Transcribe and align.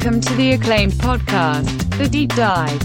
Welcome 0.00 0.20
to 0.20 0.34
the 0.34 0.52
acclaimed 0.52 0.92
podcast, 0.92 1.98
The 1.98 2.08
Deep 2.08 2.32
Dive, 2.36 2.80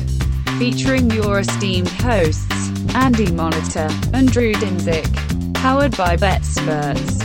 featuring 0.58 1.12
your 1.12 1.42
esteemed 1.42 1.88
hosts, 1.90 2.72
Andy 2.96 3.32
Monitor 3.32 3.88
and 4.14 4.32
Drew 4.32 4.52
Dinzik, 4.54 5.54
powered 5.54 5.96
by 5.96 6.18
BetSperts. 6.18 7.22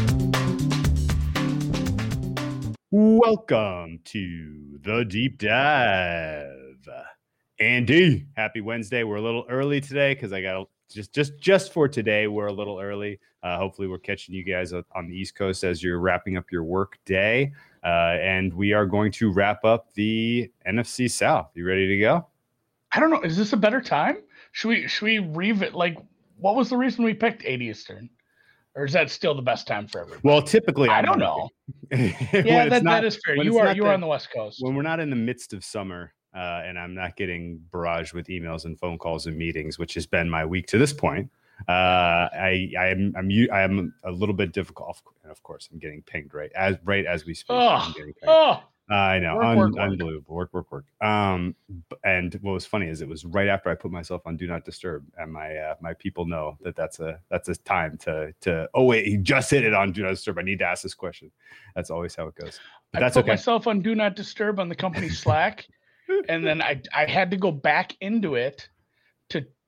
Welcome 2.90 4.00
to 4.04 4.78
the 4.82 5.06
deep 5.06 5.38
dive. 5.38 6.86
Andy, 7.58 8.26
happy 8.36 8.60
Wednesday. 8.60 9.04
We're 9.04 9.16
a 9.16 9.22
little 9.22 9.46
early 9.48 9.80
today 9.80 10.12
because 10.12 10.34
I 10.34 10.42
got 10.42 10.68
just 10.90 11.14
just 11.14 11.38
just 11.38 11.72
for 11.72 11.88
today. 11.88 12.26
We're 12.26 12.48
a 12.48 12.52
little 12.52 12.78
early. 12.78 13.20
Uh, 13.42 13.56
hopefully, 13.56 13.88
we're 13.88 13.98
catching 13.98 14.34
you 14.34 14.44
guys 14.44 14.74
on 14.74 15.08
the 15.08 15.14
East 15.14 15.34
Coast 15.34 15.64
as 15.64 15.82
you're 15.82 15.98
wrapping 15.98 16.36
up 16.36 16.52
your 16.52 16.64
work 16.64 16.98
day. 17.06 17.52
Uh, 17.88 18.18
and 18.20 18.52
we 18.52 18.74
are 18.74 18.84
going 18.84 19.10
to 19.10 19.32
wrap 19.32 19.64
up 19.64 19.86
the 19.94 20.50
NFC 20.68 21.10
South. 21.10 21.50
You 21.54 21.66
ready 21.66 21.86
to 21.86 21.98
go? 21.98 22.26
I 22.92 23.00
don't 23.00 23.08
know. 23.08 23.22
Is 23.22 23.34
this 23.34 23.54
a 23.54 23.56
better 23.56 23.80
time? 23.80 24.18
Should 24.52 24.68
we 24.68 24.88
should 24.88 25.04
we 25.06 25.18
revisit 25.20 25.74
Like, 25.74 25.96
what 26.36 26.54
was 26.54 26.68
the 26.68 26.76
reason 26.76 27.02
we 27.02 27.14
picked 27.14 27.44
80 27.46 27.64
Eastern? 27.64 28.10
Or 28.74 28.84
is 28.84 28.92
that 28.92 29.10
still 29.10 29.34
the 29.34 29.42
best 29.42 29.66
time 29.66 29.86
for 29.86 30.02
everyone? 30.02 30.20
Well, 30.22 30.42
typically, 30.42 30.90
I, 30.90 30.98
I 30.98 31.02
don't 31.02 31.18
know. 31.18 31.48
yeah, 31.90 32.68
that, 32.68 32.82
not, 32.82 33.00
that 33.00 33.04
is 33.04 33.18
fair. 33.24 33.36
You 33.42 33.58
are 33.58 33.74
you 33.74 33.86
are 33.86 33.94
on 33.94 34.02
the 34.02 34.06
West 34.06 34.28
Coast. 34.34 34.58
When 34.60 34.74
we're 34.74 34.82
not 34.82 35.00
in 35.00 35.08
the 35.08 35.16
midst 35.16 35.54
of 35.54 35.64
summer, 35.64 36.12
uh, 36.36 36.62
and 36.64 36.78
I'm 36.78 36.94
not 36.94 37.16
getting 37.16 37.58
barraged 37.72 38.12
with 38.12 38.26
emails 38.26 38.66
and 38.66 38.78
phone 38.78 38.98
calls 38.98 39.26
and 39.26 39.36
meetings, 39.36 39.78
which 39.78 39.94
has 39.94 40.06
been 40.06 40.28
my 40.28 40.44
week 40.44 40.66
to 40.68 40.78
this 40.78 40.92
point. 40.92 41.30
Uh, 41.66 42.28
I 42.32 42.72
I 42.78 42.86
am 42.88 43.12
I'm 43.16 43.30
I 43.52 43.62
am 43.62 43.92
a 44.04 44.10
little 44.10 44.34
bit 44.34 44.52
difficult, 44.52 45.02
and 45.22 45.32
of 45.32 45.42
course 45.42 45.68
I'm 45.72 45.78
getting 45.78 46.02
pinged 46.02 46.34
right 46.34 46.52
as 46.54 46.76
right 46.84 47.04
as 47.04 47.24
we 47.24 47.34
speak. 47.34 47.56
Oh, 47.58 47.92
oh. 48.26 48.62
I 48.90 49.18
know, 49.18 49.36
work, 49.36 49.44
Un- 49.44 49.56
work, 49.58 49.76
unbelievable. 49.78 50.34
Work, 50.34 50.54
work, 50.54 50.72
work. 50.72 50.86
Um, 51.02 51.54
and 52.04 52.32
what 52.40 52.52
was 52.52 52.64
funny 52.64 52.86
is 52.86 53.02
it 53.02 53.08
was 53.08 53.24
right 53.26 53.48
after 53.48 53.68
I 53.68 53.74
put 53.74 53.90
myself 53.90 54.22
on 54.24 54.38
Do 54.38 54.46
Not 54.46 54.64
Disturb, 54.64 55.04
and 55.18 55.30
my 55.30 55.54
uh, 55.56 55.74
my 55.82 55.92
people 55.94 56.24
know 56.24 56.56
that 56.62 56.74
that's 56.74 56.98
a 57.00 57.20
that's 57.30 57.50
a 57.50 57.56
time 57.56 57.98
to 57.98 58.32
to. 58.42 58.68
Oh 58.72 58.84
wait, 58.84 59.06
he 59.06 59.18
just 59.18 59.50
hit 59.50 59.64
it 59.64 59.74
on 59.74 59.92
Do 59.92 60.02
Not 60.02 60.10
Disturb. 60.10 60.38
I 60.38 60.42
need 60.42 60.60
to 60.60 60.64
ask 60.64 60.82
this 60.82 60.94
question. 60.94 61.30
That's 61.74 61.90
always 61.90 62.14
how 62.14 62.28
it 62.28 62.34
goes. 62.36 62.60
But 62.92 63.02
I 63.02 63.06
that's 63.06 63.14
put 63.14 63.24
okay. 63.24 63.32
myself 63.32 63.66
on 63.66 63.82
Do 63.82 63.94
Not 63.94 64.16
Disturb 64.16 64.58
on 64.58 64.70
the 64.70 64.74
company 64.74 65.10
Slack, 65.10 65.66
and 66.30 66.46
then 66.46 66.62
I 66.62 66.80
I 66.94 67.04
had 67.04 67.30
to 67.32 67.36
go 67.36 67.52
back 67.52 67.94
into 68.00 68.36
it 68.36 68.70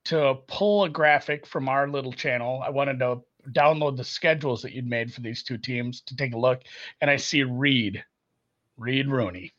to 0.05 0.35
pull 0.47 0.83
a 0.83 0.89
graphic 0.89 1.45
from 1.45 1.69
our 1.69 1.87
little 1.87 2.13
channel. 2.13 2.61
I 2.65 2.69
wanted 2.69 2.99
to 2.99 3.21
download 3.49 3.97
the 3.97 4.03
schedules 4.03 4.61
that 4.61 4.73
you'd 4.73 4.87
made 4.87 5.13
for 5.13 5.21
these 5.21 5.43
two 5.43 5.57
teams 5.57 6.01
to 6.01 6.15
take 6.15 6.33
a 6.33 6.37
look, 6.37 6.61
and 7.01 7.09
I 7.09 7.17
see 7.17 7.43
Reed, 7.43 8.03
Reed 8.77 9.07
Rooney. 9.07 9.53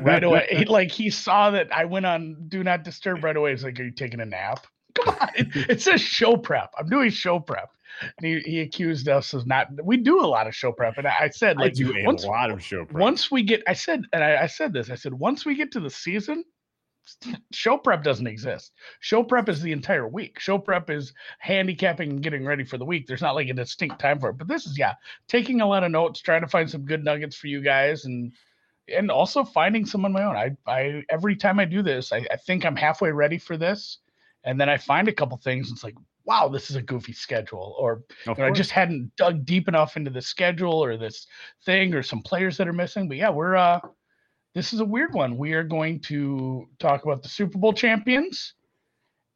right 0.00 0.24
away, 0.24 0.46
he, 0.50 0.64
like 0.66 0.90
he 0.90 1.10
saw 1.10 1.50
that 1.50 1.74
I 1.74 1.84
went 1.84 2.06
on 2.06 2.48
Do 2.48 2.64
Not 2.64 2.84
Disturb 2.84 3.22
right 3.24 3.36
away. 3.36 3.50
He's 3.52 3.64
like, 3.64 3.78
"Are 3.78 3.84
you 3.84 3.92
taking 3.92 4.20
a 4.20 4.26
nap?" 4.26 4.66
Come 4.94 5.16
on, 5.20 5.28
it, 5.36 5.48
it 5.70 5.80
says 5.80 6.00
show 6.00 6.36
prep. 6.36 6.70
I'm 6.78 6.88
doing 6.88 7.10
show 7.10 7.38
prep. 7.38 7.70
And 8.18 8.26
he, 8.26 8.40
he 8.40 8.60
accused 8.60 9.08
us 9.08 9.32
of 9.34 9.46
not. 9.46 9.68
We 9.82 9.98
do 9.98 10.20
a 10.20 10.26
lot 10.26 10.46
of 10.46 10.54
show 10.54 10.72
prep, 10.72 10.98
and 10.98 11.06
I, 11.06 11.14
I 11.20 11.28
said 11.28 11.56
like 11.56 11.72
I 11.72 11.74
do 11.74 11.94
once, 12.04 12.24
a 12.24 12.26
lot 12.26 12.50
of 12.50 12.62
show 12.62 12.84
prep. 12.84 13.00
Once 13.00 13.30
we 13.30 13.42
get, 13.42 13.62
I 13.68 13.74
said, 13.74 14.02
and 14.12 14.24
I, 14.24 14.42
I 14.42 14.46
said 14.46 14.72
this. 14.72 14.90
I 14.90 14.94
said 14.94 15.14
once 15.14 15.44
we 15.44 15.54
get 15.54 15.72
to 15.72 15.80
the 15.80 15.90
season, 15.90 16.44
show 17.52 17.76
prep 17.76 18.02
doesn't 18.02 18.26
exist. 18.26 18.72
Show 19.00 19.22
prep 19.22 19.48
is 19.48 19.60
the 19.60 19.72
entire 19.72 20.08
week. 20.08 20.38
Show 20.38 20.58
prep 20.58 20.90
is 20.90 21.12
handicapping 21.38 22.10
and 22.10 22.22
getting 22.22 22.44
ready 22.44 22.64
for 22.64 22.78
the 22.78 22.84
week. 22.84 23.06
There's 23.06 23.22
not 23.22 23.34
like 23.34 23.48
a 23.48 23.54
distinct 23.54 23.98
time 23.98 24.20
for 24.20 24.30
it. 24.30 24.38
But 24.38 24.48
this 24.48 24.66
is 24.66 24.78
yeah, 24.78 24.94
taking 25.28 25.60
a 25.60 25.66
lot 25.66 25.84
of 25.84 25.90
notes, 25.90 26.20
trying 26.20 26.42
to 26.42 26.48
find 26.48 26.70
some 26.70 26.84
good 26.84 27.04
nuggets 27.04 27.36
for 27.36 27.46
you 27.46 27.60
guys 27.60 28.04
and 28.04 28.32
and 28.88 29.10
also 29.10 29.44
finding 29.44 29.86
some 29.86 30.04
on 30.04 30.12
my 30.12 30.24
own. 30.24 30.36
I 30.36 30.56
I 30.66 31.02
every 31.08 31.36
time 31.36 31.58
I 31.58 31.64
do 31.64 31.82
this, 31.82 32.12
I, 32.12 32.26
I 32.30 32.36
think 32.36 32.64
I'm 32.64 32.76
halfway 32.76 33.10
ready 33.10 33.38
for 33.38 33.56
this. 33.56 33.98
And 34.44 34.60
then 34.60 34.68
I 34.68 34.76
find 34.76 35.06
a 35.06 35.12
couple 35.12 35.36
things. 35.36 35.70
It's 35.70 35.84
like, 35.84 35.94
wow, 36.24 36.48
this 36.48 36.68
is 36.68 36.74
a 36.74 36.82
goofy 36.82 37.12
schedule. 37.12 37.76
Or 37.78 38.02
I 38.38 38.50
just 38.50 38.72
hadn't 38.72 39.14
dug 39.16 39.44
deep 39.44 39.68
enough 39.68 39.96
into 39.96 40.10
the 40.10 40.20
schedule 40.20 40.82
or 40.82 40.96
this 40.96 41.28
thing 41.64 41.94
or 41.94 42.02
some 42.02 42.22
players 42.22 42.56
that 42.56 42.66
are 42.66 42.72
missing. 42.72 43.06
But 43.06 43.18
yeah, 43.18 43.30
we're 43.30 43.56
uh 43.56 43.80
this 44.54 44.72
is 44.72 44.80
a 44.80 44.84
weird 44.84 45.14
one. 45.14 45.36
We 45.36 45.52
are 45.52 45.62
going 45.62 46.00
to 46.00 46.68
talk 46.78 47.04
about 47.04 47.22
the 47.22 47.28
Super 47.28 47.58
Bowl 47.58 47.72
champions, 47.72 48.54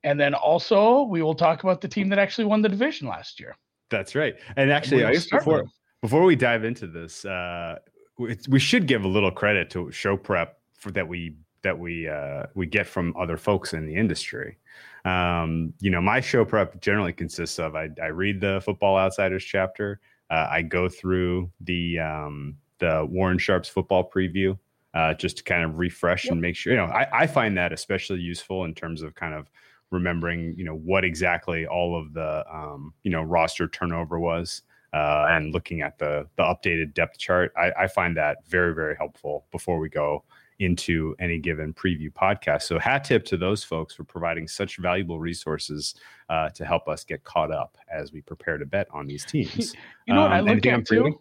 and 0.04 0.20
then 0.20 0.34
also 0.34 1.02
we 1.02 1.22
will 1.22 1.34
talk 1.34 1.62
about 1.62 1.80
the 1.80 1.88
team 1.88 2.08
that 2.10 2.18
actually 2.18 2.44
won 2.44 2.62
the 2.62 2.68
division 2.68 3.08
last 3.08 3.40
year. 3.40 3.56
That's 3.90 4.14
right. 4.14 4.34
And 4.56 4.70
actually, 4.70 5.04
I 5.04 5.12
guess 5.12 5.26
before 5.26 5.64
before 6.02 6.24
we 6.24 6.36
dive 6.36 6.64
into 6.64 6.86
this, 6.86 7.24
uh, 7.24 7.78
we 8.18 8.58
should 8.58 8.86
give 8.86 9.04
a 9.04 9.08
little 9.08 9.30
credit 9.30 9.70
to 9.70 9.90
show 9.90 10.16
prep 10.16 10.58
for 10.74 10.90
that 10.92 11.06
we 11.06 11.36
that 11.62 11.78
we 11.78 12.08
uh, 12.08 12.44
we 12.54 12.66
get 12.66 12.86
from 12.86 13.14
other 13.18 13.36
folks 13.36 13.72
in 13.72 13.86
the 13.86 13.94
industry. 13.94 14.58
Um, 15.04 15.72
you 15.80 15.90
know, 15.90 16.00
my 16.00 16.20
show 16.20 16.44
prep 16.44 16.80
generally 16.80 17.12
consists 17.12 17.58
of 17.58 17.74
I, 17.74 17.88
I 18.02 18.06
read 18.06 18.40
the 18.40 18.60
Football 18.64 18.98
Outsiders 18.98 19.44
chapter. 19.44 20.00
Uh, 20.30 20.48
I 20.50 20.62
go 20.62 20.88
through 20.88 21.50
the 21.60 22.00
um, 22.00 22.56
the 22.78 23.06
Warren 23.08 23.38
Sharp's 23.38 23.68
football 23.68 24.10
preview 24.10 24.58
uh, 24.96 25.12
just 25.12 25.36
to 25.36 25.44
kind 25.44 25.62
of 25.62 25.78
refresh 25.78 26.24
yep. 26.24 26.32
and 26.32 26.40
make 26.40 26.56
sure. 26.56 26.72
You 26.72 26.78
know, 26.78 26.86
I, 26.86 27.06
I 27.12 27.26
find 27.26 27.56
that 27.58 27.70
especially 27.70 28.20
useful 28.20 28.64
in 28.64 28.74
terms 28.74 29.02
of 29.02 29.14
kind 29.14 29.34
of 29.34 29.50
remembering, 29.90 30.54
you 30.56 30.64
know, 30.64 30.74
what 30.74 31.04
exactly 31.04 31.66
all 31.66 32.00
of 32.00 32.14
the 32.14 32.44
um, 32.52 32.94
you 33.02 33.10
know 33.10 33.22
roster 33.22 33.68
turnover 33.68 34.18
was. 34.18 34.62
Uh, 34.94 35.26
and 35.28 35.52
looking 35.52 35.82
at 35.82 35.98
the 35.98 36.26
the 36.36 36.42
updated 36.42 36.94
depth 36.94 37.18
chart, 37.18 37.52
I, 37.58 37.72
I 37.78 37.86
find 37.86 38.16
that 38.16 38.38
very 38.48 38.74
very 38.74 38.96
helpful 38.96 39.44
before 39.52 39.78
we 39.78 39.90
go 39.90 40.24
into 40.60 41.14
any 41.18 41.38
given 41.38 41.74
preview 41.74 42.10
podcast. 42.10 42.62
So 42.62 42.78
hat 42.78 43.04
tip 43.04 43.26
to 43.26 43.36
those 43.36 43.62
folks 43.62 43.94
for 43.94 44.04
providing 44.04 44.48
such 44.48 44.78
valuable 44.78 45.20
resources 45.20 45.94
uh, 46.30 46.48
to 46.50 46.64
help 46.64 46.88
us 46.88 47.04
get 47.04 47.22
caught 47.24 47.52
up 47.52 47.76
as 47.92 48.12
we 48.12 48.22
prepare 48.22 48.56
to 48.56 48.64
bet 48.64 48.86
on 48.90 49.06
these 49.06 49.26
teams. 49.26 49.74
You 50.06 50.14
know 50.14 50.22
what 50.22 50.32
um, 50.32 50.48
I 50.48 50.52
look 50.52 50.64
at 50.64 50.86
too? 50.86 51.20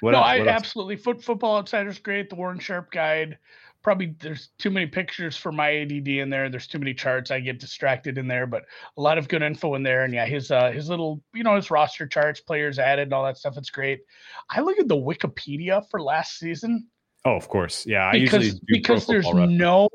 What 0.00 0.12
no, 0.12 0.18
else? 0.18 0.26
I 0.26 0.38
absolutely 0.46 0.96
foot 0.96 1.22
football 1.22 1.56
outsiders 1.56 1.98
great. 1.98 2.30
The 2.30 2.36
Warren 2.36 2.58
Sharp 2.58 2.90
guide. 2.90 3.38
Probably 3.82 4.14
there's 4.18 4.48
too 4.58 4.70
many 4.70 4.86
pictures 4.86 5.36
for 5.36 5.52
my 5.52 5.82
ADD 5.82 6.08
in 6.08 6.30
there. 6.30 6.48
There's 6.48 6.66
too 6.66 6.78
many 6.78 6.94
charts. 6.94 7.30
I 7.30 7.40
get 7.40 7.60
distracted 7.60 8.16
in 8.16 8.26
there, 8.26 8.46
but 8.46 8.64
a 8.96 9.00
lot 9.00 9.18
of 9.18 9.28
good 9.28 9.42
info 9.42 9.74
in 9.74 9.82
there. 9.82 10.04
And 10.04 10.14
yeah, 10.14 10.24
his 10.24 10.50
uh 10.50 10.70
his 10.70 10.88
little 10.88 11.22
you 11.34 11.42
know 11.42 11.56
his 11.56 11.70
roster 11.70 12.06
charts, 12.06 12.40
players 12.40 12.78
added, 12.78 13.02
and 13.02 13.12
all 13.12 13.24
that 13.24 13.36
stuff. 13.36 13.58
It's 13.58 13.70
great. 13.70 14.00
I 14.48 14.60
look 14.60 14.78
at 14.78 14.88
the 14.88 14.96
Wikipedia 14.96 15.88
for 15.90 16.00
last 16.00 16.38
season. 16.38 16.88
Oh, 17.26 17.36
of 17.36 17.48
course, 17.48 17.84
yeah. 17.86 18.08
I 18.08 18.20
because 18.20 18.58
because 18.66 19.06
there's 19.06 19.28
no 19.32 19.88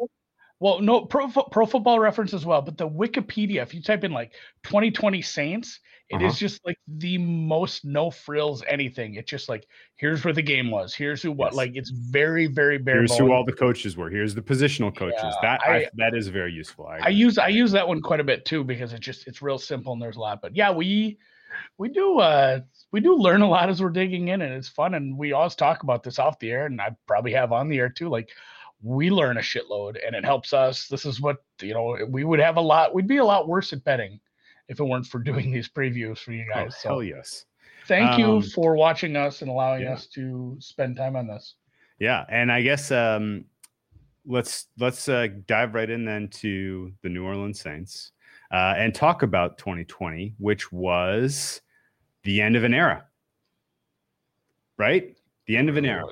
well, 0.59 0.81
no 0.81 1.05
pro 1.05 1.27
pro 1.27 1.65
football 1.65 1.99
reference 1.99 2.33
as 2.33 2.45
well, 2.45 2.61
but 2.61 2.77
the 2.77 2.87
Wikipedia, 2.87 3.61
if 3.61 3.73
you 3.73 3.81
type 3.81 4.03
in 4.03 4.11
like 4.11 4.33
2020 4.63 5.21
Saints, 5.21 5.79
it 6.09 6.15
uh-huh. 6.15 6.25
is 6.25 6.39
just 6.39 6.65
like 6.65 6.77
the 6.87 7.19
most 7.19 7.85
no 7.85 8.09
frills 8.09 8.63
anything. 8.67 9.13
It's 9.13 9.29
just 9.29 9.47
like 9.47 9.67
here's 9.95 10.23
where 10.23 10.33
the 10.33 10.41
game 10.41 10.71
was, 10.71 10.95
here's 10.95 11.21
who 11.21 11.31
what. 11.31 11.51
Yes. 11.51 11.57
Like 11.57 11.71
it's 11.75 11.91
very 11.91 12.47
very 12.47 12.79
bare. 12.79 12.97
Here's 12.97 13.15
who 13.15 13.31
all 13.31 13.45
the 13.45 13.53
coaches 13.53 13.95
were. 13.95 14.09
Here's 14.09 14.33
the 14.33 14.41
positional 14.41 14.95
coaches. 14.95 15.19
Yeah, 15.21 15.33
that 15.41 15.61
I, 15.67 15.75
I, 15.75 15.85
that 15.97 16.15
is 16.15 16.27
very 16.27 16.51
useful. 16.51 16.87
I, 16.87 16.99
I, 17.03 17.09
use 17.09 17.37
I 17.37 17.49
use 17.49 17.71
that 17.73 17.87
one 17.87 18.01
quite 18.01 18.19
a 18.19 18.23
bit 18.23 18.43
too 18.43 18.63
because 18.63 18.91
it's 18.91 19.05
just 19.05 19.27
it's 19.27 19.41
real 19.41 19.59
simple 19.59 19.93
and 19.93 20.01
there's 20.01 20.17
a 20.17 20.19
lot. 20.19 20.41
But 20.41 20.55
yeah, 20.55 20.71
we 20.71 21.19
we 21.77 21.89
do 21.89 22.19
uh 22.19 22.61
we 22.91 23.01
do 23.01 23.15
learn 23.15 23.41
a 23.41 23.49
lot 23.49 23.69
as 23.69 23.81
we're 23.81 23.89
digging 23.89 24.29
in 24.29 24.41
and 24.41 24.53
it's 24.53 24.67
fun 24.67 24.95
and 24.95 25.15
we 25.15 25.33
always 25.33 25.55
talk 25.55 25.83
about 25.83 26.01
this 26.01 26.17
off 26.17 26.39
the 26.39 26.51
air 26.51 26.65
and 26.65 26.81
I 26.81 26.95
probably 27.07 27.33
have 27.33 27.51
on 27.51 27.69
the 27.69 27.77
air 27.77 27.89
too. 27.89 28.09
Like 28.09 28.29
we 28.81 29.11
learn 29.11 29.37
a 29.37 29.41
shitload 29.41 29.97
and 30.03 30.15
it 30.15 30.25
helps 30.25 30.53
us. 30.53 30.87
This 30.87 31.05
is 31.05 31.21
what, 31.21 31.37
you 31.61 31.73
know, 31.73 31.97
we 32.09 32.23
would 32.23 32.39
have 32.39 32.57
a 32.57 32.61
lot, 32.61 32.95
we'd 32.95 33.07
be 33.07 33.17
a 33.17 33.25
lot 33.25 33.47
worse 33.47 33.73
at 33.73 33.83
betting 33.83 34.19
if 34.69 34.79
it 34.79 34.83
weren't 34.83 35.05
for 35.05 35.19
doing 35.19 35.51
these 35.51 35.67
previews 35.67 36.19
for 36.19 36.31
you 36.31 36.45
oh, 36.51 36.55
guys. 36.55 36.73
Oh, 36.77 36.79
so 36.81 36.89
hell 36.89 37.03
yes. 37.03 37.45
Thank 37.87 38.11
um, 38.11 38.19
you 38.19 38.41
for 38.41 38.75
watching 38.75 39.15
us 39.15 39.41
and 39.41 39.49
allowing 39.49 39.81
yeah. 39.81 39.93
us 39.93 40.05
to 40.07 40.55
spend 40.59 40.95
time 40.95 41.15
on 41.15 41.27
this. 41.27 41.55
Yeah. 41.99 42.23
And 42.29 42.51
I 42.51 42.61
guess, 42.61 42.91
um, 42.91 43.45
let's, 44.25 44.67
let's, 44.77 45.09
uh, 45.09 45.27
dive 45.47 45.73
right 45.73 45.89
in 45.89 46.05
then 46.05 46.27
to 46.29 46.93
the 47.01 47.09
New 47.09 47.25
Orleans 47.25 47.59
Saints, 47.59 48.11
uh, 48.51 48.75
and 48.77 48.93
talk 48.93 49.23
about 49.23 49.57
2020, 49.57 50.35
which 50.37 50.71
was 50.71 51.61
the 52.23 52.41
end 52.41 52.55
of 52.55 52.63
an 52.63 52.73
era, 52.73 53.05
right? 54.77 55.17
The 55.47 55.57
end 55.57 55.69
of 55.69 55.77
an 55.77 55.85
era. 55.85 56.05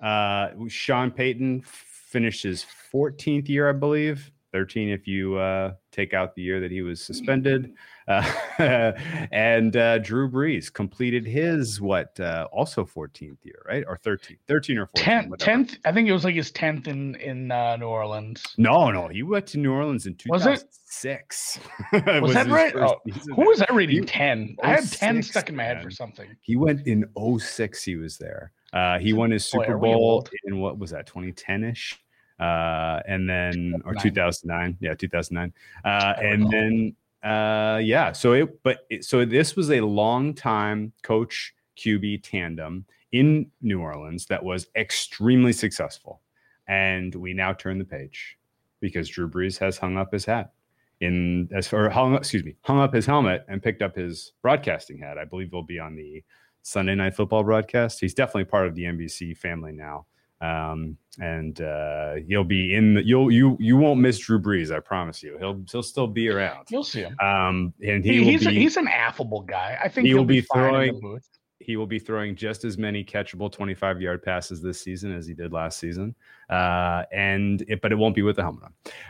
Uh, 0.00 0.50
Sean 0.68 1.10
Payton 1.10 1.62
finished 1.66 2.44
his 2.44 2.64
14th 2.92 3.48
year, 3.48 3.68
I 3.68 3.72
believe. 3.72 4.30
13 4.54 4.88
if 4.88 5.08
you 5.08 5.34
uh, 5.34 5.72
take 5.90 6.14
out 6.14 6.32
the 6.36 6.40
year 6.40 6.60
that 6.60 6.70
he 6.70 6.80
was 6.80 7.02
suspended. 7.02 7.74
Uh, 8.06 8.22
and 9.32 9.76
uh, 9.76 9.98
Drew 9.98 10.30
Brees 10.30 10.72
completed 10.72 11.26
his 11.26 11.80
what 11.80 12.18
uh, 12.20 12.46
also 12.52 12.84
14th 12.84 13.44
year, 13.44 13.64
right? 13.66 13.82
Or 13.88 13.96
13, 13.96 14.36
13 14.46 14.78
or 14.78 14.86
14. 14.96 15.04
10th, 15.04 15.38
10th. 15.38 15.78
I 15.84 15.90
think 15.90 16.08
it 16.08 16.12
was 16.12 16.22
like 16.22 16.36
his 16.36 16.52
10th 16.52 16.86
in 16.86 17.16
in 17.16 17.50
uh, 17.50 17.76
New 17.76 17.86
Orleans. 17.86 18.44
No, 18.56 18.92
no, 18.92 19.08
he 19.08 19.24
went 19.24 19.48
to 19.48 19.58
New 19.58 19.72
Orleans 19.72 20.06
in 20.06 20.14
2006. 20.14 21.58
Was, 21.92 22.02
it? 22.06 22.22
was, 22.22 22.22
was 22.22 22.34
that 22.34 22.46
right? 22.46 22.76
Oh, 22.76 23.00
who 23.34 23.48
was 23.48 23.58
that 23.58 23.74
reading? 23.74 24.04
10. 24.04 24.56
I 24.62 24.68
had 24.68 24.88
10 24.88 25.20
stuck 25.24 25.48
in 25.48 25.56
my 25.56 25.64
head 25.64 25.82
for 25.82 25.90
something. 25.90 26.28
He 26.42 26.54
went 26.54 26.86
in 26.86 27.06
06. 27.40 27.82
He 27.82 27.96
was 27.96 28.18
there. 28.18 28.52
Uh, 28.72 28.98
he 28.98 29.12
won 29.12 29.30
his 29.30 29.46
Super 29.46 29.78
Boy, 29.78 29.94
Bowl 29.94 30.28
in 30.44 30.58
what 30.58 30.78
was 30.78 30.90
that 30.90 31.06
2010 31.06 31.62
ish, 31.62 32.00
uh, 32.40 33.00
and 33.06 33.28
then 33.28 33.74
or 33.84 33.94
2009, 33.94 34.76
yeah, 34.80 34.94
2009, 34.94 35.52
uh, 35.84 36.14
and 36.20 36.50
then 36.50 36.96
uh, 37.22 37.78
yeah. 37.78 38.12
So 38.12 38.32
it, 38.32 38.62
but 38.62 38.86
it, 38.90 39.04
so 39.04 39.24
this 39.24 39.56
was 39.56 39.70
a 39.70 39.80
long 39.80 40.34
time 40.34 40.92
coach 41.02 41.54
QB 41.78 42.22
tandem 42.22 42.84
in 43.12 43.50
New 43.62 43.80
Orleans 43.80 44.26
that 44.26 44.42
was 44.42 44.66
extremely 44.76 45.52
successful, 45.52 46.20
and 46.66 47.14
we 47.14 47.32
now 47.34 47.52
turn 47.52 47.78
the 47.78 47.84
page 47.84 48.38
because 48.80 49.08
Drew 49.08 49.28
Brees 49.28 49.58
has 49.58 49.78
hung 49.78 49.96
up 49.96 50.12
his 50.12 50.24
hat 50.24 50.52
in 51.00 51.48
as 51.52 51.66
far 51.66 51.88
hung 51.90 52.14
excuse 52.14 52.44
me 52.44 52.54
hung 52.62 52.78
up 52.78 52.94
his 52.94 53.04
helmet 53.04 53.44
and 53.48 53.62
picked 53.62 53.82
up 53.82 53.96
his 53.96 54.32
broadcasting 54.42 54.98
hat. 54.98 55.18
I 55.18 55.24
believe 55.24 55.50
he'll 55.50 55.62
be 55.62 55.78
on 55.78 55.96
the 55.96 56.22
Sunday 56.62 56.94
Night 56.94 57.14
Football 57.14 57.44
broadcast. 57.44 58.00
He's 58.00 58.14
definitely 58.14 58.44
part 58.44 58.66
of 58.66 58.74
the 58.74 58.84
NBC 58.84 59.36
family 59.36 59.72
now, 59.72 60.06
um, 60.44 60.96
and 61.20 61.60
uh, 61.60 62.14
he'll 62.26 62.44
be 62.44 62.74
in. 62.74 62.94
The, 62.94 63.06
you'll 63.06 63.30
you 63.30 63.56
you 63.60 63.76
won't 63.76 64.00
miss 64.00 64.18
Drew 64.18 64.40
Brees. 64.40 64.74
I 64.74 64.80
promise 64.80 65.22
you. 65.22 65.36
He'll 65.38 65.62
he'll 65.70 65.82
still 65.82 66.06
be 66.06 66.28
around. 66.28 66.66
You'll 66.70 66.84
see 66.84 67.02
him. 67.02 67.16
Um, 67.20 67.72
and 67.82 68.04
he, 68.04 68.18
he 68.18 68.32
he's 68.32 68.40
be, 68.40 68.48
a, 68.48 68.50
he's 68.50 68.76
an 68.76 68.88
affable 68.88 69.42
guy. 69.42 69.78
I 69.82 69.88
think 69.88 70.06
he 70.06 70.14
will 70.14 70.24
be, 70.24 70.40
be 70.40 70.46
throwing 70.52 71.20
he 71.60 71.76
will 71.76 71.86
be 71.86 71.98
throwing 71.98 72.34
just 72.34 72.64
as 72.64 72.76
many 72.76 73.04
catchable 73.04 73.50
25 73.50 74.00
yard 74.00 74.22
passes 74.22 74.60
this 74.60 74.80
season 74.80 75.14
as 75.14 75.26
he 75.26 75.34
did 75.34 75.52
last 75.52 75.78
season. 75.78 76.14
Uh, 76.50 77.04
and 77.12 77.62
it, 77.68 77.80
but 77.80 77.92
it 77.92 77.96
won't 77.96 78.14
be 78.14 78.22
with 78.22 78.36
the 78.36 78.42
helmet 78.42 78.64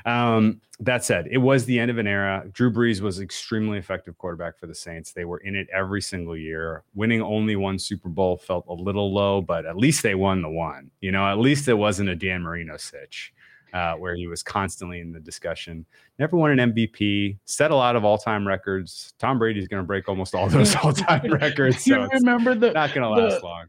on. 0.06 0.36
Um, 0.36 0.60
that 0.80 1.04
said, 1.04 1.28
it 1.30 1.38
was 1.38 1.64
the 1.64 1.78
end 1.78 1.90
of 1.90 1.98
an 1.98 2.06
era. 2.06 2.44
Drew 2.52 2.70
Brees 2.70 3.00
was 3.00 3.20
extremely 3.20 3.78
effective 3.78 4.18
quarterback 4.18 4.58
for 4.58 4.66
the 4.66 4.74
Saints. 4.74 5.12
They 5.12 5.24
were 5.24 5.38
in 5.38 5.54
it 5.54 5.68
every 5.72 6.02
single 6.02 6.36
year. 6.36 6.82
Winning 6.94 7.22
only 7.22 7.56
one 7.56 7.78
Super 7.78 8.08
Bowl 8.08 8.36
felt 8.36 8.66
a 8.68 8.74
little 8.74 9.12
low, 9.12 9.40
but 9.40 9.66
at 9.66 9.76
least 9.76 10.02
they 10.02 10.14
won 10.14 10.42
the 10.42 10.48
one. 10.48 10.90
You 11.00 11.12
know, 11.12 11.26
at 11.26 11.38
least 11.38 11.68
it 11.68 11.74
wasn't 11.74 12.08
a 12.08 12.16
Dan 12.16 12.42
Marino 12.42 12.76
sitch 12.76 13.32
uh, 13.74 13.94
where 13.94 14.14
he 14.14 14.26
was 14.28 14.42
constantly 14.42 15.00
in 15.00 15.12
the 15.12 15.20
discussion. 15.20 15.84
Never 16.18 16.36
won 16.36 16.58
an 16.58 16.72
MVP, 16.72 17.38
set 17.44 17.72
a 17.72 17.76
lot 17.76 17.96
of 17.96 18.04
all 18.04 18.16
time 18.16 18.46
records. 18.46 19.12
Tom 19.18 19.38
Brady's 19.38 19.66
going 19.66 19.82
to 19.82 19.86
break 19.86 20.08
almost 20.08 20.34
all 20.34 20.48
those 20.48 20.74
all 20.82 20.92
time 20.92 21.30
records. 21.30 21.84
So 21.84 21.96
you 21.96 22.08
remember 22.12 22.54
the 22.54 22.70
not 22.70 22.94
going 22.94 23.02
to 23.02 23.08
last 23.08 23.40
the, 23.40 23.46
long. 23.46 23.66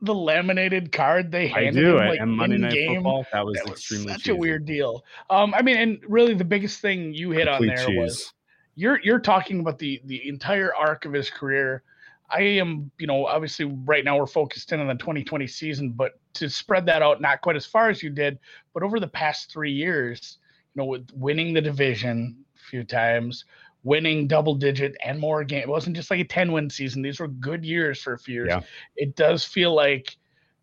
The 0.00 0.14
laminated 0.14 0.92
card 0.92 1.32
they 1.32 1.48
handed 1.48 1.84
I 1.84 1.88
do. 1.88 1.98
him, 1.98 2.08
like, 2.08 2.20
and 2.20 2.30
Monday 2.30 2.58
Night 2.58 2.72
game. 2.72 2.94
Football, 2.94 3.26
that 3.32 3.44
was 3.44 3.58
that 3.64 3.72
extremely 3.72 4.06
was 4.06 4.14
such 4.14 4.22
cheesy. 4.22 4.30
a 4.30 4.36
weird 4.36 4.64
deal. 4.64 5.04
Um, 5.28 5.52
I 5.54 5.62
mean, 5.62 5.76
and 5.76 5.98
really 6.06 6.34
the 6.34 6.44
biggest 6.44 6.80
thing 6.80 7.12
you 7.12 7.32
hit 7.32 7.48
Complete 7.48 7.70
on 7.70 7.76
there 7.76 7.86
cheese. 7.86 7.98
was 7.98 8.32
you're 8.76 9.00
you're 9.02 9.18
talking 9.18 9.58
about 9.58 9.80
the 9.80 10.00
the 10.04 10.28
entire 10.28 10.72
arc 10.72 11.04
of 11.04 11.12
his 11.12 11.30
career 11.30 11.82
I 12.30 12.42
am, 12.42 12.90
you 12.98 13.06
know, 13.06 13.26
obviously 13.26 13.64
right 13.64 14.04
now 14.04 14.18
we're 14.18 14.26
focused 14.26 14.72
in 14.72 14.80
on 14.80 14.88
the 14.88 14.94
2020 14.94 15.46
season, 15.46 15.90
but 15.90 16.20
to 16.34 16.50
spread 16.50 16.86
that 16.86 17.02
out 17.02 17.20
not 17.20 17.40
quite 17.40 17.56
as 17.56 17.66
far 17.66 17.88
as 17.88 18.02
you 18.02 18.10
did, 18.10 18.38
but 18.74 18.82
over 18.82 19.00
the 19.00 19.08
past 19.08 19.50
three 19.50 19.72
years, 19.72 20.38
you 20.74 20.82
know, 20.82 20.86
with 20.86 21.08
winning 21.14 21.54
the 21.54 21.60
division 21.60 22.36
a 22.54 22.70
few 22.70 22.84
times, 22.84 23.44
winning 23.82 24.26
double 24.26 24.54
digit 24.54 24.96
and 25.04 25.18
more 25.18 25.42
game. 25.44 25.62
It 25.62 25.68
wasn't 25.68 25.96
just 25.96 26.10
like 26.10 26.20
a 26.20 26.24
10 26.24 26.52
win 26.52 26.68
season. 26.68 27.02
These 27.02 27.20
were 27.20 27.28
good 27.28 27.64
years 27.64 28.02
for 28.02 28.12
a 28.12 28.18
few 28.18 28.34
years. 28.34 28.48
Yeah. 28.50 28.60
It 28.96 29.16
does 29.16 29.44
feel 29.44 29.74
like 29.74 30.16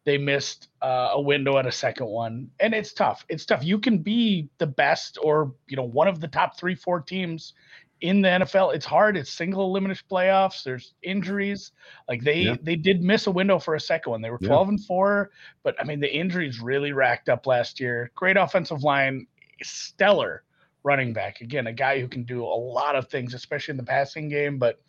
they 0.04 0.20
missed 0.20 0.70
uh, 0.84 1.10
a 1.14 1.22
window 1.22 1.58
at 1.58 1.66
a 1.66 1.72
second 1.72 2.06
one. 2.06 2.52
And 2.60 2.76
it's 2.76 2.94
tough. 2.94 3.26
It's 3.28 3.46
tough. 3.46 3.64
You 3.64 3.80
can 3.80 3.98
be 3.98 4.48
the 4.60 4.68
best 4.68 5.18
or, 5.22 5.54
you 5.68 5.76
know, 5.76 5.84
one 5.84 6.08
of 6.08 6.22
the 6.22 6.28
top 6.28 6.60
three, 6.60 6.76
four 6.76 7.02
teams 7.02 7.54
in 8.02 8.22
the 8.22 8.30
NFL. 8.30 8.76
It's 8.76 8.86
hard. 8.86 9.16
It's 9.18 9.32
single 9.32 9.66
elimination 9.66 10.06
playoffs. 10.12 10.64
There's 10.64 10.94
injuries. 11.02 11.72
Like 12.10 12.24
they 12.24 12.40
Yeah. 12.42 12.58
they 12.62 12.76
did 12.76 13.02
miss 13.02 13.28
a 13.28 13.32
window 13.32 13.58
for 13.58 13.76
a 13.76 13.80
second 13.80 14.12
one. 14.12 14.22
They 14.22 14.30
were 14.30 14.38
Yeah. 14.42 14.50
12 14.50 14.70
and 14.70 14.86
4, 14.86 15.32
but 15.64 15.76
I 15.80 15.86
mean 15.86 16.00
the 16.00 16.14
injuries 16.14 16.60
really 16.60 16.92
racked 16.92 17.30
up 17.30 17.48
last 17.48 17.80
year. 17.80 18.12
Great 18.16 18.38
offensive 18.38 18.84
line, 18.84 19.28
stellar 19.64 20.44
running 20.84 21.14
back. 21.14 21.42
Again, 21.42 21.68
a 21.68 21.74
guy 21.74 22.00
who 22.00 22.08
can 22.08 22.24
do 22.24 22.44
a 22.44 22.46
lot 22.46 22.96
of 22.96 23.10
things, 23.10 23.34
especially 23.34 23.72
in 23.72 23.78
the 23.78 23.84
passing 23.84 24.30
game, 24.30 24.60
but 24.60 24.82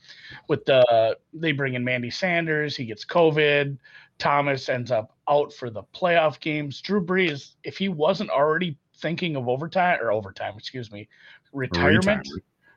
with 0.49 0.65
the 0.67 1.17
they 1.33 1.53
bring 1.53 1.75
in 1.75 1.85
Manny 1.85 2.11
Sanders, 2.11 2.77
he 2.77 2.85
gets 2.85 3.05
COVID. 3.05 3.79
Thomas 4.19 4.69
ends 4.69 4.91
up 4.91 5.15
out 5.29 5.53
for 5.53 5.71
the 5.71 5.83
playoff 5.95 6.41
games. 6.41 6.81
Drew 6.81 7.05
Brees, 7.05 7.55
if 7.65 7.77
he 7.77 7.89
wasn't 7.89 8.31
already 8.31 8.79
thinking 8.97 9.37
of 9.37 9.49
overtime 9.49 9.99
or 10.01 10.11
overtime, 10.11 10.55
excuse 10.57 10.91
me, 10.91 11.09
retirement, 11.53 11.99
retirement, 12.07 12.29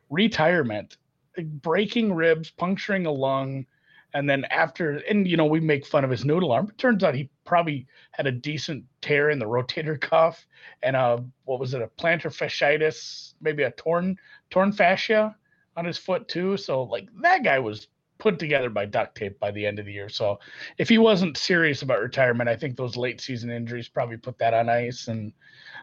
breaking 0.10 2.14
ribs, 2.14 2.52
puncturing 2.52 3.06
a 3.06 3.12
lung, 3.12 3.66
and 4.14 4.30
then 4.30 4.46
after, 4.46 4.98
and 5.10 5.28
you 5.28 5.38
know, 5.38 5.46
we 5.46 5.60
make 5.60 5.86
fun 5.86 6.04
of 6.04 6.10
his 6.10 6.26
noodle 6.26 6.52
arm. 6.52 6.72
Turns 6.78 7.04
out 7.04 7.14
he 7.14 7.30
probably 7.46 7.86
had 8.12 8.28
a 8.28 8.32
decent 8.32 8.84
tear 9.02 9.30
in 9.30 9.40
the 9.40 9.46
rotator 9.46 10.00
cuff 10.00 10.46
and 10.82 10.96
a 10.96 11.24
what 11.46 11.60
was 11.60 11.74
it, 11.74 11.82
a 11.82 11.88
plantar 11.88 12.34
fasciitis, 12.34 13.34
maybe 13.42 13.64
a 13.64 13.72
torn 13.72 14.18
torn 14.50 14.72
fascia 14.72 15.36
on 15.78 15.86
his 15.86 15.98
foot 15.98 16.28
too. 16.28 16.58
So 16.58 16.84
like 16.84 17.08
that 17.22 17.44
guy 17.44 17.60
was 17.60 17.88
put 18.18 18.38
together 18.38 18.70
by 18.70 18.86
duct 18.86 19.16
tape 19.16 19.40
by 19.40 19.52
the 19.52 19.66
end 19.66 19.80
of 19.80 19.86
the 19.86 19.94
year. 19.94 20.10
So 20.10 20.40
if 20.78 20.90
he 20.90 20.98
wasn't 20.98 21.38
serious 21.38 21.84
about 21.84 22.02
retirement, 22.02 22.50
I 22.50 22.56
think 22.56 22.76
those 22.76 22.98
late 22.98 23.22
season 23.22 23.50
injuries 23.50 23.88
probably 23.88 24.18
put 24.18 24.38
that 24.40 24.54
on 24.54 24.70
ice. 24.70 25.08
And 25.08 25.32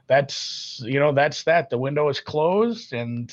that's 0.08 0.80
you 0.84 0.98
know 0.98 1.12
that's 1.12 1.44
that. 1.44 1.70
The 1.70 1.78
window 1.78 2.08
is 2.08 2.20
closed 2.20 2.92
and 2.92 3.32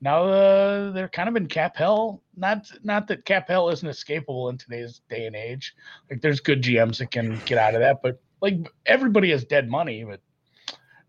now 0.00 0.24
uh, 0.24 0.90
they're 0.92 1.08
kind 1.08 1.28
of 1.28 1.36
in 1.36 1.46
cap 1.46 1.76
hell. 1.76 2.22
Not 2.36 2.70
not 2.82 3.08
that 3.08 3.24
cap 3.24 3.48
hell 3.48 3.70
isn't 3.70 3.88
escapable 3.88 4.50
in 4.50 4.58
today's 4.58 5.00
day 5.08 5.26
and 5.26 5.34
age. 5.34 5.74
Like 6.10 6.20
there's 6.20 6.40
good 6.40 6.62
GMs 6.62 6.98
that 6.98 7.10
can 7.10 7.40
get 7.46 7.58
out 7.58 7.74
of 7.74 7.80
that, 7.80 8.02
but 8.02 8.20
like 8.42 8.70
everybody 8.84 9.30
has 9.30 9.44
dead 9.44 9.68
money. 9.70 10.04
But 10.04 10.20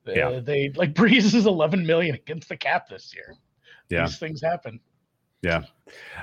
uh, 0.08 0.12
Yeah. 0.14 0.40
they 0.40 0.72
like 0.76 0.94
Brees 0.96 1.34
is 1.36 1.46
11 1.46 1.86
million 1.86 2.16
against 2.16 2.50
the 2.50 2.58
cap 2.58 2.88
this 2.90 3.14
year. 3.14 3.36
Yeah. 3.90 4.06
These 4.06 4.20
things 4.20 4.42
happen. 4.42 4.80
Yeah. 5.44 5.64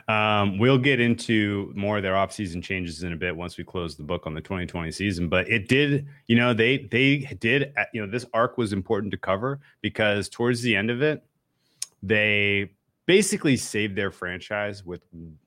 Um, 0.08 0.58
we'll 0.58 0.78
get 0.78 1.00
into 1.00 1.72
more 1.76 1.98
of 1.98 2.02
their 2.02 2.14
offseason 2.14 2.62
changes 2.62 3.04
in 3.04 3.12
a 3.12 3.16
bit 3.16 3.36
once 3.36 3.56
we 3.56 3.62
close 3.64 3.94
the 3.96 4.02
book 4.02 4.26
on 4.26 4.34
the 4.34 4.40
2020 4.40 4.90
season. 4.90 5.28
But 5.28 5.48
it 5.48 5.68
did, 5.68 6.06
you 6.26 6.36
know, 6.36 6.52
they 6.52 6.78
they 6.90 7.18
did, 7.38 7.72
uh, 7.78 7.84
you 7.92 8.04
know, 8.04 8.10
this 8.10 8.26
arc 8.34 8.58
was 8.58 8.72
important 8.72 9.12
to 9.12 9.16
cover 9.16 9.60
because 9.82 10.28
towards 10.28 10.62
the 10.62 10.74
end 10.74 10.90
of 10.90 11.00
it, 11.00 11.22
they 12.06 12.70
basically 13.06 13.56
saved 13.56 13.96
their 13.96 14.10
franchise 14.10 14.84
with 14.84 15.00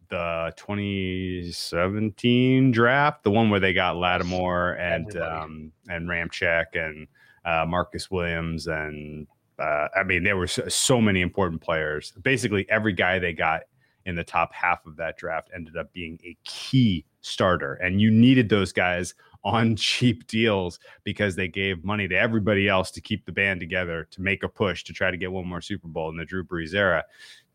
the 0.09 0.53
2017 0.55 2.71
draft, 2.71 3.23
the 3.23 3.31
one 3.31 3.49
where 3.49 3.59
they 3.59 3.73
got 3.73 3.97
Lattimore 3.97 4.71
and 4.73 5.17
um, 5.17 5.73
and 5.89 6.07
Ramczyk 6.07 6.67
and 6.73 7.07
uh, 7.45 7.65
Marcus 7.67 8.09
Williams 8.09 8.67
and 8.67 9.27
uh, 9.59 9.87
I 9.95 10.03
mean, 10.03 10.23
there 10.23 10.37
were 10.37 10.47
so, 10.47 10.67
so 10.67 11.01
many 11.01 11.21
important 11.21 11.61
players. 11.61 12.13
Basically, 12.21 12.69
every 12.69 12.93
guy 12.93 13.19
they 13.19 13.33
got 13.33 13.63
in 14.05 14.15
the 14.15 14.23
top 14.23 14.53
half 14.53 14.85
of 14.85 14.95
that 14.97 15.17
draft 15.17 15.49
ended 15.53 15.75
up 15.75 15.91
being 15.93 16.19
a 16.23 16.37
key 16.43 17.05
starter, 17.21 17.73
and 17.75 17.99
you 17.99 18.11
needed 18.11 18.49
those 18.49 18.71
guys 18.71 19.15
on 19.47 19.75
cheap 19.77 20.27
deals 20.27 20.79
because 21.05 21.35
they 21.35 21.47
gave 21.47 21.83
money 21.85 22.07
to 22.07 22.15
everybody 22.15 22.67
else 22.67 22.91
to 22.91 23.01
keep 23.01 23.25
the 23.25 23.31
band 23.31 23.59
together 23.61 24.07
to 24.11 24.21
make 24.21 24.43
a 24.43 24.49
push 24.49 24.83
to 24.83 24.93
try 24.93 25.09
to 25.09 25.17
get 25.17 25.31
one 25.31 25.47
more 25.47 25.61
Super 25.61 25.87
Bowl 25.87 26.09
in 26.09 26.17
the 26.17 26.25
Drew 26.25 26.43
Brees 26.43 26.73
era. 26.73 27.03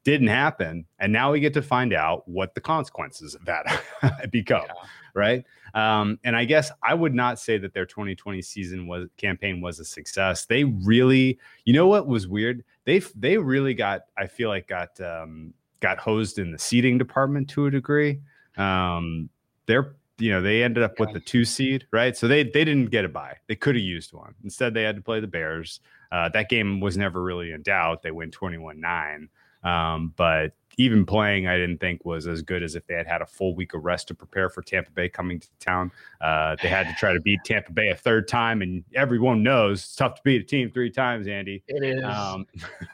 Didn't 0.04 0.28
happen, 0.28 0.84
and 0.98 1.12
now 1.12 1.30
we 1.30 1.38
get 1.38 1.54
to 1.54 1.62
find 1.62 1.92
out 1.92 2.26
what 2.26 2.54
the 2.56 2.60
consequences 2.60 3.36
of 3.36 3.44
that 3.44 3.84
become 4.32 4.62
Yeah. 4.66 4.88
right? 5.14 5.44
Um, 5.74 6.18
and 6.24 6.34
I 6.34 6.44
guess 6.44 6.72
I 6.82 6.94
would 6.94 7.14
not 7.14 7.38
say 7.38 7.56
that 7.58 7.72
their 7.72 7.86
2020 7.86 8.42
season 8.42 8.86
was 8.88 9.08
campaign 9.16 9.60
was 9.60 9.78
a 9.78 9.84
success. 9.84 10.44
They 10.46 10.64
really, 10.64 11.38
you 11.64 11.72
know, 11.72 11.86
what 11.86 12.08
was 12.08 12.26
weird? 12.26 12.64
They 12.84 12.98
they 13.14 13.38
really 13.38 13.74
got, 13.74 14.06
I 14.18 14.26
feel 14.26 14.48
like 14.48 14.66
got 14.66 15.00
um, 15.00 15.54
got 15.78 15.98
hosed 15.98 16.38
in 16.38 16.50
the 16.50 16.58
seating 16.58 16.98
department 16.98 17.48
to 17.50 17.66
a 17.66 17.70
degree. 17.70 18.20
Um, 18.56 19.28
they're 19.66 19.94
you 20.18 20.30
know 20.30 20.40
they 20.40 20.62
ended 20.62 20.82
up 20.82 20.98
with 21.00 21.12
the 21.12 21.20
two 21.20 21.44
seed, 21.44 21.86
right? 21.92 22.16
So 22.16 22.28
they 22.28 22.42
they 22.42 22.64
didn't 22.64 22.90
get 22.90 23.04
a 23.04 23.08
bye. 23.08 23.36
They 23.48 23.56
could 23.56 23.74
have 23.74 23.84
used 23.84 24.12
one. 24.12 24.34
Instead, 24.44 24.74
they 24.74 24.82
had 24.82 24.96
to 24.96 25.02
play 25.02 25.20
the 25.20 25.26
Bears. 25.26 25.80
Uh, 26.10 26.28
that 26.30 26.48
game 26.48 26.80
was 26.80 26.96
never 26.96 27.22
really 27.22 27.52
in 27.52 27.62
doubt. 27.62 28.02
They 28.02 28.10
win 28.10 28.30
21 28.30 28.80
9. 28.80 29.28
Um, 29.64 30.12
but 30.16 30.52
even 30.78 31.04
playing, 31.04 31.46
I 31.46 31.56
didn't 31.56 31.78
think 31.78 32.04
was 32.04 32.26
as 32.26 32.42
good 32.42 32.62
as 32.62 32.74
if 32.74 32.86
they 32.86 32.94
had 32.94 33.06
had 33.06 33.22
a 33.22 33.26
full 33.26 33.54
week 33.54 33.74
of 33.74 33.84
rest 33.84 34.08
to 34.08 34.14
prepare 34.14 34.48
for 34.48 34.62
Tampa 34.62 34.90
Bay 34.90 35.08
coming 35.08 35.38
to 35.38 35.48
town. 35.60 35.90
Uh, 36.20 36.56
they 36.62 36.68
had 36.68 36.88
to 36.88 36.94
try 36.94 37.12
to 37.12 37.20
beat 37.20 37.40
Tampa 37.44 37.72
Bay 37.72 37.88
a 37.88 37.96
third 37.96 38.28
time, 38.28 38.62
and 38.62 38.84
everyone 38.94 39.42
knows 39.42 39.80
it's 39.80 39.94
tough 39.94 40.16
to 40.16 40.22
beat 40.24 40.42
a 40.42 40.44
team 40.44 40.70
three 40.70 40.90
times. 40.90 41.26
Andy, 41.28 41.62
it 41.68 41.84
is. 41.84 42.04
Um, 42.04 42.46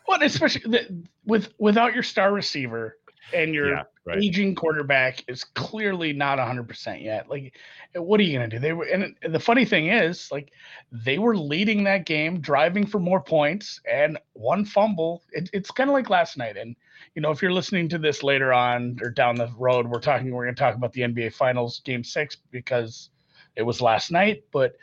well, 0.07 0.23
especially 0.23 0.63
the, 0.71 1.05
with 1.25 1.53
without 1.59 1.95
your 1.95 2.03
star 2.03 2.33
receiver 2.33 2.97
and 3.32 3.54
your 3.54 3.70
yeah, 3.70 3.82
right. 4.04 4.23
aging 4.23 4.54
quarterback 4.54 5.25
is 5.28 5.44
clearly 5.44 6.12
not 6.12 6.38
100% 6.38 7.02
yet. 7.02 7.28
Like, 7.28 7.54
what 7.94 8.20
are 8.20 8.23
you 8.23 8.38
going 8.38 8.49
to 8.49 8.56
do? 8.56 8.61
They 8.61 8.73
were, 8.73 8.85
and 8.85 9.14
the 9.28 9.40
funny 9.40 9.64
thing 9.64 9.88
is, 9.88 10.30
like, 10.30 10.52
they 10.90 11.18
were 11.18 11.37
leading 11.37 11.85
that 11.85 12.06
game, 12.06 12.40
driving 12.40 12.87
for 12.87 12.99
more 12.99 13.20
points, 13.20 13.80
and 13.90 14.18
one 14.32 14.64
fumble. 14.64 15.23
It, 15.32 15.50
it's 15.52 15.70
kind 15.70 15.90
of 15.90 15.94
like 15.94 16.11
last 16.11 16.37
night. 16.37 16.56
And, 16.56 16.75
you 17.14 17.23
know, 17.23 17.30
if 17.30 17.42
you're 17.42 17.52
listening 17.52 17.88
to 17.90 17.99
this 17.99 18.23
later 18.23 18.52
on 18.52 18.99
or 19.02 19.11
down 19.11 19.37
the 19.37 19.52
road, 19.58 19.87
we're 19.87 20.00
talking, 20.00 20.30
we're 20.30 20.44
going 20.44 20.54
to 20.54 20.61
talk 20.61 20.75
about 20.75 20.92
the 20.92 21.02
NBA 21.02 21.35
Finals 21.35 21.80
game 21.85 22.04
six 22.04 22.37
because 22.50 23.11
it 23.56 23.62
was 23.62 23.80
last 23.80 24.11
night. 24.11 24.44
But 24.52 24.76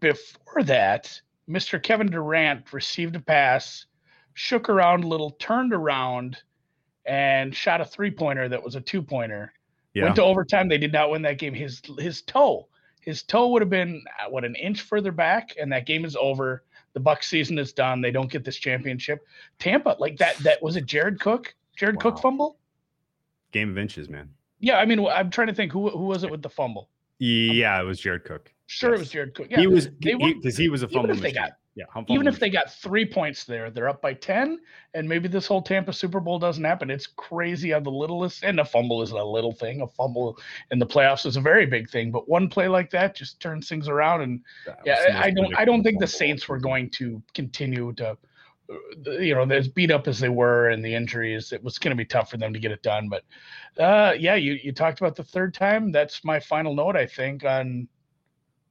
before 0.00 0.62
that, 0.64 1.20
Mr. 1.48 1.82
Kevin 1.82 2.10
Durant 2.10 2.72
received 2.72 3.16
a 3.16 3.20
pass, 3.20 3.86
shook 4.32 4.68
around 4.68 5.04
a 5.04 5.08
little, 5.08 5.32
turned 5.32 5.72
around 5.72 6.38
and 7.06 7.54
shot 7.54 7.80
a 7.80 7.84
three 7.84 8.10
pointer 8.10 8.48
that 8.48 8.62
was 8.62 8.74
a 8.74 8.80
two 8.80 9.02
pointer. 9.02 9.52
Yeah. 9.92 10.04
Went 10.04 10.16
to 10.16 10.24
overtime. 10.24 10.68
They 10.68 10.78
did 10.78 10.92
not 10.92 11.10
win 11.10 11.22
that 11.22 11.38
game. 11.38 11.54
His 11.54 11.80
his 11.98 12.22
toe, 12.22 12.66
his 13.00 13.22
toe 13.22 13.48
would 13.48 13.62
have 13.62 13.70
been 13.70 14.02
uh, 14.20 14.30
what 14.30 14.44
an 14.44 14.54
inch 14.56 14.82
further 14.82 15.12
back, 15.12 15.54
and 15.60 15.72
that 15.72 15.86
game 15.86 16.04
is 16.04 16.16
over. 16.16 16.64
The 16.94 17.00
Buck 17.00 17.22
season 17.22 17.58
is 17.58 17.72
done. 17.72 18.00
They 18.00 18.10
don't 18.10 18.30
get 18.30 18.44
this 18.44 18.56
championship. 18.56 19.26
Tampa, 19.58 19.96
like 19.98 20.16
that. 20.18 20.36
That 20.38 20.62
was 20.62 20.76
it. 20.76 20.86
Jared 20.86 21.20
Cook. 21.20 21.54
Jared 21.76 21.96
wow. 21.96 22.02
Cook 22.02 22.20
fumble. 22.20 22.58
Game 23.52 23.70
of 23.70 23.78
inches, 23.78 24.08
man. 24.08 24.30
Yeah, 24.60 24.78
I 24.78 24.84
mean, 24.84 25.04
I'm 25.06 25.30
trying 25.30 25.48
to 25.48 25.54
think 25.54 25.72
who 25.72 25.90
who 25.90 26.04
was 26.04 26.24
it 26.24 26.30
with 26.30 26.42
the 26.42 26.48
fumble. 26.48 26.88
Yeah, 27.18 27.80
it 27.80 27.84
was 27.84 28.00
Jared 28.00 28.24
Cook. 28.24 28.52
Sure, 28.66 28.90
yes. 28.90 28.98
it 28.98 29.00
was 29.00 29.10
Jared 29.10 29.34
Cook. 29.34 29.46
Yeah, 29.50 29.60
he 29.60 29.66
was 29.66 29.88
because 29.88 30.56
he, 30.56 30.64
he, 30.64 30.68
was 30.68 30.82
a 30.82 30.88
fumble. 30.88 31.10
Even 31.10 31.16
if 31.16 31.22
they 31.22 31.32
got 31.32 31.52
yeah, 31.76 31.86
even 32.06 32.28
if 32.28 32.38
they 32.38 32.50
got 32.50 32.72
three 32.72 33.04
points 33.04 33.42
there, 33.42 33.68
they're 33.68 33.88
up 33.88 34.00
by 34.00 34.14
ten, 34.14 34.60
and 34.94 35.08
maybe 35.08 35.26
this 35.26 35.48
whole 35.48 35.60
Tampa 35.60 35.92
Super 35.92 36.20
Bowl 36.20 36.38
doesn't 36.38 36.62
happen. 36.62 36.88
It's 36.88 37.08
crazy 37.08 37.72
on 37.72 37.82
the 37.82 37.90
littlest, 37.90 38.44
and 38.44 38.60
a 38.60 38.64
fumble 38.64 39.02
is 39.02 39.10
a 39.10 39.16
little 39.16 39.52
thing. 39.52 39.80
A 39.80 39.88
fumble 39.88 40.38
in 40.70 40.78
the 40.78 40.86
playoffs 40.86 41.26
is 41.26 41.36
a 41.36 41.40
very 41.40 41.66
big 41.66 41.90
thing, 41.90 42.12
but 42.12 42.28
one 42.28 42.48
play 42.48 42.68
like 42.68 42.90
that 42.90 43.16
just 43.16 43.40
turns 43.40 43.68
things 43.68 43.88
around. 43.88 44.20
And 44.20 44.40
yeah, 44.86 45.20
I 45.20 45.30
don't, 45.30 45.52
I 45.58 45.64
don't 45.64 45.82
think 45.82 45.98
the 45.98 46.06
Saints 46.06 46.48
were 46.48 46.60
going 46.60 46.90
to 46.90 47.20
continue 47.34 47.92
to, 47.94 48.16
uh, 48.70 49.10
you 49.10 49.34
know, 49.34 49.42
as 49.42 49.66
beat 49.66 49.90
up 49.90 50.06
as 50.06 50.20
they 50.20 50.28
were 50.28 50.68
and 50.68 50.84
the 50.84 50.94
injuries, 50.94 51.50
it 51.50 51.64
was 51.64 51.80
going 51.80 51.90
to 51.90 51.96
be 51.96 52.04
tough 52.04 52.30
for 52.30 52.36
them 52.36 52.52
to 52.52 52.60
get 52.60 52.70
it 52.70 52.82
done. 52.84 53.08
But 53.08 53.24
uh, 53.82 54.12
yeah, 54.16 54.36
you 54.36 54.52
you 54.62 54.70
talked 54.70 55.00
about 55.00 55.16
the 55.16 55.24
third 55.24 55.54
time. 55.54 55.90
That's 55.90 56.24
my 56.24 56.38
final 56.38 56.72
note, 56.72 56.94
I 56.94 57.06
think, 57.06 57.44
on 57.44 57.88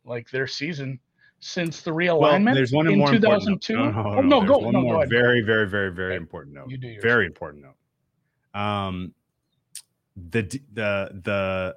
like 0.05 0.29
their 0.29 0.47
season 0.47 1.01
since 1.43 1.81
the 1.81 1.91
realignment 1.91 2.45
well, 2.45 2.55
there's 2.55 2.71
one 2.71 2.87
in 2.87 2.97
more 2.97 3.11
2002. 3.11 3.75
No, 3.75 3.91
no, 3.91 3.99
oh, 3.99 4.21
no, 4.21 4.39
no 4.39 4.47
go. 4.47 4.57
One 4.59 4.73
no, 4.73 4.81
more 4.81 5.03
go 5.03 5.09
very, 5.09 5.41
very, 5.41 5.67
very, 5.67 5.91
very 5.91 6.15
important 6.15 6.55
note. 6.55 6.69
You 6.69 6.77
do 6.77 6.87
yours. 6.87 7.03
Very 7.03 7.25
important 7.25 7.65
note. 7.65 8.59
Um, 8.59 9.13
the 10.31 10.43
the 10.73 11.21
the 11.23 11.75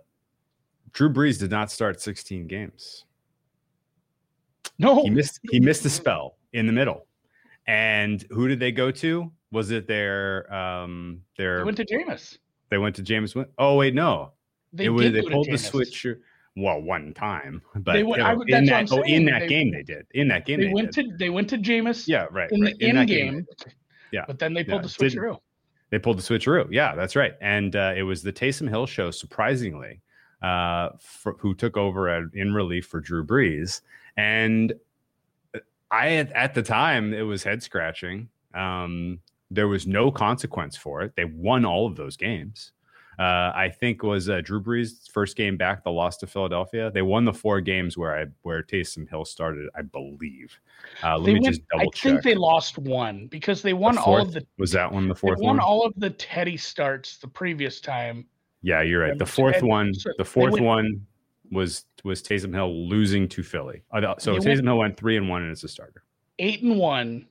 Drew 0.93 1.11
Brees 1.13 1.39
did 1.39 1.51
not 1.51 1.73
start 1.73 2.01
16 2.01 2.47
games. 2.47 3.05
No, 4.79 5.03
he 5.03 5.11
missed 5.11 5.41
he 5.51 5.59
missed 5.59 5.83
the 5.83 5.91
spell 5.91 6.37
in 6.53 6.67
the 6.67 6.73
middle. 6.73 7.07
And 7.67 8.25
who 8.31 8.47
did 8.47 8.61
they 8.61 8.71
go 8.71 8.93
to? 8.93 9.33
Was 9.51 9.73
it 9.73 9.89
their 9.89 10.53
um 10.55 11.23
their 11.37 11.59
they 11.59 11.65
went 11.65 11.77
to 11.79 11.85
Jameis? 11.85 12.39
They 12.69 12.79
went 12.79 12.95
to 12.97 13.03
Jameis. 13.03 13.47
Oh 13.59 13.75
wait, 13.77 13.95
no. 13.95 14.33
They 14.73 14.85
it 14.85 14.89
was 14.91 15.11
they 15.11 15.23
pulled 15.23 15.49
the 15.51 15.59
switch 15.59 16.07
well 16.57 16.81
one 16.81 17.15
time, 17.15 17.63
but 17.77 17.93
they 17.93 18.03
went, 18.03 18.23
I, 18.23 18.35
in 18.47 18.65
that 18.67 18.91
oh, 18.91 19.03
in 19.03 19.25
that 19.27 19.41
they, 19.41 19.47
game 19.47 19.71
they 19.71 19.83
did 19.83 20.07
in 20.13 20.29
that 20.29 20.47
game 20.47 20.61
they, 20.61 20.67
they 20.67 20.73
went 20.73 20.93
did. 20.93 21.11
to 21.11 21.17
they 21.17 21.31
went 21.31 21.49
to 21.51 21.59
Jameis 21.59 22.09
yeah 22.09 22.27
right 22.31 22.51
in 22.51 22.63
right. 22.63 22.79
the 22.79 22.89
in, 22.89 22.97
in 22.97 23.07
game, 23.07 23.33
game 23.35 23.47
yeah 24.13 24.25
but 24.27 24.39
then 24.39 24.55
they 24.55 24.65
pulled 24.65 24.83
yeah, 24.83 24.89
the 24.89 25.11
switcheroo. 25.11 25.39
They 25.91 25.99
pulled 25.99 26.19
the 26.19 26.23
switcheroo. 26.23 26.69
Yeah, 26.71 26.95
that's 26.95 27.15
right. 27.15 27.35
And 27.41 27.77
uh, 27.77 27.95
it 27.97 28.03
was 28.03 28.23
the 28.23 28.33
Taysom 28.33 28.69
Hill 28.69 28.87
show, 28.87 29.11
surprisingly, 29.11 30.01
uh, 30.43 30.91
for, 31.01 31.37
who 31.39 31.55
took 31.55 31.77
over 31.77 32.09
at, 32.09 32.25
in 32.35 32.53
relief 32.55 32.87
for 32.87 33.01
Drew 33.01 33.25
Brees. 33.25 33.83
And 34.17 34.73
I, 35.91 36.15
at, 36.17 36.33
at 36.33 36.55
the 36.55 36.63
time, 36.63 37.15
it 37.15 37.23
was 37.23 37.45
head 37.45 37.63
scratching. 37.63 38.29
Um, 38.55 39.21
there 39.51 39.69
was 39.69 39.87
no 39.87 40.11
consequence 40.11 40.77
for 40.77 41.03
it. 41.03 41.15
They 41.15 41.25
won 41.25 41.65
all 41.65 41.87
of 41.87 41.95
those 41.95 42.17
games 42.17 42.73
uh, 43.19 43.53
I 43.55 43.73
think 43.75 44.03
was 44.03 44.29
uh, 44.29 44.41
Drew 44.43 44.61
Brees' 44.61 45.11
first 45.11 45.37
game 45.37 45.57
back, 45.57 45.85
the 45.85 45.91
loss 45.91 46.17
to 46.19 46.27
Philadelphia. 46.27 46.91
They 46.91 47.03
won 47.03 47.25
the 47.25 47.33
four 47.33 47.61
games 47.61 47.97
where 47.97 48.17
I 48.17 48.27
where 48.43 48.63
Taysom 48.63 49.09
Hill 49.09 49.25
started, 49.25 49.69
I 49.75 49.83
believe. 49.83 50.59
Uh, 51.03 51.17
let 51.17 51.27
they 51.27 51.35
me 51.35 51.41
went, 51.41 51.55
just 51.55 51.69
double 51.69 51.83
I 51.83 51.85
check. 51.95 52.11
I 52.11 52.15
think 52.15 52.23
they 52.25 52.35
lost 52.35 52.79
one 52.79 53.27
because 53.29 53.63
they 53.63 53.73
won 53.73 53.95
the 53.95 54.03
all 54.03 54.21
of 54.21 54.33
the. 54.33 54.47
Was 54.59 54.73
that 54.73 54.93
one 54.93 55.09
the 55.09 55.15
fourth 55.15 55.39
won 55.39 55.57
one? 55.57 55.61
all 55.61 55.87
of 55.87 55.95
the 55.97 56.11
Teddy 56.11 56.57
starts 56.57 57.17
the 57.17 57.29
previous 57.29 57.81
time. 57.81 58.27
Yeah, 58.63 58.83
you're 58.83 59.01
right. 59.01 59.19
The 59.19 59.27
fourth 59.27 59.63
one, 59.63 59.93
the 60.19 60.25
fourth 60.25 60.55
went, 60.55 60.65
one 60.65 61.07
was 61.51 61.85
was 62.05 62.23
Taysom 62.23 62.53
Hill 62.53 62.89
losing 62.89 63.29
to 63.29 63.43
Philly. 63.43 63.83
Uh, 63.93 64.15
so 64.19 64.37
Taysom 64.37 64.47
went, 64.47 64.65
Hill 64.65 64.79
went 64.79 64.97
three 64.97 65.17
and 65.17 65.29
one, 65.29 65.43
and 65.43 65.53
it's 65.53 65.65
a 65.65 65.69
starter. 65.69 66.03
Eight 66.39 66.63
and 66.63 66.79
one 66.79 67.27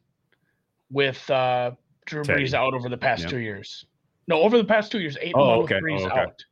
with 0.90 1.30
uh, 1.30 1.72
Drew 2.06 2.24
Teddy. 2.24 2.44
Brees 2.44 2.54
out 2.54 2.74
over 2.74 2.90
the 2.90 2.98
past 2.98 3.24
yep. 3.24 3.30
two 3.30 3.40
years. 3.40 3.86
No, 4.28 4.42
over 4.42 4.58
the 4.58 4.66
past 4.66 4.92
two 4.92 5.00
years, 5.00 5.18
eight 5.22 5.34
oh, 5.36 5.62
okay. 5.64 5.80
threes 5.80 6.02
oh, 6.04 6.08
okay. 6.08 6.20
out, 6.20 6.44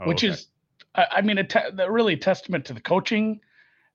oh, 0.00 0.08
which 0.08 0.24
okay. 0.24 0.32
is, 0.32 0.48
I 0.94 1.20
mean, 1.20 1.38
a 1.38 1.44
te- 1.44 1.70
really 1.88 2.14
a 2.14 2.16
testament 2.16 2.64
to 2.66 2.72
the 2.72 2.80
coaching, 2.80 3.40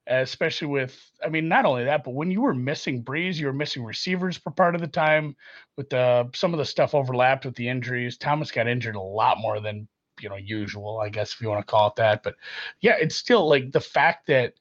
especially 0.06 0.68
with, 0.68 0.96
I 1.24 1.28
mean, 1.28 1.48
not 1.48 1.64
only 1.64 1.84
that, 1.84 2.04
but 2.04 2.14
when 2.14 2.30
you 2.30 2.40
were 2.40 2.54
missing 2.54 3.02
Brees, 3.02 3.36
you 3.36 3.46
were 3.46 3.52
missing 3.52 3.84
receivers 3.84 4.36
for 4.36 4.50
part 4.52 4.74
of 4.74 4.80
the 4.80 4.86
time. 4.86 5.34
With 5.76 5.90
the 5.90 6.30
some 6.34 6.54
of 6.54 6.58
the 6.58 6.64
stuff 6.64 6.94
overlapped 6.94 7.44
with 7.44 7.56
the 7.56 7.68
injuries, 7.68 8.16
Thomas 8.16 8.52
got 8.52 8.68
injured 8.68 8.96
a 8.96 9.00
lot 9.00 9.38
more 9.38 9.60
than 9.60 9.88
you 10.20 10.28
know 10.28 10.36
usual, 10.36 11.00
I 11.00 11.08
guess 11.08 11.32
if 11.32 11.40
you 11.40 11.48
want 11.48 11.66
to 11.66 11.70
call 11.70 11.88
it 11.88 11.96
that. 11.96 12.22
But 12.22 12.36
yeah, 12.80 12.96
it's 13.00 13.16
still 13.16 13.48
like 13.48 13.72
the 13.72 13.80
fact 13.80 14.26
that. 14.28 14.54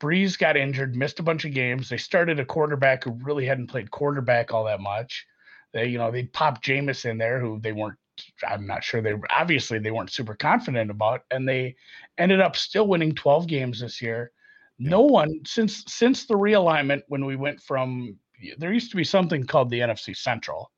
Brees 0.00 0.38
got 0.38 0.56
injured, 0.56 0.94
missed 0.94 1.18
a 1.18 1.24
bunch 1.24 1.44
of 1.44 1.52
games. 1.52 1.88
They 1.88 1.96
started 1.96 2.38
a 2.38 2.44
quarterback 2.44 3.02
who 3.02 3.18
really 3.24 3.44
hadn't 3.44 3.66
played 3.66 3.90
quarterback 3.90 4.54
all 4.54 4.62
that 4.66 4.80
much. 4.80 5.26
They, 5.72 5.86
you 5.86 5.98
know, 5.98 6.12
they 6.12 6.22
popped 6.22 6.64
Jameis 6.64 7.04
in 7.04 7.18
there, 7.18 7.40
who 7.40 7.58
they 7.58 7.72
weren't 7.72 7.98
I'm 8.46 8.66
not 8.66 8.84
sure 8.84 9.00
they 9.00 9.14
obviously 9.30 9.78
they 9.78 9.90
weren't 9.90 10.12
super 10.12 10.34
confident 10.34 10.90
about, 10.90 11.22
and 11.30 11.48
they 11.48 11.76
ended 12.18 12.40
up 12.40 12.56
still 12.56 12.86
winning 12.86 13.14
12 13.14 13.46
games 13.46 13.80
this 13.80 14.00
year. 14.00 14.32
Yeah. 14.78 14.90
No 14.90 15.00
one 15.02 15.40
since 15.46 15.84
since 15.86 16.26
the 16.26 16.34
realignment 16.34 17.02
when 17.08 17.24
we 17.24 17.36
went 17.36 17.60
from 17.60 18.16
there 18.58 18.72
used 18.72 18.90
to 18.90 18.96
be 18.96 19.04
something 19.04 19.44
called 19.44 19.70
the 19.70 19.80
NFC 19.80 20.16
Central. 20.16 20.70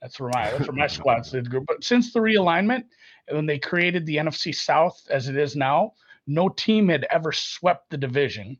That's 0.00 0.18
where 0.18 0.30
my 0.34 0.50
that's 0.50 0.68
where 0.68 0.76
my 0.76 0.86
squad 0.98 1.24
did 1.24 1.50
group. 1.50 1.64
But 1.66 1.84
since 1.84 2.12
the 2.12 2.20
realignment 2.20 2.84
and 3.28 3.36
when 3.36 3.46
they 3.46 3.58
created 3.58 4.06
the 4.06 4.16
NFC 4.16 4.54
South 4.54 5.00
as 5.10 5.28
it 5.28 5.36
is 5.36 5.54
now, 5.54 5.92
no 6.26 6.48
team 6.48 6.88
had 6.88 7.06
ever 7.10 7.32
swept 7.32 7.90
the 7.90 7.98
division 7.98 8.58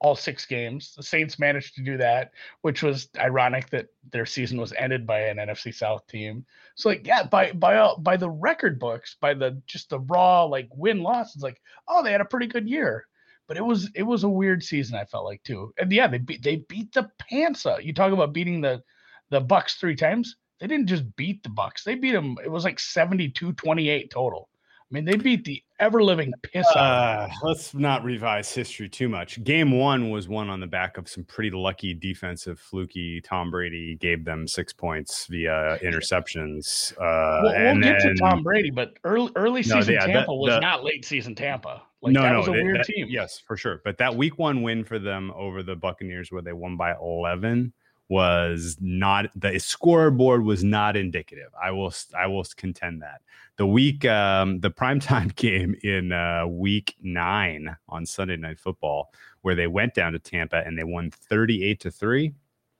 all 0.00 0.14
six 0.14 0.46
games. 0.46 0.94
The 0.96 1.02
Saints 1.02 1.38
managed 1.38 1.74
to 1.74 1.82
do 1.82 1.96
that, 1.96 2.32
which 2.62 2.82
was 2.82 3.08
ironic 3.18 3.68
that 3.70 3.86
their 4.12 4.26
season 4.26 4.60
was 4.60 4.72
ended 4.72 5.06
by 5.06 5.20
an 5.20 5.38
NFC 5.38 5.74
South 5.74 6.06
team. 6.06 6.44
So 6.76 6.88
like, 6.88 7.06
yeah, 7.06 7.24
by 7.24 7.52
by 7.52 7.76
uh, 7.76 7.96
by 7.98 8.16
the 8.16 8.30
record 8.30 8.78
books, 8.78 9.16
by 9.20 9.34
the 9.34 9.60
just 9.66 9.90
the 9.90 10.00
raw 10.00 10.44
like 10.44 10.68
win 10.72 11.02
loss, 11.02 11.34
it's 11.34 11.42
like, 11.42 11.60
oh, 11.88 12.02
they 12.02 12.12
had 12.12 12.20
a 12.20 12.26
pretty 12.26 12.46
good 12.46 12.68
year. 12.68 13.06
But 13.48 13.56
it 13.56 13.64
was 13.64 13.90
it 13.94 14.02
was 14.02 14.24
a 14.24 14.28
weird 14.28 14.62
season. 14.62 14.96
I 14.96 15.04
felt 15.04 15.24
like 15.24 15.42
too, 15.42 15.72
and 15.78 15.90
yeah, 15.90 16.06
they 16.06 16.18
beat 16.18 16.42
they 16.42 16.56
beat 16.56 16.92
the 16.92 17.10
pants. 17.18 17.66
You 17.80 17.92
talk 17.92 18.12
about 18.12 18.32
beating 18.32 18.60
the 18.60 18.82
the 19.30 19.40
Bucks 19.40 19.76
three 19.76 19.96
times. 19.96 20.36
They 20.60 20.66
didn't 20.66 20.88
just 20.88 21.16
beat 21.16 21.42
the 21.42 21.50
Bucks. 21.50 21.84
They 21.84 21.94
beat 21.94 22.12
them. 22.12 22.36
It 22.44 22.50
was 22.50 22.64
like 22.64 22.78
72-28 22.78 24.10
total. 24.10 24.48
I 24.90 24.94
mean, 24.94 25.04
they 25.04 25.16
beat 25.16 25.44
the 25.44 25.62
ever 25.80 26.02
living 26.02 26.32
piss 26.42 26.66
out. 26.74 26.76
Uh, 26.76 27.28
let's 27.42 27.74
not 27.74 28.04
revise 28.04 28.50
history 28.50 28.88
too 28.88 29.06
much. 29.06 29.44
Game 29.44 29.70
one 29.70 30.08
was 30.08 30.28
won 30.28 30.48
on 30.48 30.60
the 30.60 30.66
back 30.66 30.96
of 30.96 31.10
some 31.10 31.24
pretty 31.24 31.50
lucky 31.50 31.92
defensive, 31.92 32.58
fluky. 32.58 33.20
Tom 33.20 33.50
Brady 33.50 33.96
gave 33.96 34.24
them 34.24 34.48
six 34.48 34.72
points 34.72 35.26
via 35.26 35.78
interceptions. 35.82 36.92
Uh, 36.92 37.40
we'll, 37.42 37.52
we'll 37.52 37.82
get 37.82 37.98
then, 38.02 38.14
to 38.14 38.14
Tom 38.14 38.42
Brady, 38.42 38.70
but 38.70 38.94
early 39.04 39.30
early 39.36 39.62
season 39.62 39.94
no, 39.94 40.00
yeah, 40.00 40.06
Tampa 40.06 40.26
the, 40.28 40.34
was 40.34 40.54
the, 40.54 40.60
not 40.60 40.84
late 40.84 41.04
season 41.04 41.34
Tampa. 41.34 41.82
Like, 42.00 42.14
no, 42.14 42.22
that 42.22 42.32
no, 42.32 42.38
was 42.38 42.48
a 42.48 42.52
they, 42.52 42.62
weird 42.62 42.78
that, 42.78 42.86
team. 42.86 43.08
Yes, 43.10 43.38
for 43.38 43.58
sure. 43.58 43.82
But 43.84 43.98
that 43.98 44.16
week 44.16 44.38
one 44.38 44.62
win 44.62 44.84
for 44.84 44.98
them 44.98 45.30
over 45.36 45.62
the 45.62 45.76
Buccaneers, 45.76 46.32
where 46.32 46.40
they 46.42 46.54
won 46.54 46.78
by 46.78 46.94
eleven, 46.94 47.74
was 48.08 48.76
not 48.80 49.30
the 49.36 49.58
scoreboard 49.58 50.44
was 50.44 50.64
not 50.64 50.96
indicative. 50.96 51.50
I 51.62 51.70
will 51.70 51.92
I 52.18 52.26
will 52.26 52.44
contend 52.56 53.02
that 53.02 53.20
the 53.58 53.66
week 53.66 54.04
um, 54.06 54.60
the 54.60 54.70
primetime 54.70 55.34
game 55.36 55.74
in 55.82 56.12
uh, 56.12 56.46
week 56.46 56.94
nine 57.02 57.76
on 57.88 58.06
Sunday 58.06 58.36
Night 58.36 58.58
Football, 58.58 59.12
where 59.42 59.54
they 59.54 59.66
went 59.66 59.92
down 59.92 60.12
to 60.12 60.18
Tampa 60.18 60.62
and 60.64 60.78
they 60.78 60.84
won 60.84 61.10
thirty 61.10 61.62
eight 61.64 61.80
to 61.80 61.90
three. 61.90 62.32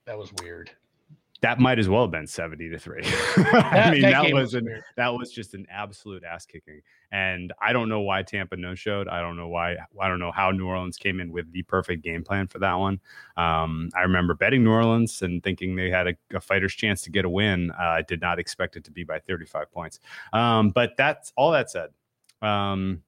That 0.06 0.16
was 0.16 0.32
weird. 0.40 0.70
That 1.40 1.60
might 1.60 1.78
as 1.78 1.88
well 1.88 2.02
have 2.02 2.10
been 2.10 2.26
70 2.26 2.68
to 2.70 2.78
3. 2.78 3.02
I 3.36 3.90
mean, 3.92 4.02
that, 4.02 4.24
that 4.24 4.32
was 4.32 4.54
an, 4.54 4.82
that 4.96 5.14
was 5.14 5.30
just 5.30 5.54
an 5.54 5.66
absolute 5.70 6.24
ass 6.24 6.44
kicking. 6.44 6.80
And 7.12 7.52
I 7.62 7.72
don't 7.72 7.88
know 7.88 8.00
why 8.00 8.22
Tampa 8.22 8.56
no 8.56 8.74
showed. 8.74 9.08
I 9.08 9.20
don't 9.20 9.36
know 9.36 9.48
why 9.48 9.76
I 10.00 10.08
don't 10.08 10.18
know 10.18 10.32
how 10.32 10.50
New 10.50 10.66
Orleans 10.66 10.96
came 10.96 11.20
in 11.20 11.32
with 11.32 11.50
the 11.52 11.62
perfect 11.62 12.02
game 12.02 12.24
plan 12.24 12.48
for 12.48 12.58
that 12.58 12.74
one. 12.74 13.00
Um, 13.36 13.88
I 13.96 14.02
remember 14.02 14.34
betting 14.34 14.64
New 14.64 14.72
Orleans 14.72 15.22
and 15.22 15.42
thinking 15.42 15.76
they 15.76 15.90
had 15.90 16.08
a, 16.08 16.14
a 16.34 16.40
fighter's 16.40 16.74
chance 16.74 17.02
to 17.02 17.10
get 17.10 17.24
a 17.24 17.30
win. 17.30 17.70
Uh, 17.70 17.82
I 17.82 18.02
did 18.02 18.20
not 18.20 18.38
expect 18.38 18.76
it 18.76 18.84
to 18.84 18.90
be 18.90 19.04
by 19.04 19.20
35 19.20 19.70
points. 19.70 20.00
Um, 20.32 20.70
but 20.70 20.96
that's 20.96 21.32
all 21.36 21.52
that 21.52 21.70
said. 21.70 21.90
Um, 22.42 23.02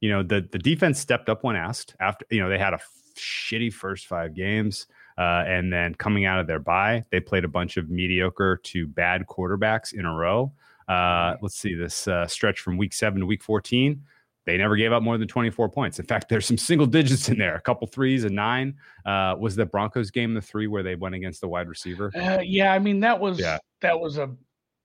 you 0.00 0.10
know, 0.10 0.22
the 0.22 0.46
the 0.52 0.58
defense 0.58 1.00
stepped 1.00 1.28
up 1.28 1.44
when 1.44 1.56
asked 1.56 1.94
after, 1.98 2.26
you 2.30 2.40
know, 2.40 2.48
they 2.48 2.58
had 2.58 2.74
a 2.74 2.80
shitty 3.16 3.72
first 3.72 4.06
five 4.06 4.34
games. 4.34 4.86
Uh, 5.18 5.44
and 5.46 5.72
then 5.72 5.94
coming 5.94 6.24
out 6.24 6.40
of 6.40 6.46
their 6.46 6.58
bye, 6.58 7.04
they 7.10 7.20
played 7.20 7.44
a 7.44 7.48
bunch 7.48 7.76
of 7.76 7.90
mediocre 7.90 8.58
to 8.64 8.86
bad 8.86 9.26
quarterbacks 9.26 9.92
in 9.92 10.06
a 10.06 10.14
row. 10.14 10.52
Uh, 10.88 11.36
let's 11.40 11.56
see 11.56 11.74
this 11.74 12.08
uh, 12.08 12.26
stretch 12.26 12.60
from 12.60 12.76
week 12.76 12.92
seven 12.92 13.20
to 13.20 13.26
week 13.26 13.42
14. 13.42 14.02
They 14.46 14.56
never 14.56 14.74
gave 14.74 14.92
up 14.92 15.02
more 15.02 15.18
than 15.18 15.28
24 15.28 15.68
points. 15.68 15.98
In 15.98 16.06
fact, 16.06 16.28
there's 16.30 16.46
some 16.46 16.58
single 16.58 16.86
digits 16.86 17.28
in 17.28 17.38
there, 17.38 17.54
a 17.54 17.60
couple 17.60 17.86
threes 17.86 18.24
and 18.24 18.34
nine. 18.34 18.74
Uh, 19.04 19.36
was 19.38 19.54
the 19.54 19.66
Broncos 19.66 20.10
game 20.10 20.34
the 20.34 20.40
three 20.40 20.66
where 20.66 20.82
they 20.82 20.96
went 20.96 21.14
against 21.14 21.40
the 21.40 21.48
wide 21.48 21.68
receiver? 21.68 22.10
Uh, 22.16 22.40
yeah, 22.42 22.72
I 22.72 22.78
mean 22.78 23.00
that 23.00 23.20
was 23.20 23.38
yeah. 23.38 23.58
that 23.82 23.98
was 23.98 24.18
a 24.18 24.30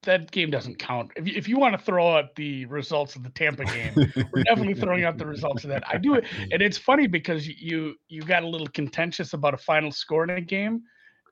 that 0.05 0.31
game 0.31 0.49
doesn't 0.49 0.79
count. 0.79 1.11
If 1.15 1.27
you, 1.27 1.33
if 1.35 1.47
you 1.47 1.57
want 1.57 1.77
to 1.77 1.83
throw 1.83 2.15
out 2.15 2.35
the 2.35 2.65
results 2.65 3.15
of 3.15 3.23
the 3.23 3.29
Tampa 3.29 3.65
game, 3.65 3.93
we're 4.31 4.43
definitely 4.43 4.73
throwing 4.81 5.03
out 5.03 5.17
the 5.17 5.25
results 5.25 5.63
of 5.63 5.69
that. 5.69 5.83
I 5.87 5.97
do 5.97 6.15
it, 6.15 6.25
and 6.51 6.61
it's 6.61 6.77
funny 6.77 7.07
because 7.07 7.47
you 7.47 7.95
you 8.07 8.21
got 8.21 8.43
a 8.43 8.47
little 8.47 8.67
contentious 8.67 9.33
about 9.33 9.53
a 9.53 9.57
final 9.57 9.91
score 9.91 10.23
in 10.23 10.29
a 10.31 10.41
game. 10.41 10.83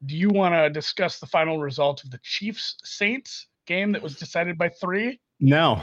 Do 0.05 0.17
you 0.17 0.29
want 0.29 0.53
to 0.53 0.69
discuss 0.69 1.19
the 1.19 1.27
final 1.27 1.59
result 1.59 2.03
of 2.03 2.11
the 2.11 2.19
Chiefs 2.23 2.75
Saints 2.83 3.47
game 3.65 3.93
that 3.93 4.01
was 4.01 4.17
decided 4.17 4.57
by 4.57 4.69
three? 4.69 5.19
No. 5.39 5.81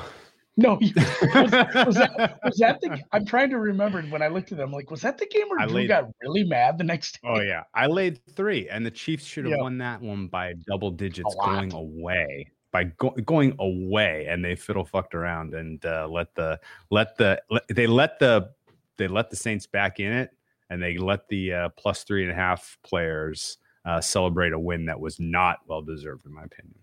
No, 0.57 0.75
was, 0.81 0.93
was, 0.93 1.51
that 1.51 2.39
was 2.45 2.57
that 2.59 2.81
the? 2.83 3.01
I'm 3.13 3.25
trying 3.25 3.49
to 3.51 3.59
remember 3.59 4.03
when 4.03 4.21
I 4.21 4.29
looked 4.29 4.53
at 4.53 4.59
them. 4.59 4.73
Like, 4.73 4.91
was 4.91 5.01
that 5.03 5.17
the 5.17 5.25
game 5.27 5.49
where 5.49 5.61
I 5.61 5.65
Drew 5.65 5.77
laid, 5.77 5.89
got 5.89 6.11
really 6.23 6.45
mad 6.45 6.77
the 6.77 6.85
next 6.85 7.19
oh, 7.25 7.37
day? 7.37 7.41
Oh 7.41 7.45
yeah, 7.45 7.63
I 7.73 7.87
laid 7.87 8.21
three, 8.37 8.69
and 8.69 8.85
the 8.85 8.91
Chiefs 8.91 9.25
should 9.25 9.47
have 9.47 9.59
won 9.59 9.79
that 9.79 10.03
one 10.03 10.27
by 10.27 10.55
double 10.69 10.91
digits 10.91 11.35
going 11.43 11.73
away 11.73 12.49
by 12.73 12.85
go- 12.85 13.17
going 13.25 13.55
away 13.59 14.27
and 14.29 14.45
they 14.45 14.55
fiddle 14.55 14.85
fucked 14.85 15.15
around 15.15 15.55
and 15.55 15.85
uh, 15.85 16.07
let 16.09 16.35
the 16.35 16.59
let 16.91 17.17
the 17.17 17.41
let, 17.51 17.63
they 17.69 17.87
let 17.87 18.19
the 18.19 18.51
they 18.97 19.09
let 19.09 19.31
the 19.31 19.37
Saints 19.37 19.67
back 19.67 20.01
in 20.01 20.13
it 20.13 20.31
and 20.69 20.83
they 20.83 20.97
let 20.99 21.29
the 21.29 21.53
uh, 21.53 21.69
plus 21.71 22.05
three 22.05 22.23
and 22.23 22.31
a 22.31 22.35
half 22.35 22.79
players 22.83 23.59
uh, 23.85 24.01
celebrate 24.01 24.53
a 24.53 24.59
win 24.59 24.87
that 24.87 24.99
was 24.99 25.19
not 25.19 25.59
well 25.67 25.83
deserved 25.83 26.27
in 26.27 26.33
my 26.33 26.45
opinion. 26.45 26.79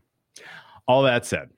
All 0.87 1.03
that 1.03 1.25
said, 1.25 1.49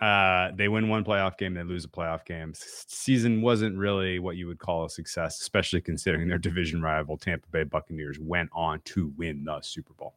uh, 0.00 0.50
they 0.56 0.68
win 0.68 0.88
one 0.88 1.04
playoff 1.04 1.38
game, 1.38 1.54
they 1.54 1.62
lose 1.62 1.84
a 1.84 1.88
playoff 1.88 2.24
game. 2.24 2.52
Season 2.54 3.40
wasn't 3.40 3.76
really 3.76 4.18
what 4.18 4.36
you 4.36 4.46
would 4.46 4.58
call 4.58 4.84
a 4.84 4.90
success, 4.90 5.40
especially 5.40 5.80
considering 5.80 6.28
their 6.28 6.38
division 6.38 6.82
rival 6.82 7.16
Tampa 7.16 7.46
Bay 7.48 7.64
Buccaneers 7.64 8.18
went 8.18 8.50
on 8.52 8.80
to 8.86 9.12
win 9.16 9.44
the 9.44 9.60
Super 9.62 9.94
Bowl. 9.94 10.14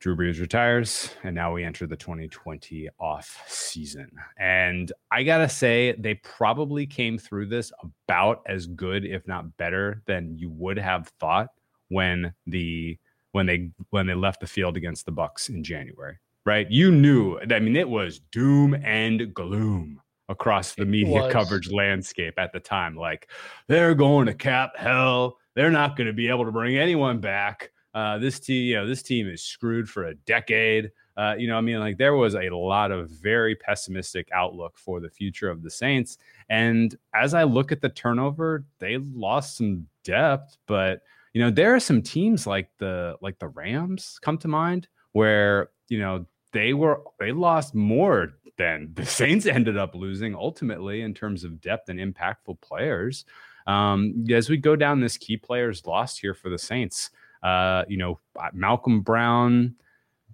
Drew 0.00 0.16
Brees 0.16 0.40
retires, 0.40 1.10
and 1.24 1.34
now 1.34 1.52
we 1.52 1.62
enter 1.62 1.86
the 1.86 1.94
2020 1.94 2.88
off 2.98 3.44
season. 3.46 4.10
And 4.38 4.90
I 5.12 5.22
gotta 5.22 5.48
say, 5.48 5.94
they 5.98 6.14
probably 6.14 6.86
came 6.86 7.18
through 7.18 7.46
this 7.46 7.70
about 7.82 8.42
as 8.46 8.66
good, 8.66 9.04
if 9.04 9.28
not 9.28 9.58
better, 9.58 10.02
than 10.06 10.38
you 10.38 10.48
would 10.52 10.78
have 10.78 11.08
thought 11.20 11.48
when 11.88 12.32
the 12.46 12.98
when 13.32 13.44
they 13.44 13.72
when 13.90 14.06
they 14.06 14.14
left 14.14 14.40
the 14.40 14.46
field 14.46 14.78
against 14.78 15.04
the 15.04 15.12
Bucks 15.12 15.50
in 15.50 15.62
January. 15.62 16.18
Right? 16.46 16.68
You 16.70 16.90
knew. 16.90 17.38
I 17.38 17.60
mean, 17.60 17.76
it 17.76 17.88
was 17.88 18.20
doom 18.32 18.72
and 18.82 19.34
gloom 19.34 20.00
across 20.30 20.74
the 20.74 20.86
media 20.86 21.30
coverage 21.30 21.70
landscape 21.70 22.38
at 22.38 22.54
the 22.54 22.60
time. 22.60 22.96
Like 22.96 23.28
they're 23.68 23.94
going 23.94 24.26
to 24.26 24.34
cap 24.34 24.78
hell. 24.78 25.36
They're 25.54 25.70
not 25.70 25.94
going 25.94 26.06
to 26.06 26.14
be 26.14 26.28
able 26.28 26.46
to 26.46 26.52
bring 26.52 26.78
anyone 26.78 27.20
back 27.20 27.70
uh, 27.94 28.18
this 28.18 28.38
team, 28.40 28.64
you 28.66 28.76
know, 28.76 28.86
this 28.86 29.02
team 29.02 29.28
is 29.28 29.42
screwed 29.42 29.88
for 29.88 30.04
a 30.04 30.14
decade. 30.14 30.90
Uh, 31.16 31.34
you 31.36 31.48
know, 31.48 31.56
I 31.56 31.60
mean, 31.60 31.80
like 31.80 31.98
there 31.98 32.14
was 32.14 32.34
a 32.34 32.48
lot 32.50 32.90
of 32.90 33.10
very 33.10 33.54
pessimistic 33.56 34.28
outlook 34.32 34.78
for 34.78 35.00
the 35.00 35.10
future 35.10 35.50
of 35.50 35.62
the 35.62 35.70
Saints. 35.70 36.18
And 36.48 36.96
as 37.14 37.34
I 37.34 37.42
look 37.42 37.72
at 37.72 37.80
the 37.80 37.88
turnover, 37.88 38.64
they 38.78 38.98
lost 38.98 39.56
some 39.56 39.86
depth, 40.04 40.56
but 40.66 41.02
you 41.32 41.42
know, 41.42 41.50
there 41.50 41.74
are 41.74 41.80
some 41.80 42.02
teams 42.02 42.46
like 42.46 42.70
the 42.78 43.16
like 43.20 43.38
the 43.38 43.48
Rams 43.48 44.18
come 44.22 44.38
to 44.38 44.48
mind 44.48 44.88
where 45.12 45.70
you 45.88 45.98
know 45.98 46.26
they 46.52 46.72
were 46.74 47.02
they 47.18 47.32
lost 47.32 47.74
more 47.74 48.34
than 48.56 48.90
the 48.94 49.06
Saints 49.06 49.46
ended 49.46 49.76
up 49.76 49.94
losing 49.94 50.34
ultimately 50.34 51.02
in 51.02 51.14
terms 51.14 51.44
of 51.44 51.60
depth 51.60 51.88
and 51.88 52.00
impactful 52.00 52.60
players. 52.60 53.24
Um, 53.66 54.24
as 54.30 54.48
we 54.48 54.56
go 54.56 54.74
down 54.74 55.00
this 55.00 55.18
key 55.18 55.36
players 55.36 55.86
lost 55.86 56.20
here 56.20 56.34
for 56.34 56.48
the 56.48 56.58
Saints, 56.58 57.10
uh, 57.42 57.84
you 57.88 57.96
know, 57.96 58.18
uh, 58.38 58.48
Malcolm 58.52 59.00
Brown 59.00 59.74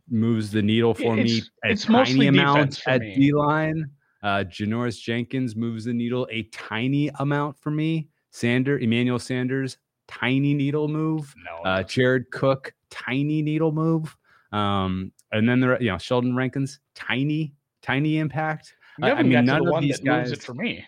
moves 0.08 0.50
the 0.50 0.62
needle 0.62 0.94
for 0.94 1.18
it's, 1.18 1.32
me 1.32 1.42
a 1.64 1.70
it's 1.70 1.84
tiny 1.84 2.26
amount 2.26 2.80
at 2.86 3.00
D 3.00 3.32
line. 3.32 3.90
Uh, 4.22 4.44
Janoris 4.44 5.00
Jenkins 5.00 5.54
moves 5.54 5.84
the 5.84 5.92
needle 5.92 6.26
a 6.30 6.44
tiny 6.44 7.10
amount 7.18 7.58
for 7.58 7.70
me. 7.70 8.08
Sander, 8.30 8.78
Emmanuel 8.78 9.18
Sanders, 9.18 9.78
tiny 10.08 10.52
needle 10.52 10.88
move. 10.88 11.34
No, 11.44 11.70
uh, 11.70 11.82
Jared 11.82 12.30
Cook, 12.30 12.74
tiny 12.90 13.40
needle 13.42 13.72
move. 13.72 14.16
Um, 14.52 15.12
and 15.32 15.48
then 15.48 15.60
there, 15.60 15.80
you 15.82 15.90
know, 15.90 15.98
Sheldon 15.98 16.34
Rankins, 16.34 16.80
tiny, 16.94 17.52
tiny 17.82 18.18
impact. 18.18 18.74
I, 19.02 19.22
mean, 19.22 19.44
none 19.44 19.66
of 19.66 19.80
these 19.80 20.00
guys. 20.00 20.28
Moves 20.28 20.38
it 20.40 20.42
for 20.42 20.54
me. 20.54 20.84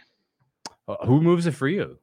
Uh, 0.87 0.97
who 1.05 1.21
moves 1.21 1.47
it 1.47 1.53
for 1.53 1.69
you? 1.69 1.99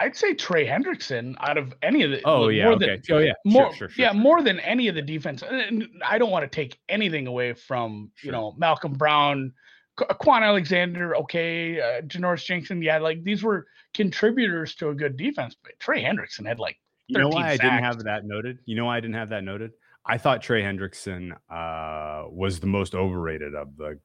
I'd 0.00 0.16
say 0.16 0.34
Trey 0.34 0.66
Hendrickson 0.66 1.34
out 1.40 1.58
of 1.58 1.74
any 1.82 2.02
of 2.02 2.10
the. 2.12 2.22
Oh 2.24 2.48
yeah, 2.48 2.64
more 2.64 2.74
okay. 2.74 3.00
Than, 3.06 3.16
oh 3.16 3.18
yeah, 3.18 3.32
more 3.44 3.66
sure, 3.70 3.74
sure, 3.74 3.88
sure, 3.88 4.04
yeah, 4.04 4.12
more 4.12 4.42
than 4.42 4.60
any 4.60 4.86
of 4.86 4.94
the 4.94 5.02
defense. 5.02 5.42
And 5.42 5.88
I 6.06 6.18
don't 6.18 6.30
want 6.30 6.44
to 6.44 6.54
take 6.54 6.78
anything 6.88 7.26
away 7.26 7.54
from 7.54 8.10
you 8.22 8.30
know 8.30 8.54
Malcolm 8.56 8.92
Brown, 8.92 9.52
Kwon 9.98 10.42
Alexander, 10.42 11.16
okay, 11.16 11.80
uh, 11.80 12.02
Janoris 12.02 12.44
Jenkins. 12.44 12.84
Yeah, 12.84 12.98
like 12.98 13.24
these 13.24 13.42
were 13.42 13.66
contributors 13.94 14.76
to 14.76 14.90
a 14.90 14.94
good 14.94 15.16
defense. 15.16 15.56
But 15.62 15.78
Trey 15.80 16.02
Hendrickson 16.02 16.46
had 16.46 16.58
like. 16.58 16.78
You 17.06 17.18
know 17.18 17.28
why 17.28 17.50
sacks. 17.50 17.60
I 17.60 17.68
didn't 17.68 17.84
have 17.84 18.04
that 18.04 18.24
noted? 18.24 18.60
You 18.64 18.76
know 18.76 18.86
why 18.86 18.96
I 18.96 19.00
didn't 19.00 19.16
have 19.16 19.28
that 19.28 19.44
noted? 19.44 19.72
I 20.06 20.16
thought 20.16 20.40
Trey 20.40 20.62
Hendrickson 20.62 21.32
uh, 21.50 22.28
was 22.30 22.60
the 22.60 22.66
most 22.66 22.94
overrated 22.94 23.54
of 23.54 23.76
the 23.76 23.98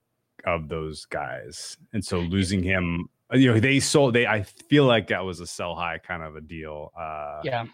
of 0.45 0.67
those 0.67 1.05
guys, 1.05 1.77
and 1.93 2.03
so 2.03 2.19
losing 2.19 2.63
him 2.63 3.07
you 3.33 3.51
know 3.51 3.59
they 3.59 3.79
sold 3.79 4.13
they 4.13 4.25
i 4.25 4.43
feel 4.43 4.85
like 4.85 5.07
that 5.07 5.23
was 5.23 5.39
a 5.39 5.47
sell 5.47 5.75
high 5.75 5.97
kind 5.97 6.23
of 6.23 6.35
a 6.35 6.41
deal 6.41 6.91
uh 6.99 7.41
yeah. 7.43 7.65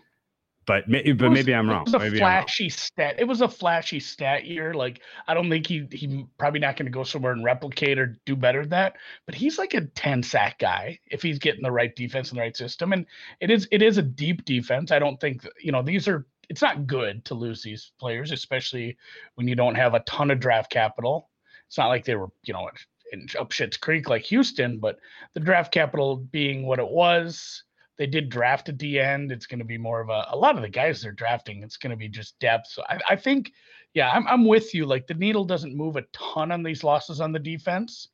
but 0.66 0.84
but 0.90 1.06
was, 1.06 1.32
maybe 1.32 1.54
i'm 1.54 1.70
wrong. 1.70 1.82
it 1.82 1.86
was 1.86 1.94
a 1.94 2.00
maybe 2.00 2.18
flashy 2.18 2.70
stat 2.70 3.16
it 3.18 3.24
was 3.24 3.42
a 3.42 3.48
flashy 3.48 4.00
stat 4.00 4.46
year 4.46 4.74
like 4.74 5.02
i 5.28 5.34
don't 5.34 5.50
think 5.50 5.66
he 5.66 5.88
he 5.92 6.26
probably 6.38 6.60
not 6.60 6.76
going 6.76 6.86
to 6.86 6.92
go 6.92 7.04
somewhere 7.04 7.32
and 7.32 7.44
replicate 7.44 7.98
or 7.98 8.18
do 8.26 8.36
better 8.36 8.62
than 8.62 8.70
that 8.70 8.96
but 9.26 9.36
he's 9.36 9.58
like 9.58 9.74
a 9.74 9.82
10 9.82 10.24
sack 10.24 10.60
guy 10.60 11.00
if 11.08 11.22
he's 11.22 11.40
getting 11.40 11.64
the 11.64 11.72
right 11.72 11.96
defense 11.96 12.30
and 12.30 12.38
the 12.38 12.42
right 12.42 12.58
system 12.58 12.92
and 12.92 13.06
it 13.40 13.50
is 13.50 13.68
it 13.72 13.82
is 13.82 13.98
a 13.98 14.02
deep 14.02 14.46
defense. 14.46 14.92
I 14.92 15.00
don't 15.00 15.20
think 15.20 15.46
you 15.62 15.72
know 15.72 15.82
these 15.82 16.08
are 16.08 16.26
it's 16.50 16.62
not 16.62 16.88
good 16.88 17.26
to 17.26 17.34
lose 17.34 17.62
these 17.64 17.92
players 18.00 18.32
especially 18.32 18.98
when 19.36 19.48
you 19.48 19.56
don't 19.56 19.76
have 19.76 19.94
a 19.94 20.00
ton 20.02 20.32
of 20.32 20.40
draft 20.40 20.72
capital. 20.72 21.30
It's 21.68 21.78
not 21.78 21.88
like 21.88 22.06
they 22.06 22.16
were 22.16 22.30
you 22.44 22.54
know 22.54 22.70
in 23.12 23.28
up 23.40 23.52
shit's 23.52 23.78
creek 23.78 24.10
like 24.10 24.24
Houston, 24.24 24.80
but 24.80 24.98
the 25.34 25.40
draft 25.40 25.74
capital 25.74 26.18
being 26.18 26.66
what 26.66 26.80
it 26.80 26.88
was, 26.88 27.64
they 27.98 28.08
did 28.08 28.30
draft 28.30 28.70
at 28.70 28.80
the 28.80 29.00
end. 29.00 29.32
It's 29.32 29.46
going 29.46 29.60
to 29.60 29.66
be 29.66 29.78
more 29.78 30.02
of 30.02 30.10
a, 30.10 30.28
a 30.32 30.38
lot 30.38 30.56
of 30.56 30.62
the 30.62 30.70
guys 30.70 31.02
they're 31.02 31.12
drafting. 31.12 31.64
It's 31.64 31.78
going 31.78 31.92
to 31.92 31.98
be 31.98 32.10
just 32.10 32.38
depth. 32.40 32.68
So 32.68 32.84
I, 32.90 33.00
I 33.10 33.16
think, 33.16 33.54
yeah, 33.94 34.12
I'm, 34.12 34.28
I'm 34.28 34.46
with 34.46 34.74
you. 34.74 34.86
Like 34.86 35.08
the 35.08 35.14
needle 35.14 35.46
doesn't 35.46 35.76
move 35.76 35.96
a 35.96 36.04
ton 36.12 36.52
on 36.52 36.64
these 36.64 36.84
losses 36.84 37.22
on 37.22 37.32
the 37.32 37.40
defense. 37.40 38.10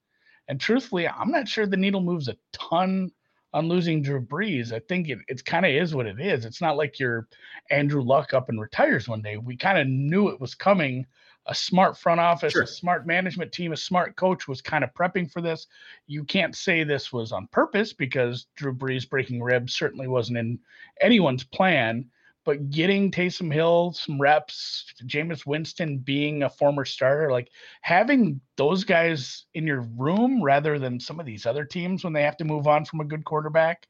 And 0.47 0.59
truthfully, 0.59 1.07
I'm 1.07 1.31
not 1.31 1.47
sure 1.47 1.65
the 1.65 1.77
needle 1.77 2.01
moves 2.01 2.27
a 2.27 2.37
ton 2.51 3.11
on 3.53 3.67
losing 3.67 4.01
Drew 4.01 4.21
Brees. 4.21 4.71
I 4.71 4.79
think 4.79 5.09
it 5.09 5.19
it's 5.27 5.41
kind 5.41 5.65
of 5.65 5.71
is 5.71 5.93
what 5.93 6.05
it 6.05 6.19
is. 6.19 6.45
It's 6.45 6.61
not 6.61 6.77
like 6.77 6.99
you're 6.99 7.27
Andrew 7.69 8.01
Luck 8.01 8.33
up 8.33 8.49
and 8.49 8.59
retires 8.59 9.07
one 9.07 9.21
day. 9.21 9.37
We 9.37 9.57
kind 9.57 9.77
of 9.77 9.87
knew 9.87 10.29
it 10.29 10.39
was 10.39 10.55
coming 10.55 11.05
a 11.47 11.55
smart 11.55 11.97
front 11.97 12.19
office, 12.19 12.53
sure. 12.53 12.63
a 12.63 12.67
smart 12.67 13.07
management 13.07 13.51
team, 13.51 13.71
a 13.71 13.77
smart 13.77 14.15
coach 14.15 14.47
was 14.47 14.61
kind 14.61 14.83
of 14.83 14.93
prepping 14.93 15.29
for 15.29 15.41
this. 15.41 15.67
You 16.07 16.23
can't 16.23 16.55
say 16.55 16.83
this 16.83 17.11
was 17.11 17.31
on 17.31 17.47
purpose 17.47 17.93
because 17.93 18.47
Drew 18.55 18.73
Brees 18.73 19.09
breaking 19.09 19.41
ribs 19.41 19.73
certainly 19.73 20.07
wasn't 20.07 20.37
in 20.37 20.59
anyone's 21.01 21.43
plan. 21.43 22.09
But 22.43 22.71
getting 22.71 23.11
Taysom 23.11 23.53
Hill 23.53 23.93
some 23.93 24.19
reps, 24.19 24.91
Jameis 25.05 25.45
Winston 25.45 25.99
being 25.99 26.41
a 26.41 26.49
former 26.49 26.85
starter, 26.85 27.31
like 27.31 27.49
having 27.81 28.41
those 28.55 28.83
guys 28.83 29.45
in 29.53 29.67
your 29.67 29.81
room 29.95 30.41
rather 30.41 30.79
than 30.79 30.99
some 30.99 31.19
of 31.19 31.27
these 31.27 31.45
other 31.45 31.65
teams 31.65 32.03
when 32.03 32.13
they 32.13 32.23
have 32.23 32.37
to 32.37 32.43
move 32.43 32.65
on 32.65 32.83
from 32.83 32.99
a 32.99 33.05
good 33.05 33.25
quarterback, 33.25 33.87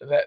that 0.00 0.26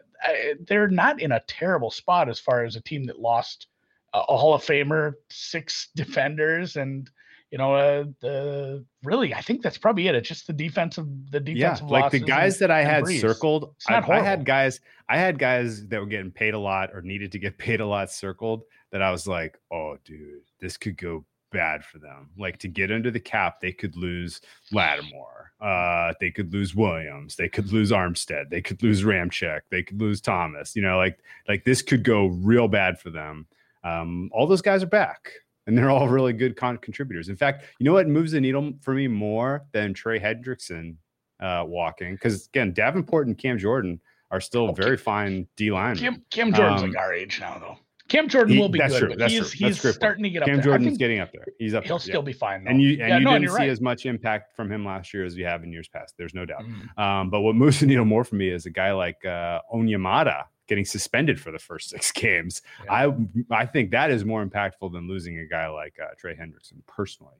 they're 0.61 0.87
not 0.87 1.21
in 1.21 1.31
a 1.31 1.43
terrible 1.47 1.91
spot 1.91 2.27
as 2.27 2.39
far 2.39 2.63
as 2.63 2.75
a 2.75 2.81
team 2.81 3.03
that 3.03 3.19
lost 3.19 3.67
a 4.13 4.37
Hall 4.37 4.53
of 4.53 4.63
Famer, 4.63 5.13
six 5.29 5.89
defenders, 5.95 6.75
and 6.75 7.09
you 7.51 7.57
know, 7.57 7.73
uh, 7.73 8.03
the 8.21 8.85
really, 9.03 9.33
I 9.33 9.41
think 9.41 9.63
that's 9.63 9.77
probably 9.77 10.07
it. 10.07 10.15
It's 10.15 10.27
just 10.27 10.45
the 10.45 10.53
defensive, 10.53 11.07
the 11.31 11.39
defensive. 11.39 11.87
Yeah, 11.87 11.91
like 11.91 12.11
the 12.11 12.19
guys 12.19 12.55
and, 12.55 12.69
that 12.69 12.71
I 12.71 12.83
had 12.83 13.07
circled. 13.07 13.73
I, 13.87 13.97
I, 14.07 14.21
had 14.21 14.45
guys, 14.45 14.79
I 15.07 15.17
had 15.17 15.39
guys 15.39 15.87
that 15.87 15.99
were 15.99 16.05
getting 16.05 16.31
paid 16.31 16.53
a 16.53 16.59
lot 16.59 16.91
or 16.93 17.01
needed 17.01 17.31
to 17.31 17.39
get 17.39 17.57
paid 17.57 17.81
a 17.81 17.85
lot 17.85 18.11
circled. 18.11 18.63
That 18.91 19.01
I 19.01 19.11
was 19.11 19.27
like, 19.27 19.59
oh, 19.71 19.97
dude, 20.03 20.41
this 20.59 20.75
could 20.77 20.97
go 20.97 21.23
bad 21.51 21.83
for 21.83 21.99
them. 21.99 22.29
Like 22.37 22.57
to 22.59 22.67
get 22.67 22.91
under 22.91 23.11
the 23.11 23.19
cap, 23.19 23.59
they 23.61 23.71
could 23.71 23.95
lose 23.95 24.41
Lattimore. 24.71 25.51
Uh, 25.61 26.13
they 26.19 26.31
could 26.31 26.53
lose 26.53 26.75
Williams. 26.75 27.35
They 27.35 27.49
could 27.49 27.71
lose 27.71 27.91
Armstead. 27.91 28.49
They 28.49 28.61
could 28.61 28.81
lose 28.81 29.03
Ramczyk. 29.03 29.61
They 29.69 29.83
could 29.83 29.99
lose 29.99 30.21
Thomas. 30.21 30.75
You 30.75 30.81
know, 30.81 30.97
like 30.97 31.19
like 31.47 31.65
this 31.65 31.81
could 31.81 32.03
go 32.03 32.27
real 32.27 32.67
bad 32.67 32.99
for 32.99 33.09
them. 33.09 33.47
Um, 33.83 34.29
all 34.33 34.47
those 34.47 34.61
guys 34.61 34.83
are 34.83 34.87
back 34.87 35.31
and 35.69 35.77
they're 35.77 35.91
all 35.91 36.09
really 36.09 36.33
good 36.33 36.55
con- 36.55 36.77
contributors. 36.77 37.29
In 37.29 37.37
fact, 37.37 37.63
you 37.77 37.83
know 37.83 37.93
what 37.93 38.07
moves 38.07 38.31
the 38.31 38.41
needle 38.41 38.73
for 38.81 38.95
me 38.95 39.07
more 39.07 39.65
than 39.71 39.93
Trey 39.93 40.19
Hendrickson 40.19 40.95
uh, 41.39 41.63
walking? 41.65 42.15
Because 42.15 42.47
again, 42.47 42.73
Davenport 42.73 43.27
and 43.27 43.37
Cam 43.37 43.59
Jordan 43.59 44.01
are 44.31 44.41
still 44.41 44.69
oh, 44.69 44.71
very 44.71 44.97
Cam, 44.97 45.03
fine 45.03 45.47
D 45.57 45.71
linemen. 45.71 45.97
Cam, 45.97 46.25
Cam 46.31 46.53
Jordan's 46.53 46.81
um, 46.81 46.89
like 46.89 46.97
our 46.97 47.13
age 47.13 47.39
now, 47.39 47.59
though. 47.59 47.77
Cam 48.07 48.27
Jordan 48.27 48.55
he, 48.55 48.59
will 48.59 48.69
be 48.69 48.79
good, 48.79 48.97
true, 48.97 49.15
but 49.15 49.29
he's, 49.29 49.51
he's 49.51 49.79
starting 49.93 50.23
to 50.23 50.31
get 50.31 50.43
Cam 50.43 50.57
up 50.57 50.63
there. 50.63 50.71
Jordan's 50.71 50.97
getting 50.97 51.19
up 51.19 51.31
there. 51.31 51.45
He's 51.59 51.75
up. 51.75 51.83
There. 51.83 51.89
He'll 51.89 51.97
there, 51.99 52.03
still 52.03 52.21
yeah. 52.21 52.25
be 52.25 52.33
fine. 52.33 52.63
Though. 52.63 52.71
And 52.71 52.81
you 52.81 52.89
and 52.93 52.99
yeah, 52.99 53.17
you 53.19 53.25
no, 53.25 53.33
didn't 53.33 53.49
see 53.49 53.55
right. 53.57 53.69
as 53.69 53.79
much 53.79 54.07
impact 54.07 54.55
from 54.55 54.71
him 54.71 54.83
last 54.83 55.13
year 55.13 55.23
as 55.23 55.37
you 55.37 55.45
have 55.45 55.63
in 55.63 55.71
years 55.71 55.87
past. 55.87 56.15
There's 56.17 56.33
no 56.33 56.43
doubt. 56.43 56.63
Mm. 56.63 56.99
Um, 56.99 57.29
but 57.29 57.41
what 57.41 57.53
moves 57.55 57.79
the 57.79 57.85
needle 57.85 58.05
more 58.05 58.23
for 58.23 58.35
me 58.35 58.49
is 58.49 58.65
a 58.65 58.71
guy 58.71 58.91
like 58.93 59.23
uh, 59.23 59.59
Onyemata 59.71 60.45
getting 60.69 60.85
suspended 60.85 61.41
for 61.41 61.51
the 61.51 61.59
first 61.59 61.89
six 61.89 62.11
games. 62.13 62.61
Yeah. 62.85 63.11
I 63.51 63.61
I 63.63 63.65
think 63.65 63.91
that 63.91 64.11
is 64.11 64.23
more 64.23 64.45
impactful 64.45 64.93
than 64.93 65.09
losing 65.09 65.39
a 65.39 65.45
guy 65.45 65.67
like 65.67 65.97
uh, 66.01 66.13
Trey 66.17 66.35
Hendrickson 66.35 66.85
personally. 66.87 67.35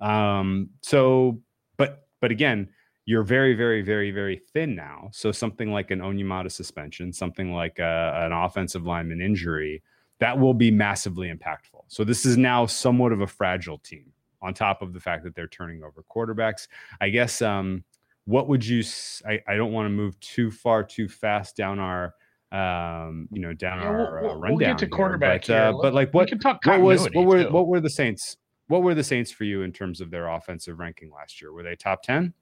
Um, 0.00 0.68
so, 0.82 1.40
but 1.78 2.06
but 2.20 2.30
again, 2.30 2.68
you're 3.06 3.22
very, 3.22 3.54
very, 3.54 3.82
very, 3.82 4.10
very 4.10 4.42
thin 4.52 4.74
now. 4.74 5.08
So 5.12 5.32
something 5.32 5.72
like 5.72 5.90
an 5.90 6.00
Onyemata 6.00 6.52
suspension, 6.52 7.12
something 7.12 7.52
like 7.52 7.78
a, 7.78 7.84
uh, 7.84 8.26
an 8.26 8.32
offensive 8.32 8.84
lineman 8.84 9.20
injury 9.20 9.82
that 10.20 10.38
will 10.38 10.54
be 10.54 10.70
massively 10.70 11.32
impactful. 11.32 11.82
So 11.88 12.04
this 12.04 12.24
is 12.24 12.36
now 12.36 12.64
somewhat 12.66 13.10
of 13.10 13.22
a 13.22 13.26
fragile 13.26 13.78
team 13.78 14.12
on 14.40 14.54
top 14.54 14.80
of 14.80 14.92
the 14.92 15.00
fact 15.00 15.24
that 15.24 15.34
they're 15.34 15.48
turning 15.48 15.82
over 15.82 16.04
quarterbacks. 16.14 16.68
I 17.00 17.08
guess 17.08 17.42
um, 17.42 17.82
what 18.24 18.48
would 18.48 18.64
you 18.64 18.84
I, 19.26 19.40
I 19.48 19.56
don't 19.56 19.72
want 19.72 19.86
to 19.86 19.90
move 19.90 20.18
too 20.20 20.52
far 20.52 20.84
too 20.84 21.08
fast 21.08 21.56
down 21.56 21.80
our 21.80 22.14
um, 22.52 23.28
you 23.32 23.40
know, 23.40 23.52
down 23.54 23.78
yeah, 23.78 23.88
our 23.88 24.20
we'll, 24.22 24.30
uh, 24.30 24.34
rundown. 24.34 24.50
We'll 24.50 24.58
get 24.58 24.78
to 24.78 24.86
quarterback 24.86 25.44
here, 25.46 25.72
but, 25.72 25.78
uh, 25.78 25.82
but 25.82 25.94
like 25.94 26.12
what, 26.12 26.30
what 26.64 26.80
was 26.80 27.08
what 27.12 27.24
were 27.24 27.44
too. 27.44 27.50
what 27.50 27.66
were 27.66 27.80
the 27.80 27.90
Saints 27.90 28.36
what 28.72 28.82
were 28.82 28.94
the 28.94 29.04
Saints 29.04 29.30
for 29.30 29.44
you 29.44 29.62
in 29.62 29.72
terms 29.72 30.00
of 30.00 30.10
their 30.10 30.28
offensive 30.28 30.78
ranking 30.78 31.10
last 31.10 31.42
year? 31.42 31.52
Were 31.52 31.62
they 31.62 31.76
top 31.76 32.02
10? 32.02 32.32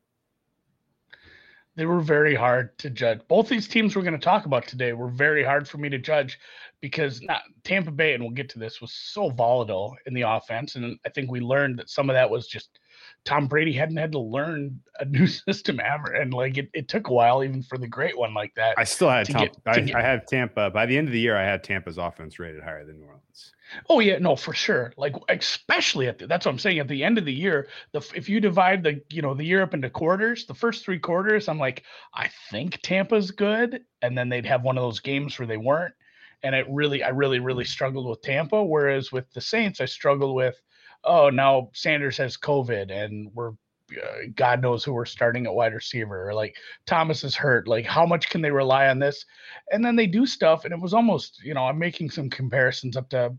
They 1.74 1.86
were 1.86 2.00
very 2.00 2.36
hard 2.36 2.78
to 2.78 2.90
judge. 2.90 3.20
Both 3.26 3.48
these 3.48 3.66
teams 3.66 3.96
we're 3.96 4.02
going 4.02 4.18
to 4.18 4.24
talk 4.24 4.44
about 4.46 4.66
today 4.66 4.92
were 4.92 5.08
very 5.08 5.42
hard 5.42 5.68
for 5.68 5.78
me 5.78 5.88
to 5.88 5.98
judge 5.98 6.38
because 6.80 7.20
not, 7.22 7.42
Tampa 7.64 7.90
Bay, 7.90 8.14
and 8.14 8.22
we'll 8.22 8.32
get 8.32 8.48
to 8.50 8.60
this, 8.60 8.80
was 8.80 8.92
so 8.92 9.30
volatile 9.30 9.96
in 10.06 10.14
the 10.14 10.22
offense. 10.22 10.76
And 10.76 10.98
I 11.04 11.08
think 11.08 11.30
we 11.30 11.40
learned 11.40 11.78
that 11.78 11.90
some 11.90 12.10
of 12.10 12.14
that 12.14 12.30
was 12.30 12.46
just 12.46 12.78
Tom 13.24 13.46
Brady 13.46 13.72
hadn't 13.72 13.96
had 13.96 14.12
to 14.12 14.18
learn 14.18 14.80
a 14.98 15.04
new 15.04 15.26
system 15.46 15.80
ever. 15.80 16.12
And 16.12 16.32
like 16.32 16.56
it, 16.58 16.70
it 16.72 16.88
took 16.88 17.08
a 17.08 17.12
while 17.12 17.44
even 17.44 17.62
for 17.62 17.78
the 17.78 17.88
great 17.88 18.16
one 18.16 18.34
like 18.34 18.54
that. 18.54 18.74
I 18.78 18.84
still 18.84 19.10
had 19.10 19.28
Tom, 19.28 19.42
get, 19.42 19.56
I, 19.66 19.80
get, 19.80 19.96
I 19.96 20.02
had 20.02 20.26
Tampa 20.26 20.70
by 20.70 20.86
the 20.86 20.96
end 20.96 21.08
of 21.08 21.12
the 21.12 21.20
year. 21.20 21.36
I 21.36 21.44
had 21.44 21.62
Tampa's 21.62 21.98
offense 21.98 22.38
rated 22.38 22.62
higher 22.62 22.84
than 22.84 22.98
New 22.98 23.06
Orleans. 23.06 23.52
Oh 23.88 24.00
yeah, 24.00 24.18
no, 24.18 24.34
for 24.34 24.52
sure. 24.52 24.92
Like 24.96 25.14
especially 25.28 26.08
at 26.08 26.18
the, 26.18 26.26
that's 26.26 26.46
what 26.46 26.52
I'm 26.52 26.58
saying. 26.58 26.80
At 26.80 26.88
the 26.88 27.04
end 27.04 27.18
of 27.18 27.24
the 27.24 27.32
year, 27.32 27.68
the 27.92 28.00
if 28.14 28.28
you 28.28 28.40
divide 28.40 28.82
the 28.82 29.00
you 29.10 29.22
know 29.22 29.34
the 29.34 29.44
year 29.44 29.62
up 29.62 29.74
into 29.74 29.88
quarters, 29.90 30.46
the 30.46 30.54
first 30.54 30.84
three 30.84 30.98
quarters, 30.98 31.48
I'm 31.48 31.58
like, 31.58 31.84
I 32.12 32.30
think 32.50 32.80
Tampa's 32.82 33.30
good, 33.30 33.82
and 34.02 34.18
then 34.18 34.28
they'd 34.28 34.46
have 34.46 34.62
one 34.62 34.76
of 34.76 34.82
those 34.82 34.98
games 34.98 35.38
where 35.38 35.46
they 35.46 35.56
weren't, 35.56 35.94
and 36.42 36.54
it 36.54 36.66
really, 36.68 37.02
I 37.02 37.08
really, 37.08 37.38
really 37.38 37.64
mm-hmm. 37.64 37.70
struggled 37.70 38.08
with 38.08 38.22
Tampa. 38.22 38.62
Whereas 38.62 39.12
with 39.12 39.30
the 39.32 39.40
Saints, 39.40 39.80
I 39.80 39.84
struggled 39.84 40.34
with, 40.34 40.60
oh, 41.04 41.30
now 41.30 41.70
Sanders 41.74 42.16
has 42.18 42.36
COVID, 42.36 42.90
and 42.90 43.30
we're 43.34 43.52
uh, 43.96 44.28
God 44.36 44.62
knows 44.62 44.84
who 44.84 44.92
we're 44.92 45.04
starting 45.04 45.46
at 45.46 45.54
wide 45.54 45.74
receiver, 45.74 46.28
or 46.28 46.34
like 46.34 46.54
Thomas 46.86 47.24
is 47.24 47.34
hurt. 47.34 47.66
Like, 47.66 47.86
how 47.86 48.06
much 48.06 48.30
can 48.30 48.40
they 48.40 48.50
rely 48.50 48.88
on 48.88 48.98
this? 48.98 49.24
And 49.72 49.84
then 49.84 49.96
they 49.96 50.06
do 50.06 50.26
stuff, 50.26 50.64
and 50.64 50.72
it 50.72 50.80
was 50.80 50.94
almost, 50.94 51.42
you 51.42 51.54
know, 51.54 51.64
I'm 51.64 51.78
making 51.78 52.10
some 52.10 52.30
comparisons 52.30 52.96
up 52.96 53.08
to 53.10 53.34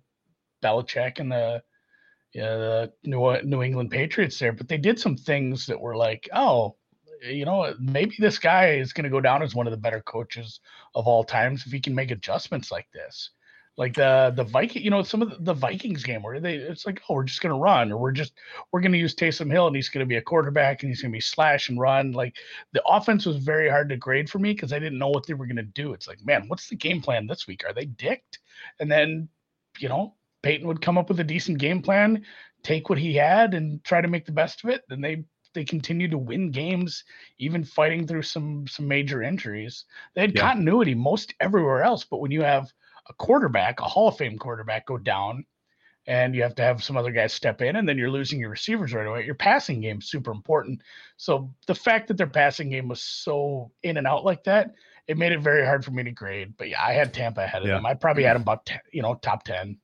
Belichick 0.64 1.20
and 1.20 1.32
the, 1.32 1.62
you 2.34 2.42
know, 2.42 2.60
the 2.60 2.94
New 3.04 3.42
New 3.44 3.64
England 3.64 3.92
Patriots 3.92 4.40
there, 4.40 4.54
but 4.54 4.68
they 4.68 4.78
did 4.78 5.00
some 5.00 5.16
things 5.16 5.66
that 5.68 5.80
were 5.80 5.96
like, 5.96 6.30
oh, 6.34 6.76
you 7.24 7.46
know, 7.46 7.74
maybe 7.80 8.16
this 8.20 8.40
guy 8.40 8.72
is 8.72 8.94
going 8.94 9.04
to 9.04 9.10
go 9.10 9.22
down 9.22 9.44
as 9.44 9.54
one 9.54 9.68
of 9.68 9.72
the 9.72 9.78
better 9.78 10.02
coaches 10.02 10.60
of 10.96 11.08
all 11.08 11.24
times 11.24 11.66
if 11.66 11.72
he 11.72 11.80
can 11.80 11.94
make 11.96 12.12
adjustments 12.12 12.72
like 12.72 12.88
this. 12.94 13.32
Like 13.78 13.96
the 13.96 14.34
the 14.36 14.44
Viking, 14.44 14.84
you 14.84 14.90
know, 14.90 15.02
some 15.02 15.22
of 15.22 15.30
the, 15.30 15.38
the 15.40 15.54
Vikings 15.54 16.04
game 16.04 16.22
where 16.22 16.40
they 16.40 16.56
it's 16.56 16.86
like, 16.86 17.02
oh, 17.08 17.16
we're 17.16 17.24
just 17.24 17.42
going 17.42 17.54
to 17.54 17.60
run, 17.60 17.92
or 17.92 17.98
we're 17.98 18.12
just 18.12 18.34
we're 18.72 18.82
going 18.82 18.92
to 18.92 18.98
use 18.98 19.16
Taysom 19.16 19.52
Hill 19.52 19.68
and 19.68 19.76
he's 19.76 19.90
going 19.90 20.06
to 20.06 20.10
be 20.10 20.18
a 20.18 20.22
quarterback 20.22 20.84
and 20.84 20.90
he's 20.90 21.02
going 21.02 21.12
to 21.12 21.16
be 21.16 21.22
slash 21.22 21.70
and 21.70 21.80
run. 21.80 22.12
Like 22.12 22.36
the 22.74 22.84
offense 22.86 23.26
was 23.26 23.38
very 23.38 23.70
hard 23.70 23.90
to 23.90 23.98
grade 23.98 24.30
for 24.30 24.40
me 24.40 24.54
because 24.54 24.74
I 24.74 24.80
didn't 24.80 25.00
know 25.00 25.08
what 25.08 25.26
they 25.26 25.34
were 25.34 25.48
going 25.48 25.56
to 25.56 25.64
do. 25.64 25.94
It's 25.94 26.08
like, 26.08 26.24
man, 26.26 26.46
what's 26.48 26.68
the 26.68 26.76
game 26.76 27.02
plan 27.02 27.28
this 27.28 27.48
week? 27.48 27.64
Are 27.66 27.74
they 27.74 27.86
dicked? 27.86 28.40
And 28.80 28.92
then, 28.92 29.30
you 29.80 29.88
know, 29.88 30.16
Payton 30.44 30.68
would 30.68 30.82
come 30.82 30.98
up 30.98 31.08
with 31.08 31.20
a 31.22 31.24
decent 31.24 31.58
game 31.58 31.82
plan, 31.82 32.26
take 32.64 32.90
what 32.90 33.00
he 33.00 33.16
had 33.16 33.54
and 33.54 33.84
try 33.84 34.02
to 34.02 34.08
make 34.08 34.26
the 34.26 34.32
best 34.32 34.64
of 34.64 34.70
it. 34.70 34.84
Then 34.90 35.02
they 35.02 35.24
they 35.54 35.64
continue 35.66 36.08
to 36.08 36.18
win 36.18 36.52
games, 36.52 37.04
even 37.40 37.64
fighting 37.64 38.08
through 38.08 38.24
some 38.24 38.68
some 38.68 38.88
major 38.88 39.22
injuries. 39.24 39.86
They 40.14 40.22
had 40.22 40.36
yeah. 40.36 40.42
continuity 40.42 40.96
most 40.96 41.34
everywhere 41.40 41.84
else, 41.84 42.04
but 42.04 42.20
when 42.20 42.32
you 42.32 42.42
have 42.42 42.72
a 43.10 43.14
quarterback, 43.14 43.80
a 43.80 43.86
Hall 43.86 44.08
of 44.08 44.18
Fame 44.18 44.38
quarterback, 44.38 44.86
go 44.86 44.98
down, 44.98 45.46
and 46.08 46.36
you 46.36 46.42
have 46.42 46.56
to 46.56 46.64
have 46.64 46.84
some 46.84 46.98
other 46.98 47.12
guys 47.12 47.34
step 47.34 47.62
in, 47.62 47.76
and 47.76 47.88
then 47.88 47.98
you're 47.98 48.10
losing 48.10 48.40
your 48.40 48.50
receivers 48.50 48.94
right 48.94 49.06
away. 49.06 49.26
Your 49.26 49.36
passing 49.36 49.82
game 49.82 50.00
is 50.00 50.10
super 50.10 50.32
important. 50.32 50.82
So 51.18 51.54
the 51.68 51.76
fact 51.76 52.08
that 52.08 52.18
their 52.18 52.28
passing 52.28 52.70
game 52.70 52.88
was 52.88 53.02
so 53.02 53.72
in 53.84 53.98
and 53.98 54.08
out 54.08 54.26
like 54.26 54.44
that, 54.46 54.74
it 55.08 55.18
made 55.18 55.32
it 55.32 55.42
very 55.42 55.66
hard 55.66 55.84
for 55.86 55.92
me 55.92 56.04
to 56.04 56.12
grade. 56.12 56.54
But 56.58 56.70
yeah, 56.70 56.84
I 56.84 56.94
had 56.94 57.14
Tampa 57.14 57.42
ahead 57.42 57.62
of 57.62 57.68
yeah. 57.68 57.76
them. 57.76 57.86
I 57.86 57.94
probably 57.94 58.24
had 58.24 58.36
them 58.36 58.44
about 58.44 58.66
10, 58.66 58.80
you 58.92 59.02
know 59.02 59.16
top 59.16 59.44
ten. 59.44 59.78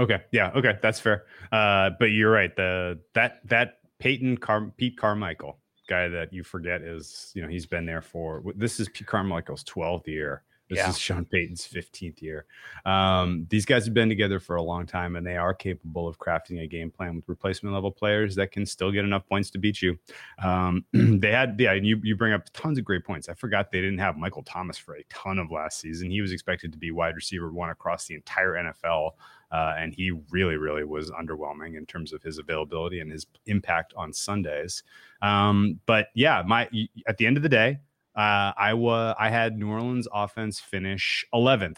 Okay, 0.00 0.22
yeah, 0.30 0.52
okay, 0.54 0.78
that's 0.80 1.00
fair. 1.00 1.24
Uh, 1.50 1.90
but 1.98 2.06
you're 2.06 2.30
right. 2.30 2.54
The 2.54 3.00
that 3.14 3.40
that 3.48 3.78
Peyton 3.98 4.36
Car- 4.36 4.72
Pete 4.76 4.96
Carmichael, 4.96 5.58
guy 5.88 6.08
that 6.08 6.32
you 6.32 6.44
forget 6.44 6.82
is, 6.82 7.32
you 7.34 7.42
know, 7.42 7.48
he's 7.48 7.66
been 7.66 7.84
there 7.84 8.02
for 8.02 8.42
this 8.54 8.78
is 8.78 8.88
Pete 8.88 9.06
Carmichael's 9.06 9.64
12th 9.64 10.06
year. 10.06 10.44
This 10.68 10.78
yeah. 10.78 10.90
is 10.90 10.98
Sean 10.98 11.24
Payton's 11.24 11.66
15th 11.66 12.20
year. 12.20 12.44
Um, 12.84 13.46
these 13.48 13.64
guys 13.64 13.86
have 13.86 13.94
been 13.94 14.08
together 14.08 14.38
for 14.38 14.56
a 14.56 14.62
long 14.62 14.86
time 14.86 15.16
and 15.16 15.26
they 15.26 15.36
are 15.36 15.54
capable 15.54 16.06
of 16.06 16.18
crafting 16.18 16.62
a 16.62 16.66
game 16.66 16.90
plan 16.90 17.16
with 17.16 17.24
replacement 17.26 17.74
level 17.74 17.90
players 17.90 18.34
that 18.34 18.52
can 18.52 18.66
still 18.66 18.92
get 18.92 19.04
enough 19.04 19.26
points 19.26 19.50
to 19.50 19.58
beat 19.58 19.80
you. 19.80 19.98
Um, 20.42 20.84
they 20.92 21.32
had, 21.32 21.56
yeah, 21.58 21.72
you, 21.72 21.98
you 22.02 22.16
bring 22.16 22.34
up 22.34 22.42
tons 22.52 22.78
of 22.78 22.84
great 22.84 23.04
points. 23.04 23.28
I 23.28 23.34
forgot 23.34 23.72
they 23.72 23.80
didn't 23.80 23.98
have 23.98 24.16
Michael 24.16 24.42
Thomas 24.42 24.76
for 24.76 24.96
a 24.96 25.02
ton 25.04 25.38
of 25.38 25.50
last 25.50 25.80
season. 25.80 26.10
He 26.10 26.20
was 26.20 26.32
expected 26.32 26.70
to 26.72 26.78
be 26.78 26.90
wide 26.90 27.16
receiver 27.16 27.50
one 27.50 27.70
across 27.70 28.06
the 28.06 28.14
entire 28.14 28.54
NFL. 28.54 29.12
Uh, 29.50 29.74
and 29.78 29.94
he 29.94 30.10
really, 30.30 30.56
really 30.56 30.84
was 30.84 31.10
underwhelming 31.10 31.76
in 31.76 31.86
terms 31.86 32.12
of 32.12 32.22
his 32.22 32.38
availability 32.38 33.00
and 33.00 33.10
his 33.10 33.26
impact 33.46 33.94
on 33.96 34.12
Sundays. 34.12 34.82
Um, 35.22 35.80
but 35.86 36.08
yeah, 36.14 36.42
my 36.46 36.68
at 37.06 37.16
the 37.16 37.26
end 37.26 37.38
of 37.38 37.42
the 37.42 37.48
day, 37.48 37.78
uh, 38.18 38.52
I 38.56 38.74
was 38.74 39.14
I 39.16 39.30
had 39.30 39.56
New 39.56 39.70
Orleans 39.70 40.08
offense 40.12 40.58
finish 40.58 41.24
11th 41.32 41.76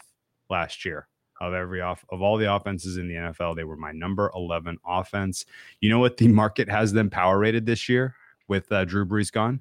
last 0.49 0.83
year 0.83 1.07
of 1.39 1.53
every 1.53 1.81
off 1.81 2.03
of 2.09 2.23
all 2.23 2.37
the 2.37 2.51
offenses 2.51 2.97
in 2.97 3.07
the 3.07 3.13
NFL. 3.13 3.55
They 3.55 3.63
were 3.63 3.77
my 3.77 3.91
number 3.91 4.31
11 4.35 4.79
offense. 4.85 5.45
You 5.81 5.91
know 5.91 5.99
what 5.99 6.17
the 6.17 6.27
market 6.43 6.67
has 6.67 6.93
them 6.93 7.11
power 7.11 7.37
rated 7.37 7.67
this 7.67 7.87
year 7.87 8.15
with 8.47 8.71
uh, 8.71 8.85
Drew 8.85 9.05
Brees 9.05 9.31
gone? 9.31 9.59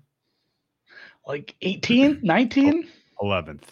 Like 1.27 1.55
18, 1.61 2.21
19? 2.23 2.88
11th. 3.23 3.62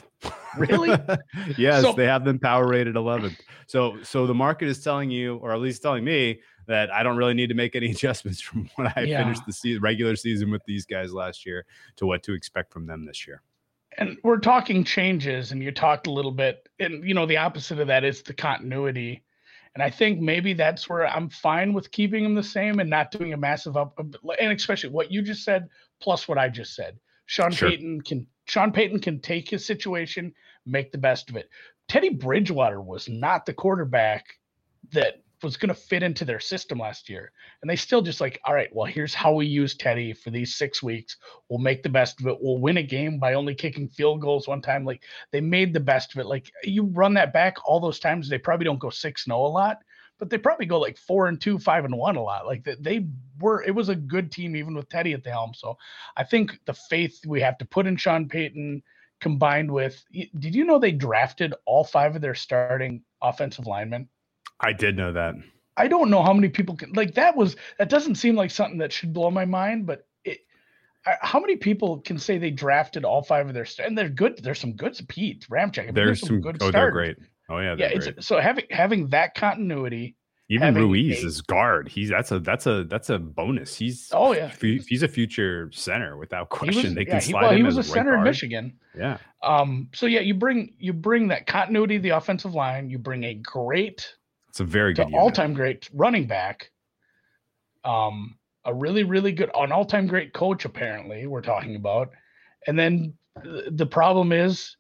Really? 0.59 0.95
yes, 1.57 1.83
so, 1.83 1.93
they 1.95 2.05
have 2.05 2.27
them 2.27 2.39
power 2.39 2.69
rated 2.69 2.95
11th. 2.95 3.39
So, 3.69 3.97
so 4.03 4.27
the 4.27 4.35
market 4.35 4.69
is 4.69 4.85
telling 4.85 5.11
you, 5.11 5.37
or 5.37 5.53
at 5.53 5.61
least 5.61 5.81
telling 5.81 6.05
me, 6.05 6.41
that 6.69 6.93
I 6.93 7.03
don't 7.03 7.17
really 7.17 7.35
need 7.35 7.49
to 7.49 7.55
make 7.55 7.75
any 7.75 7.91
adjustments 7.91 8.41
from 8.41 8.71
when 8.77 8.93
I 8.95 9.01
yeah. 9.01 9.23
finished 9.23 9.45
the 9.47 9.53
season, 9.53 9.83
regular 9.83 10.15
season 10.15 10.51
with 10.51 10.63
these 10.67 10.87
guys 10.87 11.13
last 11.13 11.45
year 11.45 11.67
to 11.97 12.07
what 12.07 12.23
to 12.25 12.35
expect 12.35 12.73
from 12.73 12.87
them 12.87 13.05
this 13.05 13.27
year. 13.27 13.43
And 13.97 14.17
we're 14.23 14.39
talking 14.39 14.85
changes, 14.85 15.51
and 15.51 15.61
you 15.63 15.73
talked 15.73 16.07
a 16.07 16.13
little 16.13 16.31
bit, 16.31 16.69
and 16.79 17.03
you 17.07 17.15
know 17.15 17.27
the 17.27 17.39
opposite 17.39 17.81
of 17.81 17.89
that 17.89 18.05
is 18.05 18.23
the 18.23 18.35
continuity. 18.35 19.25
And 19.75 19.83
I 19.83 19.91
think 19.91 20.21
maybe 20.21 20.55
that's 20.55 20.89
where 20.89 21.07
I'm 21.07 21.29
fine 21.29 21.73
with 21.73 21.91
keeping 21.91 22.23
them 22.23 22.35
the 22.35 22.43
same 22.43 22.79
and 22.79 22.89
not 22.89 23.11
doing 23.11 23.33
a 23.33 23.37
massive 23.37 23.77
up, 23.77 23.99
and 23.99 24.53
especially 24.53 24.91
what 24.91 25.11
you 25.11 25.23
just 25.23 25.43
said 25.43 25.69
plus 26.01 26.29
what 26.29 26.39
I 26.39 26.49
just 26.49 26.75
said. 26.75 26.99
Sean 27.27 27.51
sure. 27.51 27.71
Payton 27.71 28.03
can 28.03 28.27
Sean 28.47 28.73
Payton 28.73 29.01
can 29.01 29.21
take 29.21 29.51
his 29.51 29.65
situation, 29.67 30.33
make 30.65 30.93
the 30.93 30.99
best 30.99 31.29
of 31.29 31.37
it. 31.37 31.49
Teddy 31.89 32.11
Bridgewater 32.11 32.81
was 32.81 33.09
not 33.09 33.47
the 33.47 33.55
quarterback 33.55 34.27
that 34.93 35.23
was 35.43 35.57
going 35.57 35.69
to 35.69 35.75
fit 35.75 36.03
into 36.03 36.25
their 36.25 36.41
system 36.41 36.79
last 36.79 37.09
year. 37.09 37.33
And 37.63 37.71
they 37.71 37.77
still 37.77 38.03
just 38.03 38.21
like, 38.21 38.41
all 38.45 38.55
right, 38.55 38.69
well, 38.75 38.87
here's 38.87 39.15
how 39.15 39.33
we 39.33 39.47
use 39.47 39.77
Teddy 39.77 40.13
for 40.13 40.31
these 40.31 40.57
six 40.57 40.83
weeks. 40.83 41.17
We'll 41.49 41.61
make 41.61 41.83
the 41.83 41.89
best 41.89 42.21
of 42.21 42.27
it. 42.27 42.39
We'll 42.41 42.59
win 42.59 42.79
a 42.79 42.83
game 42.83 43.19
by 43.19 43.35
only 43.35 43.55
kicking 43.55 43.89
field 43.89 44.21
goals 44.21 44.49
one 44.49 44.63
time. 44.63 44.85
Like 44.85 45.03
they 45.31 45.41
made 45.41 45.73
the 45.73 45.81
best 45.81 46.15
of 46.15 46.21
it. 46.21 46.27
Like 46.27 46.51
you 46.65 46.85
run 46.85 47.15
that 47.15 47.33
back 47.33 47.57
all 47.65 47.81
those 47.81 48.01
times, 48.01 48.29
they 48.29 48.39
probably 48.39 48.65
don't 48.65 48.81
go 48.81 48.91
six 48.91 49.27
no 49.27 49.37
oh 49.37 49.47
a 49.47 49.49
lot, 49.49 49.79
but 50.19 50.31
they 50.31 50.39
probably 50.39 50.67
go 50.67 50.81
like 50.81 50.99
four 50.99 51.29
and 51.29 51.41
two, 51.41 51.59
five 51.59 51.85
and 51.85 51.97
one 51.97 52.17
a 52.17 52.23
lot. 52.23 52.47
Like 52.47 52.67
they 52.81 53.07
were, 53.41 53.63
it 53.63 53.75
was 53.75 53.89
a 53.89 53.95
good 53.95 54.33
team 54.33 54.57
even 54.57 54.75
with 54.75 54.89
Teddy 54.89 55.13
at 55.13 55.23
the 55.23 55.31
helm. 55.31 55.53
So 55.55 55.79
I 56.17 56.25
think 56.25 56.59
the 56.67 56.75
faith 56.75 57.21
we 57.27 57.41
have 57.41 57.59
to 57.59 57.65
put 57.65 57.87
in 57.87 57.97
Sean 57.97 58.29
Payton 58.29 58.83
combined 59.21 59.71
with, 59.71 60.03
did 60.13 60.55
you 60.55 60.65
know 60.65 60.79
they 60.79 60.93
drafted 60.93 61.55
all 61.65 61.85
five 61.85 62.15
of 62.17 62.23
their 62.23 62.35
starting 62.35 63.03
offensive 63.23 63.67
linemen? 63.67 64.09
I 64.61 64.73
did 64.73 64.97
know 64.97 65.13
that. 65.13 65.35
I 65.77 65.87
don't 65.87 66.11
know 66.11 66.23
how 66.23 66.33
many 66.33 66.49
people 66.49 66.77
can 66.77 66.93
like 66.93 67.15
that 67.15 67.37
was 67.37 67.57
that 67.79 67.89
doesn't 67.89 68.17
seem 68.17 68.35
like 68.35 68.51
something 68.51 68.79
that 68.79 68.93
should 68.93 69.13
blow 69.13 69.31
my 69.31 69.45
mind, 69.45 69.87
but 69.87 70.07
it 70.25 70.41
how 71.05 71.39
many 71.39 71.57
people 71.57 72.01
can 72.01 72.19
say 72.19 72.37
they 72.37 72.51
drafted 72.51 73.05
all 73.05 73.23
five 73.23 73.47
of 73.49 73.55
their 73.55 73.67
and 73.79 73.97
they're 73.97 74.09
good. 74.09 74.43
There's 74.43 74.59
some 74.59 74.73
good 74.73 74.99
Pete. 75.09 75.47
I 75.51 75.65
mean, 75.65 75.95
there's, 75.95 76.21
some, 76.21 76.27
some, 76.27 76.41
good. 76.41 76.57
Oh, 76.61 76.71
starters. 76.71 76.73
they're 76.73 76.91
great. 76.91 77.17
Oh 77.49 77.59
yeah, 77.59 77.77
yeah. 77.79 77.91
It's, 77.93 78.27
so 78.27 78.41
having 78.41 78.65
having 78.71 79.09
that 79.09 79.35
continuity. 79.35 80.17
Even 80.51 80.75
Ruiz 80.75 81.23
a, 81.23 81.27
is 81.27 81.43
guard. 81.43 81.89
He's 81.89 82.09
that's 82.09 82.33
a 82.33 82.41
that's 82.41 82.67
a 82.67 82.85
that's 82.85 83.11
a 83.11 83.19
bonus. 83.19 83.77
He's 83.77 84.09
oh 84.13 84.33
yeah. 84.33 84.51
He's 84.61 85.03
a 85.03 85.09
future 85.09 85.71
center 85.73 86.17
without 86.17 86.49
question. 86.49 86.85
Was, 86.85 86.95
they 86.95 87.05
can 87.05 87.15
yeah, 87.15 87.21
slide 87.21 87.41
he, 87.41 87.45
well, 87.45 87.51
him 87.51 87.57
he 87.59 87.63
was 87.63 87.77
a 87.77 87.83
center 87.83 88.13
right 88.13 88.19
in 88.19 88.25
Michigan. 88.25 88.79
Yeah. 88.97 89.19
Um. 89.43 89.91
So 89.95 90.07
yeah, 90.07 90.21
you 90.21 90.35
bring 90.35 90.75
you 90.79 90.95
bring 90.95 91.29
that 91.29 91.47
continuity 91.47 91.99
the 91.99 92.11
offensive 92.11 92.55
line. 92.55 92.89
You 92.89 92.99
bring 92.99 93.25
a 93.25 93.35
great 93.35 94.15
it's 94.59 94.69
a 94.69 94.73
very 94.73 94.93
good 94.93 95.15
all-time 95.15 95.55
great 95.55 95.89
running 95.95 96.27
back. 96.27 96.73
Um, 97.85 98.39
a 98.65 98.75
really, 98.75 99.05
really 99.05 99.31
good, 99.31 99.51
an 99.55 99.71
all-time 99.71 100.09
great 100.09 100.33
coach. 100.33 100.65
Apparently, 100.65 101.29
we're 101.29 101.43
talking 101.43 101.77
about, 101.77 102.11
and 102.67 102.77
then 102.77 103.15
the 103.71 103.87
problem 103.87 104.33
is, 104.33 104.77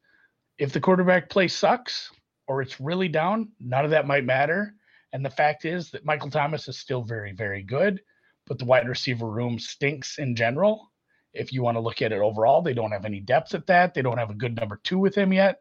if 0.58 0.72
the 0.72 0.80
quarterback 0.80 1.30
play 1.30 1.46
sucks 1.46 2.10
or 2.48 2.60
it's 2.60 2.80
really 2.80 3.06
down, 3.06 3.52
none 3.60 3.84
of 3.84 3.92
that 3.92 4.08
might 4.08 4.24
matter. 4.24 4.74
And 5.12 5.24
the 5.24 5.30
fact 5.30 5.64
is 5.64 5.92
that 5.92 6.04
Michael 6.04 6.30
Thomas 6.30 6.66
is 6.66 6.76
still 6.76 7.02
very, 7.02 7.32
very 7.32 7.62
good, 7.62 8.00
but 8.48 8.58
the 8.58 8.64
wide 8.64 8.88
receiver 8.88 9.30
room 9.30 9.60
stinks 9.60 10.18
in 10.18 10.34
general. 10.34 10.90
If 11.32 11.52
you 11.52 11.62
want 11.62 11.76
to 11.76 11.80
look 11.80 12.02
at 12.02 12.10
it 12.10 12.20
overall, 12.20 12.62
they 12.62 12.74
don't 12.74 12.90
have 12.90 13.04
any 13.04 13.20
depth 13.20 13.54
at 13.54 13.68
that. 13.68 13.94
They 13.94 14.02
don't 14.02 14.18
have 14.18 14.30
a 14.30 14.34
good 14.34 14.56
number 14.56 14.80
two 14.82 14.98
with 14.98 15.14
him 15.14 15.32
yet. 15.32 15.60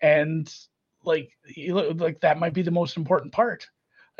And 0.00 0.50
like 1.04 1.30
like 1.48 2.20
that 2.20 2.38
might 2.38 2.52
be 2.52 2.62
the 2.62 2.70
most 2.70 2.96
important 2.96 3.32
part 3.32 3.66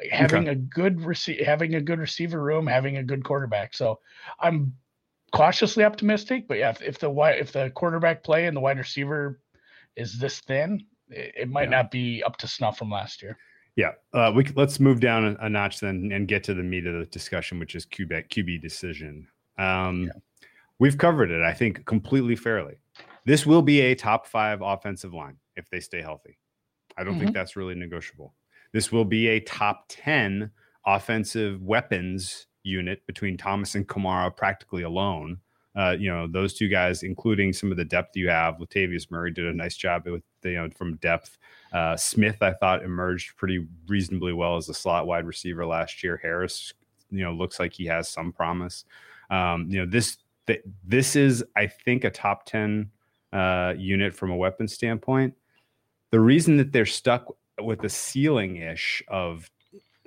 like 0.01 0.11
having 0.11 0.49
okay. 0.49 0.53
a 0.53 0.55
good 0.55 1.01
receive 1.03 1.45
having 1.45 1.75
a 1.75 1.81
good 1.81 1.99
receiver 1.99 2.43
room 2.43 2.67
having 2.67 2.97
a 2.97 3.03
good 3.03 3.25
quarterback 3.25 3.75
so 3.75 3.99
i'm 4.41 4.73
cautiously 5.33 5.85
optimistic 5.85 6.49
but 6.49 6.59
yeah 6.59 6.71
if, 6.71 6.83
if 6.83 6.99
the 6.99 7.11
if 7.39 7.53
the 7.53 7.71
quarterback 7.71 8.23
play 8.23 8.47
and 8.47 8.57
the 8.57 8.61
wide 8.61 8.79
receiver 8.79 9.41
is 9.97 10.19
this 10.19 10.41
thin 10.41 10.85
it, 11.09 11.35
it 11.37 11.49
might 11.49 11.65
yeah. 11.65 11.83
not 11.83 11.91
be 11.91 12.23
up 12.23 12.37
to 12.37 12.49
snuff 12.49 12.79
from 12.79 12.91
last 12.91 13.23
year 13.23 13.37
yeah, 13.77 13.93
uh, 14.13 14.33
we 14.35 14.45
let's 14.57 14.81
move 14.81 15.01
down 15.01 15.25
a, 15.25 15.47
a, 15.47 15.49
notch 15.49 15.81
then 15.81 16.11
and 16.13 16.27
get 16.29 16.45
to 16.45 16.55
the 16.55 16.63
meat 16.63 16.87
of 16.87 16.99
the 16.99 17.07
discussion, 17.07 17.59
which 17.59 17.75
is 17.75 17.87
QB 17.87 18.29
QB 18.29 18.61
decision. 18.61 19.27
Um, 19.59 20.05
yeah. 20.05 20.13
We've 20.79 20.99
covered 20.99 21.31
it, 21.31 21.43
I 21.43 21.53
think, 21.53 21.85
completely 21.87 22.37
fairly. 22.37 22.79
This 23.27 23.47
will 23.47 23.63
be 23.63 23.81
a 23.81 23.95
top 23.95 24.27
five 24.27 24.61
offensive 24.63 25.15
line 25.15 25.37
if 25.57 25.69
they 25.71 25.81
stay 25.81 26.01
healthy. 26.01 26.39
I 27.01 27.05
don't 27.05 27.15
mm-hmm. 27.15 27.25
think 27.25 27.35
that's 27.35 27.57
really 27.57 27.75
negotiable. 27.75 28.35
This 28.73 28.93
will 28.93 29.07
be 29.07 29.29
a 29.29 29.41
top 29.41 29.87
10 29.89 30.51
offensive 30.87 31.63
weapons 31.63 32.47
unit 32.63 33.07
between 33.07 33.39
Thomas 33.39 33.75
and 33.75 33.89
Kamara 33.89 34.37
practically 34.37 34.83
alone. 34.83 35.39
Uh, 35.75 35.97
you 35.99 36.11
know, 36.11 36.27
those 36.27 36.53
two 36.53 36.69
guys, 36.69 37.03
including 37.03 37.55
some 37.55 37.71
of 37.71 37.79
the 37.79 37.85
depth 37.85 38.17
you 38.17 38.29
have. 38.29 38.57
Latavius 38.57 39.11
Murray 39.11 39.31
did 39.31 39.47
a 39.47 39.53
nice 39.55 39.77
job 39.77 40.07
with, 40.07 40.23
you 40.45 40.55
know, 40.55 40.69
from 40.77 40.97
depth. 40.97 41.39
Uh, 41.73 41.97
Smith, 41.97 42.43
I 42.43 42.53
thought, 42.53 42.83
emerged 42.83 43.37
pretty 43.37 43.67
reasonably 43.89 44.35
well 44.35 44.57
as 44.57 44.69
a 44.69 44.75
slot 44.75 45.07
wide 45.07 45.27
receiver 45.27 45.65
last 45.65 46.03
year. 46.03 46.21
Harris, 46.23 46.75
you 47.11 47.25
know, 47.25 47.33
looks 47.33 47.59
like 47.59 47.73
he 47.73 47.87
has 47.87 48.09
some 48.09 48.31
promise. 48.31 48.85
Um, 49.31 49.69
you 49.71 49.79
know, 49.79 49.87
this 49.87 50.19
th- 50.47 50.63
this 50.85 51.17
is, 51.17 51.43
I 51.57 51.67
think, 51.69 52.05
a 52.05 52.11
top 52.11 52.45
10 52.45 52.91
uh, 53.33 53.75
unit 53.79 54.13
from 54.13 54.33
a 54.33 54.37
weapon 54.37 54.69
standpoint 54.69 55.35
the 56.11 56.21
reason 56.21 56.57
that 56.57 56.73
they're 56.73 56.87
stuck 56.87 57.27
with 57.61 57.85
a 57.85 57.89
ceiling 57.89 58.57
ish 58.57 59.03
of 59.09 59.51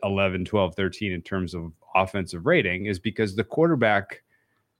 11, 0.03 0.45
12, 0.45 0.75
13 0.75 1.11
in 1.11 1.21
terms 1.21 1.53
of 1.53 1.71
offensive 1.95 2.45
rating 2.45 2.87
is 2.87 2.99
because 2.99 3.35
the 3.35 3.43
quarterback 3.43 4.23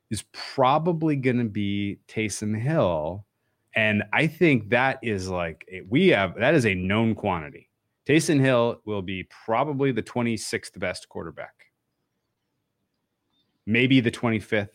is 0.10 0.24
probably 0.32 1.16
going 1.16 1.38
to 1.38 1.46
be 1.46 2.00
Taysom 2.08 2.60
Hill. 2.60 3.26
And 3.76 4.04
I 4.12 4.28
think 4.28 4.70
that 4.70 5.00
is 5.02 5.30
like, 5.30 5.66
eh, 5.72 5.82
we 5.88 6.10
have, 6.10 6.36
that 6.36 6.54
is 6.54 6.66
a 6.66 6.76
known 6.76 7.16
quantity. 7.16 7.70
Taysom 8.08 8.40
Hill 8.40 8.82
will 8.86 9.02
be 9.02 9.24
probably 9.46 9.92
the 9.92 10.04
26th 10.04 10.78
best 10.78 11.08
quarterback, 11.08 11.54
maybe 13.66 14.02
the 14.02 14.12
25th, 14.12 14.70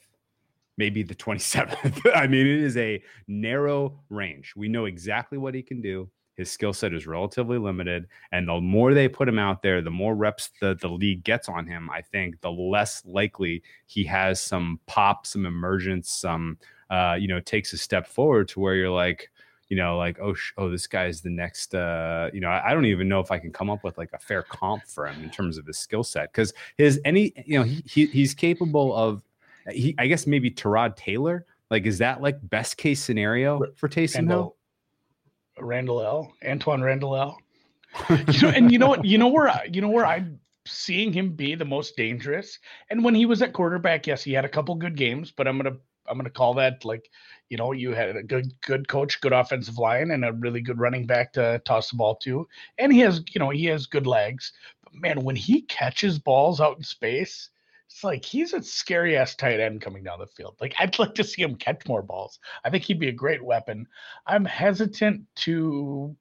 maybe 0.79 1.03
the 1.03 1.15
27th. 1.15 2.11
I 2.15 2.27
mean, 2.27 2.47
it 2.47 2.63
is 2.63 2.77
a 2.79 3.03
narrow 3.27 4.01
range. 4.09 4.55
We 4.57 4.69
know 4.69 4.87
exactly 4.87 5.37
what 5.37 5.55
he 5.55 5.63
can 5.63 5.83
do. 5.83 6.09
His 6.39 6.53
skill 6.53 6.73
set 6.73 6.95
is 6.95 7.05
relatively 7.05 7.59
limited. 7.59 8.07
And 8.31 8.47
the 8.47 8.61
more 8.61 8.95
they 8.95 9.09
put 9.09 9.29
him 9.29 9.41
out 9.41 9.61
there, 9.61 9.83
the 9.83 9.91
more 9.91 10.15
reps 10.15 10.51
the, 10.61 10.77
the 10.81 10.87
league 10.87 11.25
gets 11.25 11.49
on 11.49 11.67
him, 11.67 11.91
I 11.91 12.01
think, 12.01 12.41
the 12.43 12.51
less 12.53 13.05
likely 13.05 13.65
he 13.87 14.05
has 14.05 14.41
some 14.41 14.79
pop, 14.87 15.27
some 15.27 15.47
emergence, 15.47 16.13
some, 16.13 16.57
uh, 16.91 17.17
you 17.19 17.27
know, 17.27 17.41
takes 17.41 17.73
a 17.73 17.77
step 17.77 18.07
forward 18.07 18.47
to 18.51 18.61
where 18.61 18.77
you're 18.77 18.89
like, 18.89 19.33
you 19.69 19.77
know, 19.77 19.99
like, 19.99 20.21
oh, 20.21 20.33
sh- 20.33 20.53
oh, 20.57 20.71
this 20.71 20.87
guy's 20.87 21.21
the 21.21 21.29
next, 21.29 21.75
uh, 21.75 22.31
you 22.33 22.39
know, 22.39 22.49
I, 22.49 22.71
I, 22.71 22.73
don't 22.73 22.87
even 22.87 23.09
know 23.09 23.19
if 23.19 23.33
I 23.33 23.41
can 23.41 23.51
come 23.51 23.69
up 23.69 23.83
with 23.83 23.99
like 23.99 24.13
a 24.13 24.19
fair 24.19 24.45
comp 24.45 24.87
for 24.87 25.09
him 25.09 25.21
in 25.25 25.31
terms 25.31 25.59
of 25.59 25.67
his 25.67 25.77
skill 25.77 26.05
set. 26.05 26.33
Cause 26.33 26.55
his, 26.77 27.01
any, 27.05 27.33
you 27.45 27.59
know, 27.59 27.65
he, 27.65 27.83
he 27.85 28.07
he's 28.07 28.33
capable 28.33 28.95
of, 28.95 29.23
he, 29.73 29.97
I 29.99 30.07
guess 30.07 30.25
maybe 30.25 30.53
Tyrod 30.53 30.95
Taylor. 30.95 31.47
Like, 31.69 31.85
is 31.85 31.99
that 31.99 32.23
like 32.23 32.37
best 32.49 32.77
case 32.77 33.03
scenario 33.03 33.61
for 33.75 33.89
Taysom 33.89 34.29
Hill? 34.29 34.55
Randle 35.61 36.03
El 36.03 36.33
Antwaan 36.45 36.83
Randle 36.83 37.17
El 37.17 37.39
you 38.29 38.43
know, 38.43 38.49
and 38.51 38.73
you 38.73 38.79
know 38.79 38.89
what? 38.89 39.05
You 39.05 39.19
know 39.19 39.29
where 39.29 39.49
I, 39.49 39.69
you 39.73 39.81
know 39.81 39.89
where 39.89 40.07
I'm 40.07 40.41
seeing 40.67 41.13
him 41.13 41.33
be 41.33 41.55
the 41.55 41.65
most 41.65 41.97
dangerous. 41.97 42.59
And 42.91 43.03
when 43.03 43.15
he 43.15 43.27
was 43.27 43.43
at 43.43 43.53
quarterback, 43.53 44.07
yes, 44.07 44.23
he 44.23 44.33
had 44.33 44.45
a 44.45 44.49
couple 44.49 44.75
good 44.75 44.97
games, 44.97 45.33
but 45.35 45.49
I'm 45.49 45.57
gonna 45.57 45.77
I'm 46.07 46.17
gonna 46.17 46.31
call 46.31 46.55
that 46.55 46.85
like, 46.85 47.11
you 47.49 47.57
know, 47.57 47.73
you 47.73 47.93
had 47.93 48.17
a 48.17 48.23
good 48.23 48.53
good 48.61 48.89
coach, 48.89 49.21
good 49.21 49.33
offensive 49.33 49.79
line, 49.79 50.11
and 50.11 50.25
a 50.25 50.33
really 50.33 50.61
good 50.61 50.79
running 50.79 51.07
back 51.07 51.33
to 51.35 51.61
toss 51.65 51.91
the 51.91 51.97
ball 51.97 52.17
to. 52.17 52.47
And 52.79 52.93
he 52.93 53.01
has, 53.01 53.23
you 53.33 53.39
know, 53.39 53.51
he 53.51 53.65
has 53.67 53.87
good 53.87 54.07
legs. 54.07 54.53
But 54.85 54.95
man, 54.95 55.25
when 55.25 55.37
he 55.37 55.63
catches 55.63 56.19
balls 56.19 56.61
out 56.61 56.77
in 56.77 56.83
space, 56.83 57.51
it's 57.89 58.05
like 58.05 58.25
he's 58.25 58.53
a 58.53 58.63
scary 58.63 59.17
ass 59.17 59.35
tight 59.35 59.61
end 59.61 59.81
coming 59.81 60.05
down 60.05 60.19
the 60.19 60.27
field. 60.27 60.57
Like 60.61 60.75
I'd 60.79 60.99
like 60.99 61.15
to 61.15 61.25
see 61.25 61.43
him 61.43 61.57
catch 61.57 61.87
more 61.89 62.03
balls. 62.03 62.39
I 62.65 62.71
think 62.71 62.85
he'd 62.85 63.01
be 63.01 63.09
a 63.09 63.13
great 63.13 63.43
weapon. 63.43 63.87
I'm 64.27 64.45
hesitant 64.45 65.23
to 65.37 66.15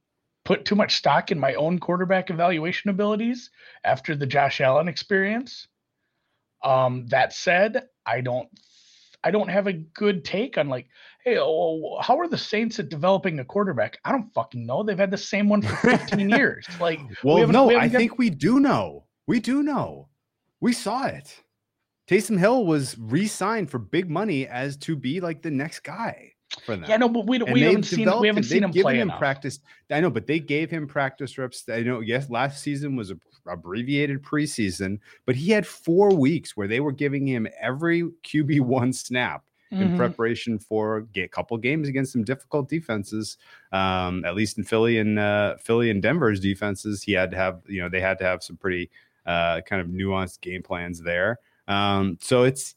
put 0.45 0.63
too 0.63 0.75
much 0.75 0.95
stock 0.95 1.29
in 1.29 1.37
my 1.37 1.53
own 1.55 1.77
quarterback 1.77 2.29
evaluation 2.29 2.89
abilities 2.89 3.49
after 3.83 4.15
the 4.15 4.25
Josh 4.25 4.61
Allen 4.61 4.87
experience. 4.87 5.67
Um, 6.63 7.05
that 7.07 7.33
said, 7.33 7.83
I 8.05 8.21
don't 8.21 8.49
I 9.25 9.31
don't 9.31 9.49
have 9.49 9.67
a 9.67 9.73
good 9.73 10.23
take 10.23 10.57
on 10.57 10.69
like, 10.69 10.87
hey, 11.25 11.37
oh, 11.37 11.99
how 12.01 12.17
are 12.17 12.29
the 12.29 12.37
Saints 12.37 12.79
at 12.79 12.87
developing 12.87 13.39
a 13.39 13.45
quarterback? 13.45 13.99
I 14.05 14.13
don't 14.13 14.33
fucking 14.33 14.65
know. 14.65 14.83
They've 14.83 14.97
had 14.97 15.11
the 15.11 15.17
same 15.17 15.49
one 15.49 15.61
for 15.61 15.75
15 15.75 16.29
years. 16.29 16.65
Like, 16.79 17.01
well, 17.25 17.35
we 17.35 17.51
no, 17.51 17.67
we 17.67 17.75
I 17.75 17.89
got... 17.89 17.97
think 17.97 18.17
we 18.17 18.29
do 18.29 18.61
know. 18.61 19.03
We 19.27 19.41
do 19.41 19.63
know. 19.63 20.07
We 20.61 20.71
saw 20.71 21.07
it. 21.07 21.43
Taysom 22.07 22.39
Hill 22.39 22.65
was 22.65 22.97
re-signed 22.97 23.69
for 23.69 23.79
big 23.79 24.09
money 24.09 24.47
as 24.47 24.77
to 24.77 24.95
be 24.95 25.19
like 25.19 25.41
the 25.41 25.51
next 25.51 25.81
guy 25.81 26.33
for 26.65 26.75
them. 26.75 26.89
Yeah, 26.89 26.97
no, 26.97 27.09
but 27.09 27.27
we, 27.27 27.39
we 27.39 27.61
haven't 27.61 27.83
seen 27.83 28.09
we 28.19 28.27
haven't 28.27 28.43
seen 28.43 28.63
him 28.63 28.71
play 28.71 28.95
him 28.95 29.09
enough. 29.09 29.19
practice. 29.19 29.59
I 29.91 29.99
know, 29.99 30.09
but 30.09 30.27
they 30.27 30.39
gave 30.39 30.71
him 30.71 30.87
practice 30.87 31.37
reps. 31.37 31.63
I 31.69 31.81
know. 31.81 31.99
Yes, 31.99 32.29
last 32.29 32.61
season 32.61 32.95
was 32.95 33.11
a 33.11 33.17
abbreviated 33.45 34.21
preseason, 34.23 34.99
but 35.25 35.35
he 35.35 35.51
had 35.51 35.65
four 35.65 36.13
weeks 36.13 36.55
where 36.55 36.67
they 36.67 36.79
were 36.79 36.91
giving 36.91 37.25
him 37.25 37.47
every 37.61 38.03
QB 38.23 38.61
one 38.61 38.91
snap 38.93 39.43
mm-hmm. 39.71 39.83
in 39.83 39.97
preparation 39.97 40.59
for 40.59 41.07
a 41.15 41.27
couple 41.27 41.57
games 41.57 41.87
against 41.87 42.13
some 42.13 42.23
difficult 42.23 42.69
defenses. 42.69 43.37
Um, 43.71 44.23
at 44.25 44.35
least 44.35 44.57
in 44.57 44.63
Philly 44.63 44.99
and 44.99 45.19
uh, 45.19 45.57
Philly 45.57 45.89
and 45.89 46.01
Denver's 46.01 46.39
defenses, 46.39 47.03
he 47.03 47.13
had 47.13 47.31
to 47.31 47.37
have 47.37 47.61
you 47.67 47.81
know 47.81 47.89
they 47.89 48.01
had 48.01 48.17
to 48.19 48.23
have 48.23 48.43
some 48.43 48.57
pretty 48.57 48.89
uh, 49.25 49.61
kind 49.61 49.81
of 49.81 49.87
nuanced 49.87 50.41
game 50.41 50.63
plans 50.63 51.01
there. 51.01 51.39
Um, 51.67 52.17
so 52.21 52.43
it's 52.43 52.75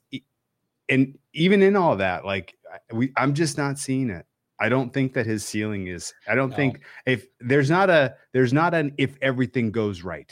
and 0.89 1.17
even 1.33 1.63
in 1.63 1.77
all 1.77 1.97
that, 1.97 2.25
like 2.25 2.57
we, 2.93 3.13
I'm 3.17 3.35
just 3.35 3.57
not 3.57 3.79
seeing 3.79 4.11
it. 4.11 4.27
I 4.61 4.69
don't 4.69 4.93
think 4.93 5.15
that 5.15 5.25
his 5.25 5.45
ceiling 5.45 5.87
is. 5.87 6.13
I 6.29 6.35
don't 6.35 6.51
no. 6.51 6.57
think 6.57 6.81
if 7.07 7.27
there's 7.41 7.71
not 7.71 7.89
a 7.89 8.15
there's 8.33 8.53
not 8.53 8.75
an 8.75 8.93
if 8.99 9.17
everything 9.23 9.71
goes 9.71 10.03
right. 10.03 10.31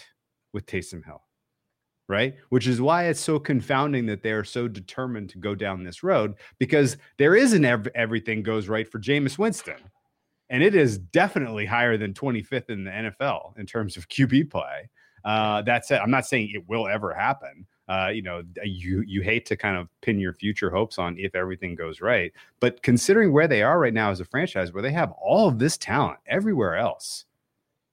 with 0.53 0.67
Taysom 0.67 1.05
Hill, 1.05 1.23
right? 2.09 2.35
Which 2.51 2.67
is 2.67 2.81
why 2.81 3.05
it's 3.05 3.21
so 3.21 3.39
confounding 3.39 4.07
that 4.07 4.23
they're 4.23 4.45
so 4.45 4.69
determined 4.69 5.31
to 5.31 5.39
go 5.39 5.55
down 5.55 5.83
this 5.83 6.03
road 6.03 6.35
because 6.59 6.97
there 7.17 7.37
isn't 7.37 7.65
ev- 7.65 7.89
everything 7.95 8.43
goes 8.43 8.69
right 8.69 8.91
for 8.91 8.99
Jameis 8.99 9.39
Winston. 9.39 9.79
And 10.51 10.63
it 10.63 10.75
is 10.75 10.99
definitely 10.99 11.67
higher 11.67 11.99
than 11.99 12.15
25th 12.15 12.71
in 12.71 12.85
the 12.85 12.91
NFL 12.91 13.59
in 13.59 13.67
terms 13.67 13.97
of 13.99 14.09
QB 14.09 14.51
play. 14.51 14.89
Uh, 15.25 15.61
that's 15.63 15.91
it. 15.91 16.01
I'm 16.03 16.11
not 16.11 16.27
saying 16.27 16.51
it 16.55 16.67
will 16.67 16.89
ever 16.89 17.13
happen. 17.13 17.67
Uh, 17.89 18.11
you 18.13 18.21
know, 18.21 18.43
you 18.63 19.03
you 19.07 19.23
hate 19.23 19.47
to 19.47 19.57
kind 19.57 19.77
of 19.77 19.89
pin 20.03 20.19
your 20.19 20.35
future 20.35 20.71
hopes 20.71 20.99
on 20.99 21.17
if 21.19 21.35
everything 21.35 21.75
goes 21.75 22.01
right, 22.03 22.33
but 22.61 22.83
considering 22.83 23.33
where 23.33 23.49
they 23.49 23.63
are 23.63 23.79
right 23.79 23.95
now 23.95 24.11
as 24.11 24.21
a 24.21 24.25
franchise, 24.27 24.73
where 24.73 24.83
they 24.83 24.93
have 24.93 25.11
all 25.13 25.49
of 25.49 25.59
this 25.59 25.79
talent 25.79 26.19
everywhere 26.27 26.77
else, 26.77 27.25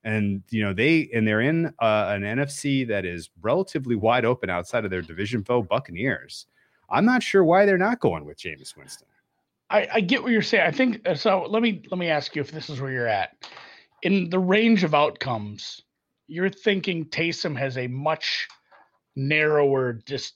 and 0.04 0.44
you 0.50 0.62
know 0.62 0.74
they 0.74 1.10
and 1.14 1.26
they're 1.26 1.42
in 1.42 1.68
uh, 1.80 2.08
an 2.10 2.24
NFC 2.24 2.86
that 2.90 3.06
is 3.06 3.30
relatively 3.42 3.96
wide 3.96 4.26
open 4.26 4.50
outside 4.50 4.84
of 4.84 4.92
their 4.92 5.02
division 5.02 5.44
foe 5.44 5.64
Buccaneers. 5.64 6.48
I'm 6.90 7.06
not 7.06 7.24
sure 7.24 7.44
why 7.44 7.66
they're 7.66 7.78
not 7.78 8.02
going 8.02 8.26
with 8.26 8.38
Jameis 8.38 8.76
Winston. 8.76 9.08
I, 9.70 9.88
I 9.94 10.02
get 10.02 10.22
what 10.22 10.32
you're 10.32 10.42
saying. 10.42 10.66
I 10.68 10.72
think 10.72 11.08
uh, 11.08 11.16
so. 11.16 11.46
Let 11.48 11.62
me 11.62 11.82
let 11.90 11.98
me 11.98 12.10
ask 12.10 12.36
you 12.36 12.42
if 12.42 12.52
this 12.52 12.70
is 12.70 12.82
where 12.82 12.92
you're 12.92 13.08
at 13.08 13.50
in 14.02 14.30
the 14.30 14.40
range 14.40 14.84
of 14.84 14.94
outcomes. 14.94 15.82
You're 16.28 16.50
thinking 16.50 17.06
Taysom 17.06 17.58
has 17.58 17.78
a 17.78 17.88
much 17.88 18.48
narrower 19.16 19.94
dis- 20.06 20.34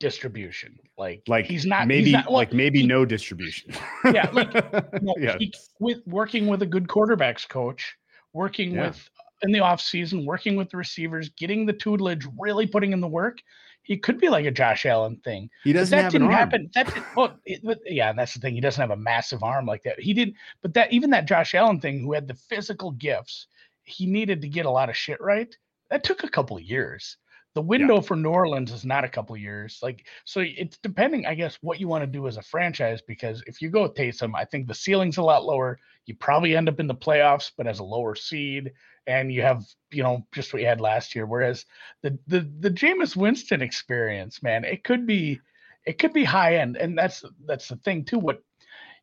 distribution. 0.00 0.78
Like 0.96 1.22
like 1.28 1.46
he's 1.46 1.64
not 1.66 1.86
maybe 1.86 2.04
he's 2.06 2.12
not, 2.12 2.26
well, 2.26 2.34
like 2.34 2.52
maybe 2.52 2.80
he, 2.80 2.86
no 2.86 3.04
distribution. 3.04 3.72
yeah, 4.12 4.28
like 4.32 4.52
know, 5.02 5.14
yeah. 5.18 5.36
he, 5.38 5.52
with 5.78 5.98
working 6.06 6.46
with 6.46 6.62
a 6.62 6.66
good 6.66 6.88
quarterbacks 6.88 7.48
coach, 7.48 7.96
working 8.32 8.72
Yeah. 8.74 8.88
with 8.88 9.10
uh, 9.18 9.22
in 9.42 9.52
the 9.52 9.60
off 9.60 9.80
season, 9.80 10.24
working 10.26 10.56
with 10.56 10.70
the 10.70 10.76
receivers, 10.76 11.28
getting 11.30 11.66
the 11.66 11.72
tutelage, 11.72 12.26
really 12.38 12.66
putting 12.66 12.92
in 12.92 13.00
the 13.00 13.08
work. 13.08 13.38
He 13.82 13.96
could 13.96 14.18
be 14.20 14.28
like 14.28 14.44
a 14.44 14.50
Josh 14.50 14.84
Allen 14.84 15.16
thing. 15.24 15.48
he 15.64 15.72
doesn't 15.72 15.96
that 15.96 16.02
have 16.02 16.12
didn't 16.12 16.30
happen. 16.30 16.68
That 16.74 16.92
did, 16.92 17.02
well, 17.16 17.38
it, 17.46 17.60
but 17.64 17.78
yeah, 17.86 18.12
that's 18.12 18.34
the 18.34 18.40
thing. 18.40 18.54
He 18.54 18.60
doesn't 18.60 18.80
have 18.80 18.90
a 18.90 18.96
massive 19.00 19.42
arm 19.42 19.64
like 19.64 19.82
that. 19.84 19.98
He 19.98 20.12
didn't. 20.12 20.34
but 20.60 20.74
that 20.74 20.92
even 20.92 21.08
that 21.10 21.24
Josh 21.26 21.54
Allen 21.54 21.80
thing, 21.80 22.00
who 22.00 22.12
had 22.12 22.28
the 22.28 22.34
physical 22.34 22.90
gifts, 22.90 23.46
he 23.84 24.04
needed 24.04 24.42
to 24.42 24.48
get 24.48 24.66
a 24.66 24.70
lot 24.70 24.90
of 24.90 24.96
shit 24.96 25.18
right. 25.22 25.56
That 25.88 26.04
took 26.04 26.22
a 26.22 26.28
couple 26.28 26.58
of 26.58 26.64
years. 26.64 27.16
The 27.58 27.62
window 27.62 28.00
for 28.00 28.14
New 28.14 28.28
Orleans 28.28 28.70
is 28.70 28.84
not 28.84 29.02
a 29.02 29.08
couple 29.08 29.36
years. 29.36 29.80
Like 29.82 30.06
so, 30.24 30.44
it's 30.46 30.78
depending, 30.78 31.26
I 31.26 31.34
guess, 31.34 31.58
what 31.60 31.80
you 31.80 31.88
want 31.88 32.02
to 32.02 32.06
do 32.06 32.28
as 32.28 32.36
a 32.36 32.42
franchise. 32.42 33.02
Because 33.02 33.42
if 33.48 33.60
you 33.60 33.68
go 33.68 33.82
with 33.82 33.94
Taysom, 33.94 34.30
I 34.36 34.44
think 34.44 34.68
the 34.68 34.76
ceiling's 34.76 35.16
a 35.16 35.24
lot 35.24 35.44
lower. 35.44 35.80
You 36.06 36.14
probably 36.14 36.54
end 36.54 36.68
up 36.68 36.78
in 36.78 36.86
the 36.86 36.94
playoffs, 36.94 37.50
but 37.56 37.66
as 37.66 37.80
a 37.80 37.82
lower 37.84 38.14
seed, 38.14 38.70
and 39.08 39.32
you 39.32 39.42
have 39.42 39.64
you 39.90 40.04
know 40.04 40.24
just 40.30 40.52
what 40.52 40.62
you 40.62 40.68
had 40.68 40.80
last 40.80 41.16
year. 41.16 41.26
Whereas 41.26 41.66
the 42.00 42.16
the 42.28 42.48
the 42.60 42.70
Jameis 42.70 43.16
Winston 43.16 43.60
experience, 43.60 44.40
man, 44.40 44.62
it 44.62 44.84
could 44.84 45.04
be 45.04 45.40
it 45.84 45.98
could 45.98 46.12
be 46.12 46.22
high 46.22 46.58
end, 46.58 46.76
and 46.76 46.96
that's 46.96 47.24
that's 47.44 47.66
the 47.66 47.76
thing 47.78 48.04
too. 48.04 48.20
What 48.20 48.40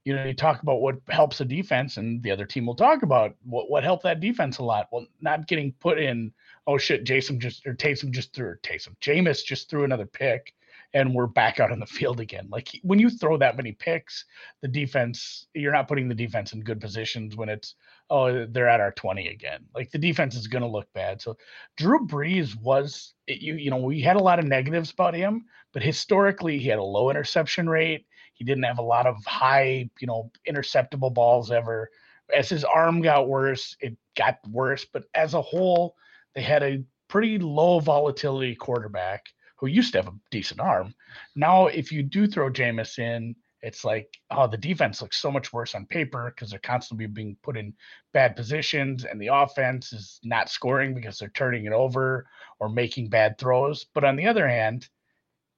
you 0.06 0.15
know, 0.15 0.24
you 0.24 0.34
talk 0.34 0.62
about 0.62 0.80
what 0.80 1.02
helps 1.10 1.41
a 1.41 1.46
defense, 1.46 1.98
and 1.98 2.24
the 2.24 2.32
other 2.32 2.46
team 2.46 2.68
will 2.68 2.76
talk 2.76 3.04
about 3.04 3.36
what 3.44 3.70
what 3.70 3.84
helped 3.84 4.04
that 4.04 4.22
defense 4.22 4.60
a 4.60 4.63
lot. 4.63 4.88
Well, 4.94 5.08
not 5.20 5.46
getting 5.46 5.74
put 5.74 6.00
in. 6.00 6.32
Oh 6.67 6.78
shit, 6.78 7.04
Jason 7.04 7.39
just 7.39 7.65
or 7.67 7.75
Taysom 7.75 8.12
just 8.12 8.34
threw 8.34 8.56
Taysom 8.63 8.95
Jameis 8.99 9.43
just 9.43 9.69
threw 9.69 9.84
another 9.84 10.06
pick, 10.06 10.54
and 10.95 11.13
we're 11.13 11.28
back 11.28 11.60
out 11.60 11.71
on 11.71 11.80
the 11.80 11.86
field 11.86 12.19
again. 12.19 12.47
Like 12.49 12.69
when 12.82 12.99
you 12.99 13.10
throw 13.10 13.38
that 13.38 13.58
many 13.58 13.73
picks, 13.73 14.25
the 14.62 14.67
defense 14.67 15.47
you're 15.54 15.73
not 15.73 15.88
putting 15.88 16.08
the 16.08 16.15
defense 16.15 16.54
in 16.54 16.62
good 16.62 16.82
positions 16.82 17.36
when 17.36 17.49
it's 17.49 17.75
oh 18.10 18.45
they're 18.47 18.69
at 18.69 18.80
our 18.80 18.93
20 18.93 19.28
again. 19.28 19.65
Like 19.75 19.91
the 19.91 19.99
defense 19.99 20.36
is 20.36 20.47
going 20.47 20.63
to 20.63 20.67
look 20.67 20.91
bad. 20.93 21.21
So 21.21 21.38
Drew 21.78 22.08
Brees 22.08 22.60
was 22.60 23.13
you 23.28 23.56
you 23.56 23.69
know 23.69 23.78
we 23.78 24.01
had 24.01 24.15
a 24.15 24.23
lot 24.23 24.39
of 24.39 24.45
negatives 24.45 24.91
about 24.91 25.13
him, 25.13 25.45
but 25.73 25.84
historically 25.84 26.58
he 26.58 26.69
had 26.69 26.80
a 26.80 26.84
low 26.84 27.12
interception 27.12 27.69
rate. 27.69 28.06
He 28.34 28.43
didn't 28.43 28.63
have 28.63 28.80
a 28.80 28.84
lot 28.84 29.06
of 29.06 29.23
high 29.25 29.89
you 29.99 30.08
know 30.08 30.32
interceptable 30.47 31.13
balls 31.13 31.51
ever. 31.51 31.91
As 32.36 32.49
his 32.49 32.63
arm 32.63 33.04
got 33.04 33.28
worse, 33.28 33.78
it 33.82 33.95
got 34.17 34.39
worse. 34.49 34.84
But 34.91 35.04
as 35.13 35.36
a 35.36 35.41
whole, 35.43 35.95
they 36.36 36.41
had 36.41 36.63
a 36.63 36.84
pretty 37.08 37.39
low 37.39 37.80
volatility 37.80 38.56
quarterback 38.56 39.26
who 39.58 39.67
used 39.67 39.93
to 39.93 40.00
have 40.00 40.08
a 40.08 40.19
decent 40.32 40.60
arm. 40.60 40.93
Now, 41.36 41.67
if 41.67 41.91
you 41.91 42.04
do 42.04 42.28
throw 42.28 42.52
Jameis 42.52 43.00
in, 43.00 43.36
it's 43.62 43.84
like, 43.84 44.13
oh, 44.30 44.48
the 44.48 44.58
defense 44.58 45.02
looks 45.02 45.17
so 45.17 45.32
much 45.32 45.52
worse 45.52 45.74
on 45.74 45.88
paper 45.88 46.32
because 46.32 46.52
they're 46.52 46.60
constantly 46.60 47.08
being 47.08 47.36
put 47.41 47.58
in 47.58 47.74
bad 48.13 48.36
positions 48.36 49.06
and 49.06 49.19
the 49.19 49.32
offense 49.34 49.91
is 49.91 50.19
not 50.24 50.50
scoring 50.50 50.93
because 50.93 51.17
they're 51.17 51.30
turning 51.30 51.65
it 51.65 51.74
over 51.74 52.28
or 52.60 52.69
making 52.69 53.10
bad 53.10 53.39
throws. 53.39 53.86
But 53.93 54.04
on 54.04 54.17
the 54.17 54.28
other 54.28 54.48
hand, 54.48 54.88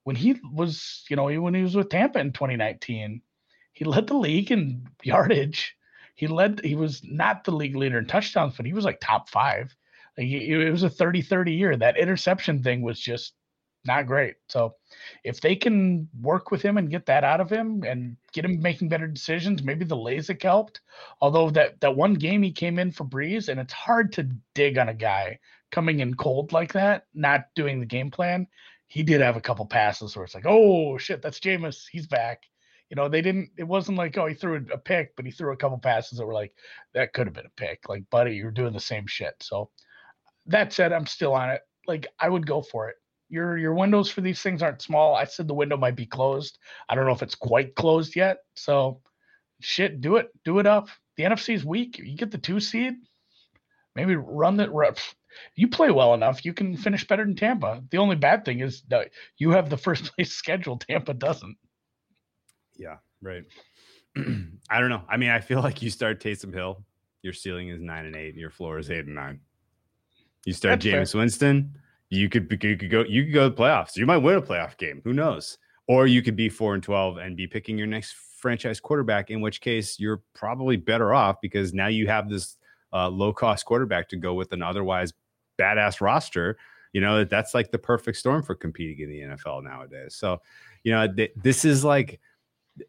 when 0.05 0.15
he 0.15 0.39
was, 0.53 1.03
you 1.09 1.17
know, 1.17 1.25
when 1.41 1.53
he 1.53 1.63
was 1.63 1.75
with 1.75 1.89
Tampa 1.89 2.19
in 2.19 2.31
2019, 2.31 3.21
he 3.73 3.83
led 3.83 4.07
the 4.07 4.17
league 4.17 4.51
in 4.51 4.87
yardage. 5.03 5.75
He 6.15 6.27
led, 6.27 6.61
he 6.63 6.75
was 6.75 7.01
not 7.03 7.43
the 7.43 7.51
league 7.51 7.75
leader 7.75 7.99
in 7.99 8.05
touchdowns, 8.05 8.55
but 8.55 8.65
he 8.65 8.73
was 8.73 8.85
like 8.85 8.99
top 9.01 9.29
five. 9.29 9.75
It 10.17 10.71
was 10.71 10.83
a 10.83 10.89
30 10.89 11.21
30 11.21 11.53
year. 11.53 11.77
That 11.77 11.97
interception 11.97 12.63
thing 12.63 12.81
was 12.81 12.99
just 12.99 13.33
not 13.85 14.05
great. 14.05 14.35
So 14.49 14.75
if 15.23 15.39
they 15.41 15.55
can 15.55 16.09
work 16.19 16.51
with 16.51 16.61
him 16.61 16.77
and 16.77 16.89
get 16.89 17.05
that 17.05 17.23
out 17.23 17.39
of 17.39 17.49
him 17.49 17.83
and 17.83 18.17
get 18.33 18.45
him 18.45 18.61
making 18.61 18.89
better 18.89 19.07
decisions, 19.07 19.63
maybe 19.63 19.85
the 19.85 19.95
LASIK 19.95 20.41
helped. 20.41 20.81
Although 21.21 21.49
that 21.51 21.79
that 21.81 21.95
one 21.95 22.15
game 22.15 22.43
he 22.43 22.51
came 22.51 22.79
in 22.79 22.91
for 22.91 23.05
Brees, 23.05 23.49
and 23.49 23.59
it's 23.59 23.73
hard 23.73 24.11
to 24.13 24.29
dig 24.53 24.77
on 24.77 24.89
a 24.89 24.93
guy 24.93 25.39
coming 25.71 25.99
in 25.99 26.15
cold 26.15 26.51
like 26.51 26.73
that, 26.73 27.05
not 27.13 27.45
doing 27.55 27.79
the 27.79 27.85
game 27.85 28.11
plan. 28.11 28.47
He 28.87 29.03
did 29.03 29.21
have 29.21 29.35
a 29.35 29.41
couple 29.41 29.65
passes 29.65 30.15
where 30.15 30.25
it's 30.25 30.35
like, 30.35 30.45
oh 30.47 30.97
shit, 30.97 31.21
that's 31.21 31.39
Jameis, 31.39 31.85
he's 31.91 32.07
back. 32.07 32.43
You 32.89 32.95
know, 32.95 33.09
they 33.09 33.21
didn't. 33.21 33.49
It 33.57 33.65
wasn't 33.65 33.97
like, 33.97 34.17
oh, 34.17 34.27
he 34.27 34.33
threw 34.33 34.65
a 34.71 34.77
pick, 34.77 35.13
but 35.17 35.25
he 35.25 35.31
threw 35.31 35.51
a 35.51 35.57
couple 35.57 35.77
passes 35.77 36.19
that 36.19 36.25
were 36.25 36.33
like, 36.33 36.53
that 36.93 37.11
could 37.13 37.27
have 37.27 37.33
been 37.33 37.45
a 37.45 37.61
pick. 37.61 37.89
Like, 37.89 38.09
buddy, 38.09 38.35
you're 38.35 38.51
doing 38.51 38.71
the 38.71 38.79
same 38.79 39.07
shit. 39.07 39.35
So 39.41 39.69
that 40.47 40.73
said, 40.73 40.93
I'm 40.93 41.05
still 41.05 41.33
on 41.33 41.49
it. 41.49 41.61
Like, 41.87 42.07
I 42.19 42.29
would 42.29 42.45
go 42.45 42.61
for 42.61 42.89
it 42.89 42.95
your 43.29 43.57
your 43.57 43.73
windows 43.73 44.09
for 44.09 44.21
these 44.21 44.41
things 44.41 44.61
aren't 44.61 44.81
small. 44.81 45.15
I 45.15 45.25
said 45.25 45.47
the 45.47 45.53
window 45.53 45.75
might 45.77 45.95
be 45.95 46.05
closed. 46.05 46.59
I 46.87 46.95
don't 46.95 47.05
know 47.05 47.11
if 47.11 47.21
it's 47.21 47.35
quite 47.35 47.75
closed 47.75 48.15
yet. 48.15 48.37
So 48.55 49.01
shit, 49.59 50.01
do 50.01 50.17
it. 50.17 50.29
Do 50.45 50.59
it 50.59 50.65
up. 50.65 50.89
The 51.17 51.23
NFC 51.23 51.53
is 51.55 51.65
weak. 51.65 51.97
You 51.97 52.15
get 52.15 52.31
the 52.31 52.37
two 52.37 52.59
seed, 52.59 52.95
maybe 53.95 54.15
run 54.15 54.57
that 54.57 54.71
you 55.55 55.67
play 55.67 55.91
well 55.91 56.13
enough, 56.13 56.45
you 56.45 56.53
can 56.53 56.77
finish 56.77 57.05
better 57.07 57.23
than 57.23 57.35
Tampa. 57.35 57.83
The 57.91 57.97
only 57.97 58.15
bad 58.15 58.45
thing 58.45 58.59
is 58.61 58.83
you 59.37 59.51
have 59.51 59.69
the 59.69 59.77
first 59.77 60.05
place 60.15 60.31
schedule. 60.31 60.77
Tampa 60.77 61.13
doesn't. 61.13 61.57
Yeah, 62.75 62.97
right. 63.21 63.43
I 64.17 64.79
don't 64.79 64.89
know. 64.89 65.03
I 65.09 65.17
mean, 65.17 65.29
I 65.29 65.39
feel 65.39 65.61
like 65.61 65.81
you 65.81 65.89
start 65.89 66.21
Taysom 66.21 66.53
Hill, 66.53 66.83
your 67.23 67.33
ceiling 67.33 67.69
is 67.69 67.81
nine 67.81 68.05
and 68.05 68.15
eight, 68.15 68.29
and 68.29 68.39
your 68.39 68.51
floor 68.51 68.77
is 68.77 68.89
eight 68.89 69.05
and 69.05 69.15
nine. 69.15 69.41
You 70.45 70.53
start 70.53 70.81
That's 70.81 70.85
Jameis 70.85 71.11
fair. 71.11 71.19
Winston, 71.19 71.73
you 72.09 72.29
could 72.29 72.51
you 72.63 72.77
could 72.77 72.89
go 72.89 73.03
you 73.03 73.25
could 73.25 73.33
go 73.33 73.49
to 73.49 73.55
the 73.55 73.61
playoffs. 73.61 73.95
You 73.95 74.05
might 74.05 74.17
win 74.17 74.35
a 74.35 74.41
playoff 74.41 74.77
game. 74.77 75.01
Who 75.03 75.13
knows? 75.13 75.57
Or 75.87 76.07
you 76.07 76.21
could 76.21 76.35
be 76.35 76.49
four 76.49 76.73
and 76.73 76.83
twelve 76.83 77.17
and 77.17 77.35
be 77.35 77.47
picking 77.47 77.77
your 77.77 77.87
next 77.87 78.15
franchise 78.37 78.79
quarterback. 78.79 79.29
In 79.29 79.41
which 79.41 79.61
case, 79.61 79.99
you're 79.99 80.21
probably 80.33 80.77
better 80.77 81.13
off 81.13 81.41
because 81.41 81.73
now 81.73 81.87
you 81.87 82.07
have 82.07 82.29
this 82.29 82.57
uh, 82.93 83.09
low 83.09 83.33
cost 83.33 83.65
quarterback 83.65 84.09
to 84.09 84.15
go 84.15 84.33
with 84.33 84.51
an 84.53 84.61
otherwise 84.61 85.13
badass 85.59 86.01
roster. 86.01 86.57
You 86.93 87.01
know 87.01 87.23
that's 87.23 87.53
like 87.53 87.71
the 87.71 87.77
perfect 87.77 88.17
storm 88.17 88.43
for 88.43 88.55
competing 88.55 89.03
in 89.03 89.09
the 89.09 89.35
NFL 89.35 89.63
nowadays. 89.63 90.15
So, 90.15 90.41
you 90.83 90.91
know 90.91 91.11
th- 91.11 91.33
this 91.35 91.65
is 91.65 91.83
like 91.83 92.19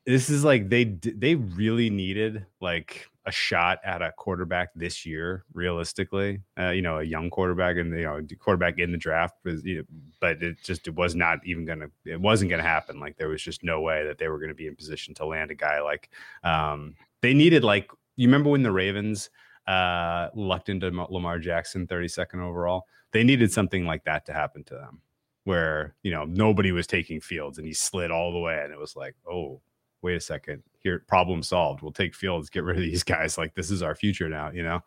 this 0.06 0.30
is 0.30 0.44
like 0.44 0.68
they 0.68 0.84
they 0.84 1.34
really 1.34 1.90
needed 1.90 2.46
like 2.60 3.08
a 3.28 3.32
shot 3.32 3.78
at 3.84 4.00
a 4.00 4.10
quarterback 4.12 4.70
this 4.74 5.04
year 5.04 5.44
realistically 5.52 6.40
uh, 6.58 6.70
you 6.70 6.80
know 6.80 6.98
a 6.98 7.02
young 7.02 7.28
quarterback 7.28 7.76
and 7.76 7.94
you 7.94 8.04
know 8.04 8.20
quarterback 8.38 8.78
in 8.78 8.90
the 8.90 8.96
draft 8.96 9.34
was 9.44 9.62
you 9.64 9.76
know, 9.76 9.84
but 10.18 10.42
it 10.42 10.56
just 10.64 10.88
it 10.88 10.94
was 10.94 11.14
not 11.14 11.38
even 11.44 11.66
gonna 11.66 11.88
it 12.06 12.18
wasn't 12.18 12.50
gonna 12.50 12.62
happen. 12.62 12.98
Like 12.98 13.18
there 13.18 13.28
was 13.28 13.42
just 13.42 13.62
no 13.62 13.82
way 13.82 14.04
that 14.06 14.16
they 14.16 14.28
were 14.28 14.38
gonna 14.38 14.54
be 14.54 14.66
in 14.66 14.74
position 14.74 15.14
to 15.14 15.26
land 15.26 15.50
a 15.50 15.54
guy 15.54 15.80
like 15.80 16.08
um 16.42 16.94
they 17.20 17.34
needed 17.34 17.62
like 17.62 17.90
you 18.16 18.26
remember 18.26 18.48
when 18.48 18.62
the 18.62 18.72
ravens 18.72 19.28
uh 19.66 20.28
lucked 20.34 20.70
into 20.70 20.88
lamar 21.10 21.38
jackson 21.38 21.86
32nd 21.86 22.40
overall? 22.40 22.86
They 23.12 23.24
needed 23.24 23.52
something 23.52 23.84
like 23.84 24.04
that 24.04 24.24
to 24.26 24.32
happen 24.32 24.64
to 24.64 24.74
them 24.74 25.02
where 25.44 25.94
you 26.02 26.10
know 26.10 26.24
nobody 26.24 26.72
was 26.72 26.86
taking 26.86 27.20
fields 27.20 27.58
and 27.58 27.66
he 27.66 27.74
slid 27.74 28.10
all 28.10 28.32
the 28.32 28.38
way 28.38 28.60
and 28.62 28.72
it 28.72 28.78
was 28.78 28.96
like 28.96 29.14
oh 29.30 29.60
wait 30.02 30.16
a 30.16 30.20
second 30.20 30.62
here 30.80 31.04
problem 31.08 31.42
solved 31.42 31.82
we'll 31.82 31.92
take 31.92 32.14
fields 32.14 32.50
get 32.50 32.64
rid 32.64 32.76
of 32.76 32.82
these 32.82 33.02
guys 33.04 33.38
like 33.38 33.54
this 33.54 33.70
is 33.70 33.82
our 33.82 33.94
future 33.94 34.28
now 34.28 34.50
you 34.50 34.62
know 34.62 34.80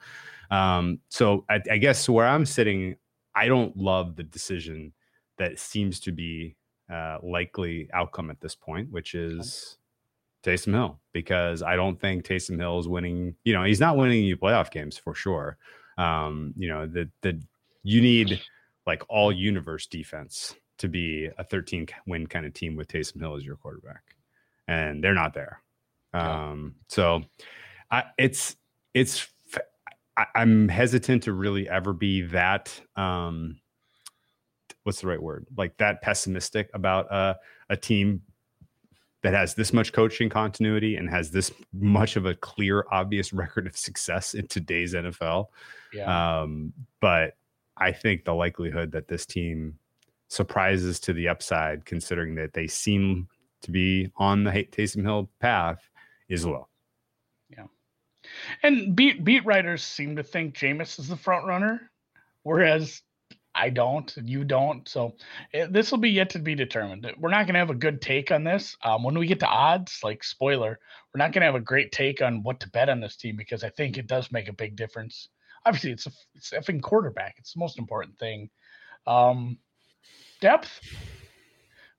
um 0.51 0.99
so 1.09 1.45
I, 1.49 1.62
I 1.70 1.78
guess 1.78 2.07
where 2.07 2.28
i'm 2.28 2.45
sitting 2.45 2.95
i 3.36 3.47
don't 3.47 3.76
love 3.76 4.16
the 4.16 4.24
decision 4.24 4.93
that 5.38 5.59
seems 5.59 5.99
to 6.01 6.12
be 6.12 6.55
uh 6.91 7.18
likely 7.24 7.89
outcome 7.93 8.30
at 8.30 8.41
this 8.41 8.55
point 8.55 8.91
which 8.91 9.16
is 9.16 9.78
Taysom 10.43 10.74
Hill 10.74 10.99
because 11.14 11.62
I 11.62 11.76
don't 11.76 11.99
think 11.99 12.26
Taysom 12.26 12.59
Hill 12.59 12.80
is 12.80 12.88
winning. 12.88 13.36
You 13.43 13.53
know, 13.53 13.64
he's 13.64 13.80
not 13.80 13.97
winning 13.97 14.24
you 14.24 14.38
playoff 14.38 14.72
games 14.72 14.97
for 14.97 15.14
sure. 15.14 15.57
Um, 15.97 16.53
you 16.57 16.68
know, 16.68 16.88
the 16.88 17.09
the 17.22 17.41
you 17.84 18.01
need 18.01 18.41
like 18.86 19.03
all 19.09 19.32
universe 19.32 19.88
defense 19.88 20.55
to 20.80 20.88
be 20.88 21.30
a 21.38 21.43
13 21.43 21.88
win 22.07 22.26
kind 22.26 22.45
of 22.45 22.53
team 22.53 22.76
with 22.76 22.88
Taysom 22.88 23.20
Hill 23.20 23.36
as 23.36 23.45
your 23.45 23.55
quarterback, 23.55 24.16
and 24.72 25.03
they're 25.03 25.13
not 25.13 25.34
there. 25.34 25.61
Um, 26.13 26.76
so 26.88 27.24
I, 27.89 28.03
it's 28.17 28.55
it's 28.93 29.28
I, 30.17 30.26
am 30.36 30.67
hesitant 30.67 31.24
to 31.24 31.34
really 31.34 31.69
ever 31.69 31.93
be 31.93 32.22
that 32.24 32.80
um, 32.95 33.59
what's 34.84 35.01
the 35.01 35.07
right 35.07 35.22
word 35.22 35.45
like 35.57 35.78
that 35.78 36.01
pessimistic 36.01 36.69
about 36.74 37.11
uh, 37.11 37.36
a 37.69 37.78
team 37.78 38.22
that 39.24 39.34
has 39.34 39.53
this 39.53 39.72
much 39.72 39.93
coaching 39.93 40.30
continuity 40.30 40.95
and 40.95 41.09
has 41.09 41.32
this 41.32 41.51
much 41.74 42.15
of 42.15 42.26
a 42.26 42.34
clear 42.36 42.86
obvious 42.91 43.32
record 43.34 43.67
of 43.67 43.78
success 43.78 44.34
in 44.34 44.47
today's 44.47 44.93
NFL. 44.93 45.47
Yeah. 45.93 46.41
Um, 46.41 46.74
but 46.99 47.36
I 47.78 47.91
think 47.91 48.26
the 48.26 48.34
likelihood 48.34 48.91
that 48.93 49.07
this 49.07 49.26
team 49.26 49.78
surprises 50.28 50.99
to 51.01 51.13
the 51.13 51.28
upside, 51.28 51.86
considering 51.86 52.36
that 52.36 52.53
they 52.53 52.65
seem 52.65 53.28
to 53.64 53.72
be 53.72 54.12
on 54.18 54.43
the 54.43 54.51
Taysom 54.51 55.03
Hill 55.03 55.30
path, 55.39 55.80
is 56.30 56.45
low. 56.45 56.68
Yeah, 57.49 57.66
and 58.64 58.95
beat 58.95 59.24
beat 59.24 59.45
writers 59.45 59.84
seem 59.84 60.16
to 60.16 60.24
think 60.24 60.55
Jameis 60.55 60.99
is 60.99 61.07
the 61.07 61.18
front 61.18 61.45
runner, 61.45 61.91
whereas 62.43 63.01
I 63.53 63.70
don't, 63.70 64.14
you 64.24 64.43
don't. 64.45 64.88
So 64.88 65.16
eh, 65.53 65.68
this 65.70 65.91
will 65.91 65.99
be 65.99 66.12
yet 66.12 66.30
to 66.32 66.39
be 66.39 66.55
determined. 66.55 67.05
We're 67.18 67.30
not 67.30 67.45
going 67.45 67.55
to 67.55 67.59
have 67.59 67.70
a 67.70 67.76
good 67.76 68.01
take 68.01 68.32
on 68.32 68.43
this. 68.45 68.78
Um, 68.84 69.03
when 69.03 69.18
we 69.18 69.28
get 69.28 69.41
to 69.41 69.47
odds, 69.47 69.99
like 70.03 70.24
spoiler, 70.24 70.80
we're 71.14 71.20
not 71.20 71.34
going 71.34 71.41
to 71.41 71.47
have 71.47 71.55
a 71.55 71.59
great 71.59 71.91
take 71.91 72.22
on 72.22 72.43
what 72.43 72.62
to 72.62 72.70
bet 72.70 72.88
on 72.88 73.01
this 73.01 73.18
team 73.18 73.36
because 73.36 73.64
I 73.64 73.70
think 73.70 73.97
it 73.97 74.07
does 74.07 74.32
make 74.32 74.47
a 74.47 74.53
big 74.53 74.78
difference 74.78 75.28
obviously 75.66 75.91
it's 75.91 76.07
a 76.07 76.12
it's 76.36 76.51
effing 76.51 76.82
quarterback. 76.82 77.36
It's 77.38 77.53
the 77.53 77.59
most 77.59 77.80
important 77.80 78.18
thing. 78.20 78.49
Um, 79.07 79.57
depth, 80.39 80.80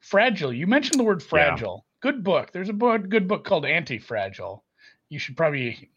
fragile. 0.03 0.53
You 0.53 0.66
mentioned 0.66 1.00
the 1.00 1.05
word 1.05 1.22
fragile. 1.22 1.86
Yeah. 1.86 2.11
Good 2.11 2.24
book. 2.24 2.53
There's 2.53 2.68
a 2.68 2.74
book, 2.74 3.09
good 3.09 3.26
book 3.26 3.44
called 3.44 3.64
Anti 3.64 3.98
Fragile. 3.98 4.64
You 5.09 5.18
should 5.18 5.36
probably 5.36 5.90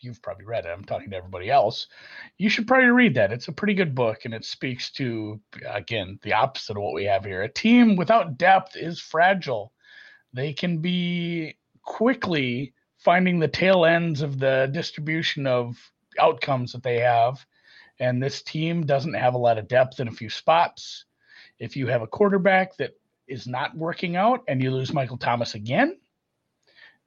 you've 0.00 0.22
probably 0.22 0.44
read 0.44 0.66
it. 0.66 0.68
I'm 0.68 0.84
talking 0.84 1.10
to 1.10 1.16
everybody 1.16 1.50
else. 1.50 1.86
You 2.36 2.50
should 2.50 2.66
probably 2.66 2.90
read 2.90 3.14
that. 3.14 3.32
It's 3.32 3.48
a 3.48 3.52
pretty 3.52 3.74
good 3.74 3.94
book, 3.94 4.24
and 4.24 4.34
it 4.34 4.44
speaks 4.44 4.90
to 4.92 5.40
again 5.66 6.18
the 6.22 6.34
opposite 6.34 6.76
of 6.76 6.82
what 6.82 6.94
we 6.94 7.04
have 7.04 7.24
here. 7.24 7.42
A 7.42 7.48
team 7.48 7.96
without 7.96 8.36
depth 8.36 8.76
is 8.76 9.00
fragile. 9.00 9.72
They 10.34 10.52
can 10.52 10.78
be 10.78 11.56
quickly 11.82 12.74
finding 12.98 13.38
the 13.38 13.48
tail 13.48 13.86
ends 13.86 14.20
of 14.20 14.38
the 14.38 14.68
distribution 14.70 15.46
of 15.46 15.78
outcomes 16.18 16.72
that 16.72 16.82
they 16.82 16.98
have. 16.98 17.44
And 18.00 18.22
this 18.22 18.42
team 18.42 18.84
doesn't 18.84 19.14
have 19.14 19.34
a 19.34 19.38
lot 19.38 19.58
of 19.58 19.66
depth 19.66 19.98
in 19.98 20.08
a 20.08 20.12
few 20.12 20.28
spots. 20.28 21.06
If 21.58 21.74
you 21.74 21.86
have 21.86 22.02
a 22.02 22.06
quarterback 22.06 22.76
that 22.76 22.92
is 23.28 23.46
not 23.46 23.76
working 23.76 24.16
out 24.16 24.42
and 24.48 24.62
you 24.62 24.70
lose 24.70 24.92
Michael 24.92 25.18
Thomas 25.18 25.54
again, 25.54 25.98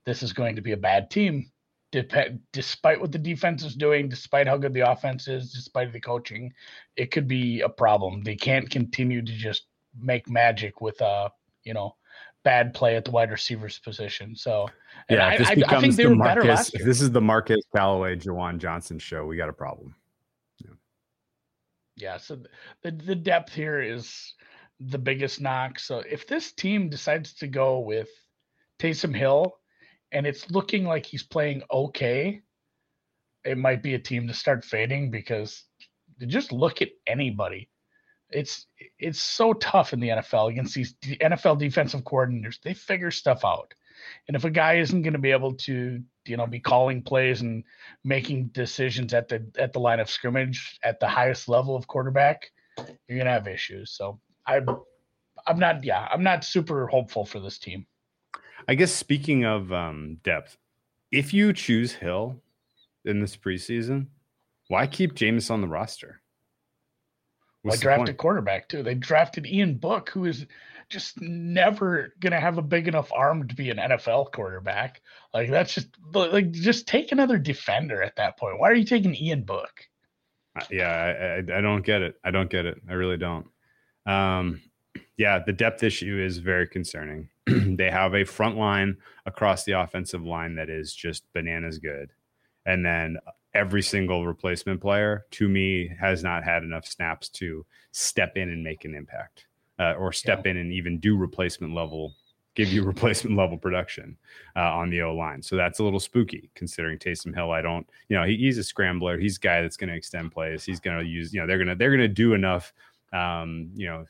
this 0.05 0.23
is 0.23 0.33
going 0.33 0.55
to 0.55 0.61
be 0.61 0.71
a 0.71 0.77
bad 0.77 1.09
team. 1.09 1.51
Dep- 1.91 2.31
despite 2.53 3.01
what 3.01 3.11
the 3.11 3.17
defense 3.17 3.63
is 3.63 3.75
doing, 3.75 4.07
despite 4.07 4.47
how 4.47 4.57
good 4.57 4.73
the 4.73 4.89
offense 4.89 5.27
is, 5.27 5.51
despite 5.51 5.91
the 5.91 5.99
coaching, 5.99 6.53
it 6.95 7.11
could 7.11 7.27
be 7.27 7.61
a 7.61 7.69
problem. 7.69 8.23
They 8.23 8.35
can't 8.35 8.69
continue 8.69 9.21
to 9.21 9.31
just 9.33 9.65
make 9.99 10.29
magic 10.29 10.79
with 10.79 11.01
a, 11.01 11.05
uh, 11.05 11.29
you 11.63 11.73
know, 11.73 11.95
bad 12.43 12.73
play 12.73 12.95
at 12.95 13.05
the 13.05 13.11
wide 13.11 13.31
receivers 13.31 13.79
position. 13.79 14.35
So 14.35 14.67
yeah, 15.09 15.27
I, 15.27 15.31
I, 15.31 15.35
I, 15.67 15.81
think 15.81 15.95
they 15.95 16.03
the 16.03 16.15
Marquez, 16.15 16.35
better 16.35 16.47
last 16.47 16.73
year. 16.73 16.81
If 16.81 16.87
this 16.87 17.01
is 17.01 17.11
the 17.11 17.21
Marquez 17.21 17.63
Callaway, 17.75 18.15
Juwan 18.15 18.57
Johnson 18.57 18.99
show, 18.99 19.25
we 19.25 19.37
got 19.37 19.49
a 19.49 19.53
problem. 19.53 19.95
Yeah. 20.59 20.71
yeah. 21.95 22.17
So 22.17 22.39
the 22.81 22.91
the 22.91 23.15
depth 23.15 23.53
here 23.53 23.81
is 23.81 24.33
the 24.87 24.97
biggest 24.97 25.41
knock. 25.41 25.79
So 25.79 25.99
if 25.99 26.27
this 26.27 26.51
team 26.51 26.89
decides 26.89 27.33
to 27.35 27.47
go 27.47 27.79
with 27.79 28.09
Taysom 28.79 29.15
Hill, 29.15 29.55
and 30.11 30.27
it's 30.27 30.51
looking 30.51 30.85
like 30.85 31.05
he's 31.05 31.23
playing 31.23 31.63
okay, 31.71 32.41
it 33.45 33.57
might 33.57 33.81
be 33.81 33.93
a 33.93 33.99
team 33.99 34.27
to 34.27 34.33
start 34.33 34.65
fading 34.65 35.11
because 35.11 35.63
just 36.27 36.51
look 36.51 36.81
at 36.81 36.89
anybody 37.07 37.69
it's 38.31 38.65
it's 38.99 39.19
so 39.19 39.53
tough 39.53 39.93
in 39.93 39.99
the 39.99 40.09
NFL 40.09 40.49
against 40.49 40.73
these 40.73 40.95
the 41.01 41.17
NFL 41.17 41.59
defensive 41.59 42.03
coordinators. 42.03 42.61
They 42.61 42.73
figure 42.73 43.11
stuff 43.11 43.45
out. 43.45 43.73
And 44.27 44.35
if 44.35 44.45
a 44.45 44.49
guy 44.49 44.77
isn't 44.77 45.03
going 45.03 45.13
to 45.13 45.19
be 45.19 45.31
able 45.31 45.53
to, 45.53 46.01
you 46.25 46.37
know, 46.37 46.47
be 46.47 46.59
calling 46.59 47.03
plays 47.03 47.41
and 47.41 47.63
making 48.03 48.47
decisions 48.47 49.13
at 49.13 49.27
the 49.27 49.45
at 49.57 49.73
the 49.73 49.79
line 49.79 49.99
of 49.99 50.09
scrimmage 50.09 50.79
at 50.83 50.99
the 50.99 51.07
highest 51.07 51.47
level 51.47 51.75
of 51.75 51.87
quarterback, 51.87 52.51
you're 52.77 53.17
going 53.17 53.25
to 53.25 53.31
have 53.31 53.47
issues. 53.47 53.91
So 53.91 54.19
I 54.45 54.61
I'm 55.47 55.59
not 55.59 55.83
yeah, 55.83 56.07
I'm 56.11 56.23
not 56.23 56.43
super 56.43 56.87
hopeful 56.87 57.25
for 57.25 57.39
this 57.39 57.57
team. 57.57 57.85
I 58.67 58.75
guess 58.75 58.91
speaking 58.91 59.45
of 59.45 59.73
um, 59.73 60.17
depth, 60.23 60.57
if 61.11 61.33
you 61.33 61.53
choose 61.53 61.93
Hill 61.93 62.41
in 63.05 63.19
this 63.19 63.35
preseason, 63.35 64.07
why 64.67 64.87
keep 64.87 65.15
Jameis 65.15 65.49
on 65.49 65.61
the 65.61 65.67
roster? 65.67 66.21
What's 67.63 67.79
I 67.79 67.81
drafted 67.81 68.17
quarterback 68.17 68.69
too. 68.69 68.81
They 68.81 68.95
drafted 68.95 69.45
Ian 69.45 69.75
Book, 69.75 70.09
who 70.09 70.25
is 70.25 70.45
just 70.89 71.21
never 71.21 72.13
gonna 72.19 72.39
have 72.39 72.57
a 72.57 72.63
big 72.63 72.87
enough 72.87 73.11
arm 73.13 73.47
to 73.47 73.55
be 73.55 73.69
an 73.69 73.77
NFL 73.77 74.31
quarterback. 74.31 75.01
Like 75.33 75.49
that's 75.49 75.73
just 75.73 75.89
like 76.13 76.51
just 76.51 76.87
take 76.87 77.11
another 77.11 77.37
defender 77.37 78.01
at 78.01 78.15
that 78.17 78.37
point. 78.37 78.59
Why 78.59 78.69
are 78.69 78.75
you 78.75 78.85
taking 78.85 79.15
Ian 79.15 79.43
Book? 79.43 79.71
Yeah, 80.69 80.89
I, 80.89 81.57
I 81.57 81.61
don't 81.61 81.85
get 81.85 82.01
it. 82.01 82.15
I 82.23 82.31
don't 82.31 82.49
get 82.49 82.65
it. 82.65 82.81
I 82.89 82.93
really 82.93 83.17
don't. 83.17 83.47
Um, 84.05 84.61
yeah, 85.17 85.39
the 85.39 85.53
depth 85.53 85.83
issue 85.83 86.19
is 86.19 86.39
very 86.39 86.67
concerning. 86.67 87.29
they 87.47 87.89
have 87.89 88.15
a 88.15 88.23
front 88.23 88.57
line 88.57 88.97
across 89.25 89.63
the 89.63 89.73
offensive 89.73 90.23
line 90.23 90.55
that 90.55 90.69
is 90.69 90.93
just 90.93 91.31
bananas 91.33 91.77
good, 91.77 92.11
and 92.65 92.85
then 92.85 93.17
every 93.53 93.81
single 93.81 94.25
replacement 94.25 94.79
player 94.81 95.25
to 95.31 95.49
me 95.49 95.91
has 95.99 96.23
not 96.23 96.43
had 96.43 96.63
enough 96.63 96.85
snaps 96.85 97.29
to 97.29 97.65
step 97.91 98.37
in 98.37 98.49
and 98.49 98.63
make 98.63 98.85
an 98.85 98.95
impact 98.95 99.45
uh, 99.79 99.93
or 99.93 100.13
step 100.13 100.43
yeah. 100.45 100.51
in 100.51 100.57
and 100.57 100.71
even 100.71 100.99
do 100.99 101.17
replacement 101.17 101.73
level 101.73 102.15
give 102.55 102.71
you 102.71 102.83
replacement 102.85 103.37
level 103.37 103.57
production 103.57 104.17
uh, 104.55 104.59
on 104.59 104.89
the 104.89 105.01
O 105.01 105.13
line. 105.15 105.41
So 105.41 105.55
that's 105.55 105.79
a 105.79 105.83
little 105.83 105.99
spooky 105.99 106.49
considering 106.55 106.97
Taysom 106.97 107.33
Hill. 107.33 107.51
I 107.51 107.61
don't, 107.61 107.87
you 108.09 108.17
know, 108.17 108.25
he, 108.25 108.37
he's 108.37 108.57
a 108.57 108.63
scrambler. 108.63 109.17
He's 109.17 109.37
a 109.37 109.39
guy 109.39 109.61
that's 109.61 109.77
going 109.77 109.89
to 109.89 109.95
extend 109.95 110.31
plays. 110.31 110.63
He's 110.63 110.79
going 110.79 110.99
to 110.99 111.05
use, 111.05 111.33
you 111.33 111.41
know, 111.41 111.47
they're 111.47 111.57
going 111.57 111.69
to, 111.69 111.75
they're 111.75 111.95
going 111.95 111.99
to 112.01 112.07
do 112.07 112.33
enough, 112.33 112.73
um, 113.13 113.69
you 113.75 113.87
know, 113.87 114.05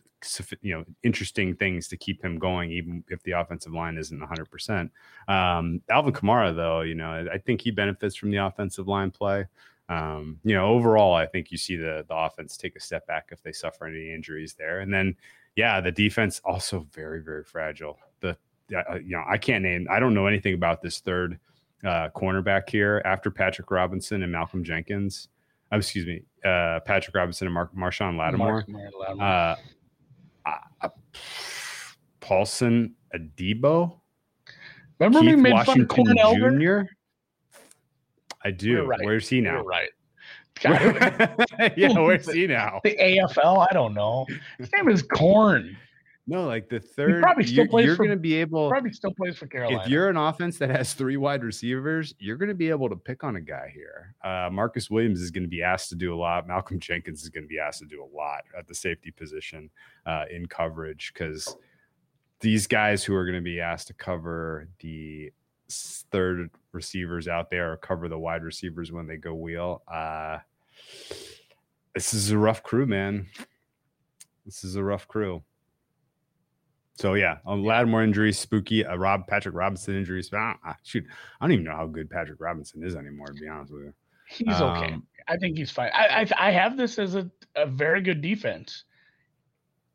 you 0.61 0.75
know 0.75 0.85
interesting 1.03 1.55
things 1.55 1.87
to 1.87 1.97
keep 1.97 2.23
him 2.23 2.37
going, 2.37 2.71
even 2.71 3.03
if 3.09 3.23
the 3.23 3.31
offensive 3.31 3.73
line 3.73 3.97
isn't 3.97 4.19
100. 4.19 4.89
Um, 5.27 5.81
Alvin 5.89 6.13
Kamara, 6.13 6.55
though, 6.55 6.81
you 6.81 6.95
know, 6.95 7.27
I 7.31 7.37
think 7.39 7.61
he 7.61 7.71
benefits 7.71 8.15
from 8.15 8.31
the 8.31 8.37
offensive 8.37 8.87
line 8.87 9.11
play. 9.11 9.45
Um, 9.89 10.39
you 10.43 10.55
know, 10.55 10.67
overall, 10.67 11.13
I 11.13 11.25
think 11.25 11.51
you 11.51 11.57
see 11.57 11.75
the 11.75 12.05
the 12.07 12.15
offense 12.15 12.55
take 12.55 12.75
a 12.75 12.79
step 12.79 13.05
back 13.07 13.29
if 13.31 13.41
they 13.43 13.51
suffer 13.51 13.85
any 13.85 14.13
injuries 14.13 14.53
there, 14.57 14.79
and 14.79 14.93
then 14.93 15.15
yeah, 15.55 15.81
the 15.81 15.91
defense 15.91 16.39
also 16.45 16.87
very 16.91 17.21
very 17.21 17.43
fragile. 17.43 17.99
The 18.21 18.37
uh, 18.73 18.95
you 18.95 19.11
know 19.11 19.23
I 19.29 19.37
can't 19.37 19.63
name 19.63 19.87
I 19.89 19.99
don't 19.99 20.13
know 20.13 20.27
anything 20.27 20.53
about 20.53 20.81
this 20.81 20.99
third 20.99 21.39
uh, 21.83 22.09
cornerback 22.15 22.69
here 22.69 23.01
after 23.03 23.29
Patrick 23.29 23.69
Robinson 23.69 24.23
and 24.23 24.31
Malcolm 24.31 24.63
Jenkins. 24.63 25.27
Oh, 25.71 25.77
excuse 25.77 26.05
me, 26.05 26.23
uh, 26.43 26.81
Patrick 26.81 27.15
Robinson 27.15 27.47
and 27.47 27.53
Mark 27.53 27.73
Marshon 27.75 28.17
Lattimore. 28.17 28.65
Uh, 29.19 29.55
uh, 30.45 30.89
Paulson 32.19 32.95
Adebo. 33.15 33.99
Remember 34.99 35.19
Keith 35.19 35.35
me 35.37 35.41
made 35.41 35.53
Washington 35.53 36.05
fun 36.05 36.17
of 36.19 36.59
Jr. 36.59 36.81
I 38.43 38.51
do. 38.51 38.85
Right. 38.85 38.99
Where's 39.03 39.29
he 39.29 39.41
now? 39.41 39.55
You're 39.55 39.63
right. 39.63 39.89
yeah, 41.75 41.97
where's 41.97 42.31
he 42.31 42.45
now? 42.47 42.81
The 42.83 42.95
AFL? 42.95 43.67
I 43.69 43.73
don't 43.73 43.93
know. 43.93 44.27
His 44.59 44.69
name 44.77 44.89
is 44.89 45.01
Corn. 45.01 45.75
No, 46.27 46.45
like 46.45 46.69
the 46.69 46.79
third. 46.79 47.15
He 47.15 47.21
probably 47.21 47.45
still 47.45 47.67
plays. 47.67 47.85
You're 47.85 47.95
going 47.95 48.11
to 48.11 48.15
be 48.15 48.35
able. 48.35 48.69
Probably 48.69 48.93
still 48.93 49.13
plays 49.13 49.37
for 49.37 49.47
Carolina. 49.47 49.81
If 49.81 49.89
you're 49.89 50.07
an 50.07 50.17
offense 50.17 50.57
that 50.59 50.69
has 50.69 50.93
three 50.93 51.17
wide 51.17 51.43
receivers, 51.43 52.13
you're 52.19 52.37
going 52.37 52.49
to 52.49 52.55
be 52.55 52.69
able 52.69 52.89
to 52.89 52.95
pick 52.95 53.23
on 53.23 53.35
a 53.37 53.41
guy 53.41 53.71
here. 53.73 54.15
Uh, 54.23 54.49
Marcus 54.51 54.89
Williams 54.89 55.19
is 55.19 55.31
going 55.31 55.43
to 55.43 55.49
be 55.49 55.63
asked 55.63 55.89
to 55.89 55.95
do 55.95 56.13
a 56.13 56.15
lot. 56.15 56.47
Malcolm 56.47 56.79
Jenkins 56.79 57.23
is 57.23 57.29
going 57.29 57.43
to 57.43 57.47
be 57.47 57.59
asked 57.59 57.79
to 57.79 57.85
do 57.85 58.03
a 58.03 58.09
lot 58.15 58.43
at 58.57 58.67
the 58.67 58.75
safety 58.75 59.11
position 59.11 59.69
uh, 60.05 60.25
in 60.29 60.45
coverage 60.45 61.11
because 61.13 61.57
these 62.39 62.67
guys 62.67 63.03
who 63.03 63.15
are 63.15 63.25
going 63.25 63.35
to 63.35 63.41
be 63.41 63.59
asked 63.59 63.87
to 63.87 63.93
cover 63.93 64.67
the 64.79 65.31
third 65.69 66.49
receivers 66.71 67.27
out 67.27 67.49
there 67.49 67.71
or 67.71 67.77
cover 67.77 68.07
the 68.07 68.17
wide 68.17 68.43
receivers 68.43 68.91
when 68.91 69.07
they 69.07 69.17
go 69.17 69.33
wheel. 69.33 69.81
Uh, 69.91 70.37
this 71.95 72.13
is 72.13 72.31
a 72.31 72.37
rough 72.37 72.61
crew, 72.63 72.85
man. 72.85 73.27
This 74.45 74.63
is 74.63 74.75
a 74.75 74.83
rough 74.83 75.07
crew. 75.07 75.43
So 76.95 77.13
yeah, 77.15 77.37
a 77.45 77.55
Lattimore 77.55 78.03
injury, 78.03 78.33
spooky. 78.33 78.83
A 78.83 78.97
Rob 78.97 79.27
Patrick 79.27 79.55
Robinson 79.55 79.95
injury. 79.95 80.23
Ah, 80.33 80.57
ah, 80.65 80.75
shoot, 80.83 81.05
I 81.39 81.45
don't 81.45 81.53
even 81.53 81.65
know 81.65 81.75
how 81.75 81.87
good 81.87 82.09
Patrick 82.09 82.39
Robinson 82.39 82.83
is 82.83 82.95
anymore. 82.95 83.27
To 83.27 83.33
be 83.33 83.47
honest 83.47 83.73
with 83.73 83.83
you, 83.83 83.93
he's 84.27 84.61
um, 84.61 84.77
okay. 84.77 84.95
I 85.27 85.37
think 85.37 85.57
he's 85.57 85.71
fine. 85.71 85.91
I, 85.93 86.21
I, 86.21 86.47
I 86.47 86.51
have 86.51 86.77
this 86.77 86.99
as 86.99 87.15
a, 87.15 87.29
a 87.55 87.65
very 87.65 88.01
good 88.01 88.21
defense. 88.21 88.83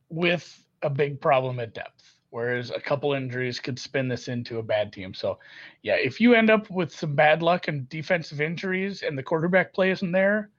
with 0.08 0.62
a 0.82 0.90
big 0.90 1.20
problem 1.20 1.58
at 1.60 1.74
depth 1.74 2.16
whereas 2.30 2.70
a 2.70 2.80
couple 2.80 3.14
injuries 3.14 3.58
could 3.60 3.78
spin 3.78 4.08
this 4.08 4.28
into 4.28 4.58
a 4.58 4.62
bad 4.62 4.92
team. 4.92 5.14
So, 5.14 5.38
yeah, 5.82 5.94
if 5.94 6.20
you 6.20 6.34
end 6.34 6.50
up 6.50 6.68
with 6.68 6.92
some 6.92 7.14
bad 7.14 7.42
luck 7.42 7.68
and 7.68 7.88
defensive 7.88 8.42
injuries 8.42 9.02
and 9.02 9.16
the 9.16 9.22
quarterback 9.22 9.72
play 9.72 9.90
isn't 9.90 10.12
there, 10.12 10.50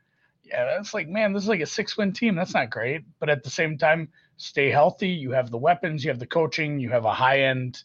yeah, 0.48 0.66
that's 0.66 0.94
like, 0.94 1.08
man, 1.08 1.34
this 1.34 1.44
is 1.44 1.50
like 1.50 1.62
a 1.62 1.66
six 1.66 1.98
win 1.98 2.14
team. 2.14 2.36
That's 2.36 2.54
not 2.54 2.70
great. 2.70 3.04
But 3.20 3.30
at 3.30 3.44
the 3.44 3.50
same 3.50 3.78
time, 3.78 4.10
stay 4.38 4.70
healthy. 4.70 5.10
You 5.10 5.32
have 5.32 5.52
the 5.52 5.58
weapons, 5.58 6.04
you 6.04 6.10
have 6.10 6.20
the 6.20 6.28
coaching, 6.28 6.80
you 6.80 6.90
have 6.90 7.06
a 7.06 7.14
high 7.14 7.42
end, 7.42 7.84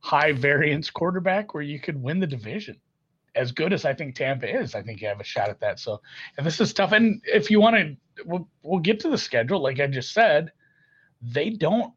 high 0.00 0.32
variance 0.32 0.90
quarterback 0.90 1.54
where 1.54 1.62
you 1.62 1.80
could 1.80 2.02
win 2.02 2.20
the 2.20 2.26
division. 2.26 2.76
As 3.34 3.52
good 3.52 3.72
as 3.72 3.84
I 3.84 3.94
think 3.94 4.14
Tampa 4.14 4.46
is, 4.60 4.74
I 4.74 4.82
think 4.82 5.00
you 5.00 5.08
have 5.08 5.20
a 5.20 5.24
shot 5.24 5.48
at 5.48 5.60
that. 5.60 5.78
So, 5.78 6.02
and 6.36 6.46
this 6.46 6.60
is 6.60 6.74
tough. 6.74 6.92
And 6.92 7.22
if 7.24 7.50
you 7.50 7.60
want 7.60 7.76
to, 7.76 7.96
we'll, 8.26 8.48
we'll 8.62 8.80
get 8.80 9.00
to 9.00 9.10
the 9.10 9.16
schedule. 9.16 9.62
Like 9.62 9.80
I 9.80 9.86
just 9.86 10.12
said, 10.12 10.52
they 11.22 11.50
don't 11.50 11.94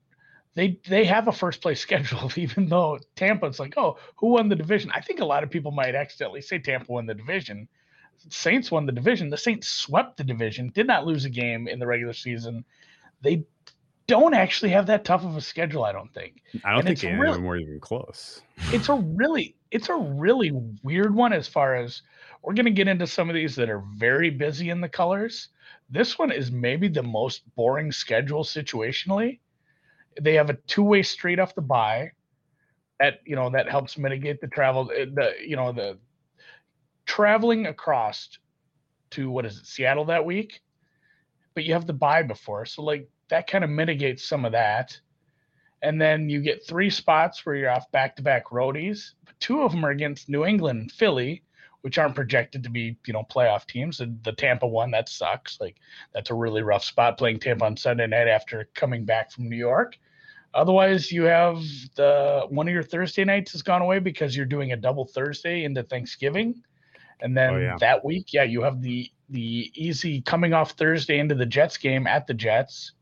they 0.56 0.80
they 0.88 1.06
have 1.06 1.28
a 1.28 1.32
first 1.32 1.62
place 1.62 1.80
schedule, 1.88 2.32
even 2.36 2.68
though 2.68 3.00
Tampa's 3.16 3.60
like, 3.60 3.74
oh, 3.78 3.98
who 4.16 4.30
won 4.30 4.50
the 4.50 4.56
division? 4.56 4.92
I 4.94 5.02
think 5.02 5.20
a 5.20 5.26
lot 5.26 5.44
of 5.44 5.52
people 5.52 5.72
might 5.72 5.96
accidentally 5.96 6.42
say 6.42 6.60
Tampa 6.60 6.92
won 6.92 7.06
the 7.06 7.14
division. 7.14 7.68
Saints 8.30 8.72
won 8.72 8.86
the 8.86 8.92
division. 8.92 9.30
The 9.30 9.38
Saints 9.38 9.68
swept 9.68 10.18
the 10.18 10.24
division, 10.24 10.72
did 10.74 10.88
not 10.88 11.06
lose 11.06 11.26
a 11.26 11.30
game 11.30 11.68
in 11.68 11.80
the 11.80 11.88
regular 11.88 12.14
season. 12.14 12.66
They 13.22 13.46
don't 14.08 14.34
actually 14.34 14.72
have 14.72 14.88
that 14.88 15.04
tough 15.04 15.24
of 15.24 15.36
a 15.36 15.42
schedule, 15.42 15.84
I 15.84 15.92
don't 15.92 16.14
think. 16.14 16.42
I 16.64 16.72
don't 16.72 16.80
and 16.80 16.88
think 16.88 17.04
any 17.04 17.20
really, 17.20 17.30
of 17.30 17.36
them 17.36 17.46
were 17.46 17.58
even 17.58 17.80
close. 17.80 18.42
It's 18.72 18.90
a 18.90 18.96
really, 18.96 19.56
it's 19.72 19.90
a 19.90 19.96
really 19.96 20.52
weird 20.84 21.14
one 21.14 21.34
as 21.34 21.48
far 21.48 21.76
as 21.76 22.02
we're 22.44 22.54
going 22.54 22.66
to 22.66 22.72
get 22.72 22.88
into 22.88 23.08
some 23.08 23.30
of 23.30 23.36
these 23.36 23.56
that 23.56 23.70
are 23.70 23.84
very 23.96 24.30
busy 24.30 24.70
in 24.70 24.82
the 24.82 24.90
colors. 24.90 25.50
This 25.90 26.20
one 26.20 26.32
is 26.32 26.52
maybe 26.52 26.88
the 26.88 27.04
most 27.04 27.44
boring 27.56 27.92
schedule 27.92 28.44
situationally 28.44 29.40
they 30.22 30.34
have 30.34 30.50
a 30.50 30.54
two-way 30.68 31.04
street 31.04 31.40
off 31.40 31.56
the 31.56 31.62
bye 31.62 32.12
that 33.00 33.20
you 33.26 33.36
know 33.36 33.50
that 33.50 33.70
helps 33.70 33.98
mitigate 33.98 34.40
the 34.42 34.48
travel 34.48 34.90
eh, 34.96 35.06
the 35.14 35.34
you 35.46 35.56
know 35.56 35.72
the 35.72 35.98
traveling 37.06 37.68
across 37.68 38.38
to 39.12 39.30
what 39.30 39.46
is 39.46 39.58
it 39.58 39.66
seattle 39.66 40.06
that 40.06 40.26
week? 40.26 40.62
But 41.54 41.64
you 41.64 41.74
have 41.74 41.88
the 41.88 41.94
bye 41.94 42.24
before 42.24 42.66
so 42.66 42.84
like 42.84 43.10
that 43.30 43.48
kind 43.48 43.64
of 43.64 43.70
mitigates 43.70 44.24
some 44.24 44.46
of 44.46 44.52
that. 44.52 45.00
And 45.82 46.02
then 46.02 46.30
you 46.30 46.42
get 46.42 46.66
three 46.66 46.90
spots 46.90 47.46
where 47.46 47.56
you're 47.56 47.70
off 47.70 47.92
back-to-back 47.92 48.48
roadies. 48.48 49.12
But 49.24 49.40
two 49.40 49.62
of 49.62 49.72
them 49.72 49.86
are 49.86 49.92
against 49.92 50.30
new 50.30 50.46
england 50.46 50.82
and 50.82 50.92
philly 50.92 51.44
which 51.86 52.00
aren't 52.00 52.16
projected 52.16 52.64
to 52.64 52.70
be 52.72 52.98
you 53.06 53.14
know 53.14 53.24
playoff 53.32 53.68
teams. 53.68 54.00
And 54.00 54.22
the 54.24 54.32
tampa 54.32 54.66
one 54.66 54.90
that 54.90 55.08
sucks. 55.08 55.62
Like 55.62 55.76
that's 56.16 56.32
a 56.32 56.34
really 56.34 56.64
rough 56.64 56.84
spot 56.84 57.16
playing 57.16 57.40
tampa 57.40 57.64
on 57.64 57.78
sunday 57.78 58.08
night 58.08 58.28
after 58.28 58.68
coming 58.74 59.06
back 59.06 59.32
from 59.32 59.48
new 59.48 59.56
york. 59.56 60.00
Otherwise, 60.56 61.12
you 61.12 61.24
have 61.26 61.62
the 61.96 62.48
one 62.50 62.68
of 62.68 62.74
your 62.74 62.82
Thursday 62.82 63.24
nights 63.24 63.52
has 63.52 63.62
gone 63.62 63.84
away 63.84 64.00
because 64.00 64.36
you're 64.36 64.46
doing 64.48 64.72
a 64.72 64.78
double 64.78 65.06
Thursday 65.06 65.66
into 65.66 65.84
Thanksgiving, 65.84 66.64
and 67.22 67.36
then 67.36 67.54
oh, 67.54 67.58
yeah. 67.58 67.78
that 67.80 68.04
week, 68.04 68.34
yeah, 68.34 68.44
you 68.44 68.62
have 68.62 68.82
the 68.82 69.10
the 69.30 69.72
easy 69.74 70.22
coming 70.22 70.54
off 70.54 70.72
Thursday 70.72 71.18
into 71.20 71.36
the 71.36 71.46
Jets 71.46 71.78
game 71.78 72.06
at 72.08 72.28
the 72.28 72.34
Jets, 72.34 72.94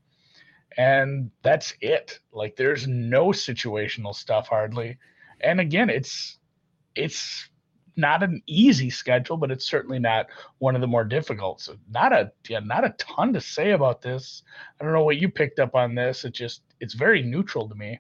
and 0.78 1.30
that's 1.42 1.74
it. 1.82 2.20
Like 2.32 2.56
there's 2.56 2.88
no 2.88 3.28
situational 3.28 4.16
stuff 4.16 4.48
hardly, 4.48 4.98
and 5.42 5.60
again, 5.60 5.90
it's 5.90 6.38
it's 6.96 7.50
not 7.96 8.24
an 8.24 8.42
easy 8.48 8.90
schedule, 8.90 9.38
but 9.38 9.52
it's 9.52 9.66
certainly 9.66 10.00
not 10.00 10.28
one 10.60 10.76
of 10.76 10.82
the 10.82 10.88
more 10.88 11.04
difficult. 11.04 11.62
So 11.62 11.76
not 11.90 12.14
a 12.14 12.32
yeah, 12.48 12.60
not 12.60 12.86
a 12.86 12.96
ton 12.98 13.34
to 13.34 13.42
say 13.42 13.72
about 13.72 14.02
this. 14.02 14.44
I 14.80 14.84
don't 14.84 14.94
know 14.94 15.04
what 15.04 15.18
you 15.18 15.30
picked 15.30 15.60
up 15.60 15.76
on 15.76 15.96
this. 15.96 16.26
It 16.26 16.34
just 16.34 16.64
it's 16.80 16.94
very 16.94 17.22
neutral 17.22 17.68
to 17.70 17.76
me. 17.76 18.00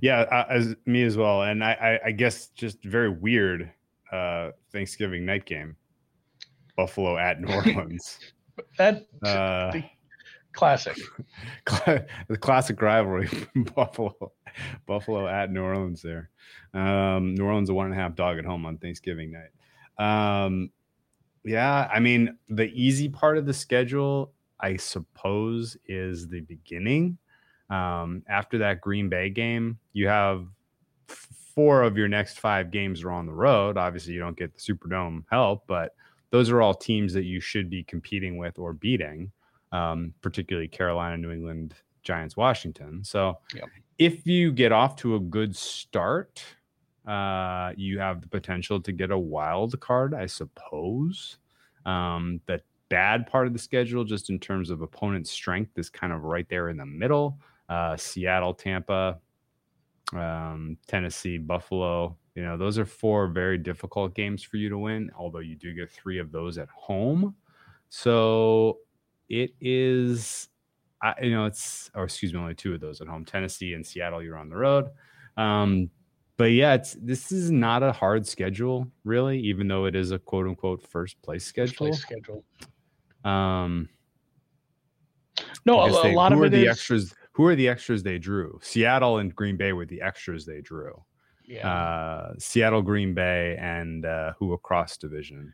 Yeah, 0.00 0.20
uh, 0.20 0.46
as 0.50 0.74
me 0.84 1.04
as 1.04 1.16
well, 1.16 1.42
and 1.42 1.64
I, 1.64 1.72
I, 2.04 2.08
I 2.08 2.10
guess 2.10 2.48
just 2.48 2.82
very 2.82 3.08
weird 3.08 3.72
uh, 4.12 4.50
Thanksgiving 4.72 5.24
night 5.24 5.44
game, 5.46 5.76
Buffalo 6.76 7.16
at 7.18 7.40
New 7.40 7.52
Orleans. 7.74 8.18
that 8.78 9.06
uh, 9.22 9.72
classic, 10.52 10.96
the 11.66 12.38
classic 12.38 12.80
rivalry, 12.80 13.28
Buffalo, 13.74 14.32
Buffalo 14.86 15.26
at 15.28 15.50
New 15.52 15.62
Orleans 15.62 16.02
there. 16.02 16.30
Um, 16.74 17.34
New 17.34 17.44
Orleans 17.44 17.70
a 17.70 17.74
one 17.74 17.86
and 17.86 17.94
a 17.94 17.98
half 17.98 18.14
dog 18.14 18.38
at 18.38 18.44
home 18.44 18.66
on 18.66 18.78
Thanksgiving 18.78 19.32
night. 19.32 20.44
Um, 20.44 20.70
yeah, 21.44 21.88
I 21.92 22.00
mean 22.00 22.36
the 22.48 22.66
easy 22.66 23.08
part 23.08 23.38
of 23.38 23.46
the 23.46 23.54
schedule, 23.54 24.32
I 24.60 24.76
suppose, 24.76 25.76
is 25.86 26.28
the 26.28 26.40
beginning. 26.40 27.18
Um, 27.70 28.22
after 28.28 28.58
that 28.58 28.80
Green 28.80 29.08
Bay 29.08 29.30
game, 29.30 29.78
you 29.92 30.08
have 30.08 30.46
four 31.56 31.82
of 31.82 31.96
your 31.96 32.06
next 32.06 32.38
five 32.38 32.70
games 32.70 33.02
are 33.02 33.10
on 33.10 33.26
the 33.26 33.32
road. 33.32 33.76
Obviously, 33.76 34.12
you 34.12 34.20
don't 34.20 34.36
get 34.36 34.54
the 34.54 34.60
Superdome 34.60 35.24
help, 35.30 35.66
but 35.66 35.96
those 36.30 36.50
are 36.50 36.60
all 36.60 36.74
teams 36.74 37.12
that 37.14 37.24
you 37.24 37.40
should 37.40 37.68
be 37.68 37.82
competing 37.82 38.36
with 38.36 38.58
or 38.58 38.74
beating, 38.74 39.32
um, 39.72 40.12
particularly 40.20 40.68
Carolina, 40.68 41.16
New 41.16 41.32
England, 41.32 41.74
Giants, 42.02 42.36
Washington. 42.36 43.02
So 43.02 43.38
yep. 43.54 43.64
if 43.98 44.26
you 44.26 44.52
get 44.52 44.70
off 44.70 44.96
to 44.96 45.16
a 45.16 45.20
good 45.20 45.56
start, 45.56 46.44
uh, 47.06 47.72
you 47.76 47.98
have 47.98 48.20
the 48.20 48.28
potential 48.28 48.80
to 48.80 48.92
get 48.92 49.10
a 49.10 49.18
wild 49.18 49.78
card, 49.80 50.12
I 50.12 50.26
suppose. 50.26 51.38
Um, 51.86 52.40
the 52.46 52.60
bad 52.90 53.26
part 53.26 53.46
of 53.46 53.52
the 53.52 53.58
schedule, 53.58 54.04
just 54.04 54.28
in 54.28 54.38
terms 54.38 54.70
of 54.70 54.82
opponent 54.82 55.26
strength, 55.26 55.78
is 55.78 55.88
kind 55.88 56.12
of 56.12 56.22
right 56.22 56.48
there 56.48 56.68
in 56.68 56.76
the 56.76 56.86
middle. 56.86 57.38
Uh, 57.68 57.96
Seattle, 57.96 58.54
Tampa, 58.54 59.18
um, 60.12 60.76
Tennessee, 60.86 61.38
Buffalo. 61.38 62.16
You 62.34 62.42
know, 62.42 62.56
those 62.56 62.78
are 62.78 62.86
four 62.86 63.28
very 63.28 63.58
difficult 63.58 64.14
games 64.14 64.42
for 64.42 64.56
you 64.56 64.68
to 64.68 64.78
win, 64.78 65.10
although 65.18 65.40
you 65.40 65.56
do 65.56 65.72
get 65.74 65.90
three 65.90 66.18
of 66.18 66.30
those 66.32 66.58
at 66.58 66.68
home. 66.68 67.34
So 67.88 68.78
it 69.28 69.52
is, 69.60 70.48
I, 71.02 71.14
you 71.22 71.30
know, 71.30 71.46
it's, 71.46 71.90
or 71.94 72.04
excuse 72.04 72.34
me, 72.34 72.40
only 72.40 72.54
two 72.54 72.74
of 72.74 72.80
those 72.80 73.00
at 73.00 73.08
home. 73.08 73.24
Tennessee 73.24 73.74
and 73.74 73.86
Seattle, 73.86 74.22
you're 74.22 74.36
on 74.36 74.48
the 74.48 74.56
road. 74.56 74.90
Um, 75.36 75.90
but 76.36 76.52
yeah, 76.52 76.74
it's 76.74 76.96
this 77.00 77.32
is 77.32 77.50
not 77.50 77.82
a 77.82 77.92
hard 77.92 78.26
schedule, 78.26 78.86
really, 79.04 79.38
even 79.40 79.68
though 79.68 79.86
it 79.86 79.96
is 79.96 80.10
a 80.10 80.18
quote 80.18 80.46
unquote 80.46 80.82
first 80.82 81.20
place 81.22 81.44
schedule. 81.44 81.86
First 81.88 82.06
place 82.06 82.18
schedule. 82.18 82.44
Um, 83.24 83.88
no, 85.64 85.80
a, 85.80 86.12
a, 86.12 86.12
lot 86.12 86.32
of 86.32 86.42
it 86.42 86.52
the 86.52 86.64
is... 86.64 86.68
extras. 86.68 87.14
Who 87.36 87.44
are 87.44 87.54
the 87.54 87.68
extras 87.68 88.02
they 88.02 88.16
drew? 88.16 88.58
Seattle 88.62 89.18
and 89.18 89.36
Green 89.36 89.58
Bay 89.58 89.74
were 89.74 89.84
the 89.84 90.00
extras 90.00 90.46
they 90.46 90.62
drew. 90.62 91.04
Yeah. 91.44 91.68
Uh, 91.70 92.32
Seattle, 92.38 92.80
Green 92.80 93.12
Bay, 93.12 93.58
and 93.60 94.06
uh, 94.06 94.32
who 94.38 94.54
across 94.54 94.96
division? 94.96 95.52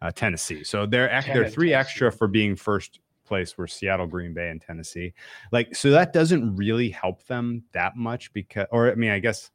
Uh, 0.00 0.12
Tennessee. 0.12 0.62
So 0.62 0.86
they're 0.86 1.08
they're 1.26 1.48
three 1.48 1.70
Tennessee. 1.70 1.74
extra 1.74 2.12
for 2.12 2.28
being 2.28 2.54
first 2.54 3.00
place 3.24 3.58
were 3.58 3.66
Seattle, 3.66 4.06
Green 4.06 4.34
Bay, 4.34 4.50
and 4.50 4.62
Tennessee. 4.62 5.14
Like, 5.50 5.74
so 5.74 5.90
that 5.90 6.12
doesn't 6.12 6.54
really 6.54 6.90
help 6.90 7.26
them 7.26 7.64
that 7.72 7.96
much 7.96 8.32
because, 8.32 8.68
or 8.70 8.88
I 8.88 8.94
mean, 8.94 9.10
I 9.10 9.18
guess 9.18 9.50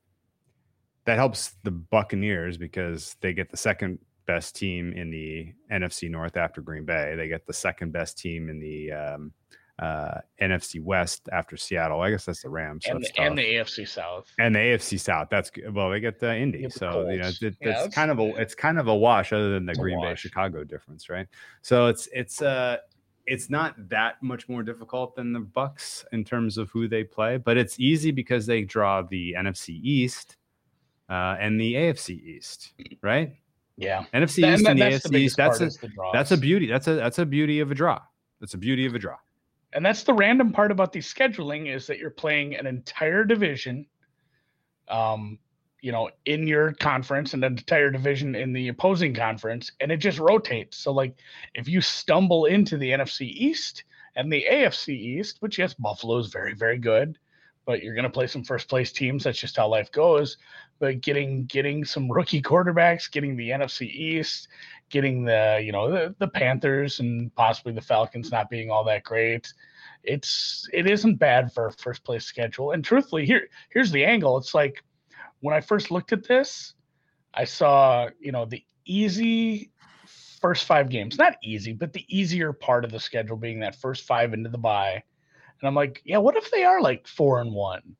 that 1.05 1.15
helps 1.15 1.55
the 1.63 1.72
Buccaneers 1.72 2.57
because 2.57 3.15
they 3.22 3.32
get 3.32 3.49
the 3.49 3.55
second 3.55 3.97
best 4.26 4.57
team 4.57 4.91
in 4.91 5.09
the 5.09 5.53
NFC 5.72 6.11
North 6.11 6.36
after 6.36 6.59
Green 6.59 6.84
Bay. 6.84 7.15
They 7.15 7.30
get 7.30 7.47
the 7.47 7.53
second 7.53 7.93
best 7.93 8.17
team 8.17 8.49
in 8.49 8.59
the 8.59 8.91
um, 8.91 9.32
uh, 9.80 10.19
NFC 10.41 10.82
West 10.82 11.28
after 11.32 11.57
Seattle. 11.57 12.01
I 12.01 12.11
guess 12.11 12.26
that's 12.26 12.43
the 12.43 12.49
Rams. 12.49 12.86
So 12.86 12.91
and, 12.91 13.03
the, 13.03 13.22
and, 13.22 13.38
the, 13.38 13.43
AFC 13.43 13.88
South. 13.88 14.32
And 14.39 14.53
the 14.53 14.59
AFC 14.59 14.99
South. 14.99 15.28
That's 15.30 15.49
good. 15.49 15.74
Well, 15.74 15.89
they 15.89 15.99
get 15.99 16.19
the 16.19 16.36
Indy. 16.36 16.69
so 16.69 17.09
you 17.09 17.19
know, 17.19 17.28
it, 17.28 17.55
yeah, 17.61 17.84
it's 17.84 17.95
kind 17.95 18.11
of 18.11 18.19
a 18.19 18.36
it's 18.36 18.55
kind 18.55 18.80
of 18.80 18.88
a 18.88 18.95
wash, 18.95 19.34
other 19.34 19.51
than 19.51 19.65
the 19.65 19.76
Green 19.76 20.01
Bay 20.01 20.15
Chicago 20.15 20.63
difference, 20.63 21.09
right? 21.09 21.28
So 21.61 21.88
it's 21.88 22.07
it's 22.13 22.41
uh 22.41 22.78
it's 23.26 23.49
not 23.49 23.76
that 23.89 24.22
much 24.22 24.49
more 24.49 24.63
difficult 24.63 25.15
than 25.15 25.32
the 25.34 25.39
Bucs 25.39 26.03
in 26.11 26.24
terms 26.24 26.57
of 26.57 26.69
who 26.72 26.88
they 26.88 27.03
play, 27.03 27.38
but 27.38 27.57
it's 27.57 27.80
easy 27.80 28.11
because 28.11 28.45
they 28.45 28.63
draw 28.63 29.01
the 29.03 29.36
NFC 29.38 29.80
East 29.82 30.38
uh, 31.09 31.36
and 31.39 31.59
the 31.59 31.74
AFC 31.76 32.22
East, 32.22 32.74
right? 33.01 33.34
Yeah, 33.78 34.05
NFC 34.13 34.53
East 34.53 34.67
and, 34.67 34.67
and 34.67 34.80
the 34.80 34.86
AFC 34.97 35.09
the 35.11 35.17
East. 35.17 35.38
That's 35.38 35.61
a 35.61 35.69
that's 36.13 36.32
a 36.32 36.38
beauty. 36.38 36.67
That's 36.67 36.88
a 36.88 36.95
that's 36.95 37.19
a 37.19 37.26
beauty 37.26 37.59
of 37.59 37.72
a 37.72 37.76
draw. 37.76 37.99
That's 38.39 38.53
a 38.53 38.57
beauty 38.57 38.86
of 38.86 38.95
a 38.95 38.99
draw. 38.99 39.17
And 39.74 39.86
that's 39.86 40.03
the 40.03 40.13
random 40.13 40.51
part 40.51 40.72
about 40.72 40.91
the 40.91 40.99
scheduling 40.99 41.74
is 41.74 41.88
that 41.88 41.97
you're 41.97 42.09
playing 42.09 42.55
an 42.55 42.67
entire 42.67 43.24
division, 43.24 43.86
um, 44.89 45.39
you 45.82 45.91
know, 45.91 46.09
in 46.26 46.45
your 46.45 46.74
conference 46.74 47.34
and 47.34 47.43
an 47.43 47.53
entire 47.57 47.89
division 47.89 48.36
in 48.36 48.53
the 48.53 48.67
opposing 48.67 49.13
conference, 49.13 49.72
and 49.80 49.91
it 49.91 49.97
just 49.97 50.19
rotates. 50.19 50.78
So, 50.78 50.91
like, 50.91 51.15
if 51.55 51.67
you 51.67 51.82
stumble 51.82 52.45
into 52.45 52.78
the 52.78 52.91
NFC 52.91 53.22
East 53.22 53.86
and 54.15 54.32
the 54.32 54.45
AFC 54.51 54.89
East, 54.89 55.38
which 55.39 55.57
yes, 55.57 55.74
Buffalo 55.74 56.17
is 56.17 56.28
very, 56.28 56.53
very 56.53 56.78
good, 56.78 57.17
but 57.65 57.82
you're 57.82 57.95
going 57.95 58.03
to 58.03 58.09
play 58.09 58.28
some 58.28 58.43
first 58.43 58.67
place 58.67 58.91
teams. 58.91 59.24
That's 59.24 59.39
just 59.39 59.55
how 59.55 59.67
life 59.67 59.91
goes. 59.91 60.38
But 60.80 61.01
getting 61.01 61.45
getting 61.45 61.86
some 61.86 62.11
rookie 62.11 62.41
quarterbacks, 62.41 63.09
getting 63.09 63.36
the 63.36 63.49
NFC 63.49 63.84
East, 63.84 64.47
getting 64.91 65.23
the 65.23 65.61
you 65.63 65.71
know 65.71 65.89
the, 65.89 66.15
the 66.19 66.27
Panthers 66.27 66.99
and 66.99 67.33
possibly 67.35 67.73
the 67.73 67.81
Falcons 67.81 68.31
not 68.31 68.49
being 68.49 68.69
all 68.69 68.83
that 68.85 69.03
great, 69.03 69.51
it's 70.03 70.67
it 70.73 70.89
isn't 70.89 71.15
bad 71.15 71.53
for 71.53 71.67
a 71.67 71.71
first 71.71 72.03
place 72.03 72.25
schedule. 72.25 72.71
And 72.71 72.83
truthfully, 72.83 73.25
here 73.25 73.47
here's 73.69 73.91
the 73.91 74.05
angle. 74.05 74.37
It's 74.37 74.53
like 74.53 74.83
when 75.39 75.55
I 75.55 75.61
first 75.61 75.91
looked 75.91 76.13
at 76.13 76.27
this, 76.27 76.73
I 77.33 77.45
saw 77.45 78.09
you 78.19 78.31
know 78.31 78.45
the 78.45 78.63
easy 78.85 79.71
first 80.41 80.65
five 80.65 80.89
games, 80.89 81.17
not 81.17 81.35
easy, 81.43 81.73
but 81.73 81.93
the 81.93 82.05
easier 82.07 82.51
part 82.51 82.83
of 82.83 82.91
the 82.91 82.99
schedule 82.99 83.37
being 83.37 83.59
that 83.59 83.75
first 83.75 84.05
five 84.05 84.33
into 84.33 84.49
the 84.49 84.57
bye. 84.57 85.03
And 85.61 85.67
I'm 85.67 85.75
like, 85.75 86.01
yeah, 86.03 86.17
what 86.17 86.35
if 86.35 86.49
they 86.49 86.63
are 86.63 86.81
like 86.81 87.07
four 87.07 87.39
and 87.39 87.53
one? 87.53 87.95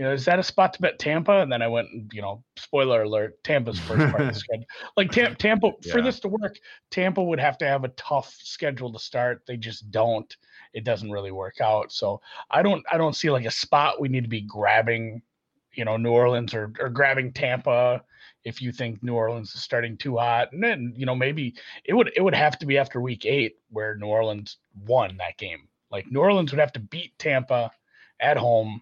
You 0.00 0.06
know, 0.06 0.14
is 0.14 0.24
that 0.24 0.38
a 0.38 0.42
spot 0.42 0.72
to 0.72 0.80
bet 0.80 0.98
Tampa? 0.98 1.42
And 1.42 1.52
then 1.52 1.60
I 1.60 1.68
went, 1.68 1.90
you 2.10 2.22
know, 2.22 2.42
spoiler 2.56 3.02
alert, 3.02 3.44
Tampa's 3.44 3.78
first 3.80 4.10
part 4.10 4.22
of 4.22 4.28
the 4.28 4.34
schedule. 4.40 4.64
Like 4.96 5.10
Tam- 5.10 5.36
Tampa, 5.36 5.72
yeah. 5.82 5.92
for 5.92 6.00
this 6.00 6.20
to 6.20 6.28
work, 6.28 6.58
Tampa 6.90 7.22
would 7.22 7.38
have 7.38 7.58
to 7.58 7.66
have 7.66 7.84
a 7.84 7.88
tough 7.88 8.34
schedule 8.42 8.90
to 8.94 8.98
start. 8.98 9.42
They 9.46 9.58
just 9.58 9.90
don't. 9.90 10.34
It 10.72 10.84
doesn't 10.84 11.10
really 11.10 11.32
work 11.32 11.60
out. 11.60 11.92
So 11.92 12.22
I 12.50 12.62
don't, 12.62 12.82
I 12.90 12.96
don't 12.96 13.14
see 13.14 13.28
like 13.28 13.44
a 13.44 13.50
spot 13.50 14.00
we 14.00 14.08
need 14.08 14.22
to 14.22 14.30
be 14.30 14.40
grabbing, 14.40 15.20
you 15.74 15.84
know, 15.84 15.98
New 15.98 16.12
Orleans 16.12 16.54
or 16.54 16.72
or 16.80 16.88
grabbing 16.88 17.34
Tampa. 17.34 18.02
If 18.42 18.62
you 18.62 18.72
think 18.72 19.02
New 19.02 19.16
Orleans 19.16 19.54
is 19.54 19.60
starting 19.60 19.98
too 19.98 20.16
hot, 20.16 20.50
and 20.52 20.62
then 20.62 20.94
you 20.96 21.04
know 21.04 21.14
maybe 21.14 21.56
it 21.84 21.92
would 21.92 22.10
it 22.16 22.22
would 22.22 22.34
have 22.34 22.58
to 22.60 22.64
be 22.64 22.78
after 22.78 23.02
Week 23.02 23.26
Eight 23.26 23.58
where 23.68 23.96
New 23.96 24.06
Orleans 24.06 24.56
won 24.86 25.18
that 25.18 25.36
game. 25.36 25.68
Like 25.92 26.10
New 26.10 26.20
Orleans 26.20 26.52
would 26.52 26.60
have 26.60 26.72
to 26.72 26.80
beat 26.80 27.18
Tampa 27.18 27.70
at 28.18 28.38
home 28.38 28.80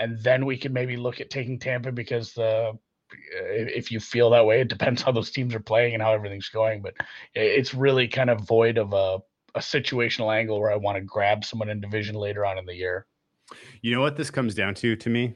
and 0.00 0.18
then 0.22 0.46
we 0.46 0.56
can 0.56 0.72
maybe 0.72 0.96
look 0.96 1.20
at 1.20 1.30
taking 1.30 1.58
Tampa 1.58 1.92
because 1.92 2.32
the 2.32 2.72
if 3.32 3.90
you 3.90 4.00
feel 4.00 4.30
that 4.30 4.46
way, 4.46 4.60
it 4.60 4.68
depends 4.68 5.02
how 5.02 5.12
those 5.12 5.30
teams 5.30 5.54
are 5.54 5.60
playing 5.60 5.94
and 5.94 6.02
how 6.02 6.12
everything's 6.12 6.48
going. 6.48 6.80
But 6.80 6.94
it's 7.34 7.74
really 7.74 8.08
kind 8.08 8.30
of 8.30 8.40
void 8.40 8.78
of 8.78 8.92
a, 8.92 9.18
a 9.54 9.60
situational 9.60 10.34
angle 10.34 10.60
where 10.60 10.72
I 10.72 10.76
want 10.76 10.96
to 10.96 11.02
grab 11.02 11.44
someone 11.44 11.68
in 11.68 11.80
division 11.80 12.14
later 12.14 12.46
on 12.46 12.56
in 12.56 12.66
the 12.66 12.74
year. 12.74 13.06
You 13.82 13.94
know 13.94 14.00
what 14.00 14.16
this 14.16 14.30
comes 14.30 14.54
down 14.54 14.74
to 14.76 14.96
to 14.96 15.10
me? 15.10 15.34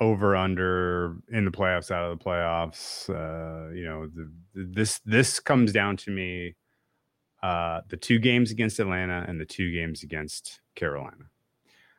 Over 0.00 0.34
under 0.34 1.16
in 1.30 1.44
the 1.44 1.50
playoffs, 1.50 1.90
out 1.90 2.10
of 2.10 2.18
the 2.18 2.24
playoffs. 2.24 3.10
Uh, 3.10 3.74
you 3.74 3.84
know, 3.84 4.06
the, 4.06 4.30
this 4.54 5.00
this 5.04 5.40
comes 5.40 5.72
down 5.72 5.96
to 5.98 6.10
me. 6.10 6.54
Uh, 7.42 7.82
the 7.88 7.96
two 7.96 8.18
games 8.18 8.50
against 8.50 8.78
Atlanta 8.80 9.24
and 9.28 9.38
the 9.38 9.44
two 9.44 9.70
games 9.72 10.02
against 10.02 10.60
Carolina. 10.74 11.26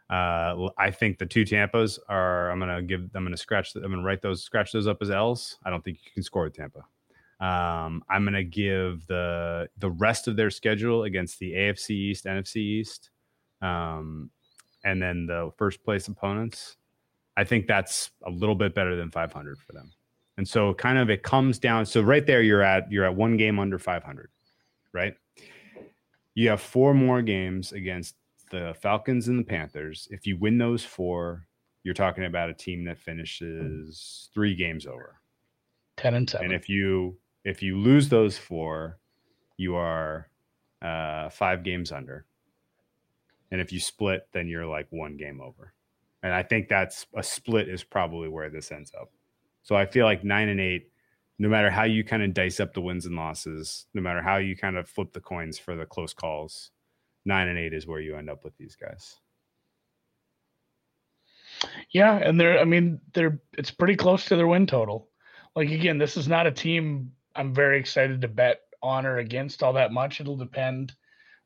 Uh, 0.10 0.70
I 0.78 0.92
think 0.92 1.18
the 1.18 1.26
two 1.26 1.44
Tampas 1.44 2.00
are. 2.08 2.50
I'm 2.50 2.60
gonna 2.60 2.82
give. 2.82 3.10
I'm 3.14 3.24
gonna 3.24 3.36
scratch. 3.36 3.76
I'm 3.76 3.82
gonna 3.82 4.04
write 4.04 4.22
those. 4.22 4.44
Scratch 4.44 4.72
those 4.72 4.88
up 4.88 5.02
as 5.02 5.12
L's. 5.12 5.58
I 5.66 5.70
don't 5.70 5.84
think 5.84 6.00
you 6.04 6.12
can 6.14 6.24
score 6.24 6.44
with 6.44 6.56
Tampa. 6.56 6.80
Um, 7.40 8.04
I'm 8.10 8.24
gonna 8.24 8.44
give 8.44 9.06
the 9.08 9.70
the 9.78 9.92
rest 9.92 10.28
of 10.28 10.38
their 10.38 10.50
schedule 10.50 11.04
against 11.04 11.40
the 11.40 11.52
AFC 11.52 11.90
East, 11.92 12.26
NFC 12.26 12.56
East, 12.58 13.10
um, 13.62 14.30
and 14.86 15.02
then 15.02 15.26
the 15.26 15.52
first 15.58 15.84
place 15.84 16.08
opponents. 16.08 16.78
I 17.36 17.44
think 17.44 17.68
that's 17.68 18.10
a 18.26 18.32
little 18.32 18.56
bit 18.56 18.74
better 18.74 18.96
than 18.96 19.12
500 19.12 19.60
for 19.60 19.74
them. 19.74 19.92
And 20.38 20.48
so, 20.48 20.74
kind 20.74 20.98
of, 20.98 21.10
it 21.10 21.22
comes 21.22 21.60
down. 21.60 21.86
So 21.86 22.02
right 22.02 22.26
there, 22.26 22.42
you're 22.42 22.64
at 22.64 22.92
you're 22.92 23.06
at 23.06 23.16
one 23.16 23.38
game 23.38 23.60
under 23.60 23.78
500, 23.78 24.30
right? 24.94 25.16
You 26.34 26.50
have 26.50 26.62
four 26.62 26.94
more 26.94 27.22
games 27.22 27.74
against 27.74 28.16
the 28.50 28.76
Falcons 28.82 29.28
and 29.28 29.40
the 29.40 29.44
Panthers. 29.44 30.08
If 30.12 30.26
you 30.26 30.38
win 30.38 30.58
those 30.58 30.84
four, 30.84 31.48
you're 31.84 31.94
talking 31.94 32.26
about 32.26 32.50
a 32.50 32.54
team 32.54 32.86
that 32.86 32.98
finishes 32.98 34.30
three 34.34 34.56
games 34.56 34.86
over. 34.86 35.22
Ten 35.96 36.14
and 36.14 36.30
seven. 36.30 36.48
And 36.48 36.54
if 36.54 36.70
you 36.70 37.18
if 37.44 37.62
you 37.62 37.78
lose 37.78 38.10
those 38.10 38.38
four, 38.38 39.00
you 39.58 39.76
are 39.76 40.30
uh, 40.82 41.30
five 41.30 41.64
games 41.64 41.92
under. 41.92 42.26
And 43.52 43.62
if 43.62 43.72
you 43.72 43.80
split, 43.80 44.28
then 44.34 44.48
you're 44.48 44.66
like 44.66 44.88
one 44.90 45.18
game 45.18 45.42
over. 45.42 45.74
And 46.24 46.34
I 46.34 46.44
think 46.44 46.68
that's 46.68 47.06
a 47.16 47.24
split 47.24 47.70
is 47.70 47.84
probably 47.84 48.28
where 48.28 48.50
this 48.50 48.72
ends 48.72 48.92
up. 49.00 49.12
So 49.64 49.76
I 49.76 49.86
feel 49.86 50.06
like 50.06 50.24
nine 50.24 50.50
and 50.50 50.60
eight, 50.60 50.92
no 51.40 51.48
matter 51.48 51.70
how 51.70 51.84
you 51.84 52.04
kind 52.04 52.24
of 52.24 52.34
dice 52.34 52.60
up 52.60 52.74
the 52.74 52.82
wins 52.82 53.06
and 53.06 53.16
losses, 53.16 53.86
no 53.94 54.02
matter 54.02 54.22
how 54.22 54.38
you 54.38 54.56
kind 54.56 54.76
of 54.76 54.90
flip 54.90 55.14
the 55.14 55.22
coins 55.22 55.58
for 55.58 55.76
the 55.76 55.86
close 55.86 56.14
calls, 56.14 56.72
nine 57.28 57.48
and 57.50 57.60
eight 57.60 57.74
is 57.74 57.86
where 57.86 58.00
you 58.00 58.16
end 58.16 58.30
up 58.30 58.44
with 58.44 58.58
these 58.58 58.76
guys. 58.76 59.16
Yeah, 61.92 62.16
and 62.16 62.40
they're 62.40 62.60
I 62.60 62.66
mean, 62.66 63.00
they're 63.14 63.40
it's 63.58 63.72
pretty 63.72 63.96
close 63.96 64.26
to 64.26 64.36
their 64.36 64.48
win 64.48 64.68
total. 64.68 65.10
Like 65.56 65.70
again, 65.72 65.98
this 65.98 66.18
is 66.18 66.28
not 66.28 66.48
a 66.48 66.52
team 66.52 67.12
I'm 67.36 67.54
very 67.54 67.80
excited 67.80 68.22
to 68.22 68.28
bet 68.28 68.62
on 68.82 69.06
or 69.06 69.18
against 69.18 69.64
all 69.64 69.74
that 69.74 69.92
much. 69.92 70.22
It'll 70.22 70.38
depend. 70.38 70.94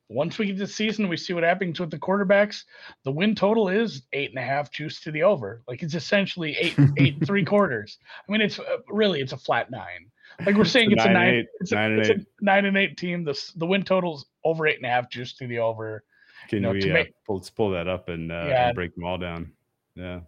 Once 0.08 0.38
we 0.38 0.46
get 0.46 0.58
the 0.58 0.66
season, 0.66 1.08
we 1.08 1.16
see 1.16 1.32
what 1.32 1.42
happens 1.42 1.80
with 1.80 1.90
the 1.90 1.98
quarterbacks. 1.98 2.64
The 3.04 3.12
win 3.12 3.34
total 3.34 3.70
is 3.70 4.02
eight 4.12 4.30
and 4.30 4.38
a 4.38 4.42
half 4.42 4.70
juice 4.70 5.00
to 5.00 5.10
the 5.10 5.22
over. 5.22 5.62
Like 5.66 5.82
it's 5.82 5.94
essentially 5.94 6.54
eight, 6.58 6.76
eight 6.98 7.26
three 7.26 7.44
quarters. 7.46 7.98
I 8.28 8.32
mean, 8.32 8.42
it's 8.42 8.58
uh, 8.58 8.78
really 8.88 9.20
it's 9.20 9.32
a 9.32 9.38
flat 9.38 9.70
nine. 9.70 10.11
Like 10.44 10.56
we're 10.56 10.64
saying, 10.64 10.92
it's, 10.92 11.02
it's 11.02 11.08
a 11.08 11.12
nine, 11.12 11.34
eight, 11.34 11.46
it's, 11.60 11.72
a, 11.72 11.74
nine, 11.74 11.92
it's 11.92 12.08
a, 12.08 12.16
nine 12.40 12.64
and 12.64 12.76
eight 12.76 12.96
team. 12.96 13.24
The 13.24 13.52
the 13.56 13.66
win 13.66 13.82
totals 13.82 14.26
over 14.44 14.66
eight 14.66 14.76
and 14.76 14.86
a 14.86 14.88
half, 14.88 15.10
just 15.10 15.38
to 15.38 15.46
the 15.46 15.58
over. 15.58 16.04
Can 16.48 16.56
you 16.56 16.62
know, 16.62 16.72
we 16.72 16.90
uh, 16.90 16.94
make, 16.94 17.14
pull, 17.26 17.36
let's 17.36 17.50
pull 17.50 17.70
that 17.70 17.86
up 17.86 18.08
and, 18.08 18.32
uh, 18.32 18.46
yeah. 18.48 18.68
and 18.68 18.74
break 18.74 18.94
them 18.94 19.04
all 19.04 19.16
down? 19.16 19.52
Yeah. 19.94 20.20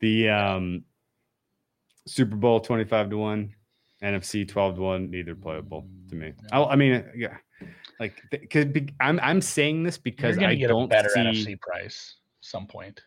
The 0.00 0.28
um, 0.28 0.84
Super 2.06 2.36
Bowl 2.36 2.60
twenty 2.60 2.84
five 2.84 3.08
to 3.10 3.16
one, 3.16 3.54
NFC 4.02 4.46
twelve 4.46 4.74
to 4.76 4.82
one, 4.82 5.10
neither 5.10 5.34
playable 5.34 5.86
to 6.10 6.14
me. 6.14 6.32
I, 6.52 6.62
I 6.62 6.76
mean, 6.76 7.04
yeah, 7.16 7.36
like 7.98 8.20
could 8.50 8.92
I'm 9.00 9.18
I'm 9.20 9.40
saying 9.40 9.82
this 9.82 9.96
because 9.96 10.38
I 10.38 10.54
don't 10.56 10.88
better 10.88 11.08
see, 11.08 11.20
NFC 11.20 11.60
price 11.60 12.16
some 12.40 12.66
point. 12.66 13.00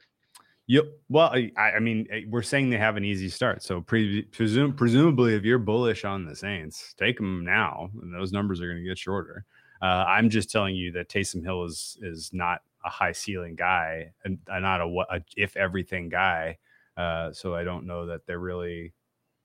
Yep. 0.68 0.86
Well, 1.08 1.32
I, 1.34 1.52
I, 1.58 1.80
mean, 1.80 2.08
eh, 2.12 2.22
we're 2.28 2.42
saying 2.42 2.70
they 2.70 2.78
have 2.78 2.98
an 2.98 3.06
easy 3.06 3.30
start. 3.30 3.64
So 3.64 3.80
pre- 3.80 4.26
presum- 4.26 4.76
presumably, 4.76 5.34
if 5.34 5.44
you're 5.44 5.60
bullish 5.60 6.04
on 6.04 6.26
the 6.26 6.36
Saints, 6.36 6.94
take 6.98 7.18
them 7.18 7.46
now, 7.46 7.90
and 8.02 8.14
those 8.14 8.34
numbers 8.34 8.60
are 8.62 8.68
going 8.68 8.84
to 8.84 8.88
get 8.88 8.98
shorter. 8.98 9.46
Uh, 9.82 10.04
I'm 10.08 10.30
just 10.30 10.52
telling 10.52 10.76
you 10.76 10.92
that 10.94 11.08
Taysom 11.08 11.44
Hill 11.44 11.64
is 11.64 11.98
is 12.02 12.32
not 12.34 12.62
a 12.84 12.90
high 12.90 13.12
ceiling 13.12 13.56
guy 13.56 14.12
and 14.26 14.40
not 14.50 14.82
a, 14.82 15.06
a 15.10 15.22
if 15.36 15.56
everything 15.56 16.10
guy. 16.10 16.58
Uh, 16.98 17.32
so 17.32 17.54
I 17.56 17.64
don't 17.64 17.86
know 17.86 18.08
that 18.08 18.26
they 18.26 18.36
really 18.36 18.94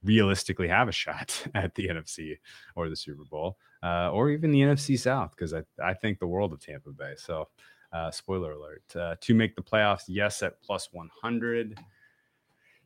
realistically 0.02 0.68
have 0.68 0.88
a 0.88 0.92
shot 1.02 1.46
at 1.54 1.74
the 1.74 1.88
NFC 1.88 2.38
or 2.74 2.88
the 2.88 2.96
Super 2.96 3.24
Bowl 3.24 3.58
uh, 3.82 4.10
or 4.10 4.30
even 4.30 4.50
the 4.50 4.60
NFC 4.60 4.98
South 4.98 5.30
because 5.30 5.54
I, 5.54 5.62
I 5.82 5.94
think 5.94 6.18
the 6.18 6.26
world 6.26 6.52
of 6.52 6.60
Tampa 6.60 6.90
Bay. 6.90 7.14
So 7.16 7.48
uh, 7.92 8.10
spoiler 8.10 8.52
alert. 8.52 8.82
Uh, 8.94 9.16
to 9.20 9.34
make 9.34 9.54
the 9.54 9.62
playoffs, 9.62 10.04
yes, 10.08 10.42
at 10.42 10.60
plus 10.62 10.88
100. 10.92 11.78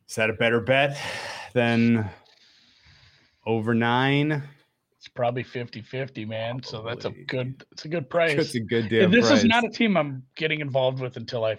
Is 0.07 0.15
that 0.15 0.29
a 0.29 0.33
better 0.33 0.59
bet 0.59 0.97
than 1.53 2.09
over 3.45 3.73
nine? 3.73 4.43
It's 4.97 5.07
probably 5.07 5.43
50 5.43 5.81
50, 5.81 6.25
man. 6.25 6.59
Probably. 6.59 6.69
So 6.69 6.83
that's 6.83 7.05
a 7.05 7.11
good, 7.25 7.65
it's 7.71 7.85
a 7.85 7.89
good 7.89 8.09
price. 8.09 8.33
It's 8.33 8.55
a 8.55 8.59
good 8.59 8.89
deal. 8.89 9.09
This 9.09 9.27
price. 9.27 9.39
is 9.39 9.45
not 9.45 9.63
a 9.63 9.69
team 9.69 9.97
I'm 9.97 10.23
getting 10.35 10.59
involved 10.59 10.99
with 10.99 11.17
until 11.17 11.45
I 11.45 11.57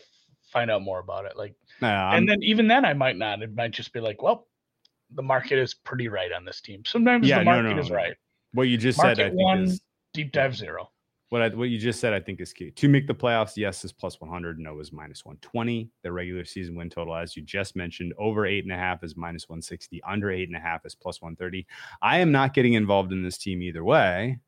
find 0.51 0.71
out 0.71 0.83
more 0.83 0.99
about 0.99 1.25
it. 1.27 1.37
Like, 1.37 1.55
nah, 1.81 2.13
and 2.15 2.29
then 2.29 2.43
even 2.43 2.69
then, 2.69 2.85
I 2.85 2.95
might 2.95 3.17
not. 3.17 3.43
It 3.43 3.55
might 3.55 3.71
just 3.71 3.93
be 3.93 4.01
like, 4.01 4.23
well, 4.23 4.47
the 5.15 5.23
market 5.23 5.59
is 5.59 5.75
pretty 5.75 6.09
right 6.09 6.33
on 6.33 6.45
this 6.45 6.61
team. 6.61 6.83
Sometimes 6.87 7.27
yeah, 7.27 7.41
the 7.41 7.45
market 7.45 7.69
no, 7.69 7.75
no, 7.75 7.83
is 7.83 7.91
right. 7.91 8.15
What 8.53 8.65
you 8.65 8.77
just 8.77 8.99
market 8.99 9.17
said, 9.17 9.27
I 9.27 9.29
think 9.31 9.41
one, 9.41 9.65
is 9.65 9.81
deep 10.15 10.33
dive 10.33 10.57
zero 10.57 10.91
what 11.31 11.43
I, 11.43 11.49
what 11.49 11.69
you 11.69 11.79
just 11.79 12.01
said, 12.01 12.15
I 12.15 12.21
think 12.21 12.41
is 12.41 12.53
key. 12.53 12.71
To 12.71 12.89
make 12.89 13.07
the 13.07 13.15
playoffs, 13.15 13.57
yes 13.57 13.85
is 13.85 13.93
plus 13.93 14.21
100, 14.21 14.59
no 14.59 14.81
is 14.81 14.93
minus 14.93 15.25
120. 15.25 15.91
The 16.03 16.11
regular 16.11 16.45
season 16.45 16.75
win 16.75 16.89
total, 16.89 17.15
as 17.15 17.37
you 17.37 17.43
just 17.43 17.77
mentioned, 17.77 18.15
over 18.19 18.47
eight 18.47 18.65
and 18.65 18.73
a 18.73 18.77
half 18.77 19.05
is 19.05 19.17
minus 19.17 19.49
160, 19.49 20.03
under 20.05 20.31
eight 20.31 20.49
and 20.49 20.57
a 20.57 20.61
half 20.61 20.87
is 20.87 20.95
plus 20.95 21.21
130. 21.21 21.67
I 22.01 22.19
am 22.19 22.33
not 22.33 22.55
getting 22.55 22.75
involved 22.75 23.13
in 23.13 23.23
this 23.23 23.37
team 23.37 23.63
either 23.63 23.85
way 23.85 24.39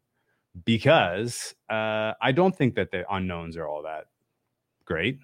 because 0.65 1.55
uh, 1.69 2.13
I 2.21 2.33
don't 2.33 2.57
think 2.57 2.75
that 2.77 2.91
the 2.91 3.05
unknowns 3.13 3.57
are 3.57 3.69
all 3.69 3.83
that 3.83 4.07
great. 4.87 5.19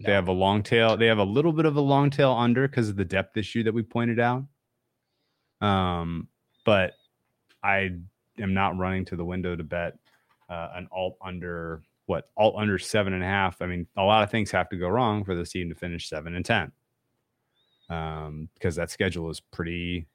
No. 0.00 0.08
They 0.08 0.12
have 0.12 0.28
a 0.28 0.32
long 0.32 0.62
tail. 0.62 0.96
They 0.96 1.06
have 1.06 1.18
a 1.18 1.24
little 1.24 1.52
bit 1.52 1.66
of 1.66 1.76
a 1.76 1.80
long 1.80 2.10
tail 2.10 2.32
under 2.32 2.66
because 2.68 2.88
of 2.88 2.96
the 2.96 3.04
depth 3.04 3.36
issue 3.36 3.62
that 3.62 3.72
we 3.72 3.82
pointed 3.82 4.20
out. 4.20 4.44
Um, 5.60 6.28
but 6.64 6.92
I 7.62 7.92
am 8.38 8.52
not 8.52 8.76
running 8.76 9.04
to 9.06 9.16
the 9.16 9.24
window 9.24 9.56
to 9.56 9.64
bet 9.64 9.94
uh, 10.48 10.68
an 10.74 10.88
alt 10.92 11.16
under 11.24 11.82
what 12.06 12.30
alt 12.36 12.54
under 12.56 12.78
seven 12.78 13.12
and 13.12 13.22
a 13.22 13.26
half. 13.26 13.60
I 13.60 13.66
mean, 13.66 13.86
a 13.96 14.02
lot 14.02 14.22
of 14.22 14.30
things 14.30 14.50
have 14.52 14.68
to 14.70 14.76
go 14.76 14.88
wrong 14.88 15.24
for 15.24 15.34
this 15.34 15.50
team 15.50 15.68
to 15.68 15.74
finish 15.74 16.08
seven 16.08 16.34
and 16.34 16.44
ten, 16.44 16.72
um, 17.90 18.48
because 18.54 18.76
that 18.76 18.90
schedule 18.90 19.30
is 19.30 19.40
pretty 19.40 20.06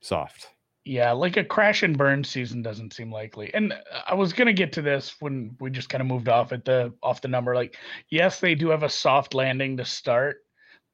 soft. 0.00 0.48
Yeah, 0.84 1.12
like 1.12 1.36
a 1.36 1.44
crash 1.44 1.82
and 1.82 1.98
burn 1.98 2.24
season 2.24 2.62
doesn't 2.62 2.94
seem 2.94 3.12
likely. 3.12 3.52
And 3.52 3.74
I 4.06 4.14
was 4.14 4.32
gonna 4.32 4.52
get 4.52 4.72
to 4.74 4.82
this 4.82 5.16
when 5.20 5.56
we 5.60 5.70
just 5.70 5.90
kind 5.90 6.00
of 6.00 6.08
moved 6.08 6.28
off 6.28 6.52
at 6.52 6.64
the 6.64 6.94
off 7.02 7.20
the 7.20 7.28
number. 7.28 7.54
Like, 7.54 7.76
yes, 8.10 8.40
they 8.40 8.54
do 8.54 8.68
have 8.70 8.82
a 8.82 8.88
soft 8.88 9.34
landing 9.34 9.76
to 9.76 9.84
start, 9.84 10.38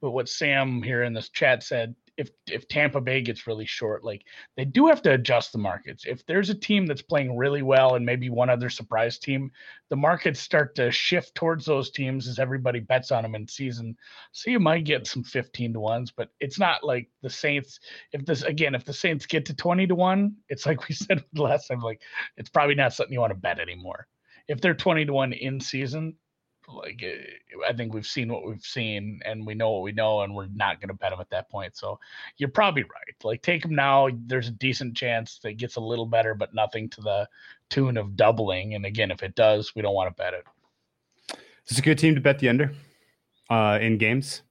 but 0.01 0.11
what 0.11 0.27
Sam 0.27 0.81
here 0.81 1.03
in 1.03 1.13
this 1.13 1.29
chat 1.29 1.63
said, 1.63 1.95
if 2.17 2.31
if 2.47 2.67
Tampa 2.67 2.99
Bay 2.99 3.21
gets 3.21 3.45
really 3.45 3.65
short, 3.65 4.03
like 4.03 4.25
they 4.55 4.65
do 4.65 4.87
have 4.87 5.01
to 5.03 5.13
adjust 5.13 5.51
the 5.51 5.59
markets. 5.59 6.03
If 6.05 6.25
there's 6.25 6.49
a 6.49 6.55
team 6.55 6.87
that's 6.87 7.01
playing 7.01 7.37
really 7.37 7.61
well 7.61 7.95
and 7.95 8.05
maybe 8.05 8.29
one 8.29 8.49
other 8.49 8.69
surprise 8.69 9.19
team, 9.19 9.51
the 9.89 9.95
markets 9.95 10.39
start 10.39 10.75
to 10.75 10.91
shift 10.91 11.35
towards 11.35 11.65
those 11.65 11.91
teams 11.91 12.27
as 12.27 12.39
everybody 12.39 12.79
bets 12.79 13.11
on 13.11 13.23
them 13.23 13.35
in 13.35 13.47
season. 13.47 13.95
So 14.31 14.49
you 14.49 14.59
might 14.59 14.83
get 14.83 15.05
some 15.05 15.23
15 15.23 15.73
to 15.73 15.79
ones, 15.79 16.11
but 16.11 16.29
it's 16.39 16.59
not 16.59 16.83
like 16.83 17.09
the 17.21 17.29
Saints. 17.29 17.79
If 18.11 18.25
this 18.25 18.41
again, 18.41 18.73
if 18.73 18.83
the 18.83 18.93
Saints 18.93 19.27
get 19.27 19.45
to 19.45 19.55
20 19.55 19.87
to 19.87 19.95
one, 19.95 20.35
it's 20.49 20.65
like 20.65 20.87
we 20.89 20.95
said 20.95 21.23
last 21.35 21.67
time, 21.67 21.81
like 21.81 22.01
it's 22.35 22.49
probably 22.49 22.75
not 22.75 22.93
something 22.93 23.13
you 23.13 23.19
want 23.19 23.31
to 23.31 23.39
bet 23.39 23.59
anymore. 23.59 24.07
If 24.47 24.59
they're 24.61 24.73
20 24.73 25.05
to 25.05 25.13
one 25.13 25.33
in 25.33 25.59
season, 25.59 26.15
like 26.67 27.01
eh, 27.03 27.17
I 27.67 27.73
think 27.73 27.93
we've 27.93 28.05
seen 28.05 28.31
what 28.31 28.45
we've 28.45 28.61
seen 28.61 29.21
and 29.25 29.45
we 29.45 29.53
know 29.53 29.71
what 29.71 29.83
we 29.83 29.91
know 29.91 30.21
and 30.21 30.35
we're 30.35 30.47
not 30.47 30.79
going 30.79 30.89
to 30.89 30.93
bet 30.93 31.11
them 31.11 31.19
at 31.19 31.29
that 31.29 31.49
point. 31.49 31.77
So 31.77 31.99
you're 32.37 32.49
probably 32.49 32.83
right. 32.83 33.15
Like 33.23 33.41
take 33.41 33.63
them 33.63 33.75
now. 33.75 34.09
There's 34.25 34.49
a 34.49 34.51
decent 34.51 34.95
chance 34.95 35.39
that 35.43 35.53
gets 35.53 35.77
a 35.77 35.81
little 35.81 36.05
better, 36.05 36.33
but 36.33 36.53
nothing 36.53 36.89
to 36.89 37.01
the 37.01 37.27
tune 37.69 37.97
of 37.97 38.15
doubling. 38.15 38.75
And 38.75 38.85
again, 38.85 39.11
if 39.11 39.23
it 39.23 39.35
does, 39.35 39.73
we 39.75 39.81
don't 39.81 39.95
want 39.95 40.15
to 40.15 40.21
bet 40.21 40.33
it. 40.33 40.43
Is 41.67 41.79
a 41.79 41.81
good 41.81 41.97
team 41.97 42.15
to 42.15 42.21
bet 42.21 42.39
the 42.39 42.49
under 42.49 42.71
uh, 43.49 43.79
in 43.81 43.97
games? 43.97 44.41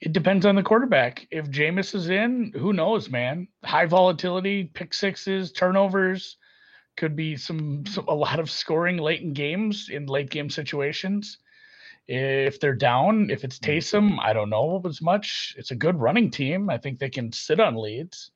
It 0.00 0.14
depends 0.14 0.46
on 0.46 0.54
the 0.54 0.62
quarterback. 0.62 1.26
If 1.30 1.50
Jameis 1.50 1.94
is 1.94 2.08
in, 2.08 2.52
who 2.56 2.72
knows, 2.72 3.10
man? 3.10 3.48
High 3.64 3.84
volatility, 3.84 4.64
pick 4.64 4.94
sixes, 4.94 5.52
turnovers 5.52 6.38
could 7.00 7.16
be 7.16 7.34
some, 7.34 7.82
some 7.86 8.04
a 8.08 8.14
lot 8.14 8.38
of 8.38 8.50
scoring 8.50 8.98
late 8.98 9.22
in 9.22 9.32
games 9.32 9.88
in 9.90 10.04
late 10.04 10.28
game 10.28 10.50
situations. 10.50 11.38
If 12.06 12.60
they're 12.60 12.74
down, 12.74 13.30
if 13.30 13.42
it's 13.42 13.58
mm. 13.58 13.68
Taysom, 13.68 14.18
I 14.20 14.34
don't 14.34 14.50
know 14.50 14.82
as 14.84 15.00
much. 15.00 15.54
It's 15.56 15.70
a 15.70 15.74
good 15.74 15.98
running 15.98 16.30
team. 16.30 16.68
I 16.68 16.76
think 16.76 16.98
they 16.98 17.08
can 17.08 17.32
sit 17.32 17.58
on 17.58 17.74
leads. 17.74 18.32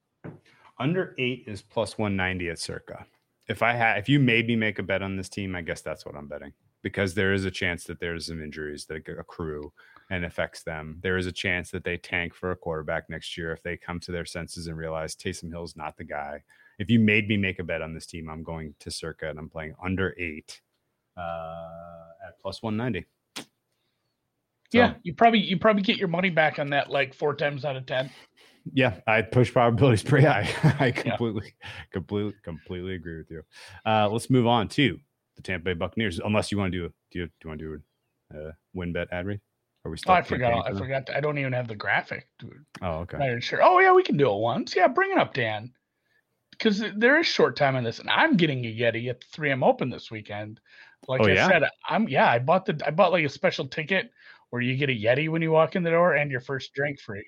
Under 0.80 1.14
eight 1.18 1.44
is 1.46 1.60
plus 1.60 1.98
one 1.98 2.16
ninety 2.16 2.48
at 2.48 2.58
circa. 2.58 3.04
If 3.48 3.62
I 3.62 3.74
had, 3.74 3.98
if 3.98 4.08
you 4.08 4.18
made 4.18 4.46
me 4.46 4.56
make 4.56 4.78
a 4.78 4.82
bet 4.82 5.02
on 5.02 5.16
this 5.16 5.28
team, 5.28 5.54
I 5.54 5.60
guess 5.60 5.82
that's 5.82 6.06
what 6.06 6.16
I'm 6.16 6.26
betting 6.26 6.54
because 6.82 7.12
there 7.12 7.34
is 7.34 7.44
a 7.44 7.50
chance 7.50 7.84
that 7.84 8.00
there's 8.00 8.26
some 8.26 8.42
injuries 8.42 8.86
that 8.86 9.06
accrue 9.18 9.72
and 10.10 10.24
affects 10.24 10.62
them. 10.62 11.00
There 11.02 11.18
is 11.18 11.26
a 11.26 11.32
chance 11.32 11.70
that 11.70 11.84
they 11.84 11.98
tank 11.98 12.34
for 12.34 12.50
a 12.50 12.56
quarterback 12.56 13.10
next 13.10 13.36
year 13.36 13.52
if 13.52 13.62
they 13.62 13.76
come 13.76 14.00
to 14.00 14.12
their 14.12 14.24
senses 14.24 14.66
and 14.66 14.76
realize 14.76 15.14
Taysom 15.14 15.50
Hill's 15.50 15.76
not 15.76 15.98
the 15.98 16.04
guy 16.04 16.42
if 16.78 16.90
you 16.90 16.98
made 16.98 17.28
me 17.28 17.36
make 17.36 17.58
a 17.58 17.64
bet 17.64 17.82
on 17.82 17.94
this 17.94 18.06
team, 18.06 18.28
I'm 18.28 18.42
going 18.42 18.74
to 18.80 18.90
circa 18.90 19.28
and 19.28 19.38
I'm 19.38 19.48
playing 19.48 19.74
under 19.82 20.14
eight 20.18 20.60
uh, 21.16 22.26
at 22.26 22.38
plus 22.40 22.62
190. 22.62 23.06
So, 23.36 23.44
yeah, 24.78 24.94
you 25.04 25.14
probably 25.14 25.38
you 25.38 25.56
probably 25.58 25.82
get 25.82 25.98
your 25.98 26.08
money 26.08 26.30
back 26.30 26.58
on 26.58 26.70
that 26.70 26.90
like 26.90 27.14
four 27.14 27.36
times 27.36 27.64
out 27.64 27.76
of 27.76 27.86
ten. 27.86 28.10
Yeah, 28.72 28.96
I 29.06 29.22
push 29.22 29.52
probabilities 29.52 30.02
pretty 30.02 30.26
high. 30.26 30.48
I 30.80 30.90
completely, 30.90 31.54
yeah. 31.60 31.68
completely, 31.92 32.34
completely 32.42 32.94
agree 32.94 33.18
with 33.18 33.30
you. 33.30 33.42
Uh, 33.86 34.08
let's 34.08 34.30
move 34.30 34.48
on 34.48 34.68
to 34.70 34.98
the 35.36 35.42
Tampa 35.42 35.66
Bay 35.66 35.74
Buccaneers. 35.74 36.18
Unless 36.18 36.50
you 36.50 36.58
want 36.58 36.72
to 36.72 36.78
do, 36.78 36.92
do 37.12 37.18
you, 37.20 37.26
do 37.26 37.32
you 37.44 37.48
want 37.48 37.60
to 37.60 37.64
do 37.64 37.82
a 38.36 38.48
uh, 38.48 38.52
win 38.72 38.92
bet 38.92 39.06
ad 39.12 39.26
read? 39.26 39.40
Are 39.84 39.92
we? 39.92 39.98
Oh, 40.08 40.12
I 40.12 40.22
forgot. 40.22 40.66
I 40.66 40.76
forgot. 40.76 41.08
I 41.14 41.20
don't 41.20 41.38
even 41.38 41.52
have 41.52 41.68
the 41.68 41.76
graphic. 41.76 42.26
Dude. 42.40 42.64
Oh, 42.82 43.00
okay. 43.00 43.18
Not 43.18 43.42
sure. 43.44 43.62
Oh 43.62 43.78
yeah, 43.78 43.92
we 43.92 44.02
can 44.02 44.16
do 44.16 44.28
it 44.28 44.38
once. 44.38 44.74
Yeah, 44.74 44.88
bring 44.88 45.12
it 45.12 45.18
up, 45.18 45.34
Dan 45.34 45.70
because 46.58 46.82
there 46.96 47.18
is 47.18 47.26
short 47.26 47.56
time 47.56 47.76
in 47.76 47.84
this, 47.84 47.98
and 47.98 48.08
I'm 48.08 48.36
getting 48.36 48.64
a 48.64 48.74
Yeti 48.74 49.08
at 49.08 49.20
the 49.20 49.26
3M 49.36 49.64
Open 49.64 49.90
this 49.90 50.10
weekend. 50.10 50.60
Like 51.08 51.20
oh, 51.20 51.24
I 51.26 51.32
yeah? 51.32 51.48
said, 51.48 51.62
I'm 51.88 52.08
yeah, 52.08 52.30
I 52.30 52.38
bought 52.38 52.64
the 52.64 52.80
I 52.86 52.90
bought 52.90 53.12
like 53.12 53.24
a 53.24 53.28
special 53.28 53.66
ticket 53.66 54.10
where 54.50 54.62
you 54.62 54.76
get 54.76 54.88
a 54.88 54.92
Yeti 54.92 55.28
when 55.28 55.42
you 55.42 55.50
walk 55.50 55.76
in 55.76 55.82
the 55.82 55.90
door 55.90 56.14
and 56.14 56.30
your 56.30 56.40
first 56.40 56.72
drink 56.74 57.00
free. 57.00 57.26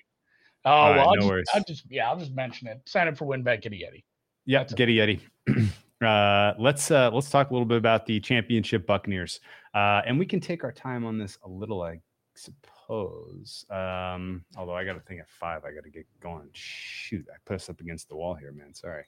Oh 0.65 0.71
well, 0.71 0.91
right, 0.91 0.99
I'll, 0.99 1.15
just, 1.15 1.55
I'll, 1.55 1.63
just, 1.63 1.83
yeah, 1.89 2.09
I'll 2.09 2.19
just 2.19 2.33
mention 2.33 2.67
it. 2.67 2.81
Sign 2.85 3.07
up 3.07 3.17
for 3.17 3.25
WynnBET, 3.25 3.61
get 3.61 3.73
a 3.73 3.75
Yeti. 3.75 4.03
Yeah, 4.45 4.63
get 4.63 4.89
a 4.89 4.91
Yeti. 4.91 5.19
uh, 6.05 6.53
let's 6.59 6.89
uh, 6.89 7.11
let's 7.11 7.29
talk 7.29 7.51
a 7.51 7.53
little 7.53 7.67
bit 7.67 7.77
about 7.77 8.05
the 8.05 8.19
championship 8.19 8.87
Buccaneers, 8.87 9.39
uh, 9.75 10.01
and 10.05 10.17
we 10.17 10.25
can 10.25 10.39
take 10.39 10.63
our 10.63 10.71
time 10.71 11.05
on 11.05 11.17
this 11.17 11.37
a 11.43 11.49
little, 11.49 11.81
I 11.81 11.99
suppose 12.35 12.76
suppose. 12.87 13.65
Um, 13.69 14.43
although 14.55 14.75
I 14.75 14.85
got 14.85 14.93
to 14.93 14.99
think 15.01 15.19
at 15.19 15.29
five, 15.29 15.63
I 15.65 15.73
got 15.73 15.83
to 15.83 15.89
get 15.89 16.05
going. 16.21 16.49
Shoot, 16.53 17.25
I 17.29 17.37
put 17.45 17.55
us 17.55 17.69
up 17.69 17.81
against 17.81 18.09
the 18.09 18.15
wall 18.15 18.33
here, 18.33 18.51
man. 18.51 18.73
Sorry. 18.73 19.03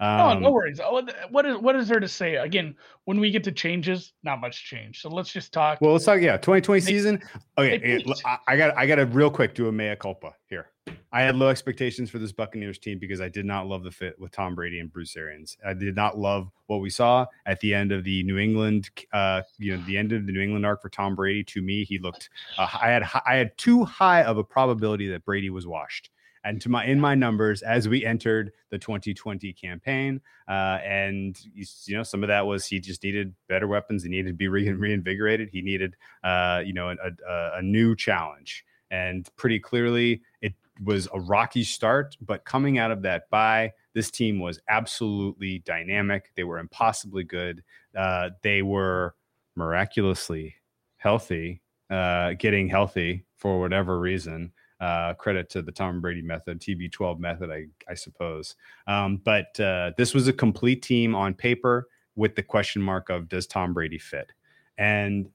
Um, 0.00 0.20
oh, 0.20 0.38
no 0.38 0.46
um, 0.48 0.52
worries. 0.52 0.80
Oh, 0.82 1.02
what 1.30 1.46
is 1.46 1.58
what 1.58 1.76
is 1.76 1.88
there 1.88 2.00
to 2.00 2.08
say? 2.08 2.36
Again, 2.36 2.74
when 3.04 3.20
we 3.20 3.30
get 3.30 3.44
to 3.44 3.52
changes, 3.52 4.12
not 4.22 4.40
much 4.40 4.64
change. 4.64 5.00
So 5.00 5.08
let's 5.08 5.32
just 5.32 5.52
talk. 5.52 5.80
Well, 5.80 5.92
let's 5.92 6.04
talk. 6.04 6.20
Yeah, 6.20 6.36
2020 6.36 6.80
they, 6.80 6.86
season. 6.86 7.22
Okay, 7.58 8.04
I, 8.24 8.38
I 8.46 8.56
got 8.56 8.76
I 8.76 8.86
got 8.86 8.96
to 8.96 9.06
real 9.06 9.30
quick 9.30 9.54
do 9.54 9.68
a 9.68 9.72
mea 9.72 9.96
culpa 9.96 10.34
here. 10.48 10.70
I 11.12 11.22
had 11.22 11.36
low 11.36 11.48
expectations 11.48 12.10
for 12.10 12.18
this 12.18 12.32
Buccaneers 12.32 12.78
team 12.78 12.98
because 12.98 13.20
I 13.20 13.28
did 13.28 13.46
not 13.46 13.66
love 13.66 13.82
the 13.82 13.90
fit 13.90 14.18
with 14.18 14.32
Tom 14.32 14.54
Brady 14.54 14.80
and 14.80 14.92
Bruce 14.92 15.16
Arians. 15.16 15.56
I 15.64 15.72
did 15.72 15.96
not 15.96 16.18
love 16.18 16.50
what 16.66 16.82
we 16.82 16.90
saw 16.90 17.26
at 17.46 17.58
the 17.60 17.72
end 17.72 17.90
of 17.90 18.04
the 18.04 18.22
New 18.24 18.36
England, 18.38 18.90
uh, 19.12 19.42
you 19.58 19.74
know, 19.74 19.82
the 19.86 19.96
end 19.96 20.12
of 20.12 20.26
the 20.26 20.32
New 20.32 20.40
England 20.40 20.66
arc 20.66 20.82
for 20.82 20.90
Tom 20.90 21.14
Brady. 21.14 21.42
To 21.44 21.62
me, 21.62 21.84
he 21.84 21.98
looked. 21.98 22.28
Uh, 22.58 22.68
I 22.80 22.90
had 22.90 23.04
I 23.26 23.36
had 23.36 23.56
too 23.56 23.84
high 23.84 24.24
of 24.24 24.36
a 24.36 24.44
probability 24.44 25.08
that 25.08 25.24
Brady 25.24 25.48
was 25.48 25.66
washed. 25.66 26.10
And 26.44 26.60
to 26.60 26.68
my 26.68 26.84
in 26.84 27.00
my 27.00 27.14
numbers 27.14 27.62
as 27.62 27.88
we 27.88 28.04
entered 28.04 28.52
the 28.70 28.78
2020 28.78 29.52
campaign, 29.54 30.20
uh, 30.48 30.78
and 30.84 31.36
you, 31.54 31.96
know 31.96 32.02
some 32.02 32.22
of 32.22 32.28
that 32.28 32.46
was 32.46 32.66
he 32.66 32.78
just 32.78 33.02
needed 33.02 33.34
better 33.48 33.66
weapons. 33.66 34.02
He 34.04 34.10
needed 34.10 34.28
to 34.28 34.34
be 34.34 34.48
re- 34.48 34.70
reinvigorated. 34.70 35.48
He 35.50 35.62
needed 35.62 35.96
uh, 36.22 36.62
you 36.64 36.72
know 36.72 36.90
a, 36.90 37.28
a, 37.28 37.58
a 37.58 37.62
new 37.62 37.96
challenge. 37.96 38.64
And 38.88 39.28
pretty 39.36 39.58
clearly, 39.58 40.22
it 40.40 40.54
was 40.82 41.08
a 41.12 41.20
rocky 41.20 41.64
start, 41.64 42.16
but 42.20 42.44
coming 42.44 42.78
out 42.78 42.90
of 42.90 43.02
that 43.02 43.28
bye, 43.30 43.72
this 43.94 44.10
team 44.10 44.38
was 44.38 44.60
absolutely 44.68 45.60
dynamic. 45.60 46.30
They 46.34 46.44
were 46.44 46.58
impossibly 46.58 47.24
good. 47.24 47.62
Uh, 47.94 48.30
they 48.42 48.62
were 48.62 49.14
miraculously 49.54 50.54
healthy, 50.98 51.62
uh, 51.90 52.34
getting 52.34 52.68
healthy 52.68 53.24
for 53.36 53.60
whatever 53.60 53.98
reason. 53.98 54.52
Uh, 54.78 55.14
credit 55.14 55.48
to 55.48 55.62
the 55.62 55.72
Tom 55.72 56.02
Brady 56.02 56.20
method, 56.20 56.60
TB12 56.60 57.18
method, 57.18 57.50
I, 57.50 57.66
I 57.88 57.94
suppose. 57.94 58.56
Um, 58.86 59.16
but 59.24 59.58
uh, 59.58 59.92
this 59.96 60.12
was 60.12 60.28
a 60.28 60.32
complete 60.34 60.82
team 60.82 61.14
on 61.14 61.32
paper 61.32 61.88
with 62.14 62.34
the 62.34 62.42
question 62.42 62.82
mark 62.82 63.08
of 63.08 63.28
does 63.28 63.46
Tom 63.46 63.72
Brady 63.72 63.96
fit? 63.96 64.32
And 64.76 65.30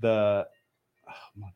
the 0.00 0.46
oh, 1.08 1.12
mother 1.34 1.52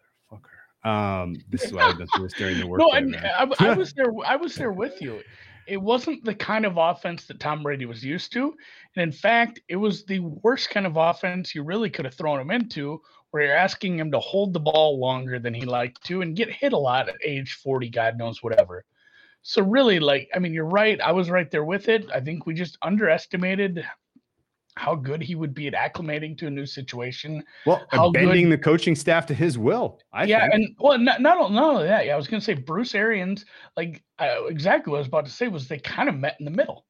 um, 0.85 1.37
this 1.49 1.65
is 1.65 1.73
why 1.73 1.83
I've 1.83 1.99
been 1.99 2.09
through 2.09 2.25
this 2.25 2.35
during 2.35 2.59
the 2.59 2.67
work. 2.67 2.81
no, 2.81 2.91
I, 2.91 3.01
I, 3.43 3.71
I 3.71 3.75
was 3.75 3.93
there. 3.97 4.13
I 4.27 4.37
was 4.37 4.55
there 4.55 4.73
with 4.73 5.01
you. 5.01 5.21
It 5.67 5.79
wasn't 5.79 6.25
the 6.25 6.35
kind 6.35 6.67
of 6.67 6.77
offense 6.77 7.25
that 7.27 7.41
Tom 7.41 7.63
Brady 7.63 7.87
was 7.87 8.05
used 8.05 8.33
to, 8.35 8.55
and 8.97 9.03
in 9.03 9.13
fact, 9.13 9.61
it 9.69 9.77
was 9.77 10.05
the 10.05 10.21
worst 10.21 10.71
kind 10.71 10.87
of 10.87 10.97
offense 10.97 11.55
you 11.55 11.63
really 11.63 11.89
could 11.89 12.05
have 12.05 12.15
thrown 12.15 12.39
him 12.39 12.51
into, 12.51 13.01
where 13.31 13.45
you're 13.45 13.57
asking 13.57 13.99
him 13.99 14.13
to 14.13 14.21
hold 14.21 14.53
the 14.53 14.61
ball 14.61 15.01
longer 15.01 15.39
than 15.39 15.55
he 15.55 15.65
liked 15.65 16.05
to 16.05 16.23
and 16.23 16.37
get 16.37 16.49
hit 16.51 16.73
a 16.73 16.79
lot 16.79 17.09
at 17.09 17.17
age 17.25 17.55
40, 17.55 17.89
God 17.89 18.17
knows 18.19 18.43
whatever. 18.43 18.85
So 19.43 19.61
really, 19.63 19.99
like, 19.99 20.29
I 20.35 20.39
mean, 20.39 20.55
you're 20.55 20.65
right. 20.65 21.01
I 21.01 21.13
was 21.13 21.31
right 21.31 21.51
there 21.51 21.65
with 21.65 21.89
it. 21.89 22.09
I 22.15 22.21
think 22.21 22.47
we 22.47 22.55
just 22.55 22.79
underestimated 22.83 23.85
how 24.77 24.95
good 24.95 25.23
he 25.23 25.35
would 25.35 25.55
be 25.55 25.69
at 25.69 25.75
acclimating 25.75 26.37
to 26.39 26.47
a 26.47 26.51
new 26.51 26.67
situation. 26.67 27.43
Well, 27.65 27.87
how 27.91 28.11
bending 28.11 28.49
good, 28.51 28.59
the 28.59 28.63
coaching 28.63 28.95
staff 28.95 29.27
to 29.27 29.35
his 29.35 29.57
will. 29.57 30.01
I 30.13 30.25
yeah, 30.25 30.41
think. 30.41 30.55
and 30.55 30.77
well, 30.79 30.99
not, 30.99 31.21
not 31.21 31.53
not 31.53 31.75
only 31.75 31.87
that. 31.87 32.07
Yeah, 32.07 32.15
I 32.15 32.17
was 32.17 32.27
going 32.27 32.41
to 32.41 32.45
say 32.45 32.55
Bruce 32.55 32.95
Arians. 32.95 33.45
Like 33.77 34.03
uh, 34.19 34.47
exactly 34.47 34.91
what 34.91 34.99
I 34.99 35.01
was 35.01 35.09
about 35.09 35.27
to 35.27 35.31
say 35.31 35.49
was 35.49 35.69
they 35.69 35.79
kind 35.79 36.09
of 36.09 36.17
met 36.17 36.37
in 36.39 36.45
the 36.45 36.51
middle. 36.51 36.87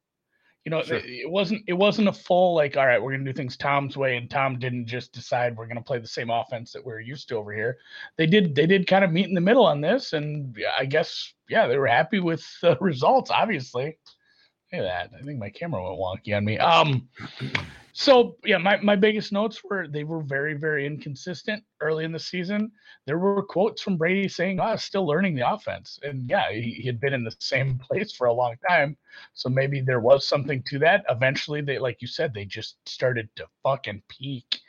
You 0.65 0.71
know, 0.71 0.81
sure. 0.81 0.97
it, 0.97 1.05
it 1.05 1.29
wasn't 1.29 1.61
it 1.67 1.73
wasn't 1.73 2.07
a 2.07 2.13
full 2.13 2.55
like 2.55 2.75
all 2.75 2.87
right, 2.87 3.01
we're 3.01 3.11
going 3.11 3.23
to 3.23 3.31
do 3.31 3.37
things 3.37 3.55
Tom's 3.55 3.95
way, 3.95 4.17
and 4.17 4.29
Tom 4.31 4.57
didn't 4.57 4.87
just 4.87 5.13
decide 5.13 5.55
we're 5.55 5.67
going 5.67 5.77
to 5.77 5.83
play 5.83 5.99
the 5.99 6.07
same 6.07 6.31
offense 6.31 6.71
that 6.73 6.83
we're 6.83 7.01
used 7.01 7.29
to 7.29 7.35
over 7.35 7.53
here. 7.53 7.77
They 8.17 8.25
did 8.25 8.55
they 8.55 8.65
did 8.65 8.87
kind 8.87 9.05
of 9.05 9.11
meet 9.11 9.27
in 9.27 9.35
the 9.35 9.41
middle 9.41 9.65
on 9.65 9.79
this, 9.79 10.13
and 10.13 10.57
I 10.77 10.85
guess 10.85 11.33
yeah, 11.49 11.67
they 11.67 11.77
were 11.77 11.85
happy 11.85 12.19
with 12.19 12.43
the 12.61 12.77
results. 12.81 13.29
Obviously. 13.29 13.97
Look 14.71 14.81
at 14.81 15.11
that. 15.11 15.19
I 15.19 15.23
think 15.23 15.39
my 15.39 15.49
camera 15.49 15.83
went 15.83 15.99
wonky 15.99 16.35
on 16.35 16.45
me. 16.45 16.57
Um, 16.57 17.07
so 17.93 18.35
yeah, 18.43 18.57
my, 18.57 18.77
my 18.81 18.95
biggest 18.95 19.31
notes 19.31 19.63
were 19.63 19.87
they 19.87 20.03
were 20.03 20.21
very, 20.21 20.53
very 20.53 20.85
inconsistent 20.85 21.63
early 21.81 22.03
in 22.03 22.11
the 22.11 22.19
season. 22.19 22.71
There 23.05 23.19
were 23.19 23.43
quotes 23.43 23.81
from 23.81 23.95
Brady 23.95 24.27
saying, 24.27 24.59
oh, 24.59 24.75
still 24.75 25.05
learning 25.05 25.35
the 25.35 25.49
offense. 25.49 25.99
And 26.03 26.29
yeah, 26.29 26.51
he, 26.51 26.71
he 26.71 26.87
had 26.87 26.99
been 26.99 27.13
in 27.13 27.23
the 27.23 27.35
same 27.39 27.77
place 27.89 28.11
for 28.11 28.27
a 28.27 28.33
long 28.33 28.55
time. 28.67 28.97
So 29.33 29.49
maybe 29.49 29.81
there 29.81 30.01
was 30.01 30.27
something 30.27 30.63
to 30.67 30.79
that. 30.79 31.05
Eventually 31.09 31.61
they 31.61 31.79
like 31.79 32.01
you 32.01 32.07
said, 32.07 32.33
they 32.33 32.45
just 32.45 32.77
started 32.85 33.29
to 33.37 33.47
fucking 33.63 34.01
peak 34.09 34.59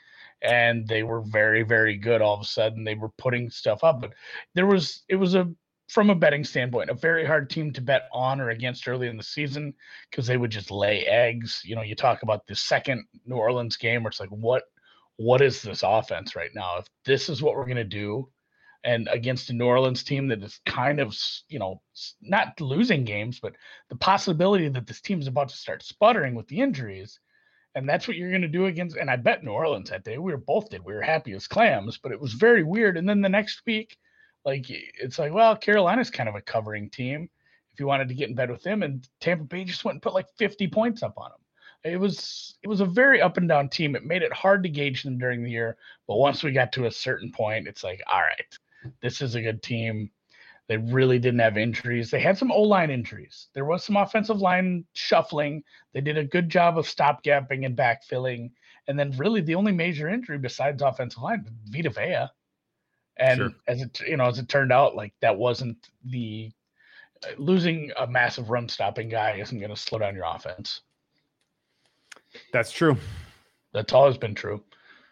and 0.43 0.87
they 0.87 1.03
were 1.03 1.23
very, 1.23 1.63
very 1.63 1.97
good 1.97 2.21
all 2.21 2.35
of 2.35 2.41
a 2.43 2.45
sudden. 2.45 2.85
They 2.85 2.95
were 2.95 3.11
putting 3.19 3.51
stuff 3.51 3.83
up. 3.83 4.01
But 4.01 4.13
there 4.55 4.67
was 4.67 5.03
it 5.09 5.17
was 5.17 5.35
a 5.35 5.51
from 5.89 6.11
a 6.11 6.15
betting 6.15 6.45
standpoint, 6.45 6.91
a 6.91 6.95
very 6.95 7.25
hard 7.25 7.49
team 7.49 7.73
to 7.73 7.81
bet 7.81 8.09
on 8.13 8.41
or 8.41 8.51
against 8.51 8.89
early 8.89 9.09
in 9.09 9.17
the 9.17 9.23
season 9.23 9.73
because 10.11 10.27
they 10.27 10.37
would 10.37 10.51
just 10.51 10.71
lay 10.71 11.07
eggs. 11.07 11.63
You 11.65 11.77
know, 11.77 11.83
you 11.83 11.95
talk 11.95 12.23
about 12.23 12.47
the 12.47 12.57
second 12.57 13.05
New 13.25 13.37
Orleans 13.37 13.77
game 13.77 14.03
where 14.03 14.11
it's 14.11 14.21
like, 14.21 14.31
what 14.31 14.65
what 15.19 15.41
is 15.41 15.63
this 15.63 15.83
offense 15.83 16.37
right 16.37 16.51
now? 16.55 16.79
If 16.79 16.87
this 17.05 17.29
is 17.29 17.43
what 17.43 17.55
we're 17.55 17.67
gonna 17.67 17.85
do, 17.85 18.29
and 18.87 19.09
against 19.11 19.51
a 19.51 19.53
New 19.53 19.67
Orleans 19.67 20.05
team 20.05 20.29
that 20.29 20.43
is 20.43 20.61
kind 20.65 21.01
of, 21.01 21.17
you 21.49 21.59
know, 21.59 21.83
not 22.23 22.61
losing 22.61 23.05
games, 23.05 23.41
but 23.41 23.55
the 23.89 23.97
possibility 23.97 24.69
that 24.69 24.87
this 24.87 25.01
team 25.01 25.21
is 25.21 25.27
about 25.27 25.49
to 25.49 25.57
start 25.57 25.83
sputtering 25.83 26.37
with 26.37 26.47
the 26.47 26.61
injuries. 26.61 27.19
And 27.75 27.89
that's 27.89 28.07
what 28.07 28.17
you're 28.17 28.31
going 28.31 28.43
to 28.43 28.49
do 28.49 28.67
against. 28.67 28.97
And 28.97 29.11
I 29.11 29.17
bet 29.17 29.43
New 29.43 29.51
Orleans 29.51 29.91
that 29.91 30.05
day, 30.05 30.19
we 30.19 30.31
were 30.33 30.39
both 30.39 30.71
did. 30.71 30.85
We 30.85 30.95
were 30.95 31.03
happy 31.03 31.33
as 31.33 31.49
clams, 31.49 31.99
but 31.99 32.13
it 32.13 32.21
was 32.21 32.33
very 32.33 32.63
weird. 32.63 32.97
And 32.97 33.09
then 33.09 33.21
the 33.21 33.29
next 33.29 33.61
week, 33.67 33.97
like, 34.47 34.67
it's 34.71 35.19
like, 35.19 35.33
well, 35.33 35.57
Carolina's 35.57 36.11
kind 36.11 36.29
of 36.29 36.35
a 36.35 36.41
covering 36.41 36.89
team 36.89 37.29
if 37.75 37.81
you 37.81 37.87
wanted 37.87 38.09
to 38.09 38.15
get 38.15 38.31
in 38.31 38.35
bed 38.35 38.51
with 38.51 38.63
them. 38.63 38.83
And 38.83 39.07
Tampa 39.21 39.45
Bay 39.45 39.65
just 39.65 39.85
went 39.85 39.97
and 39.97 40.03
put 40.03 40.15
like 40.15 40.29
50 40.39 40.69
points 40.69 41.03
up 41.03 41.15
on 41.19 41.31
them 41.31 41.41
it 41.87 41.99
was 41.99 42.57
it 42.63 42.69
was 42.69 42.81
a 42.81 42.87
very 42.87 43.21
up 43.21 43.37
and 43.37 43.49
down 43.49 43.69
team. 43.69 43.95
It 43.95 44.05
made 44.05 44.23
it 44.23 44.33
hard 44.33 44.63
to 44.63 44.69
gauge 44.69 45.03
them 45.03 45.19
during 45.19 45.43
the 45.43 45.51
year, 45.51 45.77
but 46.07 46.17
once 46.17 46.43
we 46.43 46.53
got 46.53 46.73
to 46.73 46.87
a 46.87 46.91
certain 46.91 47.31
point, 47.31 47.69
it's 47.69 47.85
like, 47.85 48.03
all 48.13 48.21
right, 48.21 48.93
this 49.03 49.21
is 49.21 49.35
a 49.35 49.43
good 49.43 49.63
team. 49.63 50.11
They 50.69 50.79
really 50.79 51.21
didn't 51.21 51.41
have 51.41 51.57
injuries. 51.57 52.11
They 52.11 52.21
had 52.21 52.37
some 52.37 52.51
O 52.51 52.63
line 52.63 52.91
injuries. 52.91 53.49
There 53.55 53.65
was 53.65 53.85
some 53.85 53.97
offensive 53.97 54.41
line 54.41 54.85
shuffling. 54.95 55.63
They 55.93 56.01
did 56.01 56.19
a 56.19 56.25
good 56.25 56.49
job 56.49 56.77
of 56.77 56.87
stopgapping 56.87 57.65
and 57.65 57.77
backfilling. 57.77 58.51
And 58.89 58.99
then 58.99 59.17
really 59.17 59.41
the 59.41 59.55
only 59.55 59.73
major 59.73 60.09
injury 60.09 60.39
besides 60.39 60.83
offensive 60.83 61.23
line, 61.23 61.47
Vita 61.67 61.91
Vea. 61.91 62.27
And 63.19 63.39
sure. 63.39 63.51
as 63.67 63.81
it 63.81 64.01
you 64.07 64.17
know, 64.17 64.27
as 64.27 64.39
it 64.39 64.49
turned 64.49 64.73
out, 64.73 64.95
like 64.95 65.15
that 65.21 65.37
wasn't 65.37 65.89
the 66.05 66.51
uh, 67.25 67.29
losing 67.39 67.91
a 67.99 68.07
massive 68.07 68.51
run 68.51 68.69
stopping 68.69 69.09
guy 69.09 69.37
isn't 69.41 69.59
going 69.59 69.75
to 69.75 69.77
slow 69.77 69.99
down 69.99 70.15
your 70.15 70.27
offense. 70.27 70.83
That's 72.53 72.71
true. 72.71 72.97
That's 73.73 73.93
always 73.93 74.19
been 74.19 74.35
true. 74.35 74.63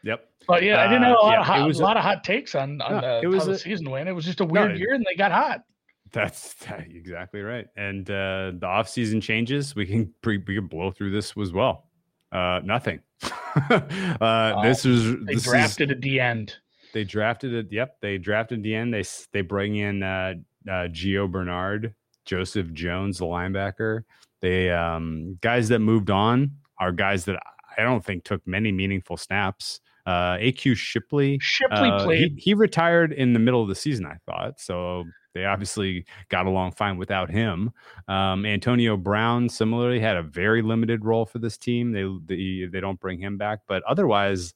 Yep. 0.02 0.28
But 0.46 0.62
yeah, 0.62 0.82
I 0.82 0.88
didn't 0.88 1.04
have 1.04 1.12
a 1.12 1.14
lot, 1.14 1.28
uh, 1.28 1.30
yeah, 1.30 1.40
of, 1.40 1.46
hot, 1.46 1.70
a, 1.70 1.78
lot 1.78 1.96
of 1.96 2.02
hot 2.02 2.24
takes 2.24 2.54
on, 2.54 2.80
on 2.82 2.92
no, 2.92 3.00
the, 3.00 3.20
it 3.22 3.26
was 3.26 3.46
a, 3.46 3.52
the 3.52 3.58
season 3.58 3.90
win. 3.90 4.06
It 4.06 4.12
was 4.12 4.26
just 4.26 4.40
a 4.40 4.44
weird 4.44 4.72
no, 4.72 4.76
year 4.76 4.92
and 4.92 5.04
they 5.08 5.16
got 5.16 5.32
hot. 5.32 5.64
That's 6.12 6.54
exactly 6.78 7.40
right. 7.40 7.66
And 7.76 8.08
uh, 8.08 8.52
the 8.58 8.66
off-season 8.66 9.20
changes, 9.20 9.74
we 9.74 9.86
can 9.86 10.12
pre- 10.22 10.42
we 10.46 10.54
can 10.54 10.66
blow 10.66 10.90
through 10.90 11.10
this 11.10 11.34
as 11.40 11.52
well. 11.52 11.88
Uh, 12.30 12.60
nothing. 12.64 13.00
uh, 13.70 14.62
this 14.62 14.84
was 14.84 15.16
they 15.24 15.34
this 15.34 15.44
drafted 15.44 15.90
is, 15.90 15.96
at 15.96 16.02
the 16.02 16.20
end. 16.20 16.56
They 16.94 17.04
drafted 17.04 17.52
it. 17.52 17.72
Yep, 17.72 18.00
they 18.00 18.18
drafted 18.18 18.62
the 18.62 18.74
end. 18.74 18.94
They 18.94 19.04
they 19.32 19.42
bring 19.42 19.76
in 19.76 20.02
uh, 20.02 20.34
uh, 20.66 20.88
Gio 20.88 21.30
Bernard, 21.30 21.94
Joseph 22.24 22.72
Jones, 22.72 23.18
the 23.18 23.24
linebacker. 23.26 24.04
They 24.40 24.70
um, 24.70 25.36
guys 25.42 25.68
that 25.68 25.80
moved 25.80 26.08
on 26.08 26.52
are 26.78 26.92
guys 26.92 27.24
that 27.24 27.36
I 27.76 27.82
don't 27.82 28.04
think 28.04 28.24
took 28.24 28.46
many 28.46 28.72
meaningful 28.72 29.16
snaps. 29.16 29.80
Uh, 30.06 30.36
AQ 30.36 30.76
Shipley, 30.76 31.38
Shipley 31.40 31.90
uh, 31.90 32.04
played. 32.04 32.32
He, 32.36 32.40
he, 32.40 32.54
retired 32.54 33.12
in 33.12 33.32
the 33.32 33.38
middle 33.38 33.62
of 33.62 33.68
the 33.68 33.74
season, 33.74 34.04
I 34.04 34.18
thought. 34.26 34.60
So 34.60 35.04
they 35.32 35.46
obviously 35.46 36.04
got 36.28 36.46
along 36.46 36.72
fine 36.72 36.98
without 36.98 37.30
him. 37.30 37.72
Um, 38.06 38.44
Antonio 38.46 38.96
Brown 38.98 39.48
similarly 39.48 39.98
had 39.98 40.16
a 40.16 40.22
very 40.22 40.62
limited 40.62 41.04
role 41.04 41.24
for 41.26 41.38
this 41.38 41.56
team. 41.56 41.90
They 41.90 42.04
they, 42.26 42.68
they 42.70 42.80
don't 42.80 43.00
bring 43.00 43.18
him 43.18 43.36
back, 43.38 43.60
but 43.66 43.82
otherwise, 43.84 44.54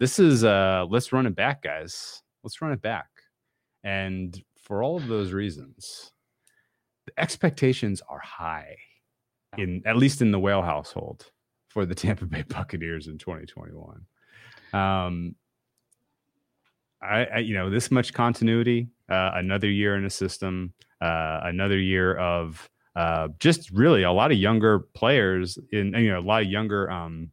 this 0.00 0.18
is 0.18 0.42
uh, 0.42 0.86
let's 0.90 1.12
run 1.12 1.26
it 1.26 1.36
back, 1.36 1.62
guys. 1.62 2.22
Let's 2.42 2.60
run 2.60 2.72
it 2.72 2.82
back. 2.82 3.08
And 3.84 4.42
for 4.60 4.82
all 4.82 4.96
of 4.96 5.06
those 5.06 5.32
reasons, 5.32 6.10
the 7.06 7.12
expectations 7.20 8.02
are 8.08 8.18
high 8.18 8.76
in 9.58 9.82
at 9.84 9.96
least 9.96 10.22
in 10.22 10.30
the 10.30 10.38
whale 10.38 10.62
household 10.62 11.30
for 11.68 11.84
the 11.84 11.94
Tampa 11.94 12.24
Bay 12.26 12.42
Buccaneers 12.48 13.06
in 13.08 13.18
2021. 13.18 14.00
Um, 14.72 15.34
I, 17.02 17.24
I, 17.24 17.38
you 17.38 17.54
know, 17.54 17.70
this 17.70 17.90
much 17.90 18.12
continuity, 18.12 18.88
uh, 19.08 19.32
another 19.34 19.70
year 19.70 19.96
in 19.96 20.04
a 20.04 20.10
system, 20.10 20.72
uh, 21.00 21.40
another 21.44 21.78
year 21.78 22.16
of 22.16 22.68
uh, 22.96 23.28
just 23.38 23.70
really 23.70 24.02
a 24.02 24.12
lot 24.12 24.32
of 24.32 24.38
younger 24.38 24.80
players 24.80 25.58
in, 25.72 25.94
you 25.94 26.10
know, 26.10 26.20
a 26.20 26.22
lot 26.22 26.42
of 26.42 26.48
younger, 26.48 26.90
um, 26.90 27.30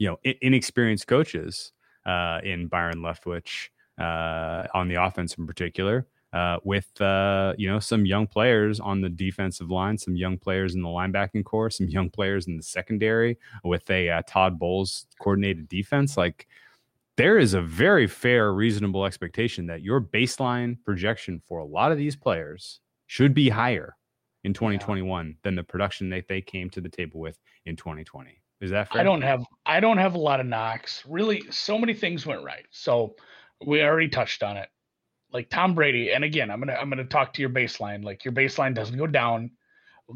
you 0.00 0.08
know, 0.08 0.18
inexperienced 0.40 1.06
coaches 1.06 1.72
uh, 2.06 2.40
in 2.42 2.66
Byron 2.66 2.98
Leftwich 2.98 3.68
uh, 4.00 4.66
on 4.74 4.88
the 4.88 4.96
offense 4.96 5.34
in 5.34 5.46
particular 5.46 6.08
uh, 6.32 6.58
with 6.64 6.98
uh, 7.00 7.54
you 7.58 7.68
know 7.68 7.78
some 7.78 8.06
young 8.06 8.26
players 8.26 8.80
on 8.80 9.00
the 9.00 9.08
defensive 9.08 9.70
line, 9.70 9.98
some 9.98 10.16
young 10.16 10.38
players 10.38 10.74
in 10.74 10.82
the 10.82 10.88
linebacking 10.88 11.44
core, 11.44 11.70
some 11.70 11.88
young 11.88 12.08
players 12.08 12.46
in 12.46 12.56
the 12.56 12.62
secondary 12.62 13.36
with 13.62 13.88
a 13.90 14.08
uh, 14.08 14.22
Todd 14.26 14.58
Bowles 14.58 15.06
coordinated 15.20 15.68
defense. 15.68 16.16
Like 16.16 16.48
there 17.16 17.38
is 17.38 17.52
a 17.52 17.60
very 17.60 18.06
fair, 18.06 18.54
reasonable 18.54 19.04
expectation 19.04 19.66
that 19.66 19.82
your 19.82 20.00
baseline 20.00 20.82
projection 20.84 21.42
for 21.46 21.58
a 21.58 21.64
lot 21.64 21.92
of 21.92 21.98
these 21.98 22.16
players 22.16 22.80
should 23.06 23.34
be 23.34 23.50
higher 23.50 23.96
in 24.44 24.54
2021 24.54 25.26
yeah. 25.26 25.32
than 25.42 25.56
the 25.56 25.62
production 25.62 26.08
that 26.08 26.26
they 26.26 26.40
came 26.40 26.70
to 26.70 26.80
the 26.80 26.88
table 26.88 27.20
with 27.20 27.38
in 27.66 27.76
2020. 27.76 28.40
Is 28.60 28.70
that 28.70 28.92
fair? 28.92 29.00
I 29.00 29.04
don't 29.04 29.22
have 29.22 29.44
I 29.64 29.80
don't 29.80 29.98
have 29.98 30.14
a 30.14 30.18
lot 30.18 30.40
of 30.40 30.46
knocks. 30.46 31.02
Really, 31.08 31.42
so 31.50 31.78
many 31.78 31.94
things 31.94 32.26
went 32.26 32.44
right. 32.44 32.66
So 32.70 33.16
we 33.64 33.82
already 33.82 34.08
touched 34.08 34.42
on 34.42 34.56
it 34.56 34.68
like 35.32 35.48
Tom 35.48 35.74
Brady, 35.74 36.12
and 36.12 36.24
again, 36.24 36.50
I'm 36.50 36.60
gonna 36.60 36.74
I'm 36.74 36.90
gonna 36.90 37.04
talk 37.04 37.32
to 37.34 37.40
your 37.40 37.50
baseline. 37.50 38.04
Like 38.04 38.24
your 38.24 38.32
baseline 38.32 38.74
doesn't 38.74 38.98
go 38.98 39.06
down. 39.06 39.50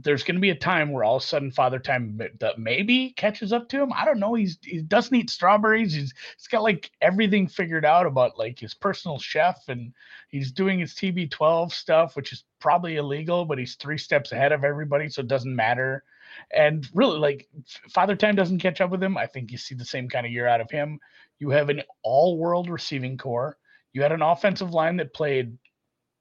There's 0.02 0.24
gonna 0.24 0.40
be 0.40 0.50
a 0.50 0.56
time 0.56 0.90
where 0.90 1.04
all 1.04 1.16
of 1.16 1.22
a 1.22 1.26
sudden 1.26 1.52
Father 1.52 1.78
Time 1.78 2.20
maybe 2.58 3.10
catches 3.16 3.52
up 3.52 3.68
to 3.68 3.80
him. 3.80 3.92
I 3.92 4.04
don't 4.04 4.18
know. 4.18 4.34
He's 4.34 4.58
he 4.62 4.82
doesn't 4.82 5.14
eat 5.14 5.30
strawberries. 5.30 5.94
He's 5.94 6.12
he's 6.36 6.48
got 6.48 6.62
like 6.62 6.90
everything 7.00 7.46
figured 7.46 7.84
out 7.84 8.06
about 8.06 8.38
like 8.38 8.58
his 8.58 8.74
personal 8.74 9.18
chef, 9.18 9.68
and 9.68 9.92
he's 10.28 10.50
doing 10.52 10.80
his 10.80 10.94
TB12 10.94 11.72
stuff, 11.72 12.16
which 12.16 12.32
is 12.32 12.44
probably 12.60 12.96
illegal, 12.96 13.44
but 13.44 13.58
he's 13.58 13.76
three 13.76 13.98
steps 13.98 14.32
ahead 14.32 14.52
of 14.52 14.64
everybody, 14.64 15.08
so 15.08 15.20
it 15.20 15.28
doesn't 15.28 15.54
matter. 15.54 16.02
And 16.52 16.88
really, 16.94 17.18
like 17.18 17.48
Father 17.90 18.16
Time 18.16 18.34
doesn't 18.34 18.60
catch 18.60 18.80
up 18.80 18.90
with 18.90 19.02
him. 19.02 19.16
I 19.16 19.26
think 19.26 19.50
you 19.50 19.58
see 19.58 19.74
the 19.74 19.84
same 19.84 20.08
kind 20.08 20.26
of 20.26 20.32
year 20.32 20.46
out 20.46 20.60
of 20.60 20.70
him. 20.70 20.98
You 21.38 21.50
have 21.50 21.68
an 21.68 21.82
all-world 22.02 22.70
receiving 22.70 23.18
core 23.18 23.58
you 23.94 24.02
had 24.02 24.12
an 24.12 24.22
offensive 24.22 24.74
line 24.74 24.96
that 24.98 25.14
played 25.14 25.56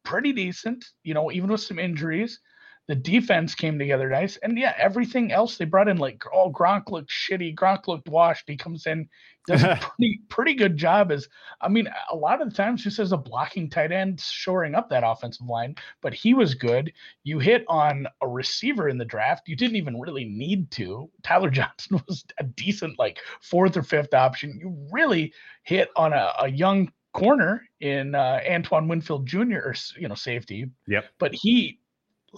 pretty 0.05 0.31
decent, 0.31 0.85
you 1.03 1.13
know, 1.13 1.31
even 1.31 1.51
with 1.51 1.61
some 1.61 1.79
injuries. 1.79 2.39
The 2.87 2.95
defense 2.95 3.55
came 3.55 3.79
together 3.79 4.09
nice. 4.09 4.37
And 4.37 4.57
yeah, 4.57 4.73
everything 4.77 5.31
else 5.31 5.57
they 5.57 5.65
brought 5.65 5.87
in, 5.87 5.97
like, 5.97 6.23
oh, 6.33 6.51
Gronk 6.51 6.89
looked 6.89 7.09
shitty. 7.09 7.55
Gronk 7.55 7.87
looked 7.87 8.09
washed. 8.09 8.43
He 8.47 8.57
comes 8.57 8.85
in, 8.87 9.07
does 9.47 9.63
a 9.63 9.79
pretty, 9.81 10.19
pretty 10.27 10.53
good 10.53 10.75
job 10.75 11.11
as, 11.11 11.29
I 11.61 11.69
mean, 11.69 11.87
a 12.11 12.15
lot 12.15 12.41
of 12.41 12.49
the 12.49 12.55
times 12.55 12.83
just 12.83 12.99
as 12.99 13.13
a 13.13 13.17
blocking 13.17 13.69
tight 13.69 13.93
end, 13.93 14.19
shoring 14.19 14.75
up 14.75 14.89
that 14.89 15.03
offensive 15.05 15.47
line, 15.47 15.75
but 16.01 16.13
he 16.13 16.33
was 16.33 16.55
good. 16.55 16.91
You 17.23 17.39
hit 17.39 17.63
on 17.69 18.05
a 18.21 18.27
receiver 18.27 18.89
in 18.89 18.97
the 18.97 19.05
draft. 19.05 19.47
You 19.47 19.55
didn't 19.55 19.77
even 19.77 19.99
really 19.99 20.25
need 20.25 20.69
to. 20.71 21.09
Tyler 21.23 21.49
Johnson 21.51 22.01
was 22.07 22.25
a 22.37 22.43
decent, 22.43 22.99
like, 22.99 23.19
fourth 23.41 23.77
or 23.77 23.83
fifth 23.83 24.13
option. 24.13 24.59
You 24.59 24.75
really 24.91 25.33
hit 25.63 25.89
on 25.95 26.11
a, 26.11 26.33
a 26.39 26.49
young 26.49 26.91
corner 27.13 27.63
in 27.79 28.15
uh, 28.15 28.41
Antoine 28.49 28.87
Winfield 28.87 29.25
Jr. 29.25 29.59
or 29.59 29.75
you 29.97 30.07
know 30.07 30.15
safety. 30.15 30.69
Yep. 30.87 31.05
But 31.19 31.33
he, 31.33 31.79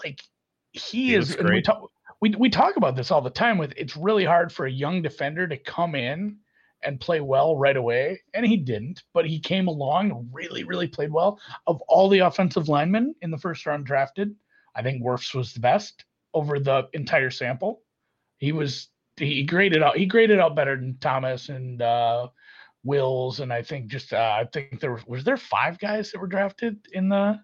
like, 0.04 0.22
he, 0.76 1.08
he 1.08 1.16
is. 1.16 1.38
We 1.38 1.62
talk, 1.62 1.92
we 2.22 2.30
we 2.38 2.50
talk 2.50 2.76
about 2.76 2.96
this 2.96 3.12
all 3.12 3.22
the 3.22 3.30
time. 3.30 3.58
With 3.58 3.74
it's 3.78 3.96
really 3.96 4.26
hard 4.26 4.52
for 4.52 4.66
a 4.66 4.72
young 4.72 5.02
defender 5.02 5.48
to 5.48 5.58
come 5.58 5.96
in 5.96 6.38
and 6.84 7.00
play 7.00 7.20
well 7.20 7.58
right 7.58 7.78
away, 7.78 8.22
and 8.34 8.46
he 8.46 8.58
didn't. 8.58 9.04
But 9.14 9.26
he 9.26 9.40
came 9.40 9.68
along 9.68 10.12
and 10.12 10.30
really, 10.32 10.64
really 10.64 10.88
played 10.88 11.12
well. 11.12 11.40
Of 11.68 11.82
all 11.88 12.10
the 12.10 12.20
offensive 12.20 12.70
linemen 12.70 13.16
in 13.22 13.32
the 13.32 13.38
first 13.38 13.66
round 13.66 13.86
drafted, 13.86 14.36
I 14.76 14.82
think 14.82 15.04
Wirfs 15.04 15.34
was 15.34 15.54
the 15.54 15.60
best 15.60 16.06
over 16.34 16.60
the 16.60 16.88
entire 16.94 17.32
sample. 17.32 17.82
He 18.38 18.52
was 18.52 18.90
he 19.18 19.44
graded 19.44 19.82
out 19.82 19.98
he 19.98 20.06
graded 20.06 20.40
out 20.40 20.56
better 20.56 20.76
than 20.76 20.98
Thomas 21.00 21.50
and 21.50 21.82
uh, 21.82 22.28
Wills, 22.84 23.40
and 23.40 23.52
I 23.52 23.62
think 23.62 23.88
just 23.88 24.14
uh, 24.14 24.38
I 24.40 24.46
think 24.52 24.80
there 24.80 24.94
was 24.94 25.06
was 25.08 25.24
there 25.24 25.38
five 25.38 25.80
guys 25.80 26.12
that 26.12 26.20
were 26.20 26.28
drafted 26.28 26.78
in 26.92 27.10
the. 27.10 27.40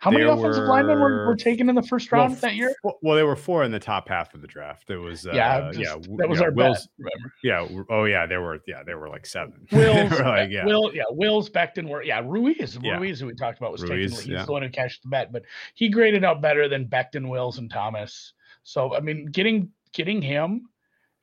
How 0.00 0.12
many 0.12 0.24
offensive 0.24 0.62
were, 0.62 0.68
linemen 0.68 1.00
were, 1.00 1.26
were 1.26 1.36
taken 1.36 1.68
in 1.68 1.74
the 1.74 1.82
first 1.82 2.12
round 2.12 2.30
well, 2.30 2.40
that 2.42 2.54
year? 2.54 2.72
Well, 2.84 3.16
there 3.16 3.26
were 3.26 3.34
four 3.34 3.64
in 3.64 3.72
the 3.72 3.80
top 3.80 4.08
half 4.08 4.32
of 4.32 4.40
the 4.40 4.46
draft. 4.46 4.88
It 4.90 4.96
was 4.96 5.26
uh, 5.26 5.32
yeah, 5.32 5.72
just, 5.72 5.80
yeah, 5.80 6.16
that 6.18 6.28
was 6.28 6.38
yeah, 6.38 6.44
our 6.44 6.52
Wills, 6.52 6.88
bet. 7.00 7.12
Yeah, 7.42 7.68
oh 7.90 8.04
yeah, 8.04 8.24
there 8.24 8.40
were 8.40 8.60
yeah, 8.68 8.84
there 8.84 8.96
were 8.96 9.08
like 9.08 9.26
seven. 9.26 9.66
Wills, 9.72 10.12
like, 10.20 10.50
yeah. 10.50 10.64
Will, 10.64 10.94
yeah, 10.94 11.02
Wills, 11.10 11.50
Becton 11.50 11.88
were 11.88 12.04
yeah, 12.04 12.22
Ruiz, 12.24 12.78
yeah. 12.80 12.96
Ruiz, 12.96 13.18
who 13.18 13.26
we 13.26 13.34
talked 13.34 13.58
about 13.58 13.72
was 13.72 13.82
Ruiz, 13.82 14.12
taken. 14.12 14.24
He's 14.24 14.34
yeah. 14.34 14.44
the 14.44 14.52
one 14.52 14.62
who 14.62 14.70
cashed 14.70 15.02
the 15.02 15.08
bet, 15.08 15.32
but 15.32 15.42
he 15.74 15.88
graded 15.88 16.24
out 16.24 16.40
better 16.40 16.68
than 16.68 16.86
Becton, 16.86 17.28
Wills, 17.28 17.58
and 17.58 17.68
Thomas. 17.68 18.34
So 18.62 18.94
I 18.94 19.00
mean, 19.00 19.26
getting 19.26 19.68
getting 19.92 20.22
him 20.22 20.68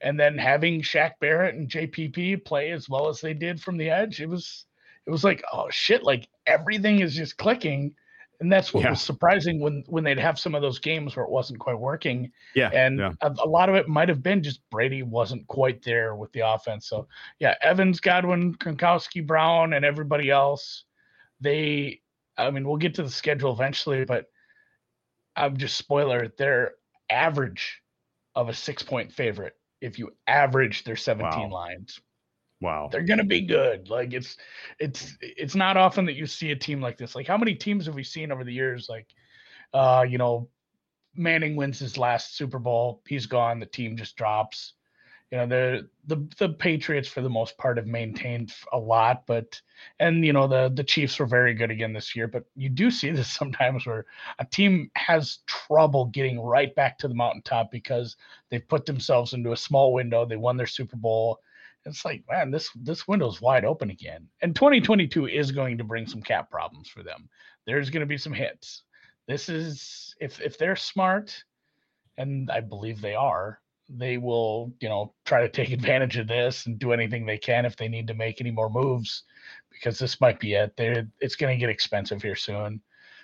and 0.02 0.20
then 0.20 0.38
having 0.38 0.82
Shaq 0.82 1.14
Barrett 1.22 1.56
and 1.56 1.70
JPP 1.70 2.44
play 2.44 2.72
as 2.72 2.90
well 2.90 3.08
as 3.08 3.22
they 3.22 3.34
did 3.34 3.62
from 3.62 3.78
the 3.78 3.90
edge, 3.90 4.20
it 4.20 4.28
was 4.28 4.66
it 5.06 5.12
was 5.12 5.24
like 5.24 5.42
oh 5.54 5.70
shit, 5.70 6.04
like 6.04 6.28
everything 6.46 7.00
is 7.00 7.16
just 7.16 7.38
clicking, 7.38 7.96
and 8.40 8.52
that's 8.52 8.74
what 8.74 8.84
yeah. 8.84 8.92
was 8.92 9.02
surprising 9.02 9.60
when 9.60 9.84
when 9.88 10.04
they'd 10.04 10.20
have 10.20 10.40
some 10.40 10.56
of 10.56 10.62
those 10.62 10.80
games 10.80 11.16
where 11.16 11.26
it 11.26 11.32
wasn't 11.32 11.60
quite 11.60 11.80
working. 11.80 12.32
Yeah, 12.56 12.70
and 12.74 13.00
yeah. 13.00 13.12
A, 13.22 13.34
a, 13.44 13.48
lot 13.48 13.70
of 13.70 13.76
it 13.76 13.88
might 13.88 14.10
have 14.10 14.24
been 14.24 14.44
just 14.44 14.62
Brady 14.70 15.04
wasn't 15.04 15.46
quite 15.48 15.84
there 15.84 16.16
with 16.16 16.32
the 16.34 16.42
offense. 16.42 16.88
So 16.88 17.08
yeah, 17.40 17.56
Evans, 17.62 18.00
Godwin, 18.00 18.56
Gronkowski, 18.56 19.26
Brown, 19.26 19.74
and 19.74 19.86
everybody 19.86 20.30
else. 20.30 20.86
they, 21.40 22.02
I 22.38 22.52
mean, 22.52 22.68
we'll 22.68 22.78
get 22.78 22.96
to 22.96 23.04
the 23.04 23.10
schedule 23.10 23.54
eventually, 23.54 24.06
but 24.06 24.26
I'm 25.36 25.58
just 25.58 25.78
spoiler. 25.78 26.32
They're 26.38 26.74
average 27.10 27.82
of 28.36 28.50
a 28.50 28.54
six 28.54 28.84
point 28.84 29.12
favorite 29.12 29.54
if 29.82 30.00
you 30.00 30.12
average 30.28 30.84
their 30.84 30.96
17 30.96 31.30
wow. 31.30 31.50
lines. 31.50 32.00
Wow. 32.66 32.90
They're 32.92 33.04
going 33.04 33.20
to 33.20 33.24
be 33.24 33.42
good. 33.42 33.90
Like 33.90 34.12
it's 34.14 34.38
it's 34.80 35.16
it's 35.22 35.54
not 35.54 35.78
often 35.78 36.06
that 36.06 36.16
you 36.16 36.26
see 36.26 36.50
a 36.50 36.56
team 36.56 36.82
like 36.82 36.98
this. 36.98 37.14
Like 37.14 37.28
how 37.28 37.38
many 37.38 37.54
teams 37.54 37.86
have 37.86 37.94
we 37.94 38.04
seen 38.04 38.32
over 38.32 38.44
the 38.44 38.54
years 38.54 38.90
like 38.90 39.08
uh 39.72 40.04
you 40.08 40.18
know 40.18 40.50
Manning 41.16 41.56
wins 41.56 41.78
his 41.78 41.98
last 41.98 42.36
Super 42.36 42.58
Bowl, 42.58 43.04
he's 43.08 43.28
gone, 43.28 43.60
the 43.60 43.68
team 43.68 43.96
just 43.96 44.16
drops. 44.18 44.74
You 45.32 45.38
know, 45.38 45.48
the 45.48 45.90
the 46.08 46.28
the 46.40 46.50
Patriots 46.54 47.08
for 47.08 47.22
the 47.22 47.30
most 47.30 47.56
part 47.60 47.78
have 47.78 47.86
maintained 47.86 48.52
a 48.74 48.80
lot, 48.80 49.26
but 49.28 49.62
and 50.00 50.26
you 50.26 50.34
know 50.34 50.48
the 50.48 50.72
the 50.74 50.84
Chiefs 50.84 51.20
were 51.20 51.28
very 51.28 51.54
good 51.54 51.70
again 51.70 51.94
this 51.94 52.16
year, 52.16 52.28
but 52.28 52.46
you 52.56 52.70
do 52.70 52.90
see 52.90 53.12
this 53.12 53.32
sometimes 53.42 53.86
where 53.86 54.08
a 54.40 54.46
team 54.46 54.90
has 54.96 55.40
trouble 55.46 56.06
getting 56.06 56.42
right 56.42 56.74
back 56.74 56.98
to 56.98 57.08
the 57.08 57.16
mountaintop 57.16 57.72
because 57.72 58.18
they've 58.50 58.68
put 58.68 58.88
themselves 58.88 59.34
into 59.34 59.52
a 59.52 59.58
small 59.58 59.94
window, 59.94 60.26
they 60.26 60.36
won 60.36 60.58
their 60.58 60.68
Super 60.68 60.98
Bowl. 60.98 61.40
It's 61.86 62.04
like, 62.04 62.24
man, 62.30 62.52
this 62.52 62.70
this 62.76 63.08
window's 63.08 63.42
wide 63.42 63.66
open 63.66 63.90
again. 63.90 64.28
And 64.42 64.56
2022 64.56 65.28
is 65.28 65.52
going 65.52 65.78
to 65.78 65.84
bring 65.84 66.08
some 66.08 66.22
cap 66.22 66.50
problems 66.50 66.90
for 66.90 67.04
them. 67.04 67.30
There's 67.66 67.90
going 67.90 68.02
to 68.02 68.08
be 68.08 68.18
some 68.18 68.34
hits 68.34 68.84
this 69.28 69.50
is 69.50 70.16
if 70.20 70.40
if 70.42 70.58
they're 70.58 70.76
smart, 70.76 71.44
and 72.18 72.50
I 72.52 72.62
believe 72.62 73.02
they 73.02 73.16
are, 73.16 73.60
they 73.90 74.18
will 74.18 74.74
you 74.80 74.90
know 74.90 75.14
try 75.26 75.42
to 75.42 75.50
take 75.50 75.72
advantage 75.72 76.18
of 76.18 76.28
this 76.28 76.66
and 76.66 76.80
do 76.80 76.92
anything 76.94 77.26
they 77.26 77.38
can 77.38 77.66
if 77.66 77.76
they 77.76 77.88
need 77.88 78.08
to 78.08 78.14
make 78.14 78.42
any 78.42 78.52
more 78.52 78.70
moves, 78.70 79.24
because 79.72 79.98
this 80.00 80.22
might 80.22 80.40
be 80.40 80.54
it. 80.54 80.76
They 80.78 81.04
it's 81.20 81.36
going 81.36 81.56
to 81.56 81.60
get 81.60 81.70
expensive 81.70 82.22
here 82.22 82.36
soon. 82.36 82.82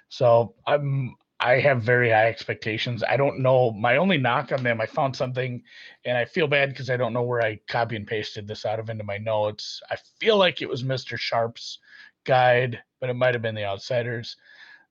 So 0.09 0.55
I'm 0.67 1.15
I 1.43 1.59
have 1.59 1.81
very 1.81 2.11
high 2.11 2.27
expectations. 2.27 3.03
I 3.03 3.17
don't 3.17 3.39
know. 3.39 3.71
My 3.71 3.97
only 3.97 4.19
knock 4.19 4.51
on 4.51 4.61
them, 4.61 4.79
I 4.79 4.85
found 4.85 5.15
something, 5.15 5.63
and 6.05 6.15
I 6.15 6.23
feel 6.23 6.45
bad 6.45 6.69
because 6.69 6.91
I 6.91 6.97
don't 6.97 7.13
know 7.13 7.23
where 7.23 7.41
I 7.41 7.59
copy 7.67 7.95
and 7.95 8.05
pasted 8.05 8.47
this 8.47 8.63
out 8.63 8.79
of 8.79 8.91
into 8.91 9.03
my 9.03 9.17
notes. 9.17 9.81
I 9.89 9.97
feel 10.19 10.37
like 10.37 10.61
it 10.61 10.69
was 10.69 10.83
Mr. 10.83 11.17
Sharp's 11.17 11.79
guide, 12.25 12.83
but 12.99 13.09
it 13.09 13.15
might 13.15 13.33
have 13.33 13.41
been 13.41 13.55
the 13.55 13.65
Outsiders. 13.65 14.37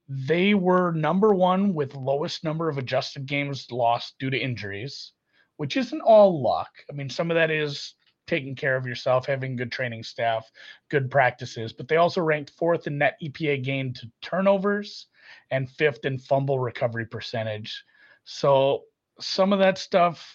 They 0.09 0.55
were 0.55 0.90
number 0.90 1.32
one 1.32 1.72
with 1.72 1.94
lowest 1.94 2.42
number 2.42 2.68
of 2.68 2.78
adjusted 2.78 3.26
games 3.26 3.70
lost 3.70 4.16
due 4.18 4.30
to 4.30 4.36
injuries, 4.36 5.12
which 5.57 5.76
isn't 5.76 6.01
all 6.01 6.42
luck. 6.42 6.70
I 6.90 6.94
mean, 6.94 7.09
some 7.09 7.30
of 7.30 7.36
that 7.36 7.53
is 7.53 7.94
taking 8.26 8.57
care 8.57 8.76
of 8.76 8.86
yourself, 8.86 9.24
having 9.24 9.55
good 9.55 9.70
training 9.70 10.03
staff, 10.03 10.51
good 10.88 11.12
practices, 11.12 11.72
but 11.72 11.86
they 11.86 11.96
also 11.96 12.20
ranked 12.20 12.51
fourth 12.51 12.88
in 12.88 12.98
net 12.98 13.16
EPA 13.22 13.62
gain 13.62 13.94
to 13.94 14.11
turnovers 14.20 15.07
and 15.51 15.70
fifth 15.70 16.05
in 16.05 16.18
fumble 16.18 16.59
recovery 16.59 17.07
percentage. 17.07 17.85
So 18.24 18.85
some 19.20 19.53
of 19.53 19.59
that 19.59 19.78
stuff, 19.78 20.35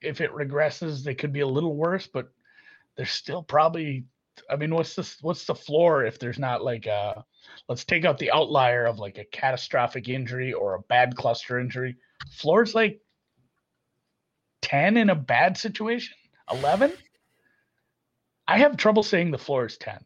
if 0.00 0.20
it 0.20 0.32
regresses, 0.32 1.02
they 1.02 1.14
could 1.14 1.32
be 1.32 1.40
a 1.40 1.46
little 1.46 1.76
worse, 1.76 2.06
but 2.06 2.28
they're 2.96 3.06
still 3.06 3.42
probably 3.42 4.04
I 4.50 4.56
mean, 4.56 4.74
what's 4.74 4.94
this? 4.94 5.18
What's 5.22 5.44
the 5.44 5.54
floor 5.54 6.04
if 6.04 6.18
there's 6.18 6.38
not 6.38 6.64
like 6.64 6.86
a? 6.86 7.24
Let's 7.68 7.84
take 7.84 8.04
out 8.04 8.18
the 8.18 8.32
outlier 8.32 8.86
of 8.86 8.98
like 8.98 9.18
a 9.18 9.24
catastrophic 9.24 10.08
injury 10.08 10.52
or 10.52 10.74
a 10.74 10.80
bad 10.80 11.16
cluster 11.16 11.58
injury. 11.58 11.96
Floor's 12.32 12.74
like 12.74 13.00
ten 14.62 14.96
in 14.96 15.10
a 15.10 15.14
bad 15.14 15.56
situation. 15.56 16.16
Eleven. 16.50 16.92
I 18.46 18.58
have 18.58 18.76
trouble 18.76 19.02
saying 19.02 19.30
the 19.30 19.38
floor 19.38 19.66
is 19.66 19.78
ten. 19.78 20.04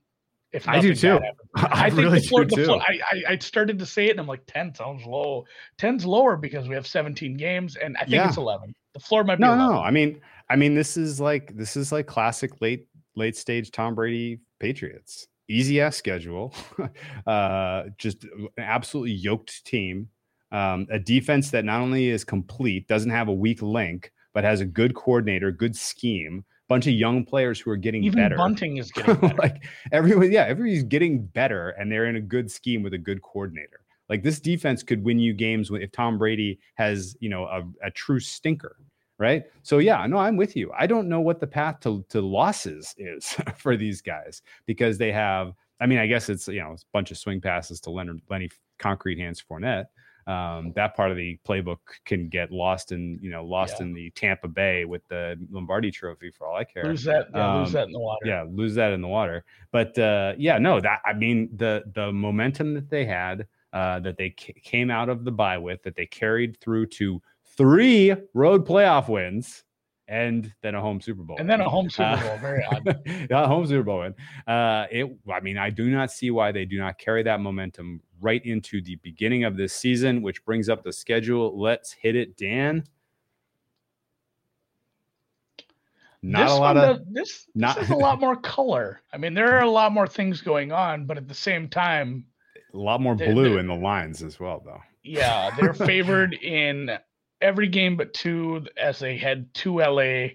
If 0.53 0.67
I 0.69 0.81
do 0.81 0.95
too. 0.95 1.21
I, 1.57 1.87
I 1.87 1.91
think 1.91 2.03
really 2.03 2.21
the 2.21 2.27
floor, 2.27 2.45
the 2.45 2.65
floor 2.65 2.81
I, 2.81 3.01
I, 3.13 3.33
I 3.33 3.39
started 3.39 3.79
to 3.79 3.87
say 3.87 4.07
it 4.07 4.13
and 4.13 4.21
I'm 4.21 4.27
like 4.27 4.47
10 4.47 4.75
sounds 4.75 5.05
low. 5.05 5.45
10's 5.79 6.07
lower 6.07 6.37
because 6.37 6.69
we 6.69 6.75
have 6.75 6.87
17 6.87 7.37
games 7.37 7.77
and 7.77 7.97
I 7.99 8.01
think 8.01 8.13
yeah. 8.13 8.29
it's 8.29 8.39
11. 8.39 8.75
The 8.95 9.01
floor 9.01 9.25
might 9.25 9.37
be 9.37 9.43
no, 9.43 9.53
11. 9.53 9.67
no. 9.67 9.81
I 9.81 9.91
mean, 9.91 10.21
I 10.49 10.57
mean, 10.57 10.75
this 10.75 10.97
is 10.97 11.21
like 11.21 11.55
this 11.57 11.77
is 11.77 11.93
like 11.93 12.07
classic 12.07 12.61
late 12.61 12.87
late 13.15 13.37
stage 13.37 13.71
Tom 13.71 13.95
Brady 13.95 14.41
Patriots. 14.59 15.27
Easy 15.49 15.81
ass 15.81 15.97
schedule, 15.97 16.55
uh, 17.27 17.85
just 17.97 18.25
an 18.25 18.49
absolutely 18.59 19.13
yoked 19.13 19.65
team. 19.65 20.09
Um, 20.53 20.87
a 20.91 20.99
defense 20.99 21.51
that 21.51 21.65
not 21.65 21.81
only 21.81 22.09
is 22.09 22.25
complete, 22.25 22.87
doesn't 22.87 23.11
have 23.11 23.29
a 23.29 23.33
weak 23.33 23.63
link, 23.63 24.13
but 24.35 24.45
has 24.45 24.61
a 24.61 24.67
good 24.67 24.95
coordinator, 24.95 25.51
good 25.51 25.75
scheme, 25.77 26.45
bunch 26.69 26.87
of 26.87 26.93
young 26.93 27.25
players 27.25 27.61
who 27.61 27.71
are 27.71 27.77
getting 27.77 28.05
Even 28.05 28.19
better. 28.19 28.37
Bunting 28.37 28.77
is 28.77 28.93
getting 28.93 29.17
better. 29.17 29.37
like 29.37 29.65
everyone, 29.93 30.31
yeah, 30.31 30.45
everybody's 30.45 30.85
getting 30.85 31.25
better, 31.27 31.71
and 31.71 31.91
they're 31.91 32.07
in 32.07 32.17
a 32.17 32.21
good 32.21 32.51
scheme 32.51 32.83
with 32.83 32.95
a 32.95 32.99
good 32.99 33.23
coordinator. 33.23 33.81
Like 34.09 34.23
this 34.23 34.41
defense 34.41 34.83
could 34.83 35.05
win 35.05 35.19
you 35.19 35.35
games 35.35 35.71
if 35.73 35.93
Tom 35.93 36.17
Brady 36.19 36.59
has, 36.77 37.17
you 37.21 37.29
know, 37.29 37.45
a, 37.45 37.63
a 37.83 37.91
true 37.91 38.21
stinker 38.21 38.77
right? 39.19 39.45
So 39.63 39.79
yeah, 39.79 40.07
no, 40.07 40.17
I'm 40.17 40.37
with 40.37 40.57
you. 40.57 40.73
I 40.79 40.87
don't 40.87 41.09
know 41.09 41.21
what 41.21 41.41
the 41.41 41.47
path 41.47 41.81
to, 41.81 42.05
to 42.11 42.21
losses 42.21 42.95
is 42.99 43.37
for 43.57 43.77
these 43.77 44.01
guys 44.01 44.43
because 44.67 44.97
they 44.97 45.13
have. 45.13 45.53
I 45.81 45.87
mean, 45.87 45.99
I 45.99 46.07
guess 46.07 46.29
it's 46.29 46.49
you 46.49 46.61
know 46.61 46.73
a 46.73 46.79
bunch 46.93 47.11
of 47.11 47.19
swing 47.19 47.41
passes 47.41 47.81
to 47.83 47.91
Leonard 47.91 48.21
Lenny 48.31 48.49
concrete 48.79 49.19
hands 49.19 49.43
Fournette. 49.49 49.87
Um, 50.29 50.73
that 50.77 50.95
part 50.95 51.11
of 51.11 51.17
the 51.17 51.39
playbook 51.49 51.79
can 52.05 52.29
get 52.29 52.53
lost 52.53 52.93
in 52.93 53.19
you 53.23 53.31
know 53.31 53.43
lost 53.47 53.77
yeah. 53.79 53.87
in 53.87 53.95
the 53.95 54.11
Tampa 54.11 54.47
Bay 54.47 54.85
with 54.85 55.01
the 55.09 55.39
Lombardi 55.51 55.91
Trophy 55.91 56.31
for 56.31 56.47
all 56.47 56.57
I 56.57 56.65
care. 56.65 56.85
Lose 56.85 57.03
that, 57.05 57.29
yeah, 57.35 57.55
um, 57.55 57.63
lose 57.63 57.73
that 57.73 57.87
in 57.87 57.93
the 57.93 57.99
water. 57.99 58.27
Yeah, 58.27 58.45
lose 58.47 58.75
that 58.75 58.93
in 58.93 59.01
the 59.01 59.09
water. 59.09 59.45
But 59.73 59.99
uh, 59.99 60.35
yeah, 60.37 60.59
no, 60.59 60.81
that 60.81 61.01
I 61.07 61.15
mean 61.15 61.49
the 61.57 61.83
the 61.95 62.13
momentum 62.13 62.75
that 62.75 62.91
they 62.91 63.07
had, 63.07 63.47
uh, 63.73 64.01
that 64.01 64.19
they 64.19 64.35
c- 64.39 64.53
came 64.63 64.91
out 64.91 65.09
of 65.09 65.25
the 65.25 65.33
bye 65.33 65.57
with, 65.57 65.83
that 65.85 65.97
they 65.97 66.05
carried 66.05 66.61
through 66.61 66.87
to 66.87 67.23
three 67.57 68.15
road 68.35 68.67
playoff 68.67 69.09
wins 69.09 69.65
and 70.09 70.53
then 70.63 70.75
a 70.75 70.81
home 70.81 71.01
Super 71.01 71.23
Bowl. 71.23 71.37
And 71.39 71.49
then 71.49 71.61
a 71.61 71.69
home 71.69 71.91
Super 71.91 72.17
Bowl. 72.17 72.31
Uh, 72.31 72.37
Very 72.39 72.65
odd. 72.71 73.03
yeah, 73.31 73.47
home 73.47 73.67
Super 73.67 73.83
Bowl 73.83 74.01
win. 74.01 74.15
Uh, 74.47 74.87
it. 74.91 75.17
I 75.31 75.41
mean, 75.41 75.59
I 75.59 75.71
do 75.71 75.91
not 75.91 76.11
see 76.11 76.31
why 76.31 76.51
they 76.51 76.65
do 76.65 76.79
not 76.79 76.99
carry 76.99 77.23
that 77.25 77.41
momentum 77.41 78.01
right 78.21 78.45
into 78.45 78.81
the 78.81 78.97
beginning 78.97 79.45
of 79.45 79.57
this 79.57 79.75
season, 79.75 80.23
which 80.23 80.45
brings 80.45 80.69
up 80.69 80.83
the 80.83 80.93
schedule. 80.93 81.61
Let's 81.61 81.93
hit 81.93 82.17
it, 82.17 82.37
Dan. 82.37 82.85
Not 86.23 86.45
this 86.45 86.53
a 86.53 86.57
lot 86.57 86.77
of 86.77 87.13
this. 87.13 87.47
Not, 87.55 87.77
this 87.77 87.85
is 87.85 87.91
a 87.91 87.97
lot 87.97 88.19
more 88.19 88.35
color. 88.35 89.03
I 89.13 89.19
mean, 89.19 89.35
there 89.35 89.55
are 89.55 89.63
a 89.63 89.71
lot 89.71 89.93
more 89.93 90.09
things 90.09 90.41
going 90.41 90.73
on, 90.73 91.07
but 91.07 91.17
at 91.17 91.29
the 91.29 91.35
same 91.35 91.69
time, 91.69 92.25
a 92.75 92.77
lot 92.77 93.01
more 93.01 93.15
blue 93.15 93.59
in 93.59 93.67
the 93.67 93.75
lines 93.75 94.23
as 94.23 94.41
well, 94.41 94.63
though. 94.65 94.81
Yeah, 95.05 95.51
they're 95.59 95.75
favored 95.75 96.35
in 96.43 96.99
every 97.41 97.69
game 97.69 97.97
but 97.97 98.15
two 98.15 98.65
as 98.77 98.99
they 98.99 99.17
head 99.17 99.53
to 99.55 99.79
LA. 99.79 100.29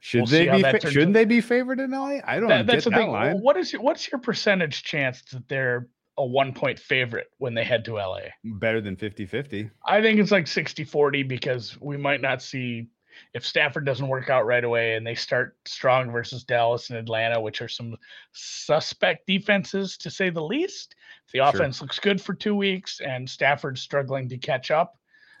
Should 0.00 0.22
we'll 0.22 0.26
they 0.26 0.48
be? 0.48 0.62
Fa- 0.62 0.90
shouldn't 0.90 1.14
they 1.14 1.24
be 1.24 1.40
favored 1.40 1.80
in 1.80 1.90
LA? 1.90 2.18
I 2.24 2.38
don't. 2.38 2.48
That, 2.48 2.66
that's 2.66 2.84
the 2.84 2.90
that 2.90 2.98
thing. 2.98 3.10
Line. 3.10 3.38
What 3.38 3.56
is 3.56 3.72
your, 3.72 3.82
what's 3.82 4.10
your 4.10 4.20
percentage 4.20 4.82
chance 4.84 5.22
that 5.32 5.48
they're 5.48 5.88
a 6.16 6.24
one 6.24 6.52
point 6.52 6.78
favorite 6.78 7.30
when 7.38 7.54
they 7.54 7.64
head 7.64 7.84
to 7.86 7.94
LA? 7.94 8.20
Better 8.44 8.80
than 8.80 8.96
50-50. 8.96 9.70
I 9.86 10.00
think 10.00 10.20
it's 10.20 10.30
like 10.30 10.44
60-40 10.44 11.26
because 11.26 11.80
we 11.80 11.96
might 11.96 12.20
not 12.20 12.42
see 12.42 12.88
if 13.34 13.44
Stafford 13.44 13.84
doesn't 13.84 14.08
work 14.08 14.30
out 14.30 14.46
right 14.46 14.62
away 14.62 14.94
and 14.94 15.06
they 15.06 15.14
start 15.14 15.56
strong 15.64 16.10
versus 16.10 16.44
Dallas 16.44 16.90
and 16.90 16.98
Atlanta, 16.98 17.40
which 17.40 17.60
are 17.60 17.68
some 17.68 17.96
suspect 18.32 19.26
defenses 19.26 19.96
to 19.98 20.10
say 20.10 20.30
the 20.30 20.42
least. 20.42 20.94
If 21.26 21.32
the 21.32 21.40
offense 21.40 21.78
sure. 21.78 21.84
looks 21.84 21.98
good 21.98 22.20
for 22.20 22.34
two 22.34 22.54
weeks 22.54 23.00
and 23.00 23.28
Stafford's 23.28 23.80
struggling 23.80 24.28
to 24.28 24.38
catch 24.38 24.70
up, 24.70 24.98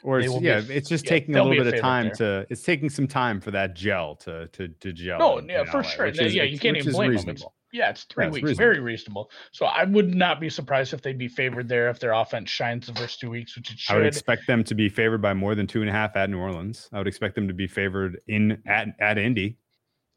or 0.08 0.20
it's, 0.20 0.40
yeah, 0.40 0.60
be, 0.62 0.74
it's 0.74 0.88
just 0.88 1.04
yeah, 1.04 1.10
taking 1.10 1.36
a 1.36 1.44
little 1.44 1.62
bit 1.62 1.74
of 1.74 1.80
time 1.80 2.06
there. 2.06 2.44
to. 2.44 2.46
It's 2.48 2.62
taking 2.62 2.88
some 2.88 3.06
time 3.06 3.42
for 3.42 3.50
that 3.50 3.74
gel 3.74 4.16
to 4.16 4.48
to 4.48 4.68
to 4.68 4.92
gel. 4.92 5.18
No, 5.18 5.40
yeah, 5.40 5.64
for 5.64 5.84
sure. 5.84 6.06
Is, 6.06 6.34
yeah, 6.34 6.44
you 6.44 6.58
can't 6.58 6.78
even 6.78 6.92
blame 6.92 7.14
them. 7.14 7.28
It's, 7.28 7.44
yeah, 7.74 7.90
it's 7.90 8.04
three 8.04 8.24
yeah, 8.24 8.30
weeks, 8.30 8.44
reasonable. 8.44 8.72
very 8.72 8.80
reasonable. 8.80 9.30
So 9.52 9.66
I 9.66 9.84
would 9.84 10.14
not 10.14 10.40
be 10.40 10.48
surprised 10.48 10.94
if 10.94 11.02
they'd 11.02 11.18
be 11.18 11.28
favored 11.28 11.68
there 11.68 11.90
if 11.90 12.00
their 12.00 12.12
offense 12.12 12.48
shines 12.48 12.86
the 12.86 12.94
first 12.94 13.20
two 13.20 13.28
weeks, 13.28 13.54
which 13.54 13.70
it 13.70 13.78
should. 13.78 13.96
I 13.96 13.98
would 13.98 14.06
expect 14.06 14.46
them 14.46 14.64
to 14.64 14.74
be 14.74 14.88
favored 14.88 15.20
by 15.20 15.34
more 15.34 15.54
than 15.54 15.66
two 15.66 15.82
and 15.82 15.90
a 15.90 15.92
half 15.92 16.16
at 16.16 16.30
New 16.30 16.38
Orleans. 16.38 16.88
I 16.90 16.98
would 16.98 17.06
expect 17.06 17.34
them 17.34 17.46
to 17.46 17.54
be 17.54 17.66
favored 17.66 18.20
in 18.28 18.62
at 18.66 18.88
at 18.98 19.18
Indy. 19.18 19.58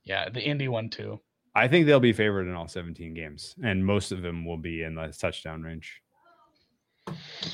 Yeah, 0.06 0.30
the 0.30 0.42
Indy 0.42 0.70
one 0.70 0.90
too. 0.90 1.20
I 1.54 1.68
think 1.68 1.86
they'll 1.86 2.00
be 2.00 2.14
favored 2.14 2.48
in 2.48 2.56
all 2.56 2.70
17 2.70 3.14
games, 3.14 3.56
and 3.62 3.86
most 3.86 4.14
of 4.14 4.22
them 4.22 4.46
will 4.46 4.58
be 4.58 4.84
in 4.84 4.96
the 4.96 5.08
touchdown 5.10 5.62
range. 5.62 6.02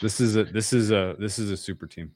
This 0.01 0.19
is 0.19 0.35
a 0.35 0.43
this 0.43 0.73
is 0.73 0.91
a 0.91 1.15
this 1.19 1.39
is 1.39 1.49
a 1.49 1.57
super 1.57 1.87
team. 1.87 2.11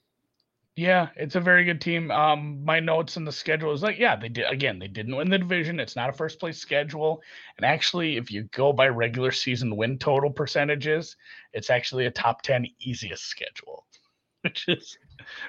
Yeah, 0.78 1.10
it's 1.18 1.36
a 1.36 1.42
very 1.42 1.66
good 1.66 1.82
team. 1.82 2.12
Um, 2.12 2.64
my 2.64 2.80
notes 2.80 3.18
in 3.18 3.26
the 3.26 3.32
schedule 3.32 3.74
is 3.74 3.84
like, 3.84 4.00
yeah, 4.00 4.16
they 4.16 4.30
did 4.30 4.46
again. 4.50 4.80
They 4.80 4.88
didn't 4.88 5.18
win 5.18 5.30
the 5.30 5.38
division. 5.38 5.82
It's 5.82 5.98
not 5.98 6.10
a 6.10 6.14
first 6.14 6.40
place 6.40 6.58
schedule, 6.58 7.22
and 7.58 7.66
actually, 7.66 8.16
if 8.16 8.32
you 8.32 8.44
go 8.54 8.72
by 8.72 8.88
regular 8.88 9.32
season 9.32 9.76
win 9.76 9.98
total 9.98 10.30
percentages, 10.30 11.18
it's 11.52 11.70
actually 11.70 12.06
a 12.06 12.12
top 12.12 12.42
ten 12.42 12.66
easiest 12.80 13.26
schedule, 13.26 13.86
which 14.42 14.66
is 14.70 14.98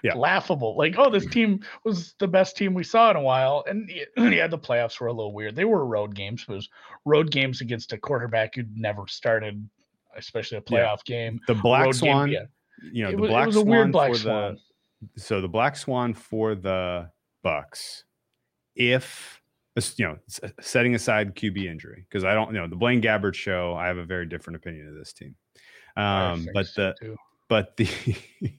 yeah. 0.03 0.15
laughable. 0.15 0.77
Like, 0.77 0.97
oh, 0.99 1.09
this 1.09 1.27
team 1.27 1.61
was 1.85 2.15
the 2.19 2.29
best 2.29 2.57
team 2.57 2.75
we 2.75 2.83
saw 2.83 3.11
in 3.11 3.17
a 3.17 3.23
while, 3.23 3.65
and 3.69 3.89
yeah, 4.17 4.49
the 4.49 4.59
playoffs 4.59 4.99
were 4.99 5.07
a 5.07 5.13
little 5.13 5.33
weird. 5.33 5.55
They 5.55 5.65
were 5.65 5.87
road 5.87 6.17
games. 6.17 6.45
It 6.49 6.53
was 6.53 6.69
road 7.05 7.31
games 7.31 7.61
against 7.61 7.93
a 7.93 7.99
quarterback 7.99 8.57
who'd 8.57 8.77
never 8.77 9.07
started 9.07 9.69
especially 10.17 10.59
a 10.59 10.63
playoff 10.63 10.99
yeah. 11.07 11.29
game. 11.29 11.41
The 11.47 11.55
Black 11.55 11.95
Swan, 11.95 12.31
game, 12.31 12.49
yeah. 12.83 12.91
you 12.93 13.05
know, 13.05 13.11
it 13.11 13.17
the 13.17 13.23
was, 13.23 13.31
Black 13.31 13.47
was 13.47 13.55
Swan 13.55 13.67
weird 13.69 13.93
black 13.93 14.13
for 14.13 14.19
swan. 14.19 14.55
the 14.55 14.61
so 15.17 15.41
the 15.41 15.49
Black 15.49 15.77
Swan 15.77 16.15
for 16.15 16.55
the 16.55 17.11
Bucs. 17.45 18.05
If 18.75 19.41
you 19.97 20.07
know, 20.07 20.19
setting 20.61 20.95
aside 20.95 21.35
QB 21.35 21.65
injury 21.65 22.05
because 22.09 22.25
I 22.25 22.35
don't 22.35 22.53
you 22.53 22.61
know 22.61 22.69
the 22.69 22.77
Blaine 22.77 23.01
Gabbert 23.01 23.35
show. 23.35 23.75
I 23.75 23.87
have 23.87 23.97
a 23.97 24.05
very 24.05 24.27
different 24.27 24.57
opinion 24.57 24.89
of 24.89 24.95
this 24.95 25.13
team. 25.13 25.35
Um, 25.97 26.49
but 26.55 26.67
the 26.77 26.95
too. 27.01 27.17
but 27.49 27.77
the 27.77 27.89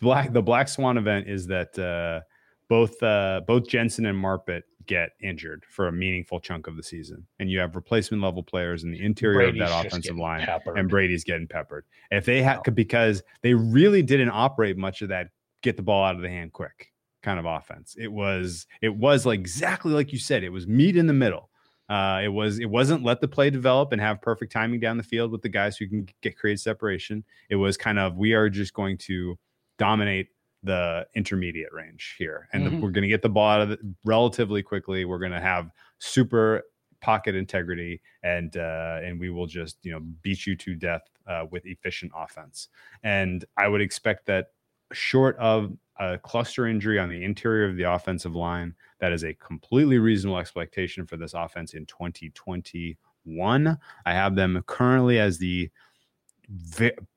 black 0.00 0.32
the 0.32 0.42
Black 0.42 0.68
Swan 0.68 0.98
event 0.98 1.28
is 1.28 1.46
that 1.46 1.78
uh, 1.78 2.20
both 2.68 3.02
uh, 3.02 3.40
both 3.46 3.68
Jensen 3.68 4.06
and 4.06 4.22
Marpet 4.22 4.62
get 4.86 5.10
injured 5.22 5.64
for 5.68 5.88
a 5.88 5.92
meaningful 5.92 6.40
chunk 6.40 6.66
of 6.66 6.76
the 6.76 6.82
season, 6.82 7.26
and 7.38 7.50
you 7.50 7.58
have 7.58 7.76
replacement 7.76 8.22
level 8.22 8.42
players 8.42 8.84
in 8.84 8.90
the 8.90 9.02
interior 9.02 9.50
Brady's 9.50 9.62
of 9.62 9.68
that 9.68 9.86
offensive 9.86 10.16
line, 10.16 10.44
peppered. 10.44 10.78
and 10.78 10.88
Brady's 10.88 11.24
getting 11.24 11.46
peppered. 11.46 11.84
If 12.10 12.24
they 12.24 12.42
had 12.42 12.60
no. 12.66 12.72
because 12.72 13.22
they 13.42 13.54
really 13.54 14.02
didn't 14.02 14.30
operate 14.30 14.76
much 14.76 15.02
of 15.02 15.08
that 15.08 15.28
get 15.62 15.76
the 15.76 15.82
ball 15.82 16.04
out 16.04 16.16
of 16.16 16.22
the 16.22 16.28
hand 16.28 16.52
quick 16.52 16.92
kind 17.22 17.38
of 17.38 17.46
offense. 17.46 17.96
It 17.98 18.12
was 18.12 18.66
it 18.80 18.94
was 18.94 19.26
like 19.26 19.40
exactly 19.40 19.92
like 19.92 20.12
you 20.12 20.18
said. 20.18 20.44
It 20.44 20.50
was 20.50 20.66
meat 20.66 20.96
in 20.96 21.06
the 21.06 21.12
middle. 21.12 21.50
Uh, 21.88 22.20
it 22.22 22.28
was 22.28 22.58
it 22.58 22.68
wasn't 22.68 23.02
let 23.02 23.20
the 23.20 23.28
play 23.28 23.50
develop 23.50 23.92
and 23.92 24.00
have 24.00 24.20
perfect 24.20 24.52
timing 24.52 24.78
down 24.78 24.96
the 24.96 25.02
field 25.02 25.30
with 25.32 25.42
the 25.42 25.48
guys 25.48 25.76
who 25.76 25.88
can 25.88 26.06
get 26.22 26.36
create 26.36 26.60
separation. 26.60 27.24
It 27.48 27.56
was 27.56 27.76
kind 27.76 27.98
of 27.98 28.16
we 28.16 28.34
are 28.34 28.50
just 28.50 28.74
going 28.74 28.98
to 28.98 29.38
dominate 29.78 30.28
the 30.62 31.06
intermediate 31.14 31.72
range 31.72 32.16
here, 32.18 32.48
and 32.52 32.64
mm-hmm. 32.64 32.76
the, 32.76 32.82
we're 32.82 32.90
going 32.90 33.02
to 33.02 33.08
get 33.08 33.22
the 33.22 33.28
ball 33.28 33.48
out 33.48 33.60
of 33.62 33.70
it 33.70 33.80
relatively 34.04 34.62
quickly. 34.62 35.04
We're 35.04 35.18
going 35.18 35.32
to 35.32 35.40
have 35.40 35.70
super 35.98 36.62
pocket 37.00 37.34
integrity, 37.34 38.02
and 38.22 38.54
uh, 38.56 38.98
and 39.02 39.18
we 39.18 39.30
will 39.30 39.46
just 39.46 39.78
you 39.82 39.92
know 39.92 40.00
beat 40.22 40.46
you 40.46 40.56
to 40.56 40.74
death 40.74 41.08
uh, 41.26 41.46
with 41.50 41.64
efficient 41.64 42.12
offense. 42.14 42.68
And 43.02 43.46
I 43.56 43.66
would 43.66 43.80
expect 43.80 44.26
that 44.26 44.48
short 44.92 45.36
of 45.38 45.72
a 45.98 46.18
cluster 46.18 46.66
injury 46.66 46.98
on 46.98 47.08
the 47.08 47.24
interior 47.24 47.68
of 47.68 47.76
the 47.76 47.82
offensive 47.84 48.34
line. 48.34 48.74
That 49.00 49.12
is 49.12 49.24
a 49.24 49.34
completely 49.34 49.98
reasonable 49.98 50.38
expectation 50.38 51.06
for 51.06 51.16
this 51.16 51.34
offense 51.34 51.74
in 51.74 51.86
2021. 51.86 53.78
I 54.06 54.12
have 54.12 54.34
them 54.34 54.62
currently 54.66 55.18
as 55.18 55.38
the 55.38 55.70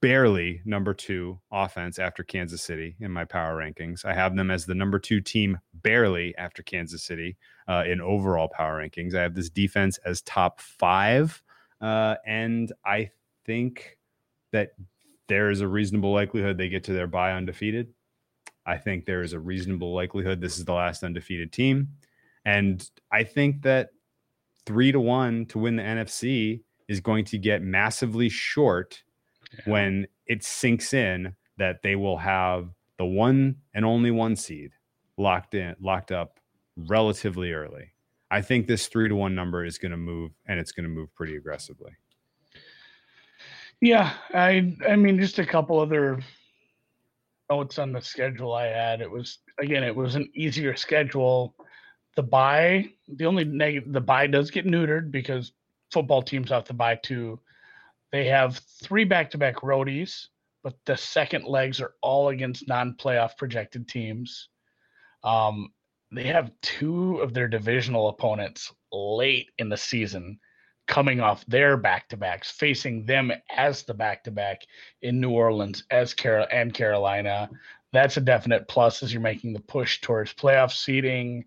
barely 0.01 0.61
number 0.65 0.93
two 0.93 1.39
offense 1.51 1.99
after 1.99 2.21
Kansas 2.21 2.61
City 2.61 2.97
in 2.99 3.11
my 3.11 3.23
power 3.23 3.55
rankings. 3.55 4.03
I 4.03 4.13
have 4.13 4.35
them 4.35 4.51
as 4.51 4.65
the 4.65 4.75
number 4.75 4.99
two 4.99 5.21
team 5.21 5.57
barely 5.73 6.35
after 6.37 6.61
Kansas 6.63 7.03
City 7.03 7.37
uh, 7.67 7.83
in 7.87 8.01
overall 8.01 8.49
power 8.49 8.81
rankings. 8.81 9.15
I 9.15 9.21
have 9.21 9.33
this 9.33 9.49
defense 9.49 9.97
as 9.99 10.21
top 10.23 10.59
five. 10.59 11.41
Uh, 11.79 12.15
and 12.25 12.73
I 12.85 13.11
think 13.45 13.97
that 14.51 14.71
there 15.27 15.49
is 15.49 15.61
a 15.61 15.67
reasonable 15.67 16.13
likelihood 16.13 16.57
they 16.57 16.69
get 16.69 16.83
to 16.85 16.93
their 16.93 17.07
bye 17.07 17.33
undefeated. 17.33 17.93
I 18.65 18.77
think 18.77 19.05
there 19.05 19.21
is 19.21 19.33
a 19.33 19.39
reasonable 19.39 19.93
likelihood 19.93 20.41
this 20.41 20.57
is 20.57 20.65
the 20.65 20.73
last 20.73 21.03
undefeated 21.03 21.51
team. 21.51 21.89
And 22.45 22.87
I 23.11 23.23
think 23.23 23.63
that 23.63 23.89
three 24.65 24.91
to 24.91 24.99
one 24.99 25.45
to 25.47 25.59
win 25.59 25.75
the 25.75 25.83
NFC 25.83 26.61
is 26.87 26.99
going 26.99 27.25
to 27.25 27.37
get 27.37 27.61
massively 27.61 28.29
short 28.29 29.03
yeah. 29.53 29.71
when 29.71 30.07
it 30.27 30.43
sinks 30.43 30.93
in 30.93 31.35
that 31.57 31.81
they 31.83 31.95
will 31.95 32.17
have 32.17 32.69
the 32.97 33.05
one 33.05 33.57
and 33.73 33.85
only 33.85 34.11
one 34.11 34.35
seed 34.35 34.71
locked 35.17 35.53
in, 35.53 35.75
locked 35.79 36.11
up 36.11 36.39
relatively 36.75 37.51
early. 37.51 37.93
I 38.29 38.41
think 38.41 38.67
this 38.67 38.87
three 38.87 39.09
to 39.09 39.15
one 39.15 39.35
number 39.35 39.65
is 39.65 39.77
going 39.77 39.91
to 39.91 39.97
move 39.97 40.31
and 40.45 40.59
it's 40.59 40.71
going 40.71 40.83
to 40.83 40.89
move 40.89 41.13
pretty 41.15 41.35
aggressively. 41.35 41.91
Yeah, 43.81 44.13
I 44.33 44.77
I 44.87 44.95
mean 44.95 45.19
just 45.19 45.39
a 45.39 45.45
couple 45.45 45.79
other 45.79 46.19
notes 47.49 47.79
on 47.79 47.91
the 47.91 48.01
schedule 48.01 48.53
I 48.53 48.67
had. 48.67 49.01
It 49.01 49.09
was 49.09 49.39
again, 49.59 49.83
it 49.83 49.95
was 49.95 50.15
an 50.15 50.29
easier 50.35 50.75
schedule. 50.75 51.55
The 52.15 52.23
bye, 52.23 52.89
the 53.07 53.25
only 53.25 53.43
negative, 53.43 53.91
the 53.91 54.01
bye 54.01 54.27
does 54.27 54.51
get 54.51 54.65
neutered 54.67 55.11
because 55.11 55.53
football 55.91 56.21
teams 56.21 56.49
have 56.51 56.65
to 56.65 56.73
bye 56.73 56.95
too. 56.95 57.39
They 58.11 58.25
have 58.25 58.61
three 58.83 59.05
back-to-back 59.05 59.57
roadies, 59.57 60.27
but 60.63 60.75
the 60.85 60.97
second 60.97 61.45
legs 61.45 61.79
are 61.79 61.93
all 62.01 62.27
against 62.29 62.67
non-playoff 62.67 63.37
projected 63.37 63.87
teams. 63.87 64.49
Um, 65.23 65.71
they 66.11 66.25
have 66.25 66.51
two 66.61 67.19
of 67.21 67.33
their 67.33 67.47
divisional 67.47 68.09
opponents 68.09 68.73
late 68.91 69.49
in 69.59 69.69
the 69.69 69.77
season 69.77 70.37
coming 70.91 71.21
off 71.21 71.45
their 71.45 71.77
back 71.77 72.09
to 72.09 72.17
backs, 72.17 72.51
facing 72.51 73.05
them 73.05 73.31
as 73.55 73.83
the 73.83 73.93
back 73.93 74.25
to 74.25 74.29
back 74.29 74.63
in 75.01 75.21
New 75.21 75.31
Orleans 75.31 75.85
as 75.89 76.13
Carol 76.13 76.45
and 76.51 76.73
Carolina. 76.73 77.49
That's 77.93 78.17
a 78.17 78.21
definite 78.21 78.67
plus 78.67 79.01
as 79.01 79.13
you're 79.13 79.21
making 79.21 79.53
the 79.53 79.61
push 79.61 80.01
towards 80.01 80.33
playoff 80.33 80.73
seeding. 80.73 81.45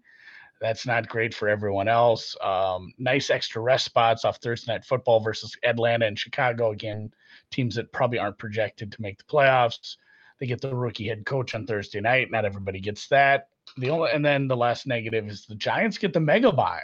That's 0.63 0.87
not 0.87 1.11
great 1.11 1.35
for 1.35 1.51
everyone 1.51 1.89
else. 1.89 2.35
Um, 2.43 2.95
nice 2.97 3.29
extra 3.29 3.61
rest 3.61 3.85
spots 3.85 4.25
off 4.25 4.39
Thursday 4.39 4.73
night 4.73 4.85
football 4.87 5.21
versus 5.21 5.55
Atlanta 5.63 6.07
and 6.07 6.19
Chicago. 6.19 6.73
Again, 6.73 7.13
teams 7.51 7.75
that 7.75 7.93
probably 7.93 8.19
aren't 8.19 8.39
projected 8.39 8.93
to 8.93 9.03
make 9.03 9.19
the 9.19 9.25
playoffs. 9.25 9.97
They 10.41 10.47
get 10.47 10.63
the 10.63 10.75
rookie 10.75 11.09
head 11.09 11.27
coach 11.27 11.55
on 11.55 11.67
Thursday 11.67 12.01
night. 12.01 12.31
Not 12.31 12.47
everybody 12.47 12.81
gets 12.81 13.09
that. 13.09 13.49
The 13.77 13.91
only 13.91 14.11
and 14.11 14.25
then 14.25 14.49
the 14.49 14.57
last 14.57 14.87
negative 14.87 15.29
is 15.29 15.45
the 15.45 15.55
Giants 15.55 15.99
get 15.99 16.15
the 16.15 16.21
mega 16.21 16.51
bye. 16.51 16.81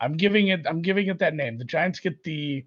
I'm 0.00 0.16
giving 0.16 0.48
it. 0.48 0.66
I'm 0.66 0.82
giving 0.82 1.08
it 1.08 1.18
that 1.18 1.34
name. 1.34 1.58
The 1.58 1.64
Giants 1.64 2.00
get 2.00 2.22
the 2.24 2.64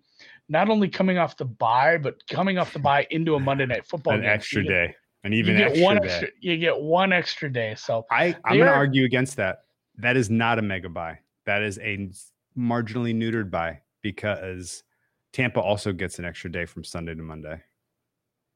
not 0.49 0.69
only 0.69 0.89
coming 0.89 1.17
off 1.17 1.37
the 1.37 1.45
bye, 1.45 1.97
but 1.97 2.25
coming 2.27 2.57
off 2.57 2.73
the 2.73 2.79
bye 2.79 3.07
into 3.09 3.35
a 3.35 3.39
Monday 3.39 3.65
night 3.65 3.85
football 3.85 4.13
an 4.15 4.21
game. 4.21 4.29
extra 4.29 4.63
day, 4.63 4.95
and 5.23 5.33
even 5.33 5.57
you 5.57 5.63
extra 5.63 5.99
day. 5.99 6.07
Extra, 6.07 6.27
you 6.41 6.57
get 6.57 6.79
one 6.79 7.13
extra 7.13 7.51
day. 7.51 7.75
So 7.77 8.05
I 8.11 8.35
I'm 8.45 8.57
going 8.57 8.67
to 8.67 8.73
argue 8.73 9.05
against 9.05 9.37
that. 9.37 9.63
That 9.97 10.17
is 10.17 10.29
not 10.29 10.59
a 10.59 10.61
mega 10.61 10.89
bye. 10.89 11.19
That 11.45 11.61
is 11.61 11.77
a 11.79 12.09
marginally 12.57 13.15
neutered 13.15 13.49
bye 13.49 13.81
because 14.01 14.83
Tampa 15.31 15.61
also 15.61 15.93
gets 15.93 16.19
an 16.19 16.25
extra 16.25 16.51
day 16.51 16.65
from 16.65 16.83
Sunday 16.83 17.15
to 17.15 17.21
Monday. 17.21 17.61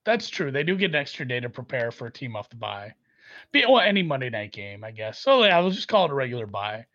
That's 0.04 0.30
true. 0.30 0.52
They 0.52 0.64
do 0.64 0.76
get 0.76 0.92
an 0.92 0.96
extra 0.96 1.28
day 1.28 1.40
to 1.40 1.50
prepare 1.50 1.92
for 1.92 2.08
a 2.08 2.12
team 2.12 2.36
off 2.36 2.50
the 2.50 2.58
bye. 2.58 2.94
Be, 3.52 3.66
well, 3.68 3.80
any 3.80 4.04
Monday 4.04 4.30
night 4.30 4.52
game, 4.52 4.84
I 4.84 4.92
guess. 4.92 5.20
So 5.20 5.44
yeah, 5.44 5.58
let's 5.60 5.76
just 5.76 5.88
call 5.88 6.06
it 6.06 6.12
a 6.12 6.14
regular 6.14 6.46
bye 6.46 6.86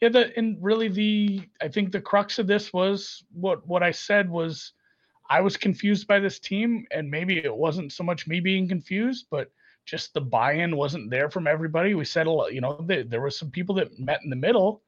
yeah 0.00 0.08
the 0.08 0.36
and 0.36 0.56
really 0.60 0.88
the 0.88 1.42
i 1.60 1.68
think 1.68 1.92
the 1.92 2.00
crux 2.00 2.38
of 2.38 2.46
this 2.46 2.72
was 2.72 3.24
what 3.32 3.66
what 3.66 3.82
i 3.82 3.90
said 3.90 4.28
was 4.28 4.72
i 5.30 5.40
was 5.40 5.56
confused 5.56 6.06
by 6.06 6.18
this 6.18 6.38
team 6.38 6.84
and 6.90 7.10
maybe 7.10 7.38
it 7.38 7.54
wasn't 7.54 7.92
so 7.92 8.04
much 8.04 8.26
me 8.26 8.40
being 8.40 8.68
confused 8.68 9.26
but 9.30 9.50
just 9.84 10.12
the 10.14 10.20
buy-in 10.20 10.76
wasn't 10.76 11.08
there 11.10 11.30
from 11.30 11.46
everybody. 11.46 11.94
We 11.94 12.04
said 12.04 12.26
a 12.26 12.30
lot 12.30 12.52
you 12.52 12.60
know 12.60 12.84
there, 12.86 13.04
there 13.04 13.20
were 13.20 13.30
some 13.30 13.52
people 13.52 13.76
that 13.76 13.98
met 13.98 14.20
in 14.24 14.30
the 14.30 14.36
middle 14.36 14.82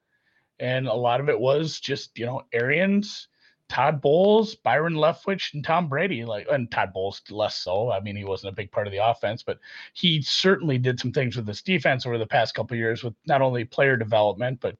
and 0.59 0.87
a 0.87 0.93
lot 0.93 1.21
of 1.21 1.29
it 1.29 1.39
was 1.39 1.79
just 1.79 2.17
you 2.17 2.25
know 2.25 2.43
arians 2.51 3.28
Todd 3.69 4.01
Bowles, 4.01 4.55
Byron 4.55 4.95
Leftwich, 4.95 5.53
and 5.53 5.63
Tom 5.63 5.87
Brady. 5.87 6.25
Like, 6.25 6.47
and 6.51 6.69
Todd 6.69 6.91
Bowles 6.91 7.21
less 7.29 7.55
so. 7.55 7.91
I 7.91 7.99
mean, 7.99 8.15
he 8.15 8.25
wasn't 8.25 8.51
a 8.51 8.55
big 8.55 8.71
part 8.71 8.87
of 8.87 8.91
the 8.91 9.05
offense, 9.05 9.43
but 9.43 9.59
he 9.93 10.21
certainly 10.21 10.79
did 10.79 10.99
some 10.99 11.11
things 11.11 11.35
with 11.35 11.45
this 11.45 11.61
defense 11.61 12.05
over 12.05 12.17
the 12.17 12.25
past 12.25 12.55
couple 12.55 12.75
years 12.75 13.03
with 13.03 13.13
not 13.27 13.41
only 13.41 13.63
player 13.63 13.95
development 13.95 14.59
but 14.59 14.75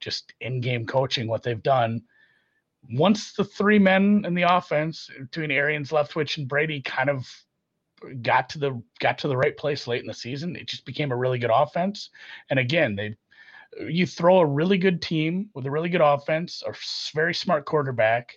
just 0.00 0.32
in-game 0.40 0.86
coaching. 0.86 1.28
What 1.28 1.42
they've 1.42 1.62
done. 1.62 2.02
Once 2.90 3.34
the 3.34 3.44
three 3.44 3.78
men 3.78 4.24
in 4.26 4.34
the 4.34 4.56
offense 4.56 5.10
between 5.18 5.50
Arians, 5.50 5.90
Leftwich, 5.90 6.38
and 6.38 6.48
Brady 6.48 6.80
kind 6.80 7.10
of 7.10 7.30
got 8.22 8.48
to 8.48 8.58
the 8.58 8.82
got 9.00 9.18
to 9.18 9.28
the 9.28 9.36
right 9.36 9.54
place 9.54 9.86
late 9.86 10.00
in 10.00 10.06
the 10.06 10.14
season, 10.14 10.56
it 10.56 10.66
just 10.66 10.86
became 10.86 11.12
a 11.12 11.16
really 11.16 11.38
good 11.38 11.50
offense. 11.52 12.08
And 12.48 12.58
again, 12.58 12.96
they 12.96 13.16
you 13.78 14.06
throw 14.06 14.38
a 14.38 14.46
really 14.46 14.78
good 14.78 15.00
team 15.00 15.50
with 15.54 15.66
a 15.66 15.70
really 15.70 15.88
good 15.88 16.00
offense, 16.00 16.62
a 16.66 16.74
very 17.14 17.34
smart 17.34 17.64
quarterback, 17.64 18.36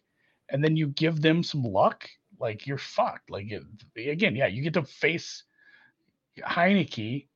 and 0.49 0.63
then 0.63 0.75
you 0.75 0.87
give 0.87 1.21
them 1.21 1.43
some 1.43 1.63
luck, 1.63 2.07
like 2.39 2.67
you're 2.67 2.77
fucked. 2.77 3.29
Like 3.29 3.51
it, 3.51 3.63
again, 3.95 4.35
yeah, 4.35 4.47
you 4.47 4.61
get 4.61 4.73
to 4.73 4.83
face 4.83 5.43
Heinicke, 6.39 7.27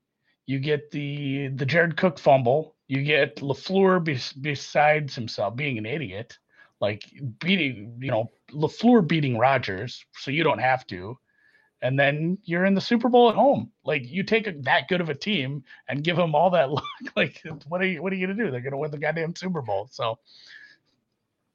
you 0.46 0.60
get 0.60 0.92
the 0.92 1.50
the 1.50 1.66
Jared 1.66 1.98
Cook 1.98 2.20
fumble, 2.20 2.76
you 2.88 3.04
get 3.04 3.38
Lafleur 3.38 4.04
be, 4.04 4.20
besides 4.42 5.16
himself 5.16 5.56
being 5.56 5.78
an 5.78 5.86
idiot, 5.86 6.38
like 6.80 7.04
beating 7.40 7.98
you 8.00 8.12
know 8.12 8.32
Lafleur 8.52 9.06
beating 9.08 9.38
Rodgers, 9.38 10.04
so 10.14 10.32
you 10.32 10.44
don't 10.44 10.60
have 10.60 10.86
to 10.88 11.18
and 11.82 12.00
then 12.00 12.38
you're 12.44 12.66
in 12.66 12.74
the 12.74 12.82
Super 12.82 13.10
Bowl 13.10 13.30
at 13.30 13.36
home. 13.36 13.72
Like 13.86 14.10
you 14.10 14.24
take 14.24 14.48
a, 14.48 14.54
that 14.62 14.88
good 14.88 15.02
of 15.02 15.10
a 15.10 15.16
team 15.16 15.64
and 15.88 16.04
give 16.04 16.18
them 16.18 16.34
all 16.34 16.50
that 16.52 16.72
luck. 16.72 16.84
Like 17.16 17.42
what 17.68 17.82
are 17.82 17.86
you 17.86 18.02
what 18.02 18.12
are 18.12 18.16
you 18.16 18.28
gonna 18.28 18.44
do? 18.44 18.52
They're 18.52 18.62
gonna 18.62 18.78
win 18.78 18.92
the 18.92 18.98
goddamn 18.98 19.36
Super 19.36 19.62
Bowl. 19.62 19.88
So 19.92 20.18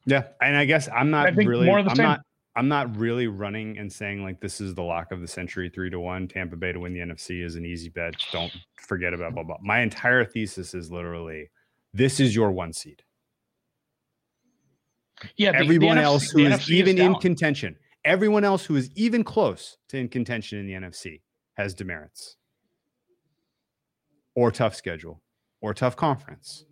yeah, 0.05 0.25
and 0.41 0.57
I 0.57 0.65
guess 0.65 0.89
I'm 0.95 1.11
not 1.11 1.35
really 1.37 1.67
the 1.67 1.73
I'm 1.73 1.97
same. 1.97 2.05
not 2.05 2.21
I'm 2.55 2.69
not 2.69 2.97
really 2.97 3.29
running 3.29 3.79
and 3.79 3.91
saying 3.91 4.23
like 4.23 4.41
this 4.41 4.61
is 4.61 4.75
the 4.75 4.83
lock 4.83 5.11
of 5.11 5.21
the 5.21 5.29
century 5.29 5.71
three 5.71 5.91
to 5.91 5.99
one. 5.99 6.29
Tampa 6.29 6.57
Bay 6.57 6.73
to 6.73 6.81
win 6.81 6.93
the 6.93 7.01
NFC 7.01 7.45
is 7.45 7.57
an 7.57 7.65
easy 7.65 7.89
bet. 7.89 8.15
Don't 8.31 8.53
forget 8.77 9.15
about 9.15 9.35
blah 9.35 9.43
blah. 9.43 9.59
My 9.63 9.81
entire 9.81 10.25
thesis 10.25 10.75
is 10.75 10.91
literally 10.91 11.51
this 11.95 12.21
is 12.21 12.35
your 12.35 12.53
one 12.53 12.73
seed. 12.73 13.03
Yeah, 15.37 15.53
everyone 15.55 15.97
the 15.97 16.03
else 16.03 16.31
who 16.31 16.41
is 16.41 16.71
even 16.71 16.99
is 16.99 17.05
in 17.05 17.15
contention 17.17 17.77
Everyone 18.05 18.45
else 18.45 18.65
who 18.65 18.77
is 18.77 18.91
even 18.95 19.23
close 19.23 19.79
to 19.89 19.97
in 19.97 20.09
contention 20.09 20.59
in 20.59 20.67
the 20.67 20.73
NFC 20.73 21.21
has 21.55 21.75
demerits, 21.75 22.37
or 24.35 24.51
tough 24.51 24.75
schedule, 24.75 25.23
or 25.61 25.73
tough 25.73 25.95
conference, 25.95 26.65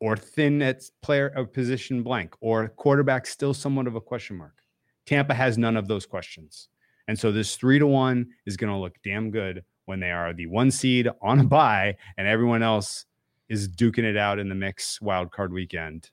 or 0.00 0.16
thin 0.16 0.62
at 0.62 0.82
player 1.02 1.28
of 1.28 1.52
position 1.52 2.02
blank, 2.02 2.34
or 2.40 2.68
quarterback 2.68 3.26
still 3.26 3.52
somewhat 3.54 3.86
of 3.86 3.96
a 3.96 4.00
question 4.00 4.36
mark. 4.36 4.62
Tampa 5.06 5.34
has 5.34 5.58
none 5.58 5.76
of 5.76 5.88
those 5.88 6.06
questions. 6.06 6.68
And 7.08 7.18
so 7.18 7.32
this 7.32 7.56
three 7.56 7.78
to 7.78 7.86
one 7.86 8.28
is 8.46 8.56
going 8.56 8.72
to 8.72 8.78
look 8.78 8.96
damn 9.02 9.30
good 9.30 9.64
when 9.86 9.98
they 9.98 10.10
are 10.10 10.34
the 10.34 10.46
one 10.46 10.70
seed 10.70 11.08
on 11.22 11.40
a 11.40 11.44
bye 11.44 11.96
and 12.18 12.28
everyone 12.28 12.62
else 12.62 13.06
is 13.48 13.68
duking 13.68 14.04
it 14.04 14.16
out 14.16 14.38
in 14.38 14.50
the 14.50 14.54
mix 14.54 15.00
wild 15.00 15.32
card 15.32 15.52
weekend 15.52 16.10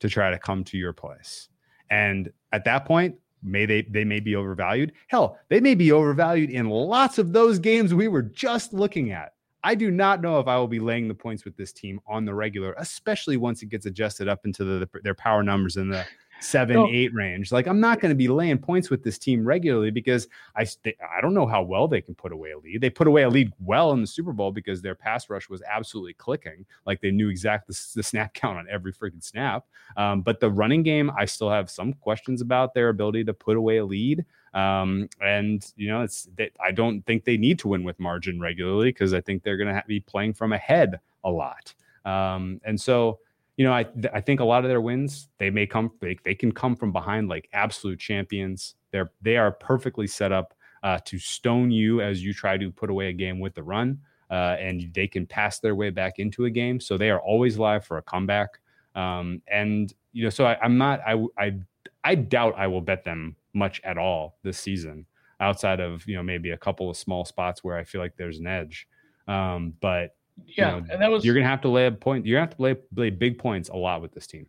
to 0.00 0.10
try 0.10 0.30
to 0.30 0.38
come 0.38 0.62
to 0.64 0.76
your 0.76 0.92
place. 0.92 1.48
And 1.90 2.30
at 2.52 2.64
that 2.64 2.84
point, 2.84 3.16
may 3.42 3.66
they 3.66 3.82
they 3.82 4.04
may 4.04 4.20
be 4.20 4.36
overvalued. 4.36 4.92
Hell, 5.08 5.38
they 5.48 5.60
may 5.60 5.74
be 5.74 5.92
overvalued 5.92 6.50
in 6.50 6.68
lots 6.68 7.18
of 7.18 7.32
those 7.32 7.58
games 7.58 7.94
we 7.94 8.08
were 8.08 8.22
just 8.22 8.72
looking 8.72 9.12
at. 9.12 9.32
I 9.62 9.74
do 9.74 9.90
not 9.90 10.20
know 10.20 10.38
if 10.38 10.46
I 10.46 10.56
will 10.58 10.68
be 10.68 10.78
laying 10.78 11.08
the 11.08 11.14
points 11.14 11.44
with 11.44 11.56
this 11.56 11.72
team 11.72 12.00
on 12.06 12.24
the 12.24 12.34
regular, 12.34 12.74
especially 12.78 13.36
once 13.36 13.62
it 13.62 13.68
gets 13.68 13.84
adjusted 13.84 14.28
up 14.28 14.44
into 14.44 14.64
the, 14.64 14.86
the 14.86 15.00
their 15.02 15.14
power 15.14 15.42
numbers 15.42 15.76
in 15.76 15.88
the 15.88 16.06
seven, 16.40 16.76
no. 16.76 16.88
eight 16.88 17.12
range. 17.14 17.52
Like 17.52 17.66
I'm 17.66 17.80
not 17.80 18.00
going 18.00 18.10
to 18.10 18.16
be 18.16 18.28
laying 18.28 18.58
points 18.58 18.90
with 18.90 19.02
this 19.02 19.18
team 19.18 19.44
regularly 19.44 19.90
because 19.90 20.28
I 20.54 20.64
st- 20.64 20.96
I 21.00 21.20
don't 21.20 21.34
know 21.34 21.46
how 21.46 21.62
well 21.62 21.88
they 21.88 22.00
can 22.00 22.14
put 22.14 22.32
away 22.32 22.52
a 22.52 22.58
lead. 22.58 22.80
They 22.80 22.90
put 22.90 23.06
away 23.06 23.22
a 23.22 23.28
lead 23.28 23.52
well 23.60 23.92
in 23.92 24.00
the 24.00 24.06
Super 24.06 24.32
Bowl 24.32 24.52
because 24.52 24.82
their 24.82 24.94
pass 24.94 25.30
rush 25.30 25.48
was 25.48 25.62
absolutely 25.62 26.14
clicking. 26.14 26.66
Like 26.84 27.00
they 27.00 27.10
knew 27.10 27.28
exactly 27.28 27.74
the, 27.74 27.96
the 27.96 28.02
snap 28.02 28.34
count 28.34 28.58
on 28.58 28.66
every 28.70 28.92
freaking 28.92 29.22
snap. 29.22 29.64
Um, 29.96 30.22
but 30.22 30.40
the 30.40 30.50
running 30.50 30.82
game, 30.82 31.10
I 31.16 31.24
still 31.24 31.50
have 31.50 31.70
some 31.70 31.92
questions 31.92 32.40
about 32.40 32.74
their 32.74 32.88
ability 32.88 33.24
to 33.24 33.34
put 33.34 33.56
away 33.56 33.78
a 33.78 33.84
lead. 33.84 34.24
Um, 34.54 35.08
and 35.20 35.64
you 35.76 35.88
know, 35.88 36.02
it's 36.02 36.28
they, 36.36 36.50
I 36.64 36.72
don't 36.72 37.02
think 37.02 37.24
they 37.24 37.36
need 37.36 37.58
to 37.60 37.68
win 37.68 37.84
with 37.84 38.00
margin 38.00 38.40
regularly 38.40 38.88
because 38.88 39.12
I 39.12 39.20
think 39.20 39.42
they're 39.42 39.58
going 39.58 39.74
to 39.74 39.82
be 39.86 40.00
playing 40.00 40.34
from 40.34 40.52
ahead 40.52 40.98
a 41.24 41.30
lot. 41.30 41.74
Um, 42.04 42.60
and 42.64 42.80
so 42.80 43.18
you 43.56 43.64
know, 43.64 43.72
I 43.72 43.86
I 44.12 44.20
think 44.20 44.40
a 44.40 44.44
lot 44.44 44.64
of 44.64 44.68
their 44.68 44.80
wins 44.80 45.28
they 45.38 45.50
may 45.50 45.66
come 45.66 45.90
they, 46.00 46.16
they 46.24 46.34
can 46.34 46.52
come 46.52 46.76
from 46.76 46.92
behind 46.92 47.28
like 47.28 47.48
absolute 47.52 47.98
champions. 47.98 48.74
They're 48.92 49.10
they 49.22 49.36
are 49.36 49.52
perfectly 49.52 50.06
set 50.06 50.32
up 50.32 50.54
uh, 50.82 50.98
to 51.06 51.18
stone 51.18 51.70
you 51.70 52.00
as 52.00 52.22
you 52.22 52.34
try 52.34 52.56
to 52.58 52.70
put 52.70 52.90
away 52.90 53.08
a 53.08 53.12
game 53.12 53.40
with 53.40 53.54
the 53.54 53.62
run, 53.62 53.98
uh, 54.30 54.56
and 54.60 54.92
they 54.94 55.06
can 55.06 55.26
pass 55.26 55.58
their 55.58 55.74
way 55.74 55.90
back 55.90 56.18
into 56.18 56.44
a 56.44 56.50
game. 56.50 56.80
So 56.80 56.98
they 56.98 57.10
are 57.10 57.20
always 57.20 57.58
live 57.58 57.84
for 57.84 57.98
a 57.98 58.02
comeback. 58.02 58.60
Um, 58.94 59.42
and 59.48 59.92
you 60.12 60.24
know, 60.24 60.30
so 60.30 60.46
I, 60.46 60.58
I'm 60.62 60.76
not 60.78 61.00
I 61.06 61.24
I 61.38 61.58
I 62.04 62.14
doubt 62.14 62.54
I 62.56 62.66
will 62.66 62.82
bet 62.82 63.04
them 63.04 63.36
much 63.54 63.80
at 63.84 63.96
all 63.96 64.36
this 64.42 64.58
season, 64.58 65.06
outside 65.40 65.80
of 65.80 66.06
you 66.06 66.16
know 66.16 66.22
maybe 66.22 66.50
a 66.50 66.58
couple 66.58 66.90
of 66.90 66.96
small 66.96 67.24
spots 67.24 67.64
where 67.64 67.76
I 67.76 67.84
feel 67.84 68.00
like 68.02 68.16
there's 68.16 68.38
an 68.38 68.46
edge. 68.46 68.86
Um, 69.26 69.74
but 69.80 70.10
yeah, 70.44 70.76
you 70.76 70.80
know, 70.80 70.86
and 70.92 71.02
that 71.02 71.10
was 71.10 71.24
you're 71.24 71.34
gonna 71.34 71.46
have 71.46 71.62
to 71.62 71.68
lay 71.68 71.86
a 71.86 71.92
point. 71.92 72.26
You're 72.26 72.36
gonna 72.36 72.48
have 72.48 72.56
to 72.56 72.62
lay, 72.62 72.76
lay 72.94 73.10
big 73.10 73.38
points 73.38 73.68
a 73.68 73.76
lot 73.76 74.02
with 74.02 74.12
this 74.12 74.26
team. 74.26 74.46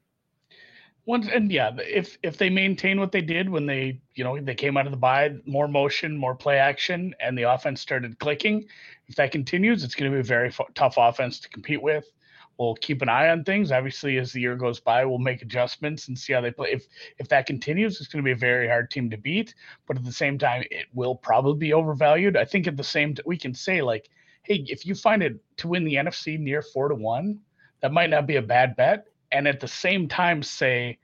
Once 1.05 1.29
and 1.29 1.49
yeah, 1.51 1.71
if 1.77 2.17
if 2.21 2.37
they 2.37 2.49
maintain 2.49 2.99
what 2.99 3.13
they 3.13 3.21
did 3.21 3.49
when 3.49 3.65
they 3.65 4.01
you 4.15 4.23
know 4.23 4.39
they 4.41 4.55
came 4.55 4.75
out 4.75 4.85
of 4.85 4.91
the 4.91 4.97
bye, 4.97 5.33
more 5.45 5.67
motion, 5.67 6.17
more 6.17 6.35
play 6.35 6.57
action, 6.57 7.15
and 7.21 7.37
the 7.37 7.43
offense 7.43 7.79
started 7.79 8.19
clicking. 8.19 8.65
If 9.07 9.15
that 9.15 9.31
continues, 9.31 9.85
it's 9.85 9.95
going 9.95 10.11
to 10.11 10.15
be 10.15 10.19
a 10.19 10.23
very 10.23 10.49
f- 10.49 10.59
tough 10.75 10.95
offense 10.97 11.39
to 11.39 11.49
compete 11.49 11.81
with. 11.81 12.11
We'll 12.59 12.75
keep 12.75 13.01
an 13.01 13.07
eye 13.07 13.29
on 13.29 13.43
things. 13.45 13.71
Obviously, 13.71 14.17
as 14.17 14.33
the 14.33 14.41
year 14.41 14.55
goes 14.55 14.81
by, 14.81 15.05
we'll 15.05 15.19
make 15.19 15.41
adjustments 15.41 16.09
and 16.09 16.17
see 16.17 16.33
how 16.33 16.41
they 16.41 16.51
play. 16.51 16.71
If 16.73 16.87
if 17.19 17.29
that 17.29 17.45
continues, 17.45 18.01
it's 18.01 18.09
going 18.09 18.21
to 18.21 18.27
be 18.27 18.33
a 18.33 18.35
very 18.35 18.67
hard 18.67 18.91
team 18.91 19.09
to 19.11 19.17
beat. 19.17 19.55
But 19.87 19.95
at 19.95 20.03
the 20.03 20.11
same 20.11 20.37
time, 20.37 20.63
it 20.71 20.87
will 20.93 21.15
probably 21.15 21.57
be 21.57 21.73
overvalued. 21.73 22.35
I 22.35 22.43
think 22.43 22.67
at 22.67 22.75
the 22.75 22.83
same 22.83 23.15
t- 23.15 23.23
we 23.25 23.37
can 23.37 23.53
say 23.53 23.81
like 23.81 24.09
hey, 24.47 24.65
if 24.69 24.85
you 24.85 24.95
find 24.95 25.21
it 25.21 25.35
to 25.57 25.67
win 25.67 25.83
the 25.83 25.95
NFC 25.95 26.39
near 26.39 26.61
four 26.61 26.87
to 26.87 26.95
one, 26.95 27.39
that 27.81 27.91
might 27.91 28.09
not 28.09 28.25
be 28.25 28.37
a 28.37 28.41
bad 28.41 28.75
bet. 28.77 29.05
And 29.31 29.47
at 29.47 29.59
the 29.59 29.67
same 29.67 30.07
time, 30.07 30.41
say, 30.41 30.97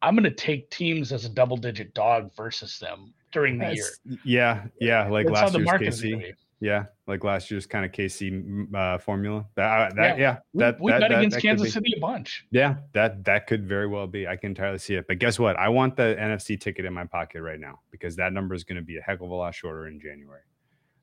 I'm 0.00 0.14
going 0.14 0.24
to 0.24 0.30
take 0.30 0.70
teams 0.70 1.12
as 1.12 1.26
a 1.26 1.28
double 1.28 1.58
digit 1.58 1.92
dog 1.92 2.34
versus 2.34 2.78
them 2.78 3.12
during 3.32 3.58
the 3.58 3.66
That's, 3.66 4.00
year. 4.04 4.18
Yeah. 4.24 4.64
Yeah. 4.80 5.08
Like 5.08 5.26
That's 5.26 5.54
last 5.54 5.82
year's 5.82 6.02
KC. 6.02 6.32
Yeah. 6.60 6.86
Like 7.06 7.22
last 7.22 7.50
year's 7.50 7.66
kind 7.66 7.84
of 7.84 7.92
KC 7.92 8.74
uh, 8.74 8.96
formula. 8.98 9.44
That, 9.56 9.94
that, 9.96 10.18
yeah. 10.18 10.24
yeah 10.24 10.38
that, 10.54 10.80
we, 10.80 10.86
we 10.86 10.92
that, 10.92 11.00
bet 11.00 11.12
against 11.12 11.40
Kansas 11.40 11.74
City 11.74 11.92
a 11.96 12.00
bunch. 12.00 12.46
Yeah. 12.50 12.76
That, 12.94 13.24
that 13.24 13.46
could 13.46 13.68
very 13.68 13.86
well 13.86 14.06
be. 14.06 14.26
I 14.26 14.36
can 14.36 14.52
entirely 14.52 14.78
see 14.78 14.94
it. 14.94 15.06
But 15.06 15.18
guess 15.18 15.38
what? 15.38 15.56
I 15.56 15.68
want 15.68 15.96
the 15.96 16.16
NFC 16.18 16.58
ticket 16.58 16.86
in 16.86 16.94
my 16.94 17.04
pocket 17.04 17.42
right 17.42 17.60
now 17.60 17.80
because 17.90 18.16
that 18.16 18.32
number 18.32 18.54
is 18.54 18.64
going 18.64 18.76
to 18.76 18.82
be 18.82 18.96
a 18.96 19.02
heck 19.02 19.20
of 19.20 19.28
a 19.28 19.34
lot 19.34 19.54
shorter 19.54 19.86
in 19.86 20.00
January. 20.00 20.40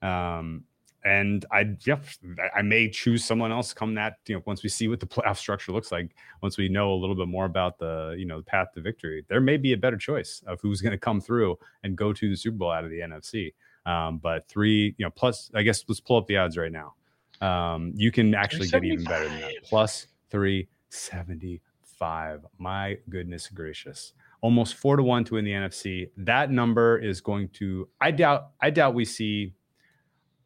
Um, 0.01 0.63
and 1.05 1.45
I 1.51 1.75
yeah, 1.85 1.99
I 2.55 2.61
may 2.61 2.89
choose 2.89 3.23
someone 3.23 3.51
else 3.51 3.73
come 3.73 3.93
that 3.95 4.17
you 4.27 4.35
know 4.35 4.43
once 4.45 4.63
we 4.63 4.69
see 4.69 4.87
what 4.87 4.99
the 4.99 5.05
playoff 5.05 5.37
structure 5.37 5.71
looks 5.71 5.91
like, 5.91 6.15
once 6.41 6.57
we 6.57 6.69
know 6.69 6.91
a 6.91 6.95
little 6.95 7.15
bit 7.15 7.27
more 7.27 7.45
about 7.45 7.77
the 7.79 8.15
you 8.17 8.25
know 8.25 8.37
the 8.37 8.43
path 8.43 8.67
to 8.73 8.81
victory, 8.81 9.25
there 9.29 9.41
may 9.41 9.57
be 9.57 9.73
a 9.73 9.77
better 9.77 9.97
choice 9.97 10.41
of 10.47 10.59
who's 10.61 10.81
going 10.81 10.91
to 10.91 10.97
come 10.97 11.21
through 11.21 11.57
and 11.83 11.95
go 11.95 12.13
to 12.13 12.29
the 12.29 12.35
Super 12.35 12.57
Bowl 12.57 12.71
out 12.71 12.83
of 12.83 12.89
the 12.89 12.99
NFC. 12.99 13.53
Um, 13.85 14.17
but 14.17 14.47
three, 14.49 14.95
you 14.97 15.05
know, 15.05 15.11
plus 15.11 15.49
I 15.55 15.63
guess 15.63 15.83
let's 15.87 15.99
pull 15.99 16.17
up 16.17 16.27
the 16.27 16.37
odds 16.37 16.57
right 16.57 16.71
now. 16.71 16.95
Um, 17.39 17.93
you 17.95 18.11
can 18.11 18.35
actually 18.35 18.67
get 18.67 18.83
even 18.83 19.05
better 19.05 19.29
than 19.29 19.41
that. 19.41 19.53
Plus 19.63 20.07
three 20.29 20.67
seventy 20.89 21.61
five. 21.83 22.45
My 22.57 22.97
goodness 23.09 23.47
gracious 23.47 24.13
almost 24.41 24.75
four 24.75 24.95
to 24.95 25.03
one 25.03 25.23
to 25.25 25.35
win 25.35 25.45
the 25.45 25.51
NFC. 25.51 26.09
That 26.17 26.51
number 26.51 26.97
is 26.97 27.21
going 27.21 27.49
to. 27.49 27.87
I 28.01 28.11
doubt. 28.11 28.49
I 28.61 28.69
doubt 28.69 28.93
we 28.93 29.05
see 29.05 29.53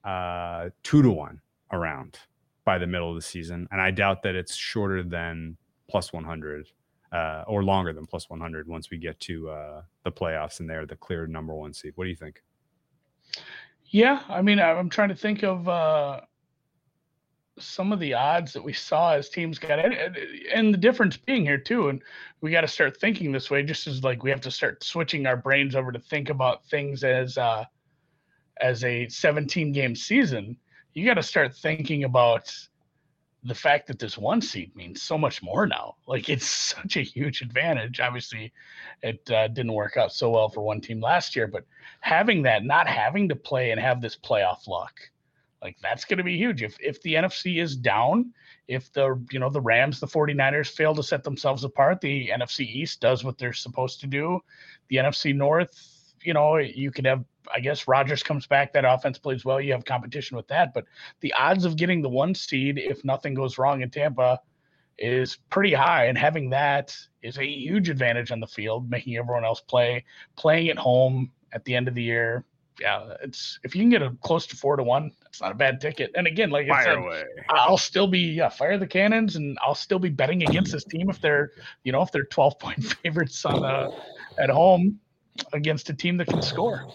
uh, 0.03 0.69
two 0.83 1.01
to 1.01 1.11
one 1.11 1.41
around 1.71 2.19
by 2.65 2.77
the 2.77 2.87
middle 2.87 3.09
of 3.09 3.15
the 3.15 3.21
season, 3.21 3.67
and 3.71 3.81
I 3.81 3.91
doubt 3.91 4.23
that 4.23 4.35
it's 4.35 4.55
shorter 4.55 5.03
than 5.03 5.57
plus 5.89 6.13
100 6.13 6.67
uh, 7.11 7.43
or 7.47 7.63
longer 7.63 7.93
than 7.93 8.05
plus 8.05 8.29
100 8.29 8.67
once 8.67 8.89
we 8.89 8.97
get 8.97 9.19
to 9.19 9.49
uh, 9.49 9.81
the 10.03 10.11
playoffs 10.11 10.59
and 10.59 10.69
they're 10.69 10.85
the 10.85 10.95
clear 10.95 11.27
number 11.27 11.53
one 11.53 11.73
seed. 11.73 11.91
What 11.95 12.05
do 12.05 12.09
you 12.09 12.15
think? 12.15 12.41
Yeah, 13.87 14.21
I 14.29 14.41
mean, 14.41 14.59
I'm 14.59 14.89
trying 14.89 15.09
to 15.09 15.15
think 15.15 15.43
of 15.43 15.67
uh, 15.67 16.21
some 17.59 17.91
of 17.91 17.99
the 17.99 18.13
odds 18.13 18.53
that 18.53 18.63
we 18.63 18.71
saw 18.71 19.13
as 19.13 19.29
teams 19.29 19.59
got 19.59 19.79
in, 19.79 19.93
and 20.53 20.73
the 20.73 20.77
difference 20.77 21.17
being 21.17 21.43
here 21.43 21.57
too. 21.57 21.89
And 21.89 22.01
we 22.39 22.51
got 22.51 22.61
to 22.61 22.67
start 22.67 22.97
thinking 22.97 23.31
this 23.31 23.51
way, 23.51 23.63
just 23.63 23.87
as 23.87 24.03
like 24.03 24.23
we 24.23 24.29
have 24.29 24.41
to 24.41 24.51
start 24.51 24.83
switching 24.83 25.25
our 25.25 25.35
brains 25.35 25.75
over 25.75 25.91
to 25.91 25.99
think 25.99 26.29
about 26.29 26.65
things 26.67 27.03
as 27.03 27.37
uh, 27.37 27.65
as 28.61 28.83
a 28.83 29.07
17 29.07 29.71
game 29.71 29.95
season, 29.95 30.55
you 30.93 31.05
got 31.05 31.15
to 31.15 31.23
start 31.23 31.55
thinking 31.55 32.03
about 32.03 32.53
the 33.43 33.55
fact 33.55 33.87
that 33.87 33.97
this 33.97 34.17
one 34.17 34.39
seed 34.41 34.75
means 34.75 35.01
so 35.01 35.17
much 35.17 35.41
more 35.41 35.65
now. 35.65 35.95
Like 36.07 36.29
it's 36.29 36.45
such 36.75 36.97
a 36.97 37.01
huge 37.01 37.41
advantage. 37.41 37.99
Obviously, 37.99 38.53
it 39.01 39.29
uh, 39.31 39.47
didn't 39.47 39.73
work 39.73 39.97
out 39.97 40.13
so 40.13 40.29
well 40.29 40.49
for 40.49 40.61
one 40.61 40.81
team 40.81 41.01
last 41.01 41.35
year, 41.35 41.47
but 41.47 41.65
having 42.01 42.43
that, 42.43 42.63
not 42.63 42.87
having 42.87 43.27
to 43.29 43.35
play 43.35 43.71
and 43.71 43.79
have 43.79 44.01
this 44.01 44.15
playoff 44.15 44.67
luck, 44.67 44.93
like 45.61 45.77
that's 45.81 46.05
going 46.05 46.17
to 46.17 46.23
be 46.23 46.37
huge. 46.37 46.63
If 46.63 46.77
if 46.79 47.01
the 47.01 47.15
NFC 47.15 47.61
is 47.61 47.75
down, 47.75 48.33
if 48.67 48.91
the 48.93 49.23
you 49.31 49.39
know 49.39 49.49
the 49.49 49.61
Rams, 49.61 49.99
the 49.99 50.07
49ers 50.07 50.71
fail 50.71 50.95
to 50.95 51.03
set 51.03 51.23
themselves 51.23 51.63
apart, 51.63 52.01
the 52.01 52.29
NFC 52.29 52.61
East 52.61 52.99
does 52.99 53.23
what 53.23 53.37
they're 53.37 53.53
supposed 53.53 53.99
to 54.01 54.07
do. 54.07 54.39
The 54.89 54.97
NFC 54.97 55.35
North, 55.35 55.90
you 56.23 56.33
know, 56.33 56.57
you 56.57 56.91
could 56.91 57.05
have 57.05 57.23
I 57.53 57.59
guess 57.59 57.87
Rodgers 57.87 58.23
comes 58.23 58.47
back, 58.47 58.73
that 58.73 58.85
offense 58.85 59.17
plays 59.17 59.45
well. 59.45 59.59
You 59.59 59.73
have 59.73 59.85
competition 59.85 60.37
with 60.37 60.47
that, 60.47 60.73
but 60.73 60.85
the 61.21 61.33
odds 61.33 61.65
of 61.65 61.75
getting 61.75 62.01
the 62.01 62.09
one 62.09 62.35
seed 62.35 62.77
if 62.77 63.03
nothing 63.03 63.33
goes 63.33 63.57
wrong 63.57 63.81
in 63.81 63.89
Tampa 63.89 64.39
is 64.97 65.37
pretty 65.49 65.73
high, 65.73 66.05
and 66.05 66.17
having 66.17 66.49
that 66.51 66.95
is 67.23 67.37
a 67.37 67.45
huge 67.45 67.89
advantage 67.89 68.31
on 68.31 68.39
the 68.39 68.47
field, 68.47 68.89
making 68.89 69.17
everyone 69.17 69.43
else 69.43 69.61
play, 69.61 70.03
playing 70.35 70.69
at 70.69 70.77
home 70.77 71.31
at 71.53 71.65
the 71.65 71.75
end 71.75 71.87
of 71.87 71.95
the 71.95 72.03
year. 72.03 72.45
Yeah, 72.79 73.13
it's 73.21 73.59
if 73.63 73.75
you 73.75 73.81
can 73.81 73.89
get 73.89 74.01
a 74.01 74.15
close 74.21 74.47
to 74.47 74.55
four 74.55 74.75
to 74.75 74.83
one, 74.83 75.11
it's 75.27 75.41
not 75.41 75.51
a 75.51 75.55
bad 75.55 75.81
ticket. 75.81 76.11
And 76.15 76.25
again, 76.25 76.49
like 76.49 76.69
I 76.69 76.83
said, 76.83 76.97
away. 76.97 77.23
I'll 77.49 77.77
still 77.77 78.07
be 78.07 78.19
yeah, 78.19 78.49
fire 78.49 78.77
the 78.77 78.87
cannons, 78.87 79.35
and 79.35 79.57
I'll 79.61 79.75
still 79.75 79.99
be 79.99 80.09
betting 80.09 80.43
against 80.43 80.71
this 80.71 80.83
team 80.83 81.09
if 81.09 81.21
they're 81.21 81.51
you 81.83 81.91
know 81.91 82.01
if 82.01 82.11
they're 82.11 82.25
twelve 82.25 82.57
point 82.59 82.83
favorites 83.03 83.43
on 83.45 83.63
uh, 83.63 83.91
at 84.39 84.49
home 84.49 84.99
against 85.53 85.89
a 85.89 85.93
team 85.93 86.17
that 86.17 86.27
can 86.27 86.41
score. 86.41 86.87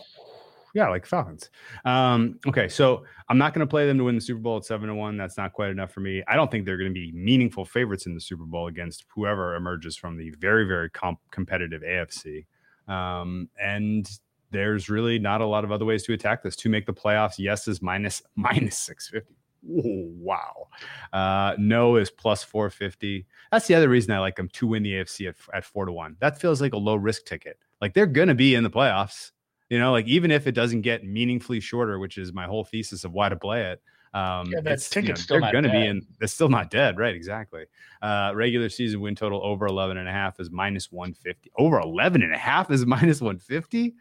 Yeah, 0.74 0.90
like 0.90 1.06
Falcons. 1.06 1.48
Um, 1.86 2.39
okay, 2.47 2.68
so 2.68 3.05
I'm 3.31 3.39
not 3.39 3.55
going 3.55 3.66
to 3.66 3.70
play 3.70 3.86
them 3.86 3.97
to 3.97 4.05
win 4.05 4.14
the 4.14 4.20
Super 4.20 4.40
Bowl 4.40 4.59
at 4.59 4.66
seven 4.66 4.89
to 4.89 4.94
one. 4.94 5.16
That's 5.16 5.39
not 5.39 5.55
quite 5.55 5.70
enough 5.70 5.90
for 5.90 6.01
me. 6.01 6.23
I 6.28 6.36
don't 6.36 6.51
think 6.51 6.66
they're 6.66 6.77
going 6.77 6.90
to 6.90 6.94
be 6.94 7.12
meaningful 7.12 7.64
favorites 7.64 8.05
in 8.05 8.14
the 8.14 8.20
Super 8.20 8.44
Bowl 8.44 8.66
against 8.66 9.06
whoever 9.14 9.55
emerges 9.55 9.97
from 9.97 10.18
the 10.18 10.31
very, 10.39 10.66
very 10.66 10.90
comp- 10.90 11.20
competitive 11.31 11.81
AFC. 11.81 12.44
Um, 12.89 13.48
and 13.59 14.06
there's 14.51 14.90
really 14.90 15.18
not 15.18 15.40
a 15.40 15.47
lot 15.47 15.64
of 15.64 15.73
other 15.73 15.86
ways 15.86 16.02
to 16.05 16.12
attack 16.12 16.43
this. 16.43 16.56
To 16.56 16.68
make 16.68 16.85
the 16.85 16.93
playoffs, 16.93 17.39
yes 17.39 17.66
is 17.68 17.81
minus 17.81 18.23
minus 18.36 18.77
six 18.77 19.09
fifty. 19.09 19.35
wow. 19.62 20.68
Uh, 21.12 21.55
no 21.59 21.97
is 21.97 22.10
plus 22.10 22.44
450. 22.44 23.27
That's 23.51 23.66
the 23.66 23.74
other 23.74 23.89
reason 23.89 24.12
I 24.12 24.18
like 24.18 24.36
them 24.36 24.48
to 24.51 24.66
win 24.66 24.82
the 24.82 24.93
AFC 24.93 25.28
at, 25.28 25.36
at 25.55 25.64
four 25.64 25.86
to 25.86 25.93
one. 25.93 26.16
That 26.20 26.39
feels 26.39 26.60
like 26.60 26.74
a 26.74 26.78
low 26.78 26.97
risk 26.97 27.24
ticket. 27.24 27.59
Like 27.81 27.94
they're 27.94 28.07
going 28.07 28.28
to 28.28 28.35
be 28.35 28.55
in 28.55 28.62
the 28.65 28.70
playoffs 28.70 29.32
You 29.69 29.78
know, 29.78 29.93
like 29.93 30.07
even 30.07 30.31
if 30.31 30.47
it 30.47 30.53
doesn't 30.53 30.82
get 30.82 31.05
meaningfully 31.05 31.61
shorter, 31.61 31.98
which 31.98 32.19
is 32.19 32.32
my 32.32 32.47
whole 32.47 32.65
thesis 32.65 33.05
of 33.05 33.12
why 33.12 33.28
to 33.28 33.36
play 33.36 33.65
it. 33.73 33.82
Um, 34.15 34.47
Yeah, 34.51 34.61
that 34.62 34.81
ticket's 34.81 34.97
you 34.97 35.09
know, 35.09 35.15
still 35.15 35.40
they're 35.40 35.53
going 35.53 35.65
to 35.65 35.70
be 35.70 35.86
in. 35.86 36.07
They're 36.19 36.28
still 36.28 36.48
not 36.48 36.70
dead, 36.70 36.97
right? 36.98 37.15
Exactly. 37.15 37.65
Uh, 38.01 38.32
regular 38.35 38.69
season 38.69 39.01
win 39.01 39.15
total 39.15 39.44
over 39.44 39.66
11 39.66 39.98
and 39.98 40.09
a 40.09 40.12
half 40.12 40.40
is 40.40 40.51
minus 40.51 40.90
150. 40.90 41.51
Over 41.59 41.81
11 41.81 42.23
and 42.23 42.32
a 42.32 42.39
half 42.39 42.70
is 42.70 42.86
minus 42.86 43.20
150. 43.20 43.94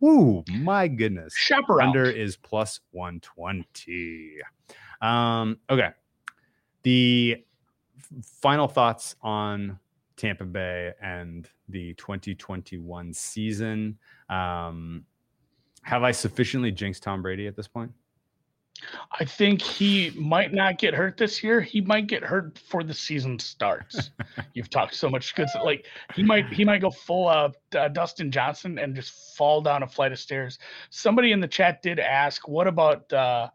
Woo, 0.00 0.44
my 0.50 0.86
goodness. 0.88 1.34
Shop 1.34 1.70
around. 1.70 1.88
Under 1.88 2.04
is 2.04 2.36
plus 2.36 2.80
120. 2.90 4.38
Um, 5.00 5.58
okay. 5.70 5.90
The 6.82 7.42
final 8.22 8.68
thoughts 8.68 9.16
on 9.22 9.78
Tampa 10.16 10.44
Bay 10.44 10.92
and 11.00 11.48
the 11.68 11.94
2021 11.94 13.12
season. 13.12 13.98
Um, 14.28 15.04
have 15.82 16.02
I 16.02 16.12
sufficiently 16.12 16.72
jinxed 16.72 17.02
Tom 17.02 17.22
Brady 17.22 17.46
at 17.46 17.56
this 17.56 17.68
point? 17.68 17.92
I 19.18 19.24
think 19.24 19.62
he 19.62 20.10
might 20.16 20.52
not 20.52 20.78
get 20.78 20.94
hurt 20.94 21.16
this 21.16 21.42
year. 21.42 21.60
He 21.60 21.80
might 21.80 22.06
get 22.06 22.22
hurt 22.22 22.54
before 22.54 22.82
the 22.82 22.94
season 22.94 23.38
starts. 23.38 24.10
You've 24.54 24.70
talked 24.70 24.94
so 24.94 25.08
much 25.08 25.34
good, 25.34 25.48
like 25.62 25.86
he 26.14 26.22
might 26.22 26.52
he 26.52 26.64
might 26.64 26.80
go 26.80 26.90
full 26.90 27.28
uh, 27.28 27.50
uh, 27.76 27.88
Dustin 27.88 28.30
Johnson 28.30 28.78
and 28.78 28.94
just 28.94 29.36
fall 29.36 29.60
down 29.60 29.82
a 29.82 29.88
flight 29.88 30.12
of 30.12 30.18
stairs. 30.18 30.58
Somebody 30.90 31.32
in 31.32 31.40
the 31.40 31.48
chat 31.48 31.82
did 31.82 32.00
ask, 32.00 32.48
"What 32.48 32.66
about 32.66 33.10
uh, 33.12 33.48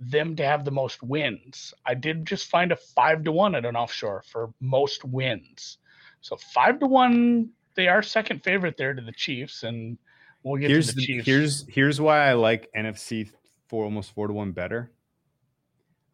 them 0.00 0.34
to 0.36 0.44
have 0.44 0.64
the 0.64 0.72
most 0.72 1.02
wins?" 1.02 1.72
I 1.86 1.94
did 1.94 2.26
just 2.26 2.48
find 2.48 2.72
a 2.72 2.76
five 2.76 3.24
to 3.24 3.32
one 3.32 3.54
at 3.54 3.64
an 3.64 3.76
offshore 3.76 4.24
for 4.26 4.52
most 4.60 5.04
wins. 5.04 5.78
So 6.24 6.38
five 6.38 6.80
to 6.80 6.86
one, 6.86 7.50
they 7.74 7.86
are 7.86 8.02
second 8.02 8.42
favorite 8.42 8.78
there 8.78 8.94
to 8.94 9.02
the 9.02 9.12
Chiefs, 9.12 9.62
and 9.62 9.98
we'll 10.42 10.58
get 10.58 10.70
Here's 10.70 10.88
to 10.88 10.94
the, 10.94 11.00
the, 11.02 11.06
Chiefs. 11.06 11.26
here's 11.26 11.68
here's 11.68 12.00
why 12.00 12.26
I 12.30 12.32
like 12.32 12.70
NFC 12.74 13.30
for 13.68 13.84
almost 13.84 14.14
four 14.14 14.26
to 14.28 14.32
one 14.32 14.52
better. 14.52 14.90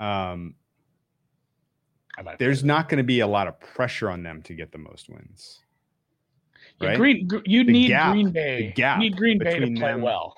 Um, 0.01 0.57
there's 2.41 2.65
not 2.65 2.89
going 2.89 2.99
to 2.99 3.05
be 3.05 3.21
a 3.21 3.27
lot 3.27 3.47
of 3.47 3.61
pressure 3.61 4.11
on 4.11 4.25
them 4.25 4.43
to 4.43 4.55
get 4.55 4.73
the 4.73 4.79
most 4.79 5.09
wins. 5.09 5.61
Yeah, 6.81 6.89
right? 6.89 6.99
Green, 6.99 7.29
gr- 7.29 7.39
you 7.45 7.63
need 7.63 7.89
gap- 7.89 8.13
Green 8.13 8.31
Bay. 8.33 8.75
you 8.77 8.97
need 8.99 9.17
Green 9.17 9.39
Bay 9.39 9.61
to 9.61 9.67
play 9.67 9.93
them- 9.93 10.03
well. 10.03 10.37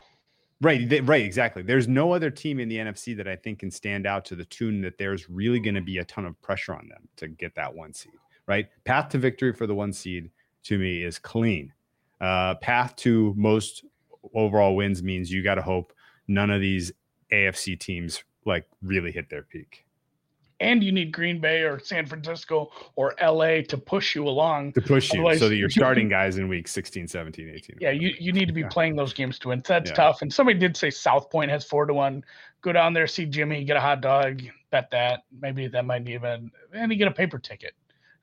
Right, 0.60 0.86
they, 0.86 1.00
right, 1.00 1.24
exactly. 1.24 1.62
There's 1.62 1.88
no 1.88 2.12
other 2.12 2.30
team 2.30 2.60
in 2.60 2.68
the 2.68 2.76
NFC 2.76 3.16
that 3.16 3.26
I 3.26 3.36
think 3.36 3.60
can 3.60 3.70
stand 3.70 4.06
out 4.06 4.26
to 4.26 4.36
the 4.36 4.44
tune 4.44 4.82
that 4.82 4.98
there's 4.98 5.30
really 5.30 5.58
going 5.60 5.74
to 5.74 5.80
be 5.80 5.98
a 5.98 6.04
ton 6.04 6.26
of 6.26 6.40
pressure 6.42 6.74
on 6.74 6.88
them 6.88 7.08
to 7.16 7.26
get 7.26 7.54
that 7.54 7.74
one 7.74 7.94
seed. 7.94 8.12
Right, 8.46 8.68
path 8.84 9.08
to 9.10 9.18
victory 9.18 9.52
for 9.52 9.66
the 9.66 9.74
one 9.74 9.92
seed 9.92 10.30
to 10.64 10.78
me 10.78 11.02
is 11.04 11.18
clean. 11.18 11.72
Uh, 12.20 12.54
path 12.56 12.94
to 12.96 13.32
most 13.36 13.84
overall 14.34 14.74
wins 14.76 15.02
means 15.02 15.30
you 15.32 15.42
got 15.42 15.54
to 15.56 15.62
hope 15.62 15.92
none 16.28 16.50
of 16.50 16.60
these 16.60 16.92
AFC 17.32 17.78
teams 17.78 18.22
like 18.44 18.66
really 18.82 19.10
hit 19.12 19.28
their 19.30 19.42
peak 19.42 19.84
And 20.60 20.82
you 20.84 20.92
need 20.92 21.12
Green 21.12 21.40
Bay 21.40 21.62
or 21.62 21.78
San 21.80 22.06
Francisco 22.06 22.70
or 22.96 23.14
LA 23.20 23.62
to 23.62 23.76
push 23.78 24.14
you 24.14 24.26
along. 24.28 24.72
to 24.74 24.80
push 24.80 25.12
you 25.12 25.20
Otherwise- 25.20 25.38
so 25.40 25.48
that 25.48 25.56
you're 25.56 25.70
starting 25.82 26.08
guys 26.08 26.36
in 26.38 26.48
week 26.48 26.68
16, 26.68 27.08
17, 27.08 27.48
18. 27.48 27.76
Yeah, 27.80 27.90
you, 27.90 28.12
you 28.20 28.32
need 28.32 28.46
to 28.46 28.52
be 28.52 28.60
Yeah. 28.62 28.68
playing 28.68 28.94
those 28.96 29.12
games 29.12 29.38
to 29.40 29.48
win. 29.48 29.62
That's 29.66 29.90
Yeah. 29.90 29.94
tough. 29.96 30.22
And 30.22 30.32
somebody 30.32 30.58
did 30.58 30.76
say 30.76 30.90
South 30.90 31.30
Point 31.30 31.50
has 31.50 31.64
four 31.64 31.86
to 31.86 31.94
one. 31.94 32.24
Go 32.60 32.72
down 32.72 32.92
there, 32.92 33.06
see 33.08 33.24
Jimmy, 33.26 33.64
get 33.64 33.76
a 33.76 33.80
hot 33.80 34.00
dog, 34.02 34.42
bet 34.70 34.90
that. 34.90 35.22
Maybe 35.40 35.66
that 35.68 35.84
might 35.84 36.06
even 36.08 36.50
and 36.72 36.92
you 36.92 36.98
get 36.98 37.08
a 37.08 37.12
paper 37.12 37.38
ticket. 37.38 37.74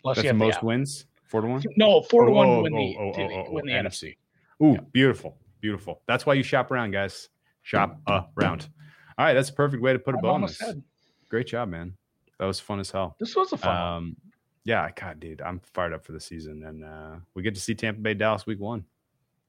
Unless 0.04 0.18
That's 0.18 0.18
you 0.18 0.22
the 0.24 0.28
have 0.30 0.38
most 0.38 0.56
app. 0.58 0.64
wins, 0.64 1.06
four 1.28 1.42
to 1.42 1.48
one. 1.48 1.64
No, 1.78 2.02
four 2.04 2.26
to 2.26 2.32
Oh, 2.32 2.34
one 2.34 2.48
oh, 2.48 2.56
to 2.58 2.62
win 2.64 2.74
the, 2.74 2.96
oh, 3.00 3.14
to 3.46 3.52
win 3.52 3.66
the 3.66 3.72
NFC. 3.74 4.16
Ooh, 4.64 4.78
beautiful, 4.92 5.38
beautiful. 5.62 6.02
That's 6.08 6.26
why 6.26 6.34
you 6.36 6.44
shop 6.44 6.72
around, 6.72 6.92
guys. 6.92 7.30
Shop 7.62 8.00
around. 8.38 8.70
All 9.18 9.26
right, 9.26 9.34
that's 9.34 9.50
a 9.50 9.54
perfect 9.54 9.84
way 9.84 9.94
to 9.94 10.00
put 10.00 10.16
a 10.16 10.18
I'm 10.20 10.26
almost 10.26 10.60
bonus. 10.60 10.76
dead. 10.76 10.84
Great 11.30 11.48
job, 11.48 11.70
man. 11.70 11.94
That 12.40 12.46
was 12.46 12.60
fun 12.60 12.80
as 12.80 12.90
hell. 12.90 13.16
This 13.20 13.36
was 13.36 13.52
a 13.52 13.58
fun 13.58 13.76
one. 13.76 13.94
Um, 13.94 14.16
yeah, 14.64 14.90
God, 14.96 15.20
dude, 15.20 15.42
I'm 15.42 15.60
fired 15.74 15.94
up 15.94 16.06
for 16.06 16.14
the 16.14 16.20
season, 16.20 16.64
and 16.66 16.84
uh, 16.86 17.16
we 17.34 17.44
get 17.44 17.56
to 17.56 17.62
see 17.62 17.76
Tampa 17.76 18.00
Bay 18.02 18.14
Dallas 18.14 18.46
week 18.46 18.60
one, 18.60 18.86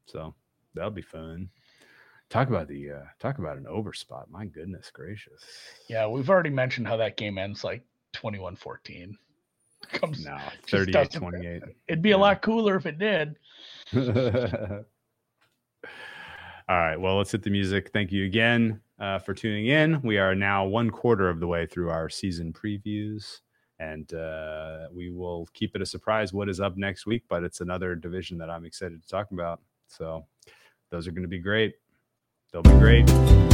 so 0.07 0.35
that'll 0.75 0.91
be 0.91 1.03
fun. 1.03 1.49
Talk 2.31 2.49
about 2.49 2.69
the 2.69 2.91
uh, 2.93 3.01
talk 3.19 3.39
about 3.39 3.57
an 3.57 3.67
over 3.67 3.93
spot. 3.93 4.31
My 4.31 4.45
goodness 4.47 4.91
gracious. 4.93 5.43
Yeah, 5.89 6.07
we've 6.09 6.31
already 6.31 6.51
mentioned 6.51 6.87
how 6.87 6.97
that 6.99 7.17
game 7.17 7.39
ends 7.39 7.65
like 7.65 7.83
21-14. 8.15 9.17
Comes 9.89 10.25
No, 10.25 10.37
just 10.67 10.91
38 10.91 11.11
28. 11.13 11.63
it'd 11.89 12.03
be 12.03 12.11
Yeah. 12.11 12.17
a 12.17 12.19
lot 12.19 12.43
cooler 12.43 12.77
if 12.77 12.87
it 12.87 12.99
did. 12.99 13.37
All 16.69 16.77
right. 16.79 16.97
Well, 16.97 17.17
let's 17.19 17.33
hit 17.33 17.43
the 17.43 17.51
music. 17.51 17.91
Thank 17.93 18.13
you 18.13 18.25
again 18.27 18.81
uh, 19.01 19.19
for 19.19 19.35
tuning 19.35 19.67
in. 19.67 20.01
We 20.03 20.19
are 20.19 20.35
now 20.37 20.65
one 20.67 20.91
quarter 20.91 21.29
of 21.29 21.41
the 21.41 21.47
way 21.49 21.67
through 21.67 21.91
our 21.91 22.09
season 22.09 22.53
previews, 22.53 23.41
and 23.81 24.13
uh, 24.15 24.87
we 24.93 25.11
will 25.11 25.49
keep 25.53 25.75
it 25.75 25.83
a 25.83 25.87
surprise 25.87 26.33
what 26.33 26.49
is 26.49 26.61
up 26.61 26.77
next 26.77 27.07
week. 27.07 27.25
But 27.29 27.43
it's 27.43 27.61
another 27.61 27.97
division 27.97 28.39
that 28.39 28.51
I'm 28.51 28.65
excited 28.65 29.03
to 29.03 29.09
talk 29.09 29.33
about. 29.33 29.61
So 29.89 30.25
those 30.91 31.09
are 31.09 31.13
going 31.13 31.23
to 31.23 31.29
be 31.29 31.41
great. 31.41 31.75
They'll 32.53 32.63
be 32.63 32.71
great. 32.71 33.50